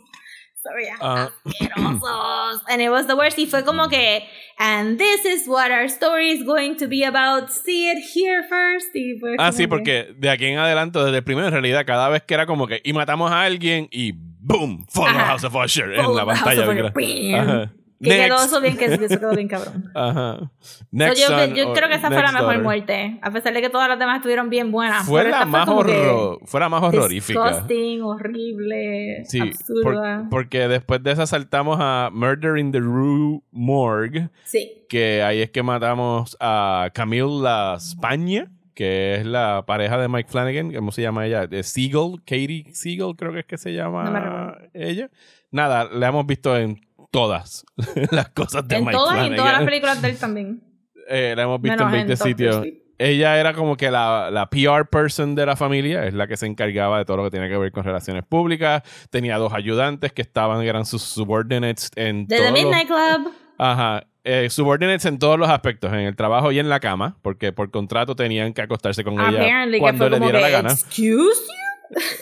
Se 0.55 0.69
veía 0.75 0.93
Ah. 1.01 1.29
asquerosos. 1.43 2.61
And 2.69 2.79
it 2.83 2.89
was 2.91 3.07
the 3.07 3.15
worst. 3.15 3.39
Y 3.39 3.47
fue 3.47 3.63
como 3.65 3.89
que, 3.89 4.23
and 4.59 4.99
this 4.99 5.25
is 5.25 5.47
what 5.47 5.71
our 5.71 5.85
story 5.85 6.29
is 6.29 6.43
going 6.45 6.75
to 6.75 6.87
be 6.87 7.03
about. 7.03 7.49
See 7.49 7.89
it 7.89 7.97
here 8.15 8.43
first. 8.47 8.95
Y 8.95 9.17
fue 9.19 9.35
Ah, 9.39 9.51
sí, 9.51 9.63
que- 9.63 9.67
porque 9.67 10.13
de 10.15 10.29
aquí 10.29 10.45
en 10.45 10.59
adelante, 10.59 10.99
desde 10.99 11.17
el 11.17 11.23
primero, 11.23 11.47
en 11.47 11.53
realidad, 11.53 11.83
cada 11.87 12.09
vez 12.09 12.21
que 12.21 12.35
era 12.35 12.45
como 12.45 12.67
que 12.67 12.79
y 12.83 12.93
matamos 12.93 13.31
a 13.31 13.41
alguien 13.41 13.87
y 13.89 14.11
¡boom! 14.13 14.85
Follow 14.89 15.09
Ajá. 15.09 15.25
House 15.29 15.43
of 15.45 15.55
Usher 15.55 15.93
en 15.93 16.15
la 16.15 16.25
pantalla. 16.27 17.73
Que 18.01 18.09
quedó 18.09 18.35
Next. 18.35 18.45
eso 18.47 18.61
bien, 18.61 18.77
que 18.77 18.85
eso 18.85 19.07
quedó 19.19 19.35
bien 19.35 19.47
cabrón. 19.47 19.91
Ajá. 19.93 20.51
So, 20.59 20.85
Next 20.91 21.19
yo 21.55 21.73
creo 21.73 21.87
que 21.89 21.95
esa 21.95 22.07
fue 22.07 22.15
la 22.21 22.31
mejor 22.31 22.41
daughter. 22.41 22.61
muerte. 22.63 23.19
A 23.21 23.31
pesar 23.31 23.53
de 23.53 23.61
que 23.61 23.69
todas 23.69 23.87
las 23.89 23.99
demás 23.99 24.17
estuvieron 24.17 24.49
bien 24.49 24.71
buenas. 24.71 25.05
Fue 25.05 25.23
la, 25.29 25.45
más 25.45 25.67
horror, 25.67 26.39
fue 26.45 26.59
la 26.59 26.69
más 26.69 26.81
horrorífica. 26.83 27.43
Disgusting, 27.49 28.01
horrible, 28.01 29.23
Sí, 29.25 29.39
por- 29.39 29.47
absurda. 29.49 30.27
porque 30.29 30.67
después 30.67 31.03
de 31.03 31.11
esa 31.11 31.27
saltamos 31.27 31.77
a 31.79 32.09
Murder 32.11 32.57
in 32.57 32.71
the 32.71 32.79
Rue 32.79 33.41
Morgue, 33.51 34.29
Sí. 34.45 34.83
que 34.89 35.21
ahí 35.23 35.41
es 35.41 35.51
que 35.51 35.63
matamos 35.63 36.35
a 36.39 36.89
Camille 36.93 37.41
La 37.41 37.75
España, 37.77 38.51
que 38.73 39.15
es 39.15 39.25
la 39.25 39.63
pareja 39.67 39.97
de 39.97 40.07
Mike 40.07 40.29
Flanagan, 40.31 40.73
¿cómo 40.73 40.91
se 40.91 41.01
llama 41.01 41.25
ella? 41.27 41.45
De 41.45 41.61
Siegel, 41.63 42.15
Katie 42.25 42.65
Siegel 42.73 43.15
creo 43.15 43.31
que 43.33 43.39
es 43.39 43.45
que 43.45 43.57
se 43.57 43.73
llama 43.73 44.09
No 44.09 44.55
ella. 44.73 45.09
Nada, 45.51 45.83
la 45.91 46.07
hemos 46.07 46.25
visto 46.25 46.55
en 46.57 46.79
todas 47.11 47.65
las 48.11 48.29
cosas 48.29 48.67
de 48.67 48.75
En 48.77 48.85
Mike 48.85 48.97
todas 48.97 49.13
y 49.15 49.17
en 49.19 49.19
Flanagan. 49.19 49.37
todas 49.37 49.53
las 49.53 49.63
películas 49.65 50.01
de 50.01 50.09
él 50.09 50.17
también. 50.17 50.61
Eh, 51.09 51.33
la 51.35 51.43
hemos 51.43 51.61
visto 51.61 51.77
Menos 51.85 51.93
en 51.93 52.07
20 52.07 52.13
Doctor 52.13 52.27
sitios. 52.27 52.65
Ella 52.97 53.39
era 53.39 53.53
como 53.53 53.75
que 53.77 53.89
la, 53.89 54.29
la 54.31 54.47
PR 54.51 54.85
person 54.87 55.33
de 55.33 55.45
la 55.47 55.55
familia, 55.55 56.05
es 56.05 56.13
la 56.13 56.27
que 56.27 56.37
se 56.37 56.45
encargaba 56.45 56.99
de 56.99 57.05
todo 57.05 57.17
lo 57.17 57.23
que 57.23 57.31
tiene 57.31 57.49
que 57.49 57.57
ver 57.57 57.71
con 57.71 57.83
relaciones 57.83 58.23
públicas. 58.23 58.83
Tenía 59.09 59.37
dos 59.39 59.53
ayudantes 59.53 60.13
que 60.13 60.21
estaban, 60.21 60.61
eran 60.63 60.85
sus 60.85 61.01
subordinates 61.01 61.89
en 61.95 62.27
De 62.27 62.37
The 62.37 62.43
los- 62.43 62.51
Midnight 62.53 62.87
Club. 62.87 63.33
Ajá. 63.57 64.03
Eh, 64.23 64.51
subordinates 64.51 65.05
en 65.07 65.17
todos 65.17 65.39
los 65.39 65.49
aspectos, 65.49 65.91
en 65.93 66.01
el 66.01 66.15
trabajo 66.15 66.51
y 66.51 66.59
en 66.59 66.69
la 66.69 66.79
cama, 66.79 67.17
porque 67.23 67.51
por 67.51 67.71
contrato 67.71 68.15
tenían 68.15 68.53
que 68.53 68.61
acostarse 68.61 69.03
con 69.03 69.15
ella 69.15 69.29
Apparently, 69.29 69.77
que 69.77 69.79
cuando 69.79 70.07
le 70.07 70.19
diera 70.19 70.37
que, 70.37 70.43
la 70.43 70.49
gana. 70.49 70.71
Excuse 70.71 71.41
you? 71.41 71.70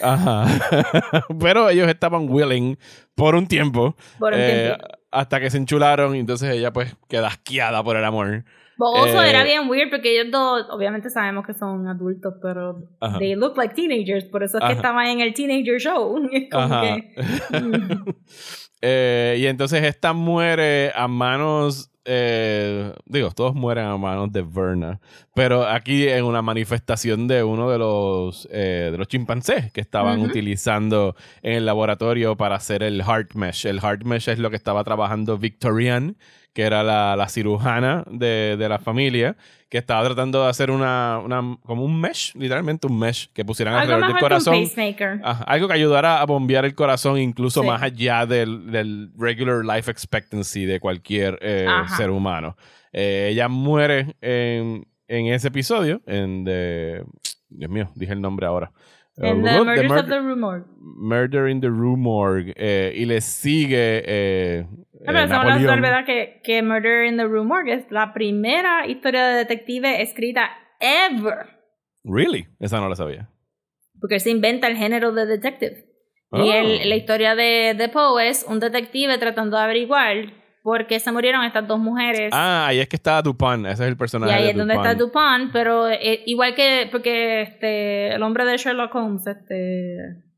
Ajá. 0.01 0.45
Pero 1.39 1.69
ellos 1.69 1.87
estaban 1.87 2.29
willing 2.29 2.77
por 3.15 3.35
un 3.35 3.47
tiempo, 3.47 3.95
Por 4.17 4.33
un 4.33 4.39
eh, 4.39 4.75
tiempo. 4.75 4.85
hasta 5.11 5.39
que 5.39 5.49
se 5.49 5.57
enchularon 5.57 6.15
y 6.15 6.19
entonces 6.19 6.51
ella 6.51 6.71
pues 6.73 6.95
queda 7.07 7.27
asqueada 7.27 7.83
por 7.83 7.97
el 7.97 8.05
amor. 8.05 8.45
Bogoso 8.77 9.21
eh, 9.21 9.29
era 9.29 9.43
bien 9.43 9.69
weird 9.69 9.89
porque 9.89 10.17
ellos 10.17 10.31
dos, 10.31 10.67
obviamente 10.71 11.09
sabemos 11.09 11.45
que 11.45 11.53
son 11.53 11.85
adultos, 11.87 12.35
pero 12.41 12.89
Ajá. 13.01 13.19
they 13.19 13.35
look 13.35 13.57
like 13.57 13.75
teenagers. 13.75 14.23
Por 14.25 14.41
eso 14.41 14.57
es 14.57 14.63
Ajá. 14.63 14.71
que 14.71 14.77
estaban 14.77 15.05
en 15.07 15.19
el 15.19 15.33
teenager 15.33 15.79
show. 15.79 16.17
Ajá. 16.51 16.81
que, 16.81 17.59
mm. 17.59 18.15
Eh, 18.81 19.35
y 19.39 19.45
entonces 19.47 19.83
esta 19.83 20.13
muere 20.13 20.93
a 20.95 21.09
manos 21.09 21.91
eh, 22.11 22.91
digo, 23.05 23.29
todos 23.31 23.53
mueren 23.53 23.85
a 23.85 23.95
manos 23.95 24.31
de 24.31 24.41
Verna, 24.41 24.99
pero 25.35 25.67
aquí 25.67 26.07
en 26.07 26.25
una 26.25 26.41
manifestación 26.41 27.27
de 27.27 27.43
uno 27.43 27.69
de 27.69 27.77
los, 27.77 28.47
eh, 28.51 28.89
de 28.91 28.97
los 28.97 29.07
chimpancés 29.07 29.71
que 29.71 29.79
estaban 29.79 30.19
utilizando 30.21 31.15
en 31.43 31.53
el 31.53 31.67
laboratorio 31.67 32.35
para 32.35 32.55
hacer 32.55 32.81
el 32.81 33.03
heart 33.03 33.35
mesh. 33.35 33.67
El 33.67 33.79
heart 33.79 34.03
mesh 34.05 34.27
es 34.27 34.39
lo 34.39 34.49
que 34.49 34.55
estaba 34.55 34.83
trabajando 34.83 35.37
Victorian, 35.37 36.17
que 36.53 36.63
era 36.63 36.83
la, 36.83 37.15
la 37.15 37.29
cirujana 37.29 38.03
de, 38.09 38.55
de, 38.57 38.69
la 38.69 38.79
familia, 38.79 39.35
que 39.69 39.77
estaba 39.77 40.03
tratando 40.05 40.43
de 40.43 40.49
hacer 40.49 40.71
una, 40.71 41.19
una, 41.23 41.57
como 41.63 41.83
un 41.83 41.99
mesh, 41.99 42.33
literalmente 42.35 42.87
un 42.87 42.97
mesh, 42.97 43.29
que 43.33 43.45
pusieran 43.45 43.75
alrededor 43.75 44.07
del 44.07 44.19
corazón. 44.19 44.55
algo 45.45 45.67
que 45.67 45.73
ayudara 45.73 46.21
a 46.21 46.25
bombear 46.25 46.65
el 46.65 46.75
corazón 46.75 47.19
incluso 47.19 47.63
más 47.63 47.81
allá 47.81 48.25
del, 48.25 48.71
del, 48.71 49.11
regular 49.17 49.63
life 49.63 49.89
expectancy 49.89 50.65
de 50.65 50.79
cualquier 50.79 51.37
eh, 51.41 51.67
ser 51.97 52.09
humano. 52.09 52.57
Eh, 52.91 53.29
ella 53.31 53.47
muere 53.47 54.15
en, 54.21 54.87
en, 55.07 55.27
ese 55.27 55.49
episodio, 55.49 56.01
en 56.07 56.43
de... 56.43 57.03
Dios 57.49 57.71
mío, 57.71 57.89
dije 57.95 58.13
el 58.13 58.21
nombre 58.21 58.45
ahora. 58.45 58.71
En 59.21 59.43
the, 59.43 59.51
Murders 59.51 59.91
of 59.91 60.07
the. 60.07 60.63
Murder 60.79 61.47
in 61.49 61.59
the 61.59 61.69
Rue 61.69 61.97
Morgue. 61.97 62.53
Eh, 62.55 62.93
y 62.95 63.05
le 63.05 63.19
sigue. 63.21 64.03
Eh, 64.05 64.65
no, 64.99 65.05
pero 65.05 65.19
eh, 65.19 65.27
la 65.61 65.75
verdad 65.75 66.05
que, 66.05 66.41
que 66.43 66.61
Murder 66.61 67.05
in 67.05 67.17
the 67.17 67.25
Rue 67.25 67.43
Morgue 67.43 67.73
es 67.73 67.91
la 67.91 68.13
primera 68.13 68.85
historia 68.87 69.25
de 69.27 69.37
detective 69.37 70.01
escrita 70.01 70.49
ever. 70.79 71.59
Really? 72.03 72.47
Esa 72.59 72.79
no 72.79 72.89
la 72.89 72.95
sabía. 72.95 73.29
Porque 73.99 74.19
se 74.19 74.29
inventa 74.29 74.67
el 74.67 74.77
género 74.77 75.11
de 75.11 75.25
detective. 75.25 75.85
Y 76.31 76.49
el, 76.49 76.87
la 76.87 76.95
historia 76.95 77.35
de, 77.35 77.73
de 77.75 77.89
Poe 77.89 78.29
es 78.29 78.45
un 78.47 78.59
detective 78.59 79.17
tratando 79.17 79.57
de 79.57 79.63
averiguar 79.63 80.33
porque 80.61 80.99
se 80.99 81.11
murieron 81.11 81.43
estas 81.43 81.67
dos 81.67 81.79
mujeres. 81.79 82.31
Ah, 82.33 82.67
ahí 82.67 82.79
es 82.79 82.87
que 82.87 82.97
está 82.97 83.21
Dupin, 83.21 83.65
ese 83.65 83.83
es 83.83 83.89
el 83.89 83.97
personaje. 83.97 84.31
Y 84.31 84.35
ahí 84.35 84.49
es 84.49 84.57
donde 84.57 84.75
está 84.75 84.93
Dupin, 84.93 85.49
pero 85.51 85.89
eh, 85.89 86.21
igual 86.25 86.53
que 86.53 86.87
porque 86.91 87.41
este 87.41 88.13
el 88.13 88.21
hombre 88.21 88.45
de 88.45 88.57
Sherlock 88.57 88.93
Holmes, 88.93 89.25
este 89.25 90.28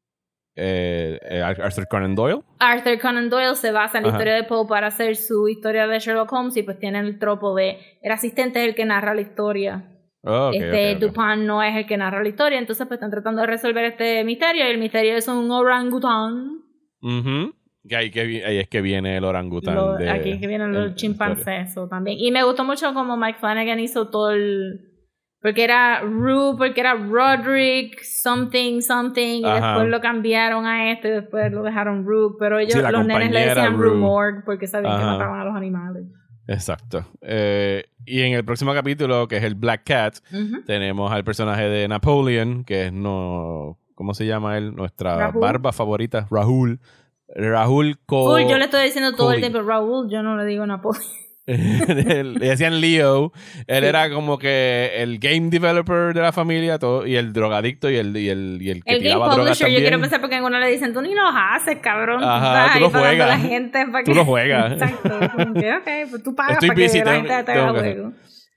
eh, 0.56 1.20
eh, 1.22 1.42
Arthur 1.42 1.88
Conan 1.88 2.16
Doyle. 2.16 2.42
Arthur 2.60 3.00
Conan 3.00 3.30
Doyle 3.30 3.56
se 3.56 3.72
basa 3.72 3.98
en 3.98 4.06
la 4.06 4.10
historia 4.10 4.34
de 4.36 4.44
Poe 4.44 4.68
para 4.68 4.88
hacer 4.88 5.16
su 5.16 5.48
historia 5.48 5.88
de 5.88 6.00
Sherlock 6.00 6.32
Holmes 6.32 6.58
y 6.58 6.64
pues 6.64 6.80
tiene 6.80 7.00
el 7.00 7.20
tropo 7.20 7.56
de 7.56 7.78
el 8.02 8.12
asistente 8.12 8.62
es 8.62 8.70
el 8.70 8.76
que 8.76 8.86
narra 8.86 9.14
la 9.14 9.22
historia. 9.22 9.88
Oh, 10.24 10.52
este 10.54 10.96
Dupin 10.96 11.48
no 11.48 11.64
es 11.64 11.76
el 11.76 11.88
que 11.88 11.98
narra 11.98 12.22
la 12.22 12.30
historia, 12.30 12.60
entonces 12.60 12.86
pues 12.88 12.98
están 12.98 13.10
tratando 13.10 13.42
de 13.42 13.48
resolver 13.48 13.86
este 13.86 14.24
misterio 14.24 14.68
y 14.68 14.70
el 14.70 14.78
misterio 14.78 15.16
es 15.16 15.28
un 15.28 15.50
orangután. 15.50 16.60
Uh 17.02 17.52
que 17.88 17.96
ahí, 17.96 18.12
que 18.12 18.22
ahí 18.46 18.58
es 18.58 18.70
que 18.70 18.82
viene 18.82 19.18
el 19.18 19.24
orangután. 19.24 19.78
aquí 20.08 20.32
es 20.32 20.40
que 20.40 20.48
vienen 20.48 20.72
los 20.72 20.96
chimpancés 20.96 21.74
también. 21.90 22.18
Y 22.20 22.32
me 22.32 22.44
gustó 22.44 22.64
mucho 22.64 22.94
como 22.94 23.18
Mike 23.18 23.40
Flanagan 23.40 23.80
hizo 23.80 24.10
todo 24.10 24.32
el... 24.32 24.91
Porque 25.42 25.64
era 25.64 26.02
Rue, 26.02 26.56
porque 26.56 26.82
era 26.82 26.94
Roderick, 26.94 28.04
something, 28.04 28.82
something, 28.82 29.40
y 29.40 29.52
después 29.52 29.88
lo 29.88 30.00
cambiaron 30.00 30.68
a 30.68 30.92
este, 30.92 31.08
y 31.08 31.12
después 31.12 31.52
lo 31.52 31.64
dejaron 31.64 32.06
Rue, 32.06 32.36
pero 32.38 32.60
ellos, 32.60 32.76
los 32.92 33.06
nenes 33.06 33.32
le 33.32 33.48
decían 33.48 33.78
Rue 33.78 33.96
Morgue 33.96 34.42
porque 34.46 34.68
sabían 34.68 35.00
que 35.00 35.06
mataban 35.06 35.40
a 35.40 35.46
los 35.46 35.56
animales. 35.56 36.04
Exacto. 36.48 37.06
Eh, 37.22 37.86
y 38.06 38.22
en 38.22 38.34
el 38.34 38.46
próximo 38.46 38.74
capítulo, 38.74 39.28
que 39.28 39.38
es 39.38 39.44
el 39.44 39.56
Black 39.56 39.84
Cat, 39.86 40.18
tenemos 40.66 41.12
al 41.12 41.24
personaje 41.24 41.64
de 41.64 41.88
Napoleon, 41.88 42.64
que 42.64 42.88
es 42.88 42.94
no... 42.94 43.78
¿Cómo 43.96 44.16
se 44.16 44.26
llama 44.26 44.58
él? 44.58 44.76
Nuestra 44.76 45.30
barba 45.30 45.72
favorita, 45.72 46.28
Rahul 46.32 46.80
Rahul 47.36 48.00
Co 48.06 48.40
yo 48.40 48.58
le 48.58 48.66
estoy 48.66 48.84
diciendo 48.84 49.14
todo 49.14 49.32
el 49.32 49.40
tiempo 49.40 49.62
Raúl, 49.62 50.10
yo 50.10 50.24
no 50.24 50.36
le 50.36 50.46
digo 50.46 50.66
Napoleon. 50.66 51.04
le 51.88 52.48
decían 52.48 52.80
Leo. 52.80 53.32
Él 53.68 53.84
era 53.84 54.10
como 54.10 54.38
que 54.38 54.92
el 54.96 55.20
game 55.20 55.50
developer 55.50 56.14
de 56.14 56.22
la 56.22 56.32
familia 56.32 56.80
todo, 56.80 57.06
y 57.06 57.16
el 57.16 57.34
drogadicto 57.34 57.90
y 57.90 57.98
el, 57.98 58.16
y 58.16 58.30
el, 58.30 58.58
y 58.62 58.70
el 58.70 58.84
que 58.84 58.94
el 58.94 59.02
tiraba 59.02 59.28
game 59.28 59.44
publisher, 59.44 59.70
yo 59.70 59.80
quiero 59.80 60.00
pensar 60.00 60.22
porque 60.22 60.42
uno 60.42 60.60
le 60.60 60.70
dicen, 60.70 60.94
tú 60.94 61.02
ni 61.02 61.14
los 61.14 61.34
haces, 61.34 61.78
cabrón. 61.80 62.24
Ajá, 62.24 62.74
tú, 62.74 62.80
lo 62.80 62.90
juegas. 62.90 63.28
La 63.28 63.38
gente 63.40 63.86
para 63.92 64.04
tú 64.04 64.14
lo 64.14 64.26
juegas. 64.26 64.72
Exacto. 64.82 65.16
ok, 65.18 66.10
pues 66.10 66.24
tú 66.24 66.36
pagas 66.36 66.58
para 66.60 66.76
que 66.76 67.04
la 67.04 67.14
gente 67.14 67.44
te 67.44 67.52
haga 67.52 67.80
juego. 67.80 68.14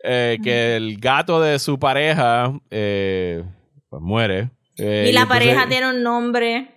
Eh, 0.06 0.38
que 0.42 0.76
el 0.76 0.98
gato 0.98 1.40
de 1.40 1.58
su 1.58 1.78
pareja 1.78 2.52
eh, 2.70 3.42
pues 3.88 4.02
muere. 4.02 4.50
Eh, 4.76 5.06
y 5.08 5.12
la 5.12 5.26
pareja 5.26 5.66
tiene 5.66 5.88
un 5.88 6.02
nombre 6.02 6.74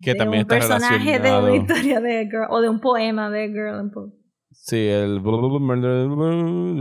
que 0.00 0.14
también 0.14 0.42
un 0.42 0.48
personaje 0.48 1.18
de 1.18 1.38
una 1.38 1.56
historia 1.56 2.00
de 2.00 2.24
Girl 2.24 2.46
o 2.50 2.60
de 2.60 2.68
un 2.68 2.80
poema 2.80 3.30
de 3.30 3.48
Girl 3.48 3.78
and 3.78 3.92
Poe. 3.92 4.23
Sí, 4.66 4.88
el 4.88 5.22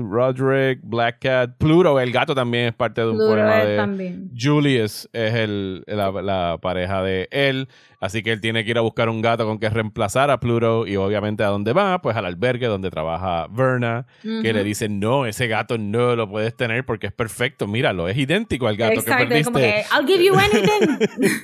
Roderick, 0.10 0.80
Black 0.84 1.18
Cat, 1.20 1.58
Pluto, 1.58 2.00
el 2.00 2.14
gato 2.14 2.34
también 2.34 2.68
es 2.68 2.74
parte 2.74 3.02
de 3.02 3.10
un 3.10 3.18
poema 3.18 3.58
de 3.58 3.76
también. 3.76 4.32
Julius 4.40 5.10
es 5.12 5.34
el, 5.34 5.84
la, 5.86 6.58
pareja 6.62 7.04
de 7.04 7.28
él, 7.30 7.68
así 8.00 8.24
que 8.24 8.32
él 8.32 8.40
tiene 8.40 8.64
que 8.64 8.72
ir 8.72 8.78
a 8.78 8.82
buscar 8.82 9.10
un 9.10 9.22
gato 9.22 9.46
con 9.46 9.60
que 9.60 9.70
reemplazar 9.70 10.32
a 10.32 10.40
Pluto 10.40 10.88
y 10.88 10.96
obviamente 10.96 11.44
a 11.44 11.48
dónde 11.48 11.74
va, 11.74 12.02
pues 12.02 12.16
al 12.16 12.26
albergue 12.26 12.68
donde 12.68 12.90
trabaja 12.90 13.48
Verna, 13.52 14.06
que 14.22 14.54
le 14.54 14.64
dice, 14.64 14.88
no, 14.88 15.26
ese 15.26 15.48
gato 15.48 15.78
no 15.78 16.16
lo 16.16 16.30
puedes 16.30 16.56
tener 16.56 16.86
porque 16.86 17.08
es 17.08 17.14
perfecto, 17.14 17.68
míralo, 17.68 18.08
es 18.08 18.18
idéntico 18.18 18.68
al 18.68 18.78
gato 18.78 19.04
que 19.04 19.12
perdiste. 19.12 19.44
Como 19.44 19.58
que, 19.58 19.84
I'll 19.94 20.08
give 20.08 20.24
you 20.24 20.34
anything. 20.36 21.28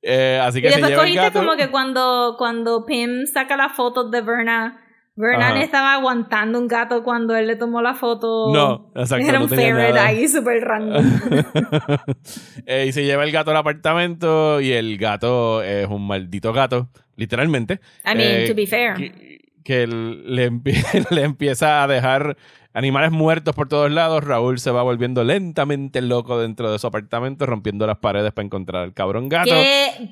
Eh, 0.00 0.40
así 0.40 0.62
que 0.62 0.68
y 0.68 0.70
después 0.70 0.90
se 0.90 0.96
cogiste 0.96 1.26
el 1.26 1.32
como 1.32 1.56
que 1.56 1.70
cuando, 1.70 2.36
cuando 2.38 2.86
Pim 2.86 3.26
saca 3.26 3.56
las 3.56 3.72
fotos 3.72 4.12
de 4.12 4.20
Verna, 4.20 4.80
Vernon 5.18 5.56
estaba 5.56 5.94
aguantando 5.94 6.60
un 6.60 6.68
gato 6.68 7.02
cuando 7.02 7.34
él 7.34 7.48
le 7.48 7.56
tomó 7.56 7.82
la 7.82 7.94
foto. 7.94 8.52
No, 8.52 8.92
exacto. 8.94 9.26
Era 9.26 9.40
un 9.40 9.48
ferret 9.48 9.96
ahí 9.96 10.28
súper 10.28 10.62
random. 10.62 11.04
eh, 12.66 12.86
y 12.88 12.92
se 12.92 13.04
lleva 13.04 13.24
el 13.24 13.32
gato 13.32 13.50
al 13.50 13.56
apartamento 13.56 14.60
y 14.60 14.72
el 14.72 14.96
gato 14.96 15.60
es 15.62 15.88
un 15.88 16.06
maldito 16.06 16.52
gato, 16.52 16.88
literalmente. 17.16 17.80
I 18.04 18.16
mean, 18.16 18.20
eh, 18.20 18.48
to 18.48 18.54
be 18.54 18.66
fair. 18.68 18.94
Que, 18.94 19.40
que 19.64 19.88
le, 19.88 20.50
le 21.10 21.22
empieza 21.22 21.82
a 21.82 21.88
dejar 21.88 22.36
Animales 22.78 23.10
muertos 23.10 23.56
por 23.56 23.68
todos 23.68 23.90
lados. 23.90 24.22
Raúl 24.22 24.60
se 24.60 24.70
va 24.70 24.84
volviendo 24.84 25.24
lentamente 25.24 26.00
loco 26.00 26.38
dentro 26.38 26.70
de 26.70 26.78
su 26.78 26.86
apartamento, 26.86 27.44
rompiendo 27.44 27.88
las 27.88 27.98
paredes 27.98 28.30
para 28.32 28.46
encontrar 28.46 28.84
al 28.84 28.94
cabrón 28.94 29.28
gato. 29.28 29.50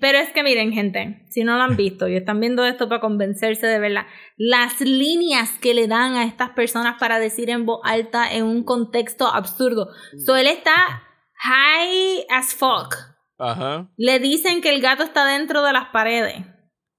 Pero 0.00 0.18
es 0.18 0.30
que 0.32 0.42
miren, 0.42 0.72
gente, 0.72 1.24
si 1.28 1.44
no 1.44 1.56
lo 1.58 1.62
han 1.62 1.76
visto 1.76 2.08
y 2.08 2.16
están 2.16 2.40
viendo 2.40 2.66
esto 2.66 2.88
para 2.88 3.00
convencerse 3.00 3.68
de 3.68 3.78
verla, 3.78 4.08
las 4.36 4.80
líneas 4.80 5.50
que 5.60 5.74
le 5.74 5.86
dan 5.86 6.16
a 6.16 6.24
estas 6.24 6.50
personas 6.50 6.96
para 6.98 7.20
decir 7.20 7.50
en 7.50 7.66
voz 7.66 7.78
alta 7.84 8.34
en 8.34 8.42
un 8.42 8.64
contexto 8.64 9.28
absurdo. 9.28 9.90
So 10.26 10.34
él 10.34 10.48
está 10.48 11.04
high 11.34 12.26
as 12.30 12.52
fuck. 12.52 12.96
Ajá. 13.38 13.88
Le 13.96 14.18
dicen 14.18 14.60
que 14.60 14.74
el 14.74 14.80
gato 14.80 15.04
está 15.04 15.24
dentro 15.24 15.62
de 15.62 15.72
las 15.72 15.90
paredes. 15.90 16.44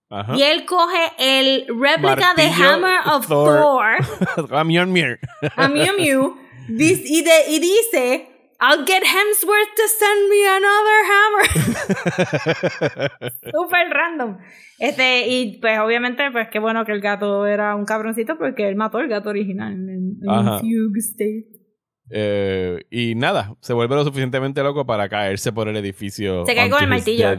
Y 0.09 0.41
él 0.41 0.65
coge 0.65 1.11
el 1.19 1.67
réplica 1.67 2.33
de 2.35 2.47
Hammer 2.47 2.99
of 3.11 3.27
Thor. 3.27 3.97
a 4.51 4.63
Mjolnir. 4.63 5.19
a 5.55 5.67
Mjolnir. 5.67 6.31
Y, 6.69 7.25
y 7.49 7.59
dice, 7.59 8.29
I'll 8.59 8.85
get 8.85 9.03
Hemsworth 9.03 9.75
to 9.75 9.87
send 9.87 10.29
me 10.29 10.45
another 10.47 11.03
hammer. 11.11 11.45
Super 13.53 13.89
random. 13.93 14.37
Este, 14.79 15.27
y 15.27 15.59
pues 15.59 15.77
obviamente, 15.79 16.23
pues 16.31 16.47
qué 16.51 16.57
bueno 16.57 16.83
que 16.83 16.91
el 16.91 17.01
gato 17.01 17.45
era 17.45 17.75
un 17.75 17.85
cabroncito 17.85 18.37
porque 18.37 18.67
él 18.67 18.75
mató 18.75 18.99
el 18.99 19.09
gato 19.09 19.29
original 19.29 19.73
en, 19.73 20.19
Fugue 20.59 20.99
State. 20.99 21.45
Eh, 22.09 22.79
y 22.89 23.13
nada, 23.15 23.55
se 23.61 23.73
vuelve 23.73 23.95
lo 23.95 24.05
suficientemente 24.05 24.63
loco 24.63 24.85
para 24.85 25.07
caerse 25.07 25.51
por 25.51 25.67
el 25.67 25.75
edificio. 25.75 26.45
Se 26.45 26.55
cae 26.55 26.69
con 26.69 26.81
el 26.81 26.89
martillo, 26.89 27.37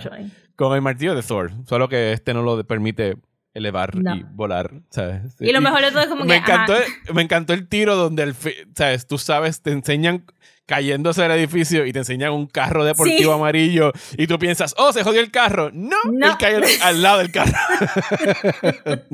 Con 0.58 0.74
el 0.74 0.82
martillo 0.82 1.14
de 1.14 1.22
Thor, 1.22 1.52
solo 1.66 1.88
que 1.88 2.12
este 2.12 2.34
no 2.34 2.42
lo 2.42 2.64
permite 2.64 3.16
elevar 3.54 3.92
y 3.94 4.24
volar, 4.32 4.72
¿sabes? 4.90 5.36
Y 5.38 5.52
lo 5.52 5.60
mejor 5.60 5.82
de 5.82 5.92
todo 5.92 6.00
es 6.00 6.08
como 6.08 6.24
me 6.24 6.34
que... 6.34 6.38
Encantó 6.38 6.74
me 7.14 7.22
encantó 7.22 7.52
el 7.52 7.68
tiro 7.68 7.94
donde, 7.94 8.24
el, 8.24 8.34
¿sabes? 8.74 9.06
Tú 9.06 9.18
sabes, 9.18 9.62
te 9.62 9.70
enseñan 9.70 10.24
cayéndose 10.66 11.22
del 11.22 11.30
edificio 11.30 11.86
y 11.86 11.92
te 11.92 12.00
enseñan 12.00 12.32
un 12.32 12.48
carro 12.48 12.84
deportivo 12.84 13.34
amarillo 13.34 13.92
y 14.16 14.26
tú 14.26 14.36
piensas, 14.40 14.74
oh, 14.78 14.92
se 14.92 15.04
jodió 15.04 15.20
el 15.20 15.30
carro. 15.30 15.70
No, 15.72 15.96
él 16.12 16.32
cayó 16.40 16.58
al 16.82 17.02
lado 17.02 17.18
del 17.18 17.30
carro. 17.30 17.52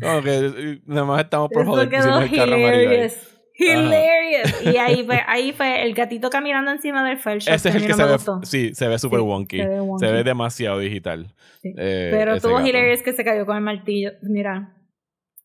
como 0.00 0.22
que 0.22 0.80
nada 0.86 1.04
más 1.04 1.24
estamos 1.24 1.50
por 1.50 1.66
joder 1.66 1.92
el 1.92 2.30
carro 2.30 2.54
amarillo. 2.54 3.12
Hilarious. 3.54 4.62
Y 4.64 4.76
ahí 4.76 5.02
fue, 5.06 5.20
ahí 5.26 5.52
fue 5.52 5.82
el 5.84 5.94
gatito 5.94 6.30
caminando 6.30 6.70
encima 6.70 7.06
del 7.06 7.18
fell 7.18 7.38
Ese 7.38 7.54
es 7.54 7.74
el 7.74 7.86
que 7.86 7.94
se 7.94 8.04
ve, 8.04 8.16
sí, 8.42 8.74
se 8.74 8.88
ve 8.88 8.98
súper 8.98 9.20
wonky. 9.20 9.58
Se 9.58 10.12
ve, 10.12 10.24
demasiado 10.24 10.78
digital. 10.78 11.34
Eh, 11.62 12.08
Pero 12.12 12.40
tuvo 12.40 12.60
hilarious 12.60 13.02
que 13.02 13.12
se 13.12 13.24
cayó 13.24 13.46
con 13.46 13.56
el 13.56 13.62
martillo. 13.62 14.12
Mira, 14.22 14.74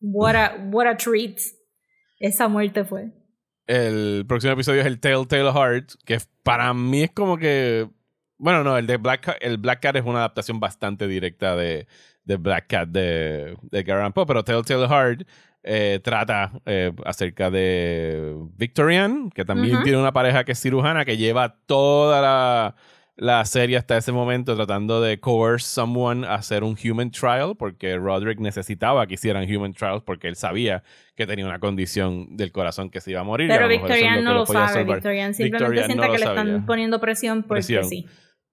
what 0.02 0.36
a, 0.36 0.56
what 0.72 0.88
a 0.88 0.98
treat. 0.98 1.38
Esa 2.20 2.48
muerte 2.48 2.84
fue. 2.84 3.12
El 3.68 4.26
próximo 4.28 4.54
episodio 4.54 4.82
es 4.82 4.88
el 4.88 5.00
Telltale 5.00 5.52
Heart, 5.52 5.92
que 6.06 6.18
para 6.44 6.74
mí 6.74 7.04
es 7.04 7.12
como 7.12 7.38
que 7.38 7.90
Bueno, 8.38 8.64
no, 8.64 8.78
el 8.78 8.88
de 8.88 8.96
Black 8.98 9.26
Cat, 9.26 9.38
el 9.42 9.58
Black 9.58 9.82
Cat 9.82 9.98
es 9.98 10.06
una 10.06 10.20
adaptación 10.20 10.60
bastante 10.60 11.06
directa 11.08 11.56
de, 11.56 11.86
de 12.24 12.38
Black 12.38 12.68
Cat 12.68 12.90
de, 12.90 13.58
de 13.64 13.84
Garan 13.84 14.14
Poe, 14.14 14.26
pero 14.26 14.44
Telltale 14.44 14.88
Heart 14.88 15.28
eh, 15.70 16.00
trata 16.02 16.54
eh, 16.66 16.94
acerca 17.04 17.52
de 17.52 18.36
Victorian, 18.56 19.30
que 19.30 19.44
también 19.44 19.84
tiene 19.84 19.98
una 19.98 20.14
pareja 20.14 20.46
que 20.46 20.54
es 20.54 20.62
cirujana, 20.62 21.04
que 21.04 21.18
lleva 21.18 21.58
toda 21.66 22.22
la, 22.22 22.76
la, 23.18 23.44
serie 23.44 23.76
hasta 23.76 23.98
ese 23.98 24.14
momento 24.14 24.56
tratando 24.56 25.02
de 25.02 25.20
coerce 25.20 25.68
someone 25.68 26.26
a 26.26 26.36
hacer 26.36 26.64
un 26.64 26.78
human 26.82 27.12
trial, 27.12 27.58
porque 27.60 27.98
Roderick 27.98 28.40
necesitaba 28.40 29.06
que 29.08 29.16
hicieran 29.16 29.44
human 29.44 29.74
trials 29.74 30.04
porque 30.04 30.30
él 30.30 30.38
sabía 30.38 30.84
que 31.16 31.28
tenía 31.28 31.46
una 31.46 31.60
condición 31.60 32.38
del 32.38 32.54
corazón 32.54 32.90
que 32.90 33.02
se 33.02 33.12
iba 33.12 33.20
a 33.20 33.26
morir. 33.26 33.50
Pero 33.50 33.68
Victorian 33.68 34.24
no 34.24 34.36
lo, 34.36 34.46
sabe, 34.46 34.86
Victorian 34.86 35.34
simplemente 35.34 35.84
siente 35.84 36.10
que 36.10 36.18
le 36.18 36.26
están 36.26 36.66
poniendo 36.66 37.02
presión 37.02 37.44
porque 37.44 37.62
sí. 37.62 38.06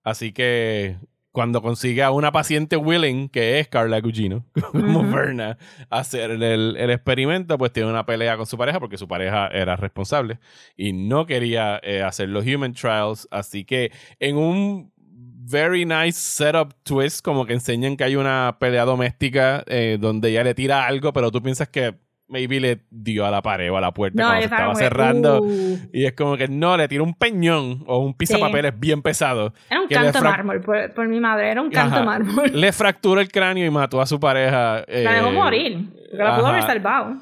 Así 0.02 0.32
que 0.32 0.96
cuando 1.34 1.62
consigue 1.62 2.04
a 2.04 2.12
una 2.12 2.30
paciente 2.30 2.76
willing, 2.76 3.28
que 3.28 3.58
es 3.58 3.66
Carla 3.66 4.00
Gugino, 4.00 4.44
como 4.70 5.02
Verna, 5.02 5.58
hacer 5.90 6.30
el, 6.30 6.76
experimento, 6.76 7.58
pues 7.58 7.72
tiene 7.72 7.90
una 7.90 8.06
pelea 8.06 8.36
con 8.36 8.46
su 8.46 8.56
pareja 8.56 8.78
porque 8.78 8.96
su 8.96 9.08
pareja 9.08 9.48
era 9.48 9.74
responsable 9.74 10.38
y 10.76 10.92
no 10.92 11.26
quería 11.26 11.80
eh, 11.82 12.02
hacer 12.02 12.28
los 12.28 12.46
human 12.46 12.72
trials. 12.72 13.26
Así 13.32 13.64
que 13.64 13.90
en 14.20 14.36
un 14.36 14.92
very 14.96 15.84
nice 15.84 16.20
setup 16.20 16.72
twist, 16.84 17.20
como 17.24 17.46
que 17.46 17.54
enseñan 17.54 17.96
que 17.96 18.04
hay 18.04 18.14
una 18.14 18.58
pelea 18.60 18.84
doméstica 18.84 19.64
eh, 19.66 19.98
donde 20.00 20.30
ella 20.30 20.44
le 20.44 20.54
tira 20.54 20.86
algo, 20.86 21.12
pero 21.12 21.32
tú 21.32 21.42
piensas 21.42 21.68
que 21.68 21.96
maybe 22.28 22.58
le 22.60 22.80
dio 22.90 23.26
a 23.26 23.30
la 23.30 23.42
pared 23.42 23.70
o 23.70 23.76
a 23.76 23.80
la 23.80 23.92
puerta 23.92 24.22
cuando 24.22 24.40
se 24.40 24.44
estaba 24.44 24.74
cerrando. 24.74 25.42
Uh. 25.42 25.78
Y 25.92 26.06
es 26.06 26.12
como 26.14 26.36
que 26.36 26.48
no, 26.48 26.76
le 26.76 26.88
tiró 26.88 27.04
un 27.04 27.14
peñón 27.14 27.84
o 27.86 27.98
un 27.98 28.14
pisapapeles 28.14 28.78
bien 28.78 29.02
pesado. 29.02 29.52
Era 29.70 29.80
un 29.80 29.88
canto 29.88 30.22
mármol, 30.22 30.60
por, 30.60 31.08
mi 31.08 31.20
madre, 31.20 31.50
era 31.50 31.60
un 31.60 31.70
canto 31.70 32.04
mármol. 32.04 32.50
Le 32.52 32.72
fracturó 32.72 33.20
el 33.20 33.30
cráneo 33.30 33.66
y 33.66 33.70
mató 33.70 34.00
a 34.00 34.06
su 34.06 34.18
pareja. 34.18 34.84
la 34.88 35.12
dejó 35.12 35.28
eh, 35.28 35.32
morir, 35.32 35.88
porque 36.10 36.24
la 36.24 36.36
pudo 36.36 36.46
haber 36.46 36.62
salvado. 36.62 37.16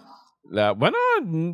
bueno, 0.77 0.97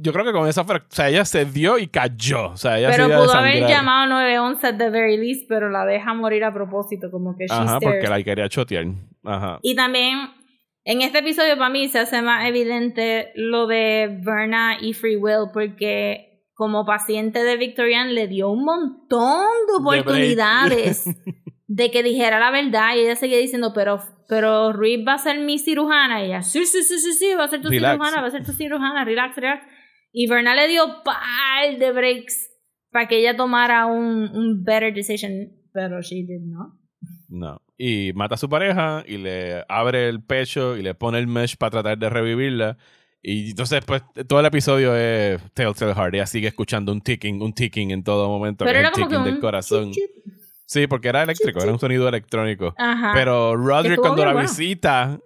yo 0.01 0.13
creo 0.13 0.25
que 0.25 0.33
con 0.33 0.49
esa 0.49 0.65
fractura, 0.65 0.89
o 0.91 0.95
sea, 0.95 1.09
ella 1.09 1.25
se 1.25 1.45
dio 1.45 1.79
y 1.79 1.89
cayó. 1.89 2.51
O 2.51 2.57
sea, 2.57 2.79
ella 2.79 2.91
pero 2.91 3.09
se 3.09 3.15
pudo 3.15 3.35
haber 3.35 3.67
llamado 3.67 4.07
911 4.09 4.67
at 4.67 4.77
the 4.77 4.91
very 4.91 5.17
least, 5.17 5.47
pero 5.49 5.71
la 5.71 5.85
deja 5.85 6.13
morir 6.15 6.45
a 6.45 6.53
propósito, 6.53 7.11
como 7.11 7.37
que 7.37 7.47
Ajá, 7.49 7.81
porque 7.81 8.07
la 8.09 8.23
quería 8.23 8.49
chotear. 8.49 8.87
Ajá. 9.25 9.59
Y 9.63 9.75
también 9.75 10.38
en 10.89 11.03
este 11.03 11.19
episodio 11.19 11.59
para 11.59 11.69
mí 11.69 11.87
se 11.89 11.99
hace 11.99 12.23
más 12.23 12.49
evidente 12.49 13.31
lo 13.35 13.67
de 13.67 14.21
Verna 14.25 14.79
y 14.81 14.95
Free 14.95 15.17
Will 15.17 15.51
porque 15.53 16.47
como 16.55 16.87
paciente 16.87 17.45
de 17.45 17.59
Victorian 17.59 18.15
le 18.15 18.27
dio 18.27 18.51
un 18.51 18.65
montón 18.65 19.45
de 19.67 19.75
oportunidades 19.79 21.05
de, 21.67 21.91
que 21.91 22.03
dijera 22.03 22.41
la 22.41 22.51
verdad 22.51 22.97
y 22.97 23.01
ella 23.01 23.17
seguía 23.17 23.37
diciendo, 23.37 23.73
pero, 23.75 24.01
pero 24.29 24.73
Ruiz 24.73 25.07
va 25.07 25.13
a 25.13 25.19
ser 25.19 25.39
mi 25.41 25.59
cirujana 25.59 26.23
y 26.23 26.29
ella, 26.29 26.43
sí, 26.43 26.65
sí, 26.65 26.83
sí, 26.83 26.99
sí, 26.99 27.13
sí, 27.13 27.35
va 27.39 27.45
a 27.45 27.49
ser 27.49 27.61
tu 27.61 27.69
cirujana, 27.69 28.23
va 28.23 28.29
a 28.29 28.31
ser 28.31 28.47
tu 28.47 28.53
cirujana, 28.53 29.05
relax, 29.05 29.37
relax. 29.37 29.67
Y 30.11 30.27
Verna 30.27 30.55
le 30.55 30.69
dio 30.69 31.03
par 31.05 31.79
de 31.79 31.93
breaks 31.93 32.49
para 32.91 33.09
que 33.09 33.19
ella 33.19 33.37
tomara 33.37 33.85
un, 33.85 34.35
un 34.35 34.65
better 34.65 34.95
decision, 34.95 35.53
pero 35.75 36.01
she 36.01 36.25
did 36.27 36.47
not. 36.47 36.73
No 37.29 37.68
y 37.79 38.13
mata 38.15 38.35
a 38.35 38.39
su 38.39 38.49
pareja 38.49 39.05
y 39.07 39.19
le 39.19 39.65
abre 39.69 40.09
el 40.09 40.21
pecho 40.21 40.77
y 40.77 40.83
le 40.83 40.95
pone 40.95 41.19
el 41.19 41.29
mesh 41.29 41.57
para 41.57 41.71
tratar 41.71 41.97
de 41.97 42.11
revivirla. 42.11 42.77
Y 43.23 43.51
entonces, 43.51 43.85
pues, 43.85 44.03
todo 44.27 44.41
el 44.41 44.47
episodio 44.47 44.97
es 44.97 45.41
Telltale 45.55 45.95
Heart. 45.95 46.15
Ella 46.15 46.27
sigue 46.27 46.49
escuchando 46.49 46.93
un 46.93 47.01
ticking, 47.01 47.41
un 47.41 47.53
ticking 47.53 47.93
en 47.93 48.03
todo 48.03 48.29
momento. 48.29 48.65
Pero 48.65 48.79
era 48.79 48.89
el 48.89 48.95
ticking 48.95 49.23
del 49.23 49.39
corazón. 49.39 49.93
Sí, 50.67 50.87
porque 50.87 51.09
era 51.09 51.23
eléctrico, 51.23 51.61
era 51.63 51.73
un 51.73 51.79
sonido 51.79 52.09
electrónico. 52.09 52.75
Pero 53.15 53.57
Roderick 53.57 54.01
cuando 54.01 54.25
la 54.25 54.35
visita, 54.35 55.19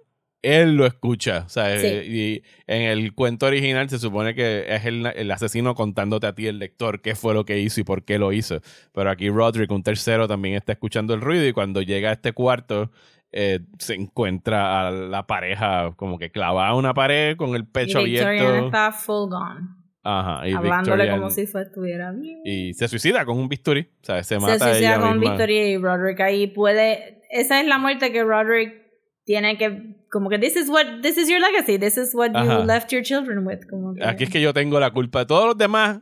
él 0.43 0.75
lo 0.75 0.85
escucha. 0.85 1.43
O 1.45 1.49
sea, 1.49 1.75
eh, 1.75 2.05
y 2.05 2.43
en 2.67 2.83
el 2.83 3.15
cuento 3.15 3.47
original 3.47 3.89
se 3.89 3.97
supone 3.97 4.35
que 4.35 4.65
es 4.67 4.85
el, 4.85 5.31
asesino 5.31 5.73
contándote 5.73 6.27
a 6.27 6.35
ti, 6.35 6.47
el 6.47 6.59
lector, 6.59 7.01
qué 7.01 7.15
fue 7.15 7.33
lo 7.33 7.45
que 7.45 7.59
hizo 7.59 7.81
y 7.81 7.83
por 7.83 8.03
qué 8.03 8.19
lo 8.19 8.31
hizo. 8.33 8.59
Pero 8.93 9.09
aquí 9.09 9.29
Roderick, 9.29 9.71
un 9.71 9.81
tercero, 9.81 10.27
también 10.27 10.55
está 10.55 10.73
escuchando 10.73 11.13
el 11.13 11.21
ruido 11.21 11.47
y 11.47 11.53
cuando 11.53 11.81
llega 11.81 12.09
a 12.09 12.13
este 12.13 12.33
cuarto 12.33 12.91
eh, 13.31 13.61
se 13.79 13.95
encuentra 13.95 14.87
a 14.87 14.91
la 14.91 15.25
pareja 15.25 15.93
como 15.95 16.19
que 16.19 16.29
clavada 16.29 16.67
a 16.67 16.75
una 16.75 16.93
pared 16.93 17.35
con 17.35 17.55
el 17.55 17.65
pecho 17.65 18.05
y 18.05 18.19
abierto. 18.19 18.65
está 18.65 18.91
full 18.91 19.29
gone. 19.29 19.83
Ajá, 20.05 20.47
y 20.47 20.51
Hablándole 20.51 21.09
como 21.09 21.29
si 21.29 21.41
estuviera 21.41 22.11
bien. 22.11 22.41
Y 22.43 22.73
se 22.73 22.89
suicida 22.89 23.23
con 23.23 23.37
un 23.37 23.47
bisturí. 23.47 23.89
O 24.01 24.05
sea, 24.05 24.21
se 24.21 24.37
mata 24.37 24.59
Se 24.59 24.71
suicida 24.71 24.99
con 24.99 25.13
un 25.13 25.19
bisturí 25.21 25.57
y 25.57 25.77
Roderick 25.77 26.19
ahí 26.19 26.47
puede... 26.47 27.21
Esa 27.29 27.61
es 27.61 27.67
la 27.67 27.77
muerte 27.77 28.11
que 28.11 28.21
Roderick 28.21 28.82
tiene 29.25 29.57
que 29.57 29.95
como 30.11 30.29
que 30.29 30.37
this 30.37 30.55
is 30.55 30.69
what 30.69 30.85
this 31.01 31.17
is 31.17 31.29
your 31.29 31.39
legacy 31.39 31.77
this 31.79 31.97
is 31.97 32.13
what 32.13 32.31
you 32.31 32.65
left 32.65 32.91
your 32.91 33.01
children 33.01 33.45
with 33.45 33.59
como 33.69 33.93
aquí 34.03 34.25
es 34.25 34.29
que 34.29 34.41
yo 34.41 34.53
tengo 34.53 34.79
la 34.79 34.91
culpa. 34.91 35.19
De 35.19 35.25
todos 35.25 35.45
los 35.45 35.57
demás 35.57 36.01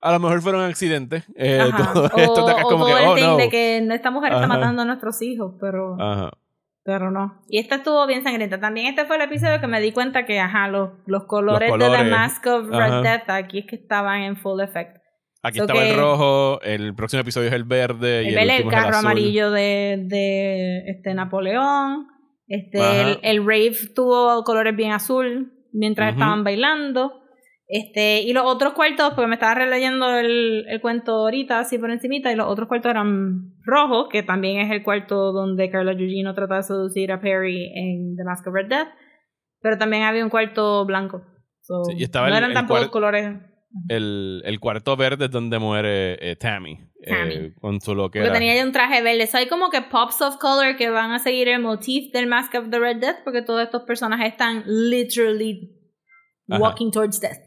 a 0.00 0.12
lo 0.12 0.20
mejor 0.20 0.40
fueron 0.40 0.62
accidentes 0.62 1.24
eh, 1.34 1.58
todo 1.94 2.10
o, 2.14 2.18
esto 2.18 2.46
de 2.46 2.52
acá 2.52 2.62
como 2.62 2.86
que 2.86 2.92
oh, 2.92 3.16
no. 3.16 3.36
de 3.36 3.48
que 3.48 3.78
esta 3.92 4.10
mujer 4.10 4.32
está 4.32 4.46
matando 4.46 4.82
a 4.82 4.84
nuestros 4.84 5.20
hijos 5.22 5.54
pero 5.60 5.96
pero 6.82 7.10
no. 7.10 7.42
Y 7.48 7.58
esta 7.58 7.76
estuvo 7.76 8.06
bien 8.06 8.22
sangrienta. 8.22 8.58
También 8.58 8.86
este 8.86 9.04
fue 9.04 9.16
el 9.16 9.22
episodio 9.22 9.60
que 9.60 9.66
me 9.66 9.80
di 9.80 9.92
cuenta 9.92 10.24
que 10.24 10.40
ajá 10.40 10.68
los, 10.68 10.90
los, 11.06 11.24
colores, 11.24 11.70
de 11.70 11.78
The 11.78 12.04
Mask 12.04 12.46
of 12.46 12.68
Red 12.70 13.02
Death 13.02 13.30
aquí 13.30 13.58
es 13.60 13.66
que 13.66 13.76
estaban 13.76 14.22
en 14.22 14.36
full 14.36 14.60
effect. 14.60 14.96
Aquí 15.42 15.58
estaba 15.58 15.86
el 15.86 15.96
rojo, 15.96 16.60
el 16.62 16.94
próximo 16.94 17.20
episodio 17.20 17.48
es 17.48 17.54
el 17.54 17.64
verde. 17.64 18.20
El, 18.20 18.34
y 18.34 18.36
el, 18.36 18.50
el 18.50 18.68
carro 18.68 18.96
amarillo 18.96 19.50
de, 19.50 20.02
de 20.06 20.90
este 20.90 21.14
Napoleón. 21.14 22.08
Este, 22.50 23.30
el, 23.30 23.46
rave 23.46 23.76
tuvo 23.94 24.42
colores 24.42 24.74
bien 24.74 24.90
azul 24.90 25.52
mientras 25.72 26.14
estaban 26.14 26.42
bailando. 26.42 27.22
Este, 27.68 28.22
y 28.22 28.32
los 28.32 28.44
otros 28.44 28.72
cuartos, 28.72 29.12
porque 29.14 29.28
me 29.28 29.36
estaba 29.36 29.54
releyendo 29.54 30.18
el, 30.18 30.66
el, 30.68 30.80
cuento 30.80 31.12
ahorita, 31.12 31.60
así 31.60 31.78
por 31.78 31.92
encimita, 31.92 32.32
y 32.32 32.34
los 32.34 32.48
otros 32.48 32.66
cuartos 32.66 32.90
eran 32.90 33.54
rojos, 33.64 34.08
que 34.10 34.24
también 34.24 34.58
es 34.58 34.72
el 34.72 34.82
cuarto 34.82 35.30
donde 35.30 35.70
Carla 35.70 35.92
Gugino 35.92 36.34
trata 36.34 36.56
de 36.56 36.64
seducir 36.64 37.12
a 37.12 37.20
Perry 37.20 37.70
en 37.72 38.16
The 38.16 38.24
Mask 38.24 38.44
of 38.48 38.54
Red 38.54 38.66
Death. 38.66 38.88
Pero 39.60 39.78
también 39.78 40.02
había 40.02 40.24
un 40.24 40.30
cuarto 40.30 40.84
blanco. 40.84 41.22
y 41.96 42.04
no 42.12 42.36
eran 42.36 42.52
tampoco 42.52 42.90
colores 42.90 43.36
el, 43.88 44.42
el 44.44 44.60
cuarto 44.60 44.96
verde 44.96 45.26
es 45.26 45.30
donde 45.30 45.58
muere 45.58 46.30
eh, 46.30 46.36
Tammy. 46.36 46.90
Eh, 47.02 47.54
con 47.60 47.80
su 47.80 47.94
loquera. 47.94 48.26
Porque 48.26 48.38
tenía 48.38 48.62
un 48.64 48.72
traje 48.72 49.02
verde. 49.02 49.26
So 49.26 49.38
hay 49.38 49.48
como 49.48 49.70
que 49.70 49.80
pops 49.80 50.20
of 50.20 50.36
color 50.36 50.76
que 50.76 50.90
van 50.90 51.12
a 51.12 51.18
seguir 51.18 51.48
el 51.48 51.60
motif 51.60 52.12
del 52.12 52.26
Mask 52.26 52.54
of 52.54 52.68
the 52.70 52.78
Red 52.78 52.98
Death 52.98 53.16
porque 53.24 53.40
todos 53.40 53.62
estos 53.62 53.82
personajes 53.82 54.32
están 54.32 54.64
literally 54.66 55.70
walking 56.46 56.90
towards 56.90 57.20
death. 57.20 57.38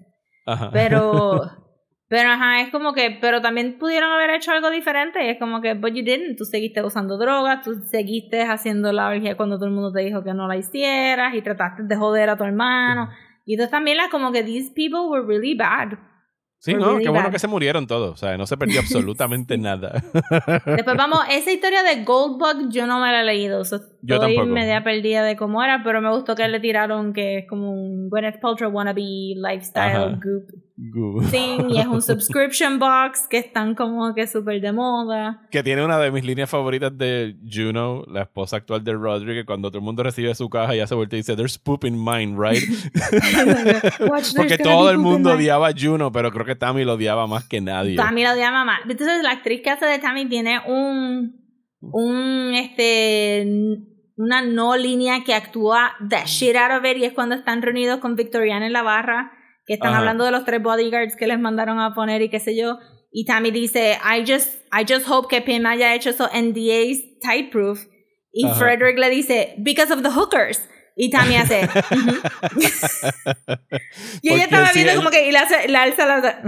Pero... 0.71 1.41
Pero 2.09 2.29
ajá, 2.29 2.61
es 2.61 2.69
como 2.69 2.93
que, 2.93 3.17
pero 3.19 3.41
también 3.41 3.79
pudieron 3.79 4.11
haber 4.11 4.29
hecho 4.35 4.51
algo 4.51 4.69
diferente. 4.69 5.31
Es 5.31 5.39
como 5.39 5.61
que, 5.61 5.73
but 5.73 5.93
you 5.93 6.03
didn't. 6.03 6.37
Tú 6.37 6.45
seguiste 6.45 6.83
usando 6.83 7.17
drogas, 7.17 7.63
tú 7.63 7.73
seguiste 7.89 8.43
haciendo 8.43 8.93
la 8.93 9.07
orgía 9.07 9.35
cuando 9.35 9.55
todo 9.55 9.65
el 9.65 9.71
mundo 9.71 9.91
te 9.91 10.01
dijo 10.01 10.23
que 10.23 10.31
no 10.35 10.47
la 10.47 10.55
hicieras 10.55 11.33
y 11.33 11.41
trataste 11.41 11.81
de 11.87 11.95
joder 11.95 12.29
a 12.29 12.37
tu 12.37 12.43
hermano. 12.43 13.09
Y 13.45 13.53
entonces 13.53 13.71
también 13.71 13.97
las 13.97 14.09
como 14.09 14.31
que 14.31 14.43
these 14.43 14.71
people 14.75 15.07
were 15.09 15.25
really 15.25 15.55
bad. 15.55 15.97
Sí, 16.63 16.75
no, 16.75 16.97
qué 16.97 17.09
bueno 17.09 17.29
que 17.29 17.39
se 17.39 17.49
murieron 17.49 17.87
todos. 17.87 18.13
O 18.13 18.15
sea, 18.15 18.37
no 18.37 18.47
se 18.47 18.55
perdió 18.55 18.79
absolutamente 18.79 19.57
nada. 19.57 20.01
Después 20.65 20.95
vamos, 20.95 21.19
esa 21.29 21.51
historia 21.51 21.83
de 21.83 22.05
Goldbug 22.05 22.69
yo 22.69 22.87
no 22.87 23.01
me 23.01 23.11
la 23.11 23.19
he 23.19 23.25
leído. 23.25 23.59
O 23.59 23.65
sea, 23.65 23.79
yo 24.01 24.15
estoy 24.15 24.37
media 24.47 24.81
perdida 24.81 25.23
de 25.23 25.35
cómo 25.35 25.61
era, 25.61 25.83
pero 25.83 25.99
me 25.99 26.09
gustó 26.09 26.35
que 26.35 26.47
le 26.47 26.61
tiraron 26.61 27.11
que 27.11 27.39
es 27.39 27.49
como 27.49 27.73
un 27.73 28.09
Gwyneth 28.09 28.39
Paltrow 28.39 28.71
wannabe 28.71 29.01
lifestyle 29.35 30.21
thing 31.31 31.69
y 31.69 31.79
es 31.79 31.87
un 31.87 32.01
subscription 32.01 32.79
box 32.79 33.27
que 33.29 33.37
están 33.37 33.75
como 33.75 34.13
que 34.13 34.27
súper 34.27 34.61
de 34.61 34.71
moda. 34.71 35.41
Que 35.51 35.63
tiene 35.63 35.83
una 35.83 35.97
de 35.99 36.11
mis 36.11 36.23
líneas 36.23 36.49
favoritas 36.49 36.97
de 36.97 37.35
Juno, 37.49 38.03
la 38.07 38.23
esposa 38.23 38.57
actual 38.57 38.83
de 38.83 38.93
Roderick, 38.93 39.35
que 39.35 39.45
cuando 39.45 39.69
todo 39.69 39.79
el 39.79 39.85
mundo 39.85 40.03
recibe 40.03 40.33
su 40.35 40.49
caja 40.49 40.75
ya 40.75 40.87
se 40.87 40.95
vuelve 40.95 41.17
y 41.17 41.19
dice, 41.19 41.35
there's 41.35 41.57
poop 41.57 41.85
in 41.85 42.03
mine, 42.03 42.35
right? 42.37 42.63
Porque 44.35 44.57
todo 44.57 44.89
el 44.89 44.97
mundo 44.97 45.31
odiaba 45.31 45.69
a 45.69 45.73
Juno, 45.77 46.11
pero 46.11 46.31
creo 46.31 46.45
que 46.45 46.55
Tammy 46.55 46.83
lo 46.83 46.93
odiaba 46.93 47.27
más 47.27 47.47
que 47.47 47.61
nadie. 47.61 47.95
Tammy 47.95 48.23
lo 48.23 48.31
odiaba 48.31 48.65
más. 48.65 48.81
Entonces 48.81 49.23
la 49.23 49.31
actriz 49.31 49.61
que 49.61 49.69
hace 49.69 49.85
de 49.85 49.99
Tammy 49.99 50.27
tiene 50.27 50.59
un, 50.67 51.35
un, 51.81 52.53
este, 52.55 53.45
una 54.15 54.41
no 54.41 54.75
línea 54.75 55.23
que 55.23 55.33
actúa 55.33 55.93
the 56.07 56.25
shit 56.25 56.55
out 56.55 56.79
of 56.79 56.85
it 56.85 56.97
y 56.97 57.05
es 57.05 57.13
cuando 57.13 57.35
están 57.35 57.61
reunidos 57.61 57.99
con 57.99 58.15
Victoriana 58.15 58.67
en 58.67 58.73
la 58.73 58.83
barra 58.83 59.31
que 59.65 59.75
están 59.75 59.93
hablando 59.93 60.25
de 60.25 60.31
los 60.31 60.45
tres 60.45 60.61
bodyguards 60.61 61.15
que 61.15 61.27
les 61.27 61.39
mandaron 61.39 61.79
a 61.79 61.93
poner 61.93 62.21
y 62.21 62.29
qué 62.29 62.39
sé 62.39 62.55
yo. 62.55 62.79
Y 63.11 63.25
Tammy 63.25 63.51
dice, 63.51 63.97
I 64.03 64.23
just, 64.25 64.61
I 64.71 64.85
just 64.87 65.07
hope 65.07 65.27
que 65.29 65.41
Pim 65.41 65.65
haya 65.65 65.93
hecho 65.93 66.09
eso 66.09 66.27
NDAs 66.27 66.99
tight 67.21 67.51
proof. 67.51 67.85
Y 68.31 68.47
Frederick 68.57 68.97
le 68.97 69.09
dice, 69.09 69.53
because 69.59 69.93
of 69.93 70.01
the 70.01 70.09
hookers. 70.09 70.67
Y 70.95 71.09
Tammy 71.09 71.35
hace. 71.35 71.61
y 74.21 74.33
ella 74.33 74.43
estaba 74.45 74.71
viendo 74.73 74.95
como 74.95 75.09
que 75.11 75.27
y 75.27 75.31
le, 75.31 75.37
hace, 75.37 75.75
alza 75.75 76.05
la. 76.05 76.43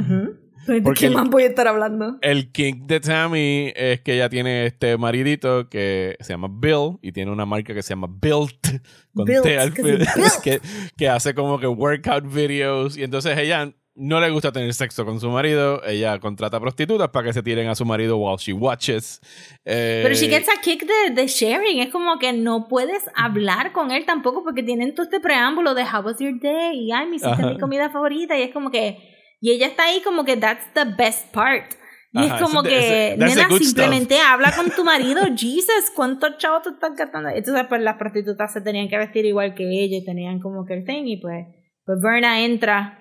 ¿De 0.68 0.94
qué 0.94 1.10
más 1.10 1.30
voy 1.30 1.44
a 1.44 1.48
estar 1.48 1.68
hablando? 1.68 2.18
El 2.22 2.52
king 2.52 2.86
de 2.86 3.00
Tammy 3.00 3.72
es 3.76 4.02
que 4.02 4.16
ella 4.16 4.30
tiene 4.30 4.66
este 4.66 4.98
maridito 4.98 5.70
que 5.70 6.16
se 6.20 6.34
llama 6.34 6.50
Bill 6.52 6.98
y 7.02 7.12
tiene 7.12 7.32
una 7.32 7.46
marca 7.46 7.74
que 7.74 7.84
se 7.84 7.90
llama 7.90 8.08
Built, 8.10 8.82
con 9.14 9.26
T 9.26 9.58
al 9.58 9.74
que, 9.74 10.62
que 10.98 11.10
hace 11.10 11.34
como 11.34 11.60
que 11.60 11.68
workout 11.68 12.26
videos 12.32 12.98
y 12.98 13.04
entonces 13.04 13.38
ella 13.38 13.74
no 13.96 14.20
le 14.20 14.30
gusta 14.30 14.52
tener 14.52 14.74
sexo 14.74 15.06
con 15.06 15.20
su 15.20 15.30
marido. 15.30 15.82
Ella 15.86 16.20
contrata 16.20 16.60
prostitutas 16.60 17.10
para 17.10 17.28
que 17.28 17.34
se 17.34 17.42
tiren 17.42 17.70
a 17.70 17.76
su 17.76 17.86
marido 17.86 18.18
while 18.18 18.38
she 18.38 18.52
watches. 18.52 19.22
Pero 19.64 20.14
she 20.14 20.28
gets 20.28 20.50
a 20.50 20.62
kick 20.62 20.86
de, 20.86 21.28
sharing. 21.28 21.80
Es 21.80 21.92
como 21.92 22.20
que 22.20 22.34
no 22.34 22.68
puedes 22.68 23.04
hablar 23.16 23.72
con 23.72 23.92
él 23.92 24.06
tampoco 24.06 24.44
porque 24.44 24.64
tienen 24.64 24.94
todo 24.94 25.06
este 25.06 25.22
preámbulo 25.22 25.74
de 25.74 25.84
How 25.84 26.04
was 26.04 26.20
your 26.20 26.38
day? 26.40 26.78
Y 26.78 26.92
ay, 26.92 27.08
me 27.08 27.16
hiciste 27.16 27.42
mi 27.42 27.58
comida 27.58 27.90
favorita. 27.90 28.38
Y 28.38 28.44
es 28.44 28.52
como 28.52 28.70
que. 28.70 29.15
Y 29.46 29.52
ella 29.52 29.68
está 29.68 29.84
ahí 29.84 30.02
como 30.04 30.26
que 30.26 30.38
that's 30.38 30.74
the 30.74 30.86
best 30.98 31.32
part. 31.32 31.76
Y 32.14 32.26
es 32.26 32.34
como 32.42 32.64
que, 32.64 33.16
nena, 33.16 33.48
simplemente 33.60 34.18
habla 34.20 34.52
con 34.56 34.72
tu 34.72 34.84
marido. 34.84 35.22
Jesus, 35.38 35.92
¿cuántos 35.96 36.40
chavos 36.40 36.64
te 36.64 36.70
están 36.70 36.96
gastando? 36.96 37.30
Entonces, 37.30 37.64
pues 37.70 37.80
las 37.84 37.96
prostitutas 37.96 38.52
se 38.52 38.62
tenían 38.62 38.90
que 38.90 38.98
vestir 38.98 39.24
igual 39.24 39.54
que 39.54 39.66
ella 39.66 39.98
y 39.98 40.04
tenían 40.04 40.40
como 40.40 40.66
que 40.66 40.74
el 40.74 40.84
thing. 40.84 41.04
Y 41.06 41.18
pues, 41.18 41.46
pues 41.86 42.00
Verna 42.02 42.44
entra 42.44 42.98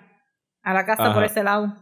a 0.63 0.75
la 0.75 0.85
casa 0.85 1.15
por 1.15 1.25
ese 1.25 1.43
lado. 1.43 1.79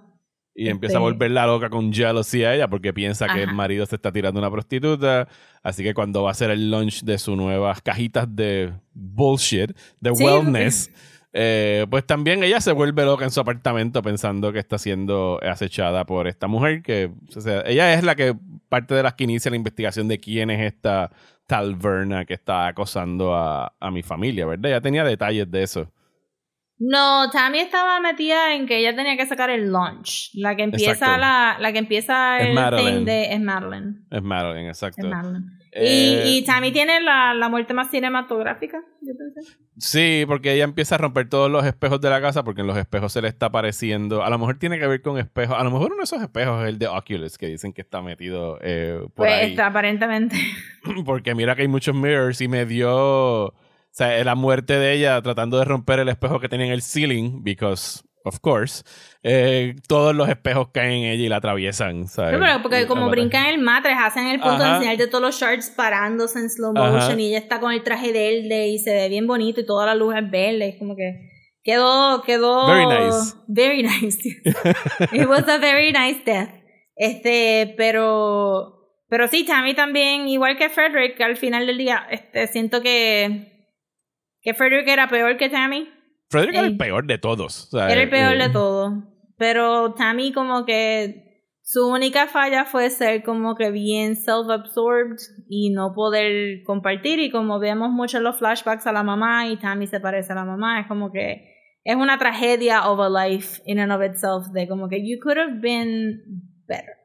Y 0.55 0.69
empieza 0.69 0.99
a 0.99 1.01
este 1.01 1.11
volver 1.11 1.33
la 1.33 1.45
loca 1.47 1.69
con 1.69 1.93
jealousy 1.93 2.45
a 2.45 2.55
ella 2.55 2.69
porque 2.69 2.93
piensa 2.93 3.27
que 3.35 3.43
el 3.43 3.53
marido 3.53 3.85
se 3.87 3.97
está 3.97 4.13
tirando 4.13 4.39
una 4.39 4.51
prostituta. 4.51 5.27
Así 5.65 5.83
que 5.83 5.93
cuando 5.93 6.23
va 6.23 6.29
a 6.29 6.33
hacer 6.33 6.53
el 6.53 6.71
lunch 6.71 7.03
de 7.03 7.19
sus 7.19 7.37
nuevas 7.37 7.83
cajitas 7.83 8.29
de 8.33 8.75
bullshit, 8.93 9.77
de 9.99 10.11
wellness, 10.13 10.89
eh, 11.33 11.87
pues 11.91 12.05
también 12.07 12.43
ella 12.45 12.61
se 12.61 12.73
vuelve 12.73 13.05
loca 13.05 13.25
en 13.25 13.31
su 13.31 13.41
apartamento 13.41 14.03
pensando 14.03 14.53
que 14.53 14.59
está 14.59 14.79
siendo 14.79 15.41
acechada 15.43 16.05
por 16.05 16.29
esta 16.29 16.47
mujer. 16.47 16.83
Que 16.83 17.11
o 17.37 17.41
sea, 17.41 17.63
ella 17.67 17.95
es 17.95 18.05
la 18.05 18.15
que 18.15 18.35
parte 18.69 18.95
de 18.95 19.03
las 19.03 19.15
que 19.15 19.25
inicia 19.25 19.51
la 19.51 19.57
investigación 19.57 20.09
de 20.09 20.19
quién 20.19 20.51
es 20.51 20.61
esta 20.61 21.11
tal 21.47 21.75
Verna 21.77 22.25
que 22.25 22.35
está 22.35 22.67
acosando 22.67 23.35
a, 23.35 23.75
a 23.79 23.91
mi 23.91 24.03
familia, 24.03 24.47
¿verdad? 24.47 24.71
Ya 24.71 24.81
tenía 24.81 25.05
detalles 25.05 25.51
de 25.51 25.63
eso. 25.63 25.91
No, 26.85 27.31
Tammy 27.31 27.61
estaba 27.61 28.01
metida 28.01 28.55
en 28.55 28.67
que 28.67 28.79
ella 28.79 28.97
tenía 28.97 29.17
que 29.17 29.25
sacar 29.27 29.51
el 29.51 29.71
lunch. 29.71 30.31
La 30.35 30.57
que 30.57 30.65
empieza 30.65 31.17
la, 31.17 31.57
la 31.61 31.73
que 31.73 31.79
empieza 31.79 32.39
el 32.41 32.57
thing 32.77 33.05
de 33.05 33.33
es 33.33 33.41
Madeline. 33.41 34.05
Es 34.11 34.23
Madeline, 34.23 34.67
exacto. 34.69 35.07
Es 35.07 35.09
Madeline. 35.09 35.62
Y, 35.75 36.39
eh, 36.39 36.45
Tammy 36.45 36.71
tiene 36.71 37.01
la, 37.01 37.33
la, 37.33 37.49
muerte 37.49 37.73
más 37.73 37.91
cinematográfica, 37.91 38.83
yo 39.01 39.15
pensé. 39.17 39.57
Sí, 39.79 40.25
porque 40.27 40.53
ella 40.53 40.65
empieza 40.65 40.97
a 40.97 40.99
romper 40.99 41.31
todos 41.31 41.51
los 41.51 41.65
espejos 41.65 41.99
de 42.03 42.11
la 42.11 42.21
casa 42.21 42.45
porque 42.45 42.61
en 42.61 42.67
los 42.67 42.77
espejos 42.77 43.11
se 43.13 43.23
le 43.23 43.29
está 43.29 43.47
apareciendo. 43.47 44.23
A 44.23 44.29
lo 44.29 44.39
mejor 44.39 44.59
tiene 44.59 44.79
que 44.79 44.87
ver 44.87 45.01
con 45.01 45.19
espejos. 45.19 45.57
A 45.59 45.65
lo 45.65 45.71
mejor 45.71 45.93
uno 45.93 45.97
de 45.97 46.03
esos 46.03 46.21
espejos 46.21 46.63
es 46.63 46.69
el 46.69 46.79
de 46.79 46.89
Oculus 46.89 47.39
que 47.39 47.47
dicen 47.47 47.73
que 47.73 47.81
está 47.81 48.03
metido 48.03 48.59
eh, 48.61 48.99
por 49.01 49.27
pues 49.27 49.49
Está, 49.49 49.69
aparentemente. 49.69 50.37
Porque 51.07 51.35
mira 51.35 51.57
que 51.57 51.63
hay 51.63 51.69
muchos 51.69 51.95
mirrors 51.95 52.43
y 52.43 52.49
me 52.49 52.67
dio 52.67 53.55
o 53.93 53.95
sea, 53.95 54.23
la 54.25 54.35
muerte 54.35 54.79
de 54.79 54.93
ella 54.93 55.21
tratando 55.23 55.59
de 55.59 55.65
romper 55.65 56.01
el 56.01 56.09
espejo 56.09 56.39
que 56.41 56.49
tenía 56.49 56.67
en 56.67 56.73
el 56.73 56.83
ceiling, 56.83 57.43
because, 57.43 58.03
of 58.25 58.41
course, 58.41 58.85
eh, 59.23 59.75
todos 59.89 60.15
los 60.15 60.29
espejos 60.29 60.69
caen 60.73 60.93
en 60.93 61.05
ella 61.13 61.25
y 61.25 61.29
la 61.29 61.37
atraviesan. 61.37 62.09
¿sabes? 62.09 62.39
pero 62.39 62.63
porque 62.63 62.87
como 62.87 63.09
brincan 63.11 63.47
el 63.47 63.59
matres, 63.59 63.97
hacen 63.99 64.27
el 64.29 64.41
punto 64.41 64.63
de 64.63 64.71
enseñarte 64.71 65.07
todos 65.07 65.23
los 65.23 65.41
shards 65.41 65.71
parándose 65.71 66.39
en 66.39 66.51
slow 66.51 66.73
motion 66.73 67.19
y 67.21 67.29
ella 67.29 67.39
está 67.39 67.61
con 67.61 67.73
el 67.73 67.83
traje 67.83 68.13
verde 68.13 68.69
y 68.69 68.79
se 68.79 68.93
ve 68.93 69.09
bien 69.09 69.27
bonito 69.27 69.61
y 69.61 69.67
toda 69.67 69.87
la 69.87 69.95
luz 69.95 70.15
es 70.17 70.31
verde. 70.31 70.69
Es 70.71 70.79
como 70.79 70.97
que 70.97 71.31
quedó, 71.63 72.23
quedó. 72.23 72.67
Very 72.67 72.87
nice. 72.87 73.35
Very 73.49 73.83
nice. 73.83 74.19
It 75.13 75.29
was 75.29 75.49
a 75.49 75.59
very 75.59 75.93
nice 75.93 76.23
death. 76.25 76.51
Este, 76.97 77.75
pero. 77.77 78.79
Pero 79.09 79.29
sí, 79.29 79.45
Tammy 79.45 79.75
también, 79.75 80.27
igual 80.27 80.57
que 80.57 80.71
Frederick, 80.71 81.21
al 81.21 81.37
final 81.37 81.67
del 81.67 81.77
día, 81.77 82.07
este, 82.11 82.47
siento 82.47 82.81
que 82.81 83.53
que 84.43 84.55
Frederick 84.55 84.89
era 84.89 85.09
peor 85.09 85.37
que 85.37 85.49
Tammy. 85.49 85.89
Frederick 86.33 86.57
era 86.57 86.67
el 86.67 86.77
peor 86.77 87.07
de 87.07 87.19
todos. 87.19 87.69
era 87.73 88.03
el 88.03 88.11
peor 88.11 88.39
de 88.39 88.45
eh, 88.45 88.51
todos. 88.51 88.93
Pero 89.37 89.95
Tammy 89.95 90.33
como 90.33 90.65
que 90.65 91.47
su 91.63 91.87
única 91.87 92.27
falla 92.27 92.65
fue 92.65 92.91
ser 92.91 93.23
como 93.23 93.55
que 93.55 93.71
bien 93.71 94.17
self-absorbed 94.17 95.19
y 95.49 95.71
no 95.71 95.93
poder 95.95 96.63
compartir. 96.65 97.21
Y 97.21 97.31
como 97.31 97.59
vemos 97.59 97.91
mucho 97.91 98.19
en 98.19 98.25
los 98.25 98.39
flashbacks 98.39 98.87
a 98.87 98.93
la 98.93 99.03
mamá 99.03 99.47
y 99.49 99.59
Tammy 99.59 99.87
se 99.87 100.01
parece 100.01 100.33
a 100.33 100.37
la 100.37 100.45
mamá, 100.45 100.81
es 100.81 100.87
como 100.87 101.13
que 101.13 101.49
es 101.85 101.97
una 101.97 102.19
tragedia 102.19 102.89
of 102.89 102.99
a 103.01 103.09
life 103.09 103.61
in 103.67 103.79
and 103.79 103.93
of 103.93 104.03
itself 104.03 104.47
de 104.53 104.67
como 104.67 104.89
que 104.89 105.07
you 105.07 105.19
could 105.21 105.39
have 105.39 105.61
been 105.61 106.23
better. 106.67 106.97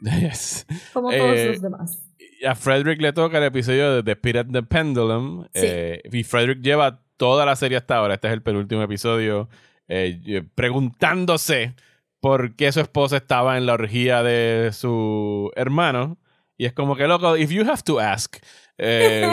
Yes. 0.00 0.64
como 0.92 1.10
todos 1.10 1.36
eh, 1.36 1.46
los 1.46 1.60
demás 1.60 2.08
a 2.46 2.54
Frederick 2.54 3.00
le 3.00 3.12
toca 3.12 3.38
el 3.38 3.44
episodio 3.44 3.94
de 3.94 4.02
The 4.02 4.12
Spirit 4.12 4.52
the 4.52 4.62
Pendulum. 4.62 5.46
Eh, 5.54 6.00
y 6.10 6.22
Frederick 6.24 6.60
lleva 6.60 7.02
toda 7.18 7.44
la 7.44 7.56
serie 7.56 7.76
hasta 7.76 7.96
ahora. 7.96 8.14
Este 8.14 8.28
es 8.28 8.32
el 8.32 8.42
penúltimo 8.42 8.82
episodio. 8.82 9.50
Eh, 9.88 10.42
preguntándose 10.54 11.74
por 12.20 12.56
qué 12.56 12.72
su 12.72 12.80
esposa 12.80 13.18
estaba 13.18 13.58
en 13.58 13.66
la 13.66 13.74
orgía 13.74 14.22
de 14.22 14.70
su 14.72 15.50
hermano. 15.54 16.16
Y 16.56 16.64
es 16.64 16.72
como 16.72 16.96
que, 16.96 17.06
loco, 17.06 17.36
if 17.36 17.50
you 17.50 17.62
have 17.68 17.82
to 17.84 18.00
ask. 18.00 18.36
Eh, 18.78 19.26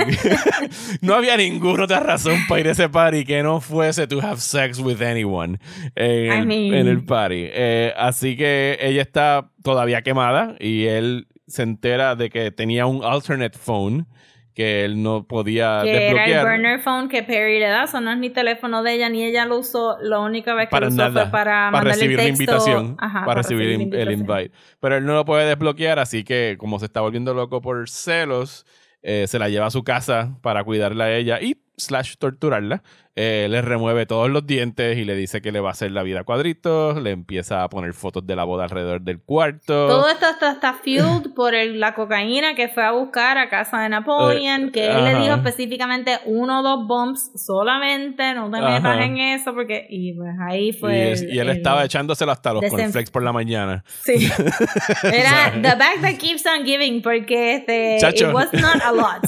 no 1.02 1.14
había 1.14 1.38
ninguna 1.38 1.84
otra 1.84 2.00
razón 2.00 2.40
para 2.50 2.62
ir 2.62 2.68
a 2.68 2.72
ese 2.72 2.90
party 2.90 3.26
que 3.26 3.44
no 3.44 3.62
fuese 3.62 4.08
to 4.08 4.20
have 4.20 4.40
sex 4.40 4.80
with 4.80 5.04
anyone 5.04 5.60
en, 5.94 6.52
en 6.52 6.88
el 6.88 7.06
party. 7.06 7.52
así 7.96 8.36
que 8.36 8.80
ella 8.82 9.04
está 9.04 9.52
todavía 9.62 10.02
quemada 10.02 10.56
y 10.60 10.86
él 10.86 11.28
se 11.46 11.62
entera 11.62 12.16
de 12.16 12.32
que 12.32 12.50
tenía 12.50 12.88
un 12.88 13.04
alternate 13.04 13.56
phone 13.56 14.08
que 14.56 14.86
él 14.86 15.04
no 15.04 15.28
podía 15.28 15.82
que 15.84 15.92
desbloquear. 15.92 16.30
era 16.30 16.42
el 16.42 16.48
burner 16.48 16.80
phone 16.80 17.10
que 17.10 17.24
Perry 17.24 17.60
le 17.60 17.68
da, 17.68 17.84
eso 17.84 18.00
no 18.00 18.12
es 18.12 18.18
ni 18.18 18.30
teléfono 18.30 18.82
de 18.84 18.94
ella, 18.94 19.10
ni 19.10 19.24
ella 19.24 19.46
lo 19.46 19.60
usó, 19.60 19.98
la 20.02 20.20
única 20.20 20.56
vez 20.56 20.70
que 20.70 20.80
lo 20.80 20.88
usó 20.88 21.12
fue 21.12 21.30
para, 21.30 21.70
para 21.72 21.82
recibir 21.82 22.18
la 22.18 22.28
invitación, 22.28 22.96
para, 22.96 23.36
recibir, 23.36 23.94
el 23.94 24.12
invite. 24.12 24.52
Pero 24.80 24.96
él 24.96 25.06
no 25.06 25.14
lo 25.14 25.26
puede 25.26 25.46
desbloquear, 25.46 26.00
así 26.00 26.24
que 26.24 26.56
como 26.58 26.80
se 26.80 26.86
está 26.86 27.02
volviendo 27.02 27.34
loco 27.34 27.62
por 27.62 27.90
celos, 27.90 28.66
eh, 29.04 29.26
se 29.28 29.38
la 29.38 29.50
lleva 29.50 29.68
a 29.68 29.72
su 29.72 29.84
casa 29.84 30.38
para 30.42 30.64
cuidarla 30.64 31.04
a 31.04 31.12
ella 31.12 31.42
y 31.42 31.62
slash 31.78 32.16
torturarla 32.18 32.82
eh, 33.18 33.48
le 33.50 33.62
remueve 33.62 34.06
todos 34.06 34.30
los 34.30 34.46
dientes 34.46 34.98
y 34.98 35.06
le 35.06 35.16
dice 35.16 35.42
que 35.42 35.54
le 35.54 35.62
va 35.62 35.70
a 35.70 35.72
hacer 35.72 35.92
la 35.92 36.04
vida 36.04 36.26
cuadritos, 36.26 37.02
le 37.02 37.12
empieza 37.12 37.64
a 37.64 37.70
poner 37.70 37.94
fotos 37.94 38.28
de 38.28 38.36
la 38.36 38.44
boda 38.44 38.66
alrededor 38.66 39.00
del 39.02 39.22
cuarto. 39.22 39.88
Todo 39.88 40.10
esto 40.10 40.26
está, 40.30 40.74
fueled 40.74 41.34
por 41.34 41.54
la 41.54 41.96
cocaína 41.96 42.56
que 42.56 42.68
fue 42.68 42.84
a 42.84 42.92
buscar 42.92 43.38
a 43.38 43.48
casa 43.48 43.80
de 43.80 43.90
Napoleon, 43.90 44.66
eh, 44.68 44.72
que 44.74 44.88
él 44.88 45.04
le 45.06 45.16
dijo 45.16 45.34
específicamente 45.34 46.20
uno 46.26 46.60
o 46.60 46.64
dos 46.64 46.88
bumps 46.88 47.32
solamente, 47.36 48.34
no 48.34 48.52
te 48.52 48.60
metas 48.60 49.00
en 49.00 49.18
eso, 49.18 49.54
porque. 49.54 49.88
Y 49.90 50.14
pues 50.14 50.34
ahí 50.42 50.74
fue. 50.74 51.16
Y, 51.30 51.40
él 51.40 51.50
estaba 51.50 51.86
echándoselo 51.86 52.34
hasta 52.34 52.52
los 52.52 52.66
cornflakes 52.66 53.12
por 53.12 53.24
la 53.24 53.32
mañana. 53.32 53.84
Sí. 54.04 54.30
Era 55.04 55.52
the 55.54 55.76
bag 55.78 56.02
that 56.02 56.18
keeps 56.20 56.46
on 56.46 56.66
giving, 56.66 57.02
porque 57.02 57.56
este. 57.56 57.96
It 57.98 58.34
was 58.34 58.52
not 58.54 58.82
a 58.84 58.92
lot. 58.92 59.22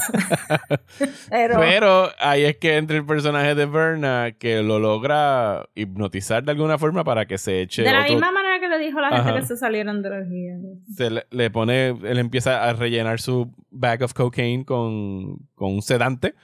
Pero, 1.30 1.60
Pero 1.60 2.10
ahí 2.18 2.44
es 2.44 2.56
que 2.56 2.76
entra 2.76 2.96
el 2.96 3.06
personaje 3.06 3.54
de 3.54 3.66
que 4.38 4.62
lo 4.62 4.78
logra 4.78 5.68
hipnotizar 5.74 6.44
de 6.44 6.52
alguna 6.52 6.78
forma 6.78 7.04
para 7.04 7.26
que 7.26 7.38
se 7.38 7.62
eche. 7.62 7.82
De 7.82 7.92
la 7.92 8.04
misma 8.04 8.32
manera 8.32 8.60
que 8.60 8.68
le 8.68 8.78
dijo 8.78 8.98
a 8.98 9.02
la 9.02 9.22
gente 9.22 9.40
que 9.40 9.46
se 9.46 9.56
salieron 9.56 10.02
de 10.02 10.10
los 10.10 10.28
guías. 10.28 10.58
Se 10.94 11.10
le, 11.30 11.50
pone, 11.50 11.88
él 11.88 12.18
empieza 12.18 12.68
a 12.68 12.72
rellenar 12.72 13.20
su 13.20 13.52
bag 13.70 14.02
of 14.02 14.12
cocaine 14.12 14.64
con, 14.64 15.36
con 15.54 15.74
un 15.74 15.82
sedante. 15.82 16.34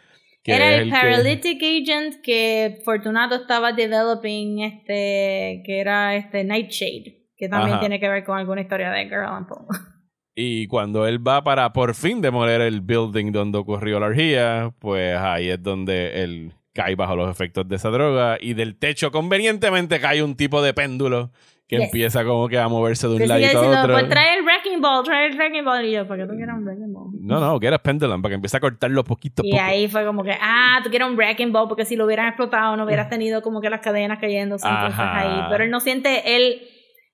Era 0.47 0.74
el, 0.74 0.90
paralytic 0.90 1.62
agent 1.62 2.20
que 2.23 2.81
Fortunato 2.85 3.35
estaba 3.36 3.73
developing, 3.73 4.61
este, 4.61 5.62
que 5.65 5.81
era 5.81 6.16
este 6.16 6.44
Nightshade, 6.44 7.23
que 7.36 7.48
también 7.48 7.81
tiene 7.81 7.98
que 7.98 8.09
ver 8.09 8.24
con 8.24 8.36
alguna 8.36 8.61
historia 8.61 8.90
de 8.90 9.05
Girl 9.05 9.27
and 9.27 9.47
Y 10.36 10.66
cuando 10.66 11.06
él 11.06 11.27
va 11.27 11.44
para 11.44 11.73
por 11.73 11.94
fin 11.94 12.20
demoler 12.20 12.61
el 12.61 12.81
building 12.81 13.31
donde 13.31 13.56
ocurrió 13.56 14.01
la 14.01 14.06
orgía, 14.06 14.74
pues 14.81 15.16
ahí 15.16 15.48
es 15.48 15.62
donde 15.62 16.24
él 16.24 16.52
cae 16.74 16.96
bajo 16.96 17.16
los 17.16 17.30
efectos 17.30 17.66
de 17.68 17.76
esa 17.76 17.88
droga 17.90 18.36
y 18.40 18.55
del 18.55 18.76
techo 18.76 19.10
convenientemente 19.10 20.01
cae 20.01 20.22
un 20.22 20.36
tipo 20.36 20.60
de 20.60 20.74
péndulo 20.74 21.30
que 21.66 21.76
empieza 21.76 22.24
como 22.24 22.48
que 22.48 22.59
a 22.59 22.68
moverse 22.68 23.09
de 23.09 23.14
un 23.14 23.28
lado 23.28 23.44
a 23.46 23.82
otro. 23.82 23.94
Pues 23.94 24.09
trae 24.09 24.36
el 24.36 24.44
wrecking 24.44 24.80
ball, 24.82 25.02
trae 25.02 25.28
el 25.28 25.36
wrecking 25.36 25.64
ball. 25.64 25.84
Y 25.84 25.92
yo, 25.92 26.06
¿para 26.06 26.22
qué 26.22 26.28
tú 26.28 26.36
quieres 26.36 26.55
un 26.55 26.64
wrecking 26.64 26.92
ball? 26.92 27.10
No, 27.20 27.40
no, 27.40 27.59
que 27.59 27.68
era 27.68 27.78
pendulum, 27.78 28.20
para 28.20 28.32
que 28.32 28.34
empiece 28.34 28.56
a 28.56 28.60
cortarlo 28.60 29.02
poquito 29.02 29.42
a 29.42 29.46
Y 29.46 29.56
ahí 29.56 29.88
fue 29.88 30.05
como 30.05 30.22
que, 30.22 30.36
ah, 30.38 30.80
tú 30.84 30.90
quieres 30.90 31.09
un 31.09 31.16
wrecking 31.16 31.52
ball, 31.52 31.68
porque 31.68 31.86
si 31.86 31.96
lo 31.96 32.05
hubieran 32.05 32.28
explotado 32.28 32.76
no 32.76 32.84
hubieras 32.84 33.09
tenido 33.09 33.40
como 33.40 33.60
que 33.60 33.70
las 33.70 33.80
cadenas 33.80 34.18
cayendo 34.18 34.56
entonces 34.56 34.94
ahí. 34.98 35.44
Pero 35.48 35.64
él 35.64 35.70
no 35.70 35.80
siente 35.80 36.36
el, 36.36 36.62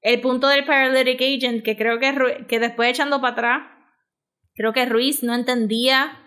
el 0.02 0.20
punto 0.20 0.48
del 0.48 0.64
paralytic 0.64 1.20
agent, 1.20 1.62
que 1.62 1.76
creo 1.76 2.00
que, 2.00 2.46
que 2.48 2.58
después 2.58 2.90
echando 2.90 3.20
para 3.20 3.32
atrás, 3.32 3.62
creo 4.54 4.72
que 4.72 4.84
Ruiz 4.86 5.22
no 5.22 5.34
entendía 5.34 6.18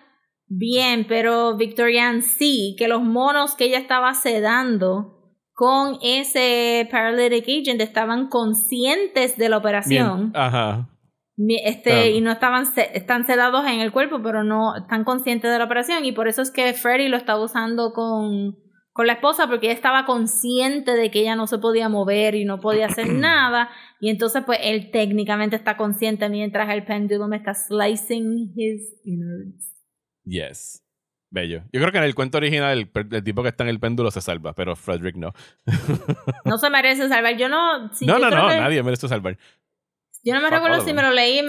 Bien, 0.48 1.06
pero 1.08 1.58
Victorian 1.58 2.22
sí, 2.22 2.76
que 2.78 2.88
los 2.88 3.02
monos 3.02 3.56
que 3.56 3.66
ella 3.66 3.80
estaba 3.80 4.14
sedando 4.14 5.14
con 5.54 5.98
ese 6.02 6.88
paralytic 6.92 7.46
agent 7.48 7.82
estaban 7.82 8.28
conscientes 8.28 9.38
de 9.38 9.50
la 9.50 9.58
operación. 9.58 10.32
Ajá. 10.36 10.90
Este, 11.36 12.12
y 12.12 12.22
no 12.22 12.32
estaban 12.32 12.66
están 12.94 13.26
sedados 13.26 13.66
en 13.66 13.80
el 13.80 13.92
cuerpo, 13.92 14.22
pero 14.22 14.44
no 14.44 14.76
están 14.76 15.04
conscientes 15.04 15.52
de 15.52 15.58
la 15.58 15.66
operación. 15.66 16.06
Y 16.06 16.12
por 16.12 16.28
eso 16.28 16.42
es 16.42 16.52
que 16.52 16.74
Freddy 16.74 17.08
lo 17.08 17.18
estaba 17.18 17.44
usando 17.44 17.92
con, 17.94 18.56
con 18.92 19.08
la 19.08 19.14
esposa, 19.14 19.48
porque 19.48 19.68
ella 19.68 19.76
estaba 19.76 20.06
consciente 20.06 20.92
de 20.92 21.10
que 21.10 21.22
ella 21.22 21.36
no 21.36 21.48
se 21.48 21.58
podía 21.58 21.90
mover 21.90 22.36
y 22.36 22.46
no 22.46 22.60
podía 22.60 22.86
hacer 22.86 23.08
nada. 23.14 23.70
Y 24.00 24.10
entonces, 24.10 24.44
pues, 24.46 24.60
él 24.62 24.92
técnicamente 24.92 25.56
está 25.56 25.76
consciente 25.76 26.30
mientras 26.30 26.70
el 26.70 26.84
me 27.28 27.38
está 27.38 27.54
slicing 27.56 28.54
his 28.56 28.94
innards. 29.04 29.73
Yes. 30.26 30.84
Bello. 31.30 31.64
Yo 31.72 31.80
creo 31.80 31.92
que 31.92 31.98
en 31.98 32.04
el 32.04 32.14
cuento 32.14 32.38
original 32.38 32.78
el, 32.78 33.24
tipo 33.24 33.42
que 33.42 33.50
está 33.50 33.64
en 33.64 33.70
el 33.70 33.80
péndulo 33.80 34.12
se 34.12 34.22
salva, 34.22 34.54
pero 34.54 34.76
Frederick 34.76 35.16
no. 35.16 35.34
no 36.46 36.58
se 36.60 36.70
merece 36.70 37.10
salvar. 37.10 37.36
Yo 37.38 37.50
no. 37.50 37.88
no, 37.88 38.20
no, 38.20 38.30
no, 38.30 38.48
nadie 38.50 38.84
merece 38.84 39.08
salvar. 39.08 39.38
Yo 40.26 40.34
no 40.34 40.42
me 40.42 40.50
recuerdo 40.50 40.82
si 40.82 40.94
me 40.94 41.02
lo 41.02 41.12
leí, 41.12 41.42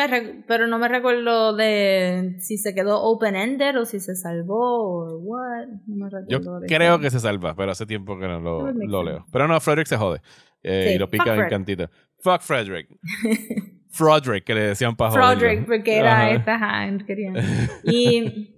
pero 0.49 0.67
no 0.67 0.79
me 0.79 0.89
recuerdo 0.89 1.55
de 1.55 2.35
si 2.41 2.57
se 2.57 2.75
quedó 2.75 3.03
open-ended 3.03 3.79
o 3.79 3.85
si 3.85 4.01
se 4.01 4.17
salvó 4.17 5.05
o 5.05 5.19
what. 5.19 5.67
No 5.87 5.97
me 5.97 6.11
recuerdo 6.11 6.29
Yo 6.29 6.67
creo 6.67 6.99
que 6.99 7.11
se 7.11 7.21
salva, 7.21 7.55
pero 7.55 7.71
hace 7.71 7.87
tiempo 7.87 8.19
que 8.19 8.27
no 8.27 8.41
lo, 8.41 8.73
lo 8.73 9.05
leo. 9.05 9.27
Pero 9.31 9.47
no, 9.47 9.61
Frederick 9.61 9.87
se 9.87 9.97
jode. 9.97 10.21
Eh, 10.65 10.95
y 10.97 10.99
lo 10.99 11.09
pica 11.09 11.35
en 11.35 11.49
cantito. 11.49 11.89
Fuck 12.19 12.41
Frederick. 12.41 12.89
Frederick, 13.91 14.45
que 14.45 14.55
le 14.55 14.63
decían 14.63 14.97
para 14.97 15.13
Frederick, 15.13 15.67
porque 15.67 15.99
era 15.99 16.33
esta 16.33 16.55
hand, 16.55 17.07
querían. 17.07 17.37
Y. 17.85 18.51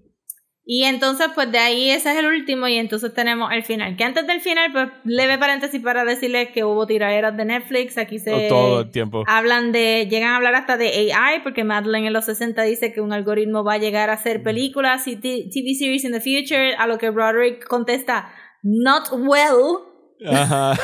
Y 0.68 0.82
entonces, 0.82 1.28
pues 1.32 1.52
de 1.52 1.58
ahí 1.58 1.90
ese 1.90 2.10
es 2.10 2.18
el 2.18 2.26
último 2.26 2.66
y 2.66 2.76
entonces 2.76 3.14
tenemos 3.14 3.52
el 3.52 3.62
final. 3.62 3.96
Que 3.96 4.02
antes 4.02 4.26
del 4.26 4.40
final, 4.40 4.72
pues 4.72 4.88
leve 5.04 5.38
paréntesis 5.38 5.80
para 5.80 6.04
decirles 6.04 6.48
que 6.48 6.64
hubo 6.64 6.88
tiraderas 6.88 7.36
de 7.36 7.44
Netflix. 7.44 7.96
Aquí 7.96 8.18
se... 8.18 8.48
Todo 8.48 8.80
el 8.80 8.90
tiempo. 8.90 9.22
Hablan 9.28 9.70
de... 9.70 10.08
Llegan 10.10 10.30
a 10.30 10.36
hablar 10.36 10.56
hasta 10.56 10.76
de 10.76 11.12
AI 11.12 11.38
porque 11.44 11.62
Madeleine 11.62 12.08
en 12.08 12.12
los 12.12 12.24
60 12.24 12.60
dice 12.64 12.92
que 12.92 13.00
un 13.00 13.12
algoritmo 13.12 13.62
va 13.62 13.74
a 13.74 13.78
llegar 13.78 14.10
a 14.10 14.14
hacer 14.14 14.42
películas 14.42 15.06
y 15.06 15.14
TV 15.14 15.74
series 15.78 16.02
in 16.02 16.10
the 16.10 16.20
future. 16.20 16.74
A 16.74 16.88
lo 16.88 16.98
que 16.98 17.12
Roderick 17.12 17.64
contesta, 17.68 18.28
not 18.64 19.04
well. 19.12 19.84
Ajá. 20.26 20.74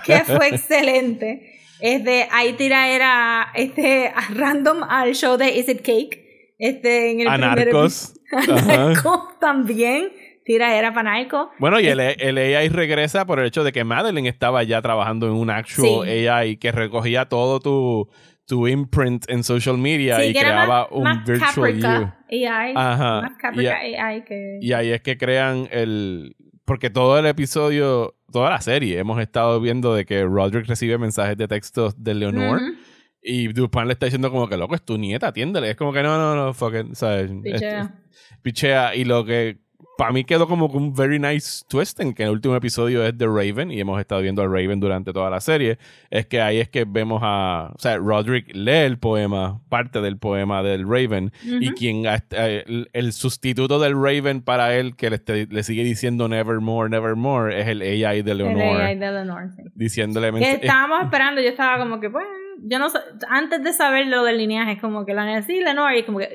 que 0.06 0.20
fue 0.20 0.48
excelente. 0.48 1.60
Es 1.80 2.02
de... 2.02 2.28
Ahí 2.30 2.54
tiraera 2.54 3.52
este, 3.54 4.10
random 4.34 4.84
al 4.84 5.14
show 5.14 5.36
de 5.36 5.50
Is 5.50 5.68
It 5.68 5.82
Cake 5.82 6.21
este, 6.62 7.10
en 7.10 7.20
el 7.20 7.28
Anarcos. 7.28 8.14
Anarcos 8.30 9.38
también. 9.40 10.10
Tira 10.44 10.76
era 10.76 10.92
panaico. 10.92 11.50
Bueno, 11.58 11.78
y 11.78 11.86
el, 11.86 12.00
el, 12.00 12.38
AI 12.38 12.68
regresa 12.68 13.26
por 13.26 13.38
el 13.38 13.46
hecho 13.46 13.62
de 13.62 13.72
que 13.72 13.84
Madeline 13.84 14.26
estaba 14.26 14.62
ya 14.64 14.82
trabajando 14.82 15.26
en 15.26 15.34
un 15.34 15.50
actual 15.50 16.08
AI 16.08 16.56
que 16.56 16.72
recogía 16.72 17.26
todo 17.26 17.60
tu, 17.60 18.08
tu 18.46 18.66
imprint 18.66 19.28
en 19.28 19.44
social 19.44 19.78
media 19.78 20.24
y 20.24 20.32
creaba 20.32 20.88
un 20.90 21.24
virtual 21.24 21.78
you. 21.78 22.48
AI. 22.48 22.72
Ajá. 22.74 23.22
Más 23.22 23.32
Caprica 23.38 23.76
AI 23.76 24.24
que... 24.24 24.58
Y 24.60 24.72
ahí 24.72 24.90
es 24.90 25.00
que 25.00 25.16
crean 25.16 25.68
el... 25.70 26.36
Porque 26.64 26.90
todo 26.90 27.18
el 27.18 27.26
episodio, 27.26 28.14
toda 28.32 28.50
la 28.50 28.60
serie, 28.60 28.98
hemos 28.98 29.20
estado 29.20 29.60
viendo 29.60 29.94
de 29.94 30.04
que 30.04 30.24
Roderick 30.24 30.68
recibe 30.68 30.96
mensajes 30.96 31.36
de 31.36 31.48
texto 31.48 31.92
de 31.96 32.14
Leonor. 32.14 32.60
Y 33.22 33.52
Dupin 33.52 33.86
le 33.86 33.92
está 33.92 34.06
diciendo 34.06 34.30
como 34.30 34.48
que, 34.48 34.56
loco, 34.56 34.74
es 34.74 34.82
tu 34.82 34.98
nieta, 34.98 35.28
atiéndele. 35.28 35.70
Es 35.70 35.76
como 35.76 35.92
que 35.92 36.02
no, 36.02 36.18
no, 36.18 36.34
no, 36.34 36.52
fucking, 36.52 36.94
¿sabes? 36.96 37.30
Pichea. 37.42 37.94
pichea. 38.42 38.96
Y 38.96 39.04
lo 39.04 39.24
que 39.24 39.58
para 39.96 40.12
mí 40.12 40.24
quedó 40.24 40.48
como 40.48 40.66
un 40.66 40.94
very 40.94 41.18
nice 41.18 41.64
twist 41.68 42.00
en 42.00 42.14
que 42.14 42.24
el 42.24 42.30
último 42.30 42.56
episodio 42.56 43.04
es 43.04 43.16
de 43.16 43.26
Raven 43.26 43.70
y 43.70 43.80
hemos 43.80 44.00
estado 44.00 44.20
viendo 44.20 44.42
a 44.42 44.46
Raven 44.46 44.80
durante 44.80 45.12
toda 45.12 45.30
la 45.30 45.40
serie. 45.40 45.78
Es 46.10 46.26
que 46.26 46.40
ahí 46.40 46.58
es 46.58 46.68
que 46.68 46.84
vemos 46.84 47.20
a. 47.22 47.70
O 47.74 47.78
sea, 47.78 47.98
Roderick 47.98 48.52
lee 48.54 48.70
el 48.70 48.98
poema, 48.98 49.60
parte 49.68 50.00
del 50.00 50.18
poema 50.18 50.62
del 50.62 50.88
Raven. 50.88 51.32
Y 51.44 51.70
quien. 51.70 52.04
Eh, 52.30 52.86
el, 52.92 53.12
sustituto 53.12 53.78
del 53.78 53.94
Raven 53.94 54.42
para 54.42 54.74
él, 54.74 54.96
que 54.96 55.10
le, 55.10 55.20
le, 55.48 55.62
sigue 55.62 55.84
diciendo 55.84 56.26
Nevermore, 56.26 56.90
Nevermore, 56.90 57.60
es 57.60 57.68
el 57.68 57.82
AI 57.82 58.22
de 58.22 58.34
Leonor. 58.34 58.80
El 58.80 58.80
AI 58.80 58.98
de 58.98 59.12
Leonor, 59.12 59.50
sí. 59.54 59.62
Diciéndole. 59.74 60.32
Que 60.32 60.52
estábamos 60.52 61.04
esperando, 61.04 61.40
yo 61.40 61.48
estaba 61.48 61.78
como 61.78 62.00
que, 62.00 62.10
pues 62.10 62.26
yo 62.64 62.78
no 62.78 62.88
antes 63.28 63.62
de 63.62 63.72
saber 63.72 64.06
lo 64.06 64.24
del 64.24 64.38
lineaje, 64.38 64.78
como 64.78 65.04
que 65.04 65.14
la 65.14 65.24
necesita 65.24 65.74
no, 65.74 65.92
y 65.92 66.00
es 66.00 66.04
como 66.04 66.18
que, 66.18 66.28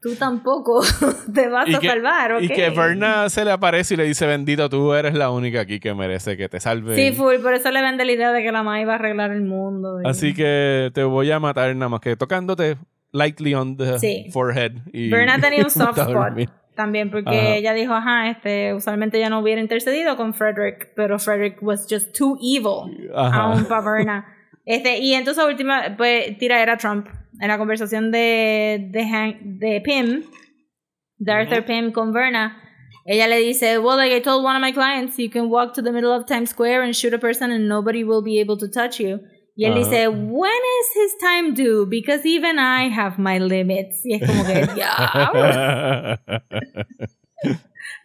tú 0.00 0.14
tampoco 0.18 0.82
te 1.34 1.48
vas 1.48 1.74
a 1.74 1.80
salvar, 1.80 2.32
¿ok? 2.32 2.42
Y 2.42 2.48
que 2.48 2.70
Verna 2.70 3.28
se 3.28 3.44
le 3.44 3.50
aparece 3.50 3.94
y 3.94 3.96
le 3.96 4.04
dice, 4.04 4.26
bendito, 4.26 4.68
tú 4.68 4.92
eres 4.94 5.14
la 5.14 5.30
única 5.30 5.60
aquí 5.62 5.80
que 5.80 5.94
merece 5.94 6.36
que 6.36 6.48
te 6.48 6.60
salve. 6.60 6.94
Sí, 6.94 7.12
full, 7.12 7.36
por 7.42 7.54
eso 7.54 7.70
le 7.70 7.82
vende 7.82 8.04
la 8.04 8.12
idea 8.12 8.32
de 8.32 8.42
que 8.42 8.52
la 8.52 8.62
Mai 8.62 8.84
va 8.84 8.92
a 8.92 8.96
arreglar 8.96 9.32
el 9.32 9.42
mundo. 9.42 9.98
Así 10.04 10.34
que 10.34 10.90
te 10.94 11.04
voy 11.04 11.30
a 11.30 11.40
matar 11.40 11.74
nada 11.74 11.88
más 11.88 12.00
que 12.00 12.16
tocándote 12.16 12.76
lightly 13.12 13.54
on 13.54 13.76
the 13.76 14.30
forehead. 14.30 14.72
Y 14.92 15.10
Verna 15.10 15.40
tenía 15.40 15.64
un 15.64 15.70
soft 15.70 15.98
spot. 15.98 16.38
También 16.76 17.10
porque 17.10 17.56
ella 17.56 17.72
dijo, 17.72 17.94
ajá, 17.94 18.28
este, 18.28 18.74
usualmente 18.74 19.18
ya 19.18 19.30
no 19.30 19.40
hubiera 19.40 19.62
intercedido 19.62 20.14
con 20.16 20.34
Frederick, 20.34 20.92
pero 20.94 21.18
Frederick 21.18 21.62
was 21.62 21.86
just 21.88 22.14
too 22.14 22.38
evil 22.42 23.10
aún 23.14 23.64
para 23.64 23.80
Verna. 23.80 24.26
Este, 24.68 24.98
y 24.98 25.14
entonces 25.14 25.44
última, 25.44 25.96
pues 25.96 26.36
tira 26.38 26.60
era 26.60 26.76
Trump. 26.76 27.06
En 27.40 27.46
la 27.46 27.56
conversación 27.56 28.10
de, 28.10 28.88
de, 28.90 29.36
de 29.40 29.80
Pim, 29.80 30.24
de 31.18 31.32
Arthur 31.32 31.64
Pym 31.64 31.92
con 31.92 32.12
Verna, 32.12 32.60
ella 33.06 33.28
le 33.28 33.38
dice, 33.38 33.78
well, 33.78 33.96
like 33.96 34.12
I 34.12 34.20
told 34.20 34.44
one 34.44 34.56
of 34.56 34.60
my 34.60 34.72
clients, 34.72 35.16
you 35.18 35.30
can 35.30 35.48
walk 35.48 35.72
to 35.74 35.82
the 35.82 35.92
middle 35.92 36.12
of 36.12 36.26
Times 36.26 36.50
Square 36.50 36.82
and 36.82 36.96
shoot 36.96 37.14
a 37.14 37.18
person 37.18 37.52
and 37.52 37.68
nobody 37.68 38.02
will 38.02 38.22
be 38.22 38.40
able 38.40 38.58
to 38.58 38.66
touch 38.66 38.98
you. 38.98 39.20
Y 39.56 39.64
él 39.64 39.74
dice, 39.74 40.08
when 40.08 40.52
is 40.52 40.96
his 40.96 41.16
time 41.18 41.54
due? 41.54 41.86
Because 41.86 42.28
even 42.28 42.58
I 42.58 42.90
have 42.90 43.18
my 43.18 43.38
limits. 43.38 44.04
Y 44.04 44.14
es 44.14 44.28
como 44.28 44.44
que, 44.44 44.66
ya. 44.76 46.20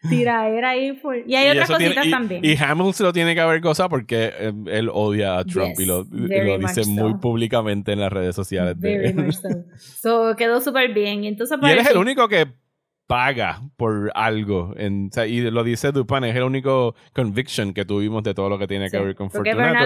Tira, 0.10 0.50
era 0.50 0.70
ahí. 0.70 0.98
Y 1.28 1.36
hay 1.36 1.50
otras 1.50 1.70
cositas 1.70 2.10
también. 2.10 2.44
Y 2.44 2.56
Hamilton 2.56 2.94
se 2.94 3.04
lo 3.04 3.14
tiene 3.14 3.36
que 3.36 3.42
haber 3.42 3.60
gozado 3.60 3.90
porque 3.90 4.32
eh, 4.34 4.54
él 4.68 4.90
odia 4.94 5.38
a 5.38 5.44
Trump 5.44 5.78
y 5.78 5.86
lo, 5.86 6.06
dice 6.06 6.86
muy 6.86 7.16
públicamente 7.16 7.92
en 7.92 8.00
las 8.00 8.14
redes 8.14 8.34
sociales. 8.34 8.76
Very 8.80 9.14
much 9.14 9.34
so. 9.34 9.50
so 10.32 10.36
quedó 10.38 10.62
súper 10.62 10.94
bien. 10.94 11.26
Y, 11.26 11.28
entonces 11.28 11.58
y 11.62 11.70
él 11.70 11.80
es 11.80 11.90
el 11.90 11.98
único 11.98 12.30
que 12.30 12.48
paga 13.08 13.62
por 13.76 14.10
algo. 14.16 14.74
En, 14.78 15.10
y 15.28 15.42
lo 15.42 15.66
dice 15.66 15.92
Dupan, 15.92 16.24
es 16.24 16.36
el 16.36 16.44
único 16.44 16.96
conviction 17.14 17.74
que 17.74 17.84
tuvimos 17.84 18.24
de 18.24 18.34
todo 18.34 18.50
lo 18.50 18.58
que 18.58 18.68
tiene 18.68 18.90
que 18.90 18.98
ver 18.98 19.16
con 19.16 19.30
Fortunato. 19.30 19.86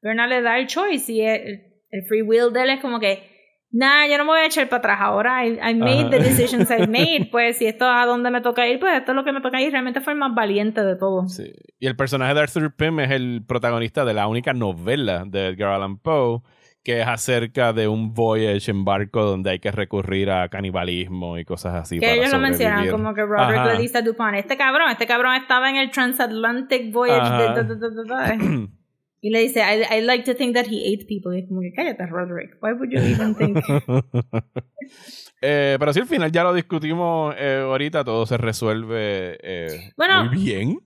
Pero 0.00 0.14
no 0.14 0.26
le 0.26 0.42
da 0.42 0.58
el 0.58 0.66
choice 0.66 1.12
y 1.12 1.22
el, 1.22 1.62
free 2.06 2.22
will 2.22 2.52
de 2.52 2.62
él 2.62 2.70
es 2.70 2.80
como 2.80 3.00
que, 3.00 3.22
nah, 3.70 4.06
yo 4.06 4.18
no 4.18 4.24
me 4.24 4.30
voy 4.30 4.40
a 4.40 4.46
echar 4.46 4.68
para 4.68 4.78
atrás 4.78 4.98
ahora. 5.00 5.46
I, 5.46 5.74
made 5.74 6.10
the 6.10 6.18
decisions 6.18 6.70
I 6.70 6.86
made. 6.88 7.28
Pues 7.30 7.58
si 7.58 7.66
esto 7.66 7.84
es 7.84 7.96
a 7.96 8.06
donde 8.06 8.30
me 8.30 8.40
toca 8.40 8.66
ir, 8.68 8.78
pues 8.78 8.96
esto 8.96 9.12
es 9.12 9.16
lo 9.16 9.24
que 9.24 9.32
me 9.32 9.40
toca 9.40 9.60
ir. 9.60 9.72
Realmente 9.72 10.00
fue 10.00 10.12
el 10.12 10.18
más 10.18 10.34
valiente 10.34 10.82
de 10.82 10.96
todo. 10.96 11.28
Sí. 11.28 11.52
Y 11.78 11.86
el 11.86 11.96
personaje 11.96 12.34
de 12.34 12.40
Arthur 12.40 12.74
Pym 12.74 13.00
es 13.00 13.10
el 13.10 13.44
protagonista 13.46 14.04
de 14.04 14.14
la 14.14 14.28
única 14.28 14.52
novela 14.52 15.24
de 15.26 15.48
Edgar 15.48 15.72
Allan 15.72 15.98
Poe 15.98 16.42
que 16.88 17.02
es 17.02 17.06
acerca 17.06 17.74
de 17.74 17.86
un 17.86 18.14
voyage 18.14 18.70
en 18.70 18.82
barco 18.82 19.22
donde 19.22 19.50
hay 19.50 19.58
que 19.58 19.70
recurrir 19.70 20.30
a 20.30 20.48
canibalismo 20.48 21.36
y 21.36 21.44
cosas 21.44 21.74
así. 21.74 21.98
Que 21.98 22.14
ellos 22.14 22.32
lo 22.32 22.38
mencionan, 22.38 22.88
como 22.88 23.12
que 23.12 23.26
Robert 23.26 23.74
le 23.74 23.82
dice 23.82 23.98
a 23.98 24.02
Dupont, 24.02 24.34
este 24.36 24.56
cabrón, 24.56 24.90
este 24.90 25.06
cabrón 25.06 25.34
estaba 25.34 25.68
en 25.68 25.76
el 25.76 25.90
transatlantic 25.90 26.90
voyage 26.90 27.62
de... 27.62 28.68
Y 29.20 29.30
le 29.30 29.40
dice, 29.40 29.60
I, 29.60 29.98
I, 29.98 30.00
like 30.02 30.24
to 30.24 30.34
think 30.34 30.54
that 30.54 30.66
he 30.66 30.94
ate 30.94 31.06
people. 31.06 31.36
Y 31.36 31.40
es 31.40 31.48
como 31.48 31.60
que 31.60 31.72
cállate, 31.72 32.06
Roderick. 32.06 32.56
Why 32.62 32.72
would 32.72 32.90
you 32.90 33.00
even 33.00 33.34
think? 33.34 33.58
eh, 35.42 35.76
pero 35.78 35.92
si 35.92 36.00
al 36.00 36.06
final 36.06 36.30
ya 36.30 36.44
lo 36.44 36.54
discutimos 36.54 37.34
eh, 37.36 37.62
ahorita, 37.64 38.04
todo 38.04 38.26
se 38.26 38.36
resuelve 38.36 39.38
eh, 39.42 39.92
muy 39.96 40.28
bien. 40.28 40.78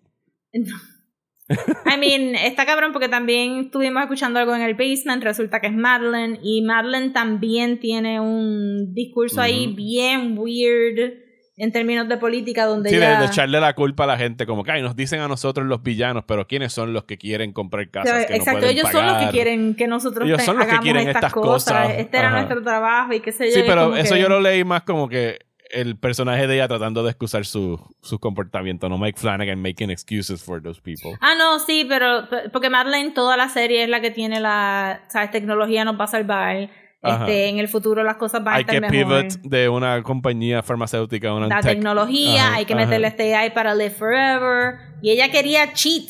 I 1.51 1.99
mean, 1.99 2.35
está 2.35 2.65
cabrón 2.65 2.93
porque 2.93 3.09
también 3.09 3.65
estuvimos 3.65 4.03
escuchando 4.03 4.39
algo 4.39 4.55
en 4.55 4.63
el 4.63 4.75
basement, 4.75 5.23
resulta 5.23 5.61
que 5.61 5.67
es 5.67 5.75
Madeline, 5.75 6.39
y 6.43 6.63
Madeline 6.63 7.13
también 7.13 7.81
tiene 7.81 8.21
un 8.21 8.95
discurso 8.95 9.43
ahí 9.43 9.75
bien 9.75 10.39
weird 10.39 11.23
en 11.57 11.71
términos 11.71 12.09
de 12.09 12.17
política 12.17 12.65
donde 12.65 12.91
sí, 12.91 12.97
de, 12.97 13.25
echarle 13.25 13.61
la 13.61 13.75
culpa 13.75 14.05
a 14.05 14.07
la 14.07 14.19
gente 14.19 14.47
como 14.47 14.65
que 14.65 14.81
nos 14.81 14.97
dicen 14.97 15.21
a 15.21 15.29
nosotros 15.29 15.67
los 15.67 15.83
villanos 15.83 16.25
pero 16.27 16.47
quiénes 16.47 16.73
son 16.73 16.93
los 16.93 17.05
que 17.05 17.19
quieren 17.19 17.53
comprar 17.53 17.91
casas 17.91 18.27
que 18.27 18.37
exacto 18.37 18.67
ellos 18.67 18.89
son 18.91 19.07
los 19.07 19.17
que 19.19 19.31
quieren 19.31 19.75
que 19.75 19.87
nosotros 19.87 20.27
ellos 20.27 20.43
son 20.43 20.59
los 20.59 20.67
que 20.67 20.79
quieren 20.79 21.09
estas, 21.09 21.33
cosas, 21.33 21.91
este 21.97 22.19
era 22.19 22.31
nuestro 22.31 22.63
trabajo 22.63 23.13
y 23.13 23.21
qué 23.21 23.33
sé 23.33 23.49
yo 23.49 23.55
sí 23.55 23.63
pero 23.67 23.97
eso 23.97 24.17
yo 24.17 24.29
lo 24.29 24.41
leí 24.41 24.65
más 24.65 24.83
como 24.83 25.09
que 25.09 25.39
el 25.73 25.97
personaje 25.97 26.47
de 26.47 26.57
ella 26.57 26.69
tratando 26.69 27.03
de 27.03 27.11
excusar 27.11 27.47
su, 27.47 27.81
su 28.03 28.19
comportamiento, 28.19 28.89
no 28.89 28.99
Mike 28.99 29.19
Flanagan 29.19 29.61
making 29.61 29.91
excuses 29.91 30.45
for 30.45 30.63
those 30.63 30.81
people. 30.81 31.17
Ah, 31.21 31.35
no, 31.35 31.59
sí, 31.59 31.87
pero 31.89 32.29
porque 32.53 32.69
Madeleine 32.69 33.13
toda 33.13 33.37
la 33.37 33.49
serie 33.49 33.85
es 33.85 33.89
la 33.89 34.01
que 34.01 34.11
tiene 34.11 34.39
la, 34.39 35.03
sabes, 35.09 35.31
tecnología 35.31 35.85
nos 35.85 35.99
va 35.99 36.05
a 36.05 36.09
salvar 36.09 36.69
Este, 37.03 37.49
en 37.49 37.59
el 37.59 37.67
futuro 37.67 38.05
las 38.05 38.17
cosas 38.17 38.45
van 38.45 38.55
a 38.55 38.61
estar 38.61 38.81
mejor. 38.81 38.95
Hay 38.95 39.01
que 39.01 39.39
pivot 39.39 39.51
de 39.51 39.69
una 39.69 40.03
compañía 40.05 40.63
farmacéutica 40.63 41.31
a 41.31 41.35
una 41.35 41.49
La 41.49 41.61
tecnología, 41.61 42.55
hay 42.55 42.65
que 42.65 42.77
meterle 42.77 43.09
este 43.09 43.35
AI 43.35 43.51
para 43.51 43.75
live 43.75 43.91
forever. 43.91 44.79
Y 45.03 45.11
ella 45.11 45.31
quería 45.31 45.73
cheat 45.73 46.09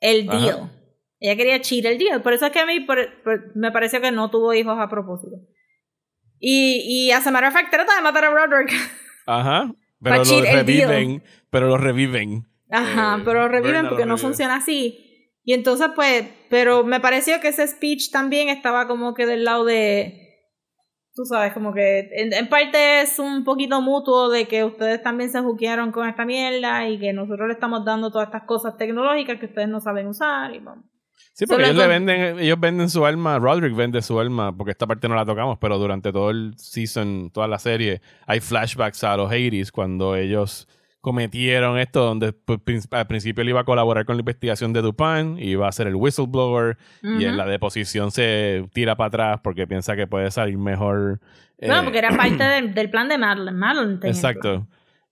el 0.00 0.26
deal. 0.26 0.70
Ella 1.18 1.36
quería 1.36 1.60
cheat 1.60 1.86
el 1.86 1.98
deal. 1.98 2.20
Por 2.20 2.34
eso 2.34 2.46
es 2.46 2.52
que 2.52 2.60
a 2.60 2.66
mí 2.66 2.86
me 3.54 3.72
pareció 3.72 4.02
que 4.02 4.12
no 4.12 4.30
tuvo 4.30 4.52
hijos 4.52 4.76
a 4.78 4.88
propósito. 4.88 5.36
Y, 6.38 7.06
y 7.06 7.10
as 7.12 7.26
a 7.26 7.30
matter 7.30 7.48
of 7.48 7.54
fact, 7.54 7.70
trata 7.70 7.96
de 7.96 8.02
matar 8.02 8.24
a 8.26 8.30
Roderick. 8.30 8.70
Ajá. 9.26 9.72
Pero 10.02 10.24
lo 10.24 10.42
reviven. 10.42 11.22
Pero 11.48 11.68
lo 11.68 11.78
reviven. 11.78 12.46
Ajá, 12.70 13.22
pero 13.24 13.40
lo 13.40 13.48
reviven 13.48 13.88
porque 13.88 14.04
no 14.04 14.18
funciona 14.18 14.56
así. 14.56 15.30
Y 15.44 15.52
entonces, 15.52 15.88
pues, 15.94 16.24
pero 16.50 16.84
me 16.84 17.00
pareció 17.00 17.40
que 17.40 17.48
ese 17.48 17.66
speech 17.66 18.10
también 18.10 18.48
estaba 18.48 18.86
como 18.86 19.14
que 19.14 19.26
del 19.26 19.44
lado 19.44 19.64
de. 19.64 20.23
Tú 21.14 21.24
sabes, 21.24 21.52
como 21.52 21.72
que 21.72 22.10
en, 22.12 22.48
parte 22.48 23.02
es 23.02 23.20
un 23.20 23.44
poquito 23.44 23.80
mutuo 23.80 24.28
de 24.30 24.48
que 24.48 24.64
ustedes 24.64 25.00
también 25.00 25.30
se 25.30 25.40
juquearon 25.40 25.92
con 25.92 26.08
esta 26.08 26.24
mierda 26.24 26.88
y 26.88 26.98
que 26.98 27.12
nosotros 27.12 27.46
le 27.46 27.54
estamos 27.54 27.84
dando 27.84 28.10
todas 28.10 28.26
estas 28.26 28.42
cosas 28.42 28.76
tecnológicas 28.76 29.38
que 29.38 29.46
ustedes 29.46 29.68
no 29.68 29.80
saben 29.80 30.08
usar 30.08 30.52
y 30.52 30.58
vamos. 30.58 30.84
Sí, 31.32 31.46
porque 31.46 31.64
ellos, 31.64 31.76
le 31.76 31.86
venden, 31.88 32.38
ellos 32.38 32.58
venden 32.60 32.88
su 32.88 33.04
alma, 33.04 33.38
Roderick 33.38 33.74
vende 33.76 34.02
su 34.02 34.18
alma, 34.20 34.56
porque 34.56 34.70
esta 34.70 34.86
parte 34.86 35.08
no 35.08 35.14
la 35.16 35.24
tocamos, 35.24 35.58
pero 35.60 35.78
durante 35.78 36.12
todo 36.12 36.30
el 36.30 36.54
season, 36.56 37.30
toda 37.32 37.48
la 37.48 37.58
serie, 37.58 38.00
hay 38.26 38.40
flashbacks 38.40 39.02
a 39.02 39.16
los 39.16 39.30
Hades 39.30 39.72
cuando 39.72 40.14
ellos 40.14 40.68
cometieron 41.04 41.78
esto, 41.78 42.02
donde 42.02 42.32
pues, 42.32 42.88
al 42.90 43.06
principio 43.06 43.42
él 43.42 43.50
iba 43.50 43.60
a 43.60 43.64
colaborar 43.64 44.06
con 44.06 44.16
la 44.16 44.22
investigación 44.22 44.72
de 44.72 44.80
Dupin, 44.80 45.38
iba 45.38 45.68
a 45.68 45.72
ser 45.72 45.86
el 45.86 45.94
whistleblower, 45.94 46.78
y 47.02 47.26
en 47.26 47.36
la 47.36 47.44
deposición 47.44 48.10
se 48.10 48.66
tira 48.72 48.96
para 48.96 49.08
atrás 49.08 49.40
porque 49.44 49.66
piensa 49.66 49.96
que 49.96 50.06
puede 50.06 50.30
salir 50.30 50.56
mejor. 50.56 51.20
no, 51.60 51.84
porque 51.84 51.98
era 51.98 52.10
parte 52.16 52.42
del, 52.42 52.90
plan 52.90 53.10
de 53.10 53.18
Madeline. 53.18 53.56
Madeline 53.56 54.00
Exacto 54.02 54.66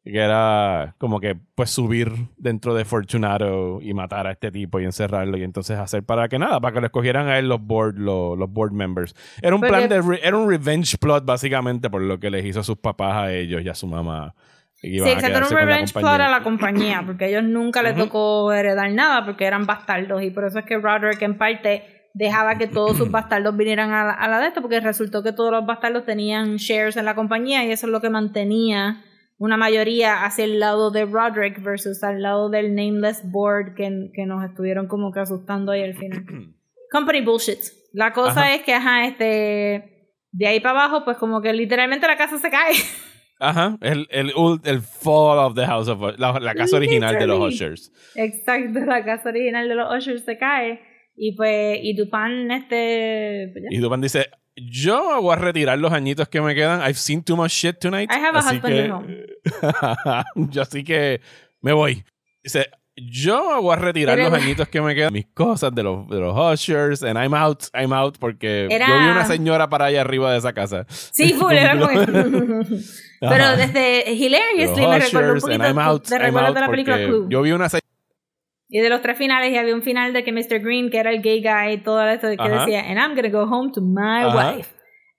que 0.04 0.18
era 0.18 0.96
como 0.98 1.20
que 1.20 1.36
pues 1.54 1.70
subir 1.70 2.10
dentro 2.36 2.74
de 2.74 2.84
Fortunato 2.84 3.78
y 3.80 3.94
matar 3.94 4.26
a 4.26 4.32
este 4.32 4.50
tipo 4.50 4.80
y 4.80 4.84
encerrarlo 4.84 5.36
y 5.36 5.44
entonces 5.44 5.78
hacer 5.78 6.02
para 6.02 6.28
que 6.28 6.40
nada, 6.40 6.60
para 6.60 6.74
que 6.74 6.80
lo 6.80 6.86
escogieran 6.86 7.28
a 7.28 7.38
él 7.38 7.48
los 7.48 7.60
board, 7.60 7.98
los, 7.98 8.36
board 8.50 8.72
members. 8.72 9.14
Era 9.40 9.54
un 9.54 9.60
plan 9.60 9.88
de, 9.88 10.20
era 10.22 10.36
un 10.36 10.50
revenge 10.50 10.98
plot 10.98 11.24
básicamente 11.24 11.88
por 11.88 12.02
lo 12.02 12.18
que 12.18 12.30
les 12.30 12.44
hizo 12.44 12.60
a 12.60 12.64
sus 12.64 12.78
papás 12.78 13.14
a 13.14 13.32
ellos 13.32 13.62
y 13.62 13.68
a 13.68 13.74
su 13.74 13.86
mamá. 13.86 14.34
Sí, 14.82 14.98
exacto, 14.98 15.38
era 15.38 15.46
un 15.46 15.52
revenge 15.52 15.92
plot 15.92 16.20
a 16.20 16.28
la 16.28 16.42
compañía, 16.42 17.02
porque 17.06 17.26
a 17.26 17.28
ellos 17.28 17.44
nunca 17.44 17.82
les 17.82 17.96
tocó 17.96 18.52
heredar 18.52 18.90
nada 18.90 19.24
porque 19.24 19.44
eran 19.44 19.64
bastardos 19.64 20.22
y 20.22 20.30
por 20.30 20.44
eso 20.44 20.58
es 20.58 20.64
que 20.64 20.76
Roderick 20.76 21.22
en 21.22 21.38
parte 21.38 22.08
dejaba 22.14 22.56
que 22.56 22.66
todos 22.66 22.96
sus 22.96 23.10
bastardos 23.12 23.56
vinieran 23.56 23.92
a 23.92 24.04
la, 24.04 24.12
a 24.12 24.28
la 24.28 24.40
de 24.40 24.48
esto 24.48 24.60
porque 24.60 24.80
resultó 24.80 25.22
que 25.22 25.32
todos 25.32 25.52
los 25.52 25.64
bastardos 25.64 26.04
tenían 26.04 26.56
shares 26.56 26.96
en 26.96 27.04
la 27.04 27.14
compañía 27.14 27.64
y 27.64 27.70
eso 27.70 27.86
es 27.86 27.92
lo 27.92 28.00
que 28.00 28.10
mantenía 28.10 29.04
una 29.38 29.56
mayoría 29.56 30.24
hacia 30.24 30.44
el 30.44 30.60
lado 30.60 30.90
de 30.90 31.04
Roderick 31.04 31.62
versus 31.62 32.02
al 32.02 32.22
lado 32.22 32.48
del 32.48 32.74
Nameless 32.74 33.22
Board 33.30 33.74
que, 33.74 34.10
que 34.14 34.26
nos 34.26 34.44
estuvieron 34.44 34.88
como 34.88 35.12
que 35.12 35.20
asustando 35.20 35.72
ahí 35.72 35.82
al 35.82 35.94
final. 35.94 36.24
Company 36.92 37.22
bullshit. 37.22 37.58
La 37.92 38.12
cosa 38.12 38.54
es 38.54 38.62
que, 38.62 38.72
ajá, 38.72 39.06
este, 39.06 40.14
de 40.30 40.46
ahí 40.46 40.60
para 40.60 40.84
abajo, 40.84 41.04
pues 41.04 41.16
como 41.18 41.42
que 41.42 41.52
literalmente 41.52 42.06
la 42.06 42.16
casa 42.16 42.38
se 42.38 42.50
cae. 42.50 42.74
Ajá, 43.44 43.76
el, 43.80 44.06
el, 44.10 44.32
el 44.62 44.80
fall 44.80 45.38
of 45.38 45.56
the 45.56 45.66
house 45.66 45.88
of 45.88 46.00
la, 46.16 46.38
la 46.38 46.54
casa 46.54 46.76
original 46.76 47.18
de 47.18 47.26
los 47.26 47.52
Ushers. 47.52 47.92
Exacto, 48.14 48.78
la 48.86 49.04
casa 49.04 49.30
original 49.30 49.68
de 49.68 49.74
los 49.74 49.92
Ushers 49.92 50.24
se 50.24 50.38
cae. 50.38 50.80
Y 51.16 51.34
pues, 51.34 51.80
y 51.82 51.94
Dupan, 51.94 52.52
este. 52.52 53.50
Pues 53.52 53.64
y 53.68 53.78
Dupan 53.78 54.00
dice: 54.00 54.30
yo 54.54 55.20
voy 55.20 55.32
a 55.32 55.36
retirar 55.36 55.76
los 55.76 55.92
añitos 55.92 56.28
que 56.28 56.40
me 56.40 56.54
quedan. 56.54 56.82
I've 56.82 56.94
seen 56.94 57.24
too 57.24 57.36
much 57.36 57.50
shit 57.50 57.80
tonight. 57.80 58.08
I 58.12 58.18
have 58.18 58.36
a 58.36 58.38
así 58.38 58.56
husband 58.56 58.74
que, 58.76 58.90
home. 58.92 59.26
yo 60.52 60.62
así 60.62 60.84
que 60.84 61.20
me 61.60 61.72
voy. 61.72 62.04
Dice, 62.44 62.70
yo 62.96 63.60
voy 63.62 63.72
a 63.72 63.76
retirar 63.76 64.18
los 64.18 64.32
añitos 64.32 64.68
que 64.68 64.80
me 64.80 64.94
quedan, 64.94 65.12
mis 65.12 65.26
cosas 65.26 65.74
de 65.74 65.82
los, 65.82 66.08
de 66.08 66.20
los 66.20 66.36
ushers, 66.36 67.02
and 67.02 67.18
I'm 67.18 67.34
out, 67.34 67.64
I'm 67.74 67.92
out, 67.92 68.18
porque 68.18 68.68
yo 68.70 68.98
vi 68.98 69.08
una 69.08 69.24
señora 69.24 69.68
para 69.68 69.86
allá 69.86 70.02
arriba 70.02 70.32
de 70.32 70.38
esa 70.38 70.52
casa. 70.52 70.86
Sí, 70.88 71.32
full, 71.38 71.52
era 71.52 71.74
muy... 71.74 71.94
Pero 73.20 73.56
desde 73.56 74.12
Hilariously 74.12 74.86
me 74.86 74.98
recuerdo 74.98 75.34
un 75.34 75.40
poquito 75.40 75.64
I'm 75.64 75.78
out, 75.78 76.08
de, 76.08 76.16
I'm 76.16 76.36
out 76.36 76.54
de 76.54 76.60
la 76.60 76.68
película 76.68 76.96
Clue. 76.96 77.26
Yo 77.28 77.42
vi 77.42 77.52
una 77.52 77.68
señora 77.68 77.82
y 78.74 78.80
de 78.80 78.88
los 78.88 79.02
tres 79.02 79.18
finales, 79.18 79.52
y 79.52 79.58
había 79.58 79.74
un 79.74 79.82
final 79.82 80.14
de 80.14 80.24
que 80.24 80.32
Mr. 80.32 80.60
Green, 80.60 80.88
que 80.88 80.96
era 80.96 81.10
el 81.10 81.20
gay 81.20 81.42
guy, 81.42 81.82
todo 81.82 82.02
esto 82.08 82.28
que 82.28 82.48
decía, 82.48 82.80
and 82.80 82.98
I'm 82.98 83.14
gonna 83.14 83.28
go 83.28 83.42
home 83.42 83.70
to 83.72 83.82
my 83.82 84.24
wife. 84.34 84.70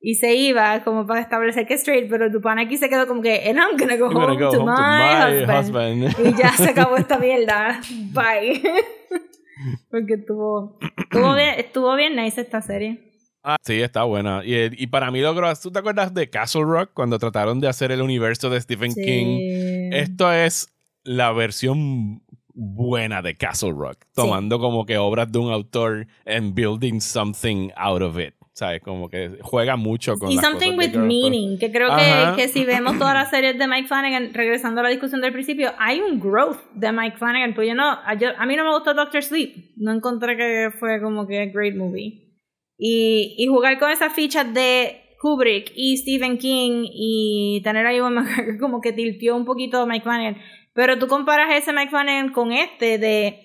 Y 0.06 0.16
se 0.16 0.36
iba 0.36 0.84
como 0.84 1.08
para 1.08 1.22
establecer 1.22 1.66
que 1.66 1.76
es 1.76 1.80
straight, 1.80 2.10
pero 2.10 2.30
Dupan 2.30 2.60
aquí 2.60 2.76
se 2.76 2.90
quedó 2.90 3.08
como 3.08 3.22
que, 3.22 3.50
and 3.50 3.58
I'm 3.58 3.78
gonna 3.78 3.96
go, 3.96 4.08
home, 4.08 4.38
to, 4.38 4.66
my 4.66 5.46
husband. 5.46 6.14
y 6.20 6.38
ya 6.38 6.52
se 6.58 6.70
acabó 6.72 6.98
esta 6.98 7.18
mierda. 7.18 7.80
Bye. 8.12 8.62
Porque 9.90 10.16
estuvo, 10.16 10.78
estuvo, 10.98 11.34
bien, 11.36 11.56
estuvo 11.58 11.96
bien 11.96 12.18
nice 12.18 12.42
esta 12.42 12.62
serie. 12.62 13.14
Ah, 13.44 13.56
sí, 13.64 13.80
está 13.80 14.04
buena. 14.04 14.44
Y, 14.44 14.84
y, 14.84 14.88
para 14.88 15.10
mí 15.10 15.22
logró. 15.22 15.50
¿Tú 15.56 15.72
te 15.72 15.80
acuerdas 15.80 16.14
de 16.14 16.30
Castle 16.30 16.64
Rock 16.64 16.90
cuando 16.94 17.18
trataron 17.18 17.62
de 17.62 17.70
hacer 17.70 17.94
el 17.94 18.02
universo 18.02 18.50
de 18.50 18.60
Stephen 18.60 18.94
King? 18.94 19.90
Esto 19.94 20.34
es 20.34 20.68
la 21.06 21.32
versión 21.32 22.24
buena 22.54 23.22
de 23.22 23.36
Castle 23.36 23.72
Rock, 23.72 24.04
tomando 24.14 24.60
como 24.60 24.86
que 24.86 24.98
obras 24.98 25.32
de 25.32 25.40
un 25.40 25.50
autor 25.50 26.08
and 26.26 26.54
building 26.54 27.00
something 27.00 27.70
out 27.78 28.02
of 28.02 28.20
it. 28.20 28.34
¿Sabes? 28.54 28.84
Como 28.84 29.10
que 29.10 29.40
juega 29.42 29.76
mucho 29.76 30.16
con. 30.16 30.32
Y 30.32 30.38
something 30.38 30.78
with 30.78 30.94
meaning, 30.94 31.58
que 31.58 31.72
creo 31.72 31.90
que, 31.96 32.36
que, 32.36 32.48
si 32.48 32.66
vemos 32.66 33.00
todas 33.00 33.16
las 33.16 33.32
series 33.32 33.58
de 33.58 33.68
Mike 33.68 33.88
Flanagan, 33.88 34.32
regresando 34.32 34.82
a 34.82 34.84
la 34.84 34.90
discusión 34.90 35.22
del 35.22 35.34
principio, 35.34 35.72
hay 35.80 36.02
un 36.02 36.20
growth 36.20 36.60
de 36.76 36.92
Mike 36.92 37.18
Flanagan. 37.18 37.56
Pues 37.56 37.68
yo 37.68 37.74
no, 37.74 37.90
a 37.90 38.46
mí 38.46 38.56
no 38.56 38.64
me 38.64 38.70
gustó 38.72 38.94
Doctor 38.94 39.24
Sleep. 39.24 39.74
No 39.78 39.92
encontré 39.92 40.38
que 40.38 40.70
fue 40.80 41.02
como 41.02 41.26
que 41.26 41.40
a 41.42 41.46
great 41.48 41.76
movie. 41.76 42.38
Y, 42.78 43.36
y 43.40 43.48
jugar 43.48 43.80
con 43.80 43.90
esas 43.90 44.14
fichas 44.14 44.54
de 44.54 45.04
Kubrick 45.20 45.72
y 45.76 45.98
Stephen 45.98 46.38
King 46.38 46.86
y 46.92 47.62
tener 47.64 47.88
ahí 47.88 48.00
como 48.60 48.82
que 48.82 48.94
tiltió 48.94 49.36
un 49.36 49.46
poquito 49.46 49.88
Mike 49.88 50.04
Flanagan. 50.04 50.38
Pero 50.74 51.00
tú 51.00 51.08
comparas 51.08 51.56
ese 51.56 51.74
Mike 51.74 51.90
Flanagan 51.90 52.32
con 52.34 52.52
este 52.52 53.00
de 53.00 53.43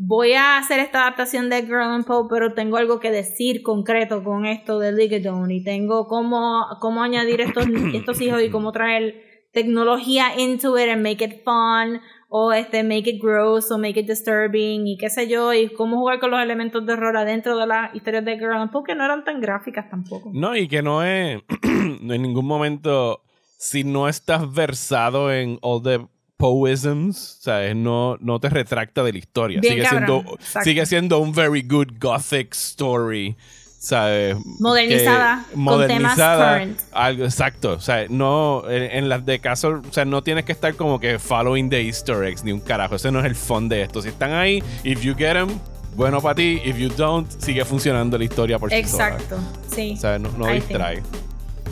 voy 0.00 0.32
a 0.34 0.58
hacer 0.58 0.78
esta 0.78 1.02
adaptación 1.02 1.50
de 1.50 1.62
Girl 1.62 1.82
and 1.82 2.06
Pope, 2.06 2.32
pero 2.32 2.54
tengo 2.54 2.76
algo 2.76 3.00
que 3.00 3.10
decir 3.10 3.62
concreto 3.62 4.22
con 4.22 4.46
esto 4.46 4.78
de 4.78 4.92
Ligadon 4.92 5.50
y 5.50 5.64
tengo 5.64 6.06
cómo, 6.06 6.66
cómo 6.80 7.02
añadir 7.02 7.40
estos, 7.40 7.66
estos 7.94 8.20
hijos 8.20 8.40
y 8.42 8.48
cómo 8.48 8.70
traer 8.70 9.24
tecnología 9.52 10.38
into 10.38 10.78
it 10.78 10.88
and 10.88 11.02
make 11.02 11.24
it 11.24 11.42
fun 11.42 12.00
o 12.28 12.52
este 12.52 12.84
make 12.84 13.10
it 13.10 13.20
gross 13.20 13.72
o 13.72 13.78
make 13.78 13.98
it 13.98 14.06
disturbing 14.06 14.86
y 14.86 14.96
qué 14.98 15.10
sé 15.10 15.26
yo 15.26 15.52
y 15.52 15.68
cómo 15.70 15.96
jugar 15.96 16.20
con 16.20 16.30
los 16.30 16.40
elementos 16.40 16.86
de 16.86 16.92
horror 16.92 17.16
adentro 17.16 17.56
de 17.58 17.66
las 17.66 17.92
historias 17.92 18.24
de 18.24 18.38
Girl 18.38 18.56
and 18.56 18.70
Pope 18.70 18.92
que 18.92 18.94
no 18.94 19.04
eran 19.04 19.24
tan 19.24 19.40
gráficas 19.40 19.90
tampoco. 19.90 20.30
No, 20.32 20.54
y 20.54 20.68
que 20.68 20.80
no 20.80 21.02
es 21.02 21.42
en 21.62 22.22
ningún 22.22 22.46
momento 22.46 23.24
si 23.56 23.82
no 23.82 24.08
estás 24.08 24.52
versado 24.54 25.32
en 25.32 25.58
all 25.60 25.82
the 25.82 26.06
poisms, 26.38 27.38
¿sabes? 27.40 27.76
No, 27.76 28.16
no 28.20 28.40
te 28.40 28.48
retracta 28.48 29.02
de 29.02 29.12
la 29.12 29.18
historia. 29.18 29.60
sigue, 29.60 29.86
siendo, 29.86 30.24
sigue 30.62 30.86
siendo 30.86 31.18
un 31.18 31.34
very 31.34 31.62
good 31.62 31.88
gothic 32.00 32.54
story. 32.54 33.36
¿sabes? 33.78 34.36
Modernizada, 34.58 35.44
modernizada, 35.54 36.58
con 36.58 36.68
temas 36.68 36.86
Algo, 36.92 37.24
exacto, 37.24 37.74
o 37.74 37.80
sea, 37.80 38.06
no, 38.08 38.68
en, 38.68 39.08
las 39.08 39.24
de 39.24 39.38
caso, 39.38 39.80
o 39.88 39.92
sea, 39.92 40.04
no 40.04 40.22
tienes 40.22 40.44
que 40.44 40.52
estar 40.52 40.74
como 40.74 40.98
que 40.98 41.18
following 41.18 41.70
the 41.70 41.80
easter 41.80 42.24
eggs 42.24 42.42
ni 42.42 42.50
un 42.50 42.60
carajo, 42.60 42.96
ese 42.96 43.12
no 43.12 43.20
es 43.20 43.26
el 43.26 43.36
fondo 43.36 43.76
de 43.76 43.82
esto. 43.82 44.02
Si 44.02 44.08
están 44.08 44.32
ahí, 44.32 44.62
if 44.82 45.02
you 45.02 45.14
get 45.14 45.34
them, 45.34 45.48
bueno 45.94 46.20
para 46.20 46.34
ti, 46.34 46.60
if 46.64 46.76
you 46.76 46.88
don't, 46.88 47.30
sigue 47.40 47.64
funcionando 47.64 48.18
la 48.18 48.24
historia 48.24 48.58
por 48.58 48.70
sí 48.70 48.76
Exacto, 48.76 49.38
sí. 49.72 49.94
O 49.96 50.00
sea, 50.00 50.18
no, 50.18 50.30
no 50.36 50.46
distrae. 50.48 51.02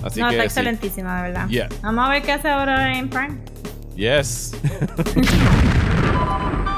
Así 0.04 0.20
no, 0.20 0.28
que, 0.28 0.34
está 0.34 0.44
excelentísima, 0.44 1.22
de 1.22 1.30
verdad. 1.30 1.70
Vamos 1.82 2.06
a 2.06 2.10
ver 2.10 2.22
qué 2.22 2.32
hace 2.32 2.48
ahora 2.48 2.96
en 2.96 3.08
Prime. 3.08 3.36
Yes. 3.96 4.52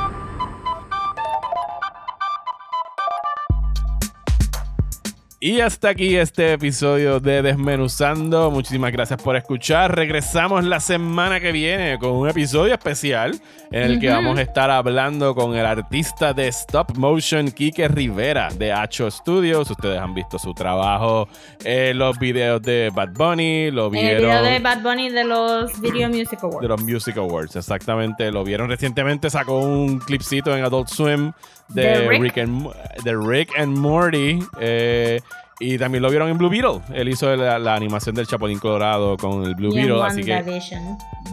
Y 5.40 5.60
hasta 5.60 5.90
aquí 5.90 6.16
este 6.16 6.54
episodio 6.54 7.20
de 7.20 7.42
Desmenuzando. 7.42 8.50
Muchísimas 8.50 8.90
gracias 8.90 9.22
por 9.22 9.36
escuchar. 9.36 9.94
Regresamos 9.94 10.64
la 10.64 10.80
semana 10.80 11.38
que 11.38 11.52
viene 11.52 11.96
con 12.00 12.10
un 12.10 12.28
episodio 12.28 12.74
especial 12.74 13.40
en 13.70 13.82
el 13.82 14.00
que 14.00 14.08
vamos 14.08 14.36
a 14.36 14.42
estar 14.42 14.68
hablando 14.68 15.36
con 15.36 15.54
el 15.54 15.64
artista 15.64 16.32
de 16.34 16.48
stop 16.48 16.96
motion 16.96 17.52
Kike 17.52 17.86
Rivera 17.86 18.48
de 18.52 18.72
Hacho 18.72 19.08
Studios. 19.12 19.70
Ustedes 19.70 20.00
han 20.00 20.12
visto 20.12 20.40
su 20.40 20.52
trabajo 20.54 21.28
en 21.62 21.98
los 21.98 22.18
videos 22.18 22.60
de 22.60 22.90
Bad 22.92 23.10
Bunny, 23.12 23.70
lo 23.70 23.90
vieron. 23.90 24.10
el 24.10 24.26
video 24.26 24.42
de 24.42 24.58
Bad 24.58 24.82
Bunny 24.82 25.08
de 25.08 25.22
los 25.22 25.80
Video 25.80 26.08
Music 26.08 26.40
Awards. 26.42 26.62
De 26.62 26.68
los 26.68 26.82
Music 26.82 27.16
Awards, 27.16 27.54
exactamente. 27.54 28.32
Lo 28.32 28.42
vieron 28.42 28.68
recientemente, 28.68 29.30
sacó 29.30 29.60
un 29.60 30.00
clipcito 30.00 30.56
en 30.56 30.64
Adult 30.64 30.88
Swim 30.88 31.32
de, 31.68 32.08
Rick. 32.08 32.38
and, 32.38 32.68
de 33.04 33.16
Rick 33.16 33.58
and 33.58 33.76
Morty. 33.76 34.38
Eh, 34.60 35.20
Y 35.60 35.76
también 35.76 36.02
lo 36.02 36.10
vieron 36.10 36.28
en 36.28 36.38
Blue 36.38 36.48
Beetle. 36.48 36.80
Él 36.94 37.08
hizo 37.08 37.34
la, 37.34 37.74
animación 37.74 38.14
del 38.14 38.28
Chapulín 38.28 38.60
Colorado 38.60 39.16
con 39.16 39.44
el 39.44 39.56
Blue 39.56 39.74
Beetle. 39.74 40.02
Así 40.02 40.22
que 40.22 40.60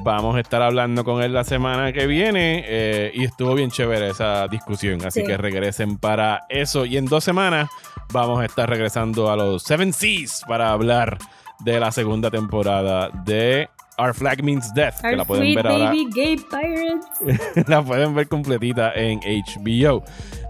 vamos 0.03 0.36
a 0.36 0.40
estar 0.40 0.64
hablando 0.64 1.03
con 1.03 1.22
él 1.22 1.32
la 1.32 1.44
semana 1.44 1.94
que 1.94 2.07
viene. 2.07 2.64
Eh, 2.66 3.12
y 3.14 3.24
estuvo 3.24 3.53
bien 3.53 3.70
chévere 3.70 4.10
esa 4.10 4.48
discusión. 4.48 5.06
Así 5.06 5.24
que 5.24 5.38
regresen 5.38 5.98
para 5.98 6.45
eso. 6.49 6.86
Y 6.86 6.98
en 6.98 7.06
dos 7.06 7.24
semanas 7.24 7.70
vamos 8.12 8.41
a 8.41 8.45
estar 8.45 8.68
regresando 8.68 9.30
a 9.30 9.36
los 9.36 9.62
Seven 9.62 9.94
Seas 9.94 10.44
para 10.48 10.72
hablar 10.72 11.20
de 11.60 11.80
la 11.80 11.91
segunda 11.91 12.32
temporada 12.32 13.10
de 13.26 13.70
Our 13.98 14.14
Flag 14.14 14.44
Means 14.44 14.74
Death, 14.74 15.02
que 15.02 15.16
la 15.16 15.26
pueden 15.26 15.56
ver 15.56 15.68
ahora. 15.68 15.94
la 17.68 17.82
pueden 17.84 18.16
ver 18.16 18.28
completita 18.28 18.94
en 18.94 19.20
HBO. 19.20 20.04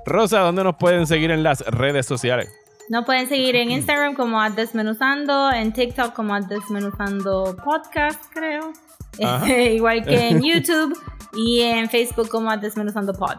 Rosa, 0.05 0.39
¿dónde 0.39 0.63
nos 0.63 0.75
pueden 0.75 1.07
seguir 1.07 1.31
en 1.31 1.43
las 1.43 1.61
redes 1.61 2.05
sociales? 2.05 2.49
Nos 2.89 3.05
pueden 3.05 3.27
seguir 3.27 3.55
en 3.55 3.71
Instagram 3.71 4.15
como 4.15 4.41
Desmenuzando, 4.49 5.51
en 5.51 5.73
TikTok 5.73 6.13
como 6.13 6.39
Desmenuzando 6.41 7.55
Podcast, 7.63 8.23
creo. 8.33 8.73
Igual 9.73 10.03
que 10.03 10.29
en 10.29 10.41
YouTube 10.43 10.97
y 11.35 11.61
en 11.61 11.89
Facebook 11.89 12.29
como 12.29 12.55
Desmenuzando 12.57 13.13
Pod. 13.13 13.37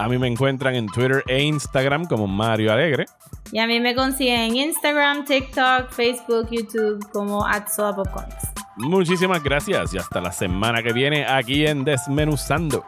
A 0.00 0.08
mí 0.08 0.16
me 0.16 0.28
encuentran 0.28 0.74
en 0.76 0.86
Twitter 0.86 1.22
e 1.26 1.42
Instagram 1.42 2.06
como 2.06 2.26
Mario 2.26 2.72
Alegre. 2.72 3.04
Y 3.52 3.58
a 3.58 3.66
mí 3.66 3.80
me 3.80 3.94
consiguen 3.94 4.40
en 4.40 4.56
Instagram, 4.56 5.26
TikTok, 5.26 5.90
Facebook, 5.90 6.48
YouTube 6.50 7.06
como 7.12 7.46
Muchísimas 8.78 9.42
gracias 9.42 9.92
y 9.92 9.98
hasta 9.98 10.22
la 10.22 10.32
semana 10.32 10.82
que 10.82 10.94
viene 10.94 11.26
aquí 11.26 11.66
en 11.66 11.84
Desmenuzando. 11.84 12.82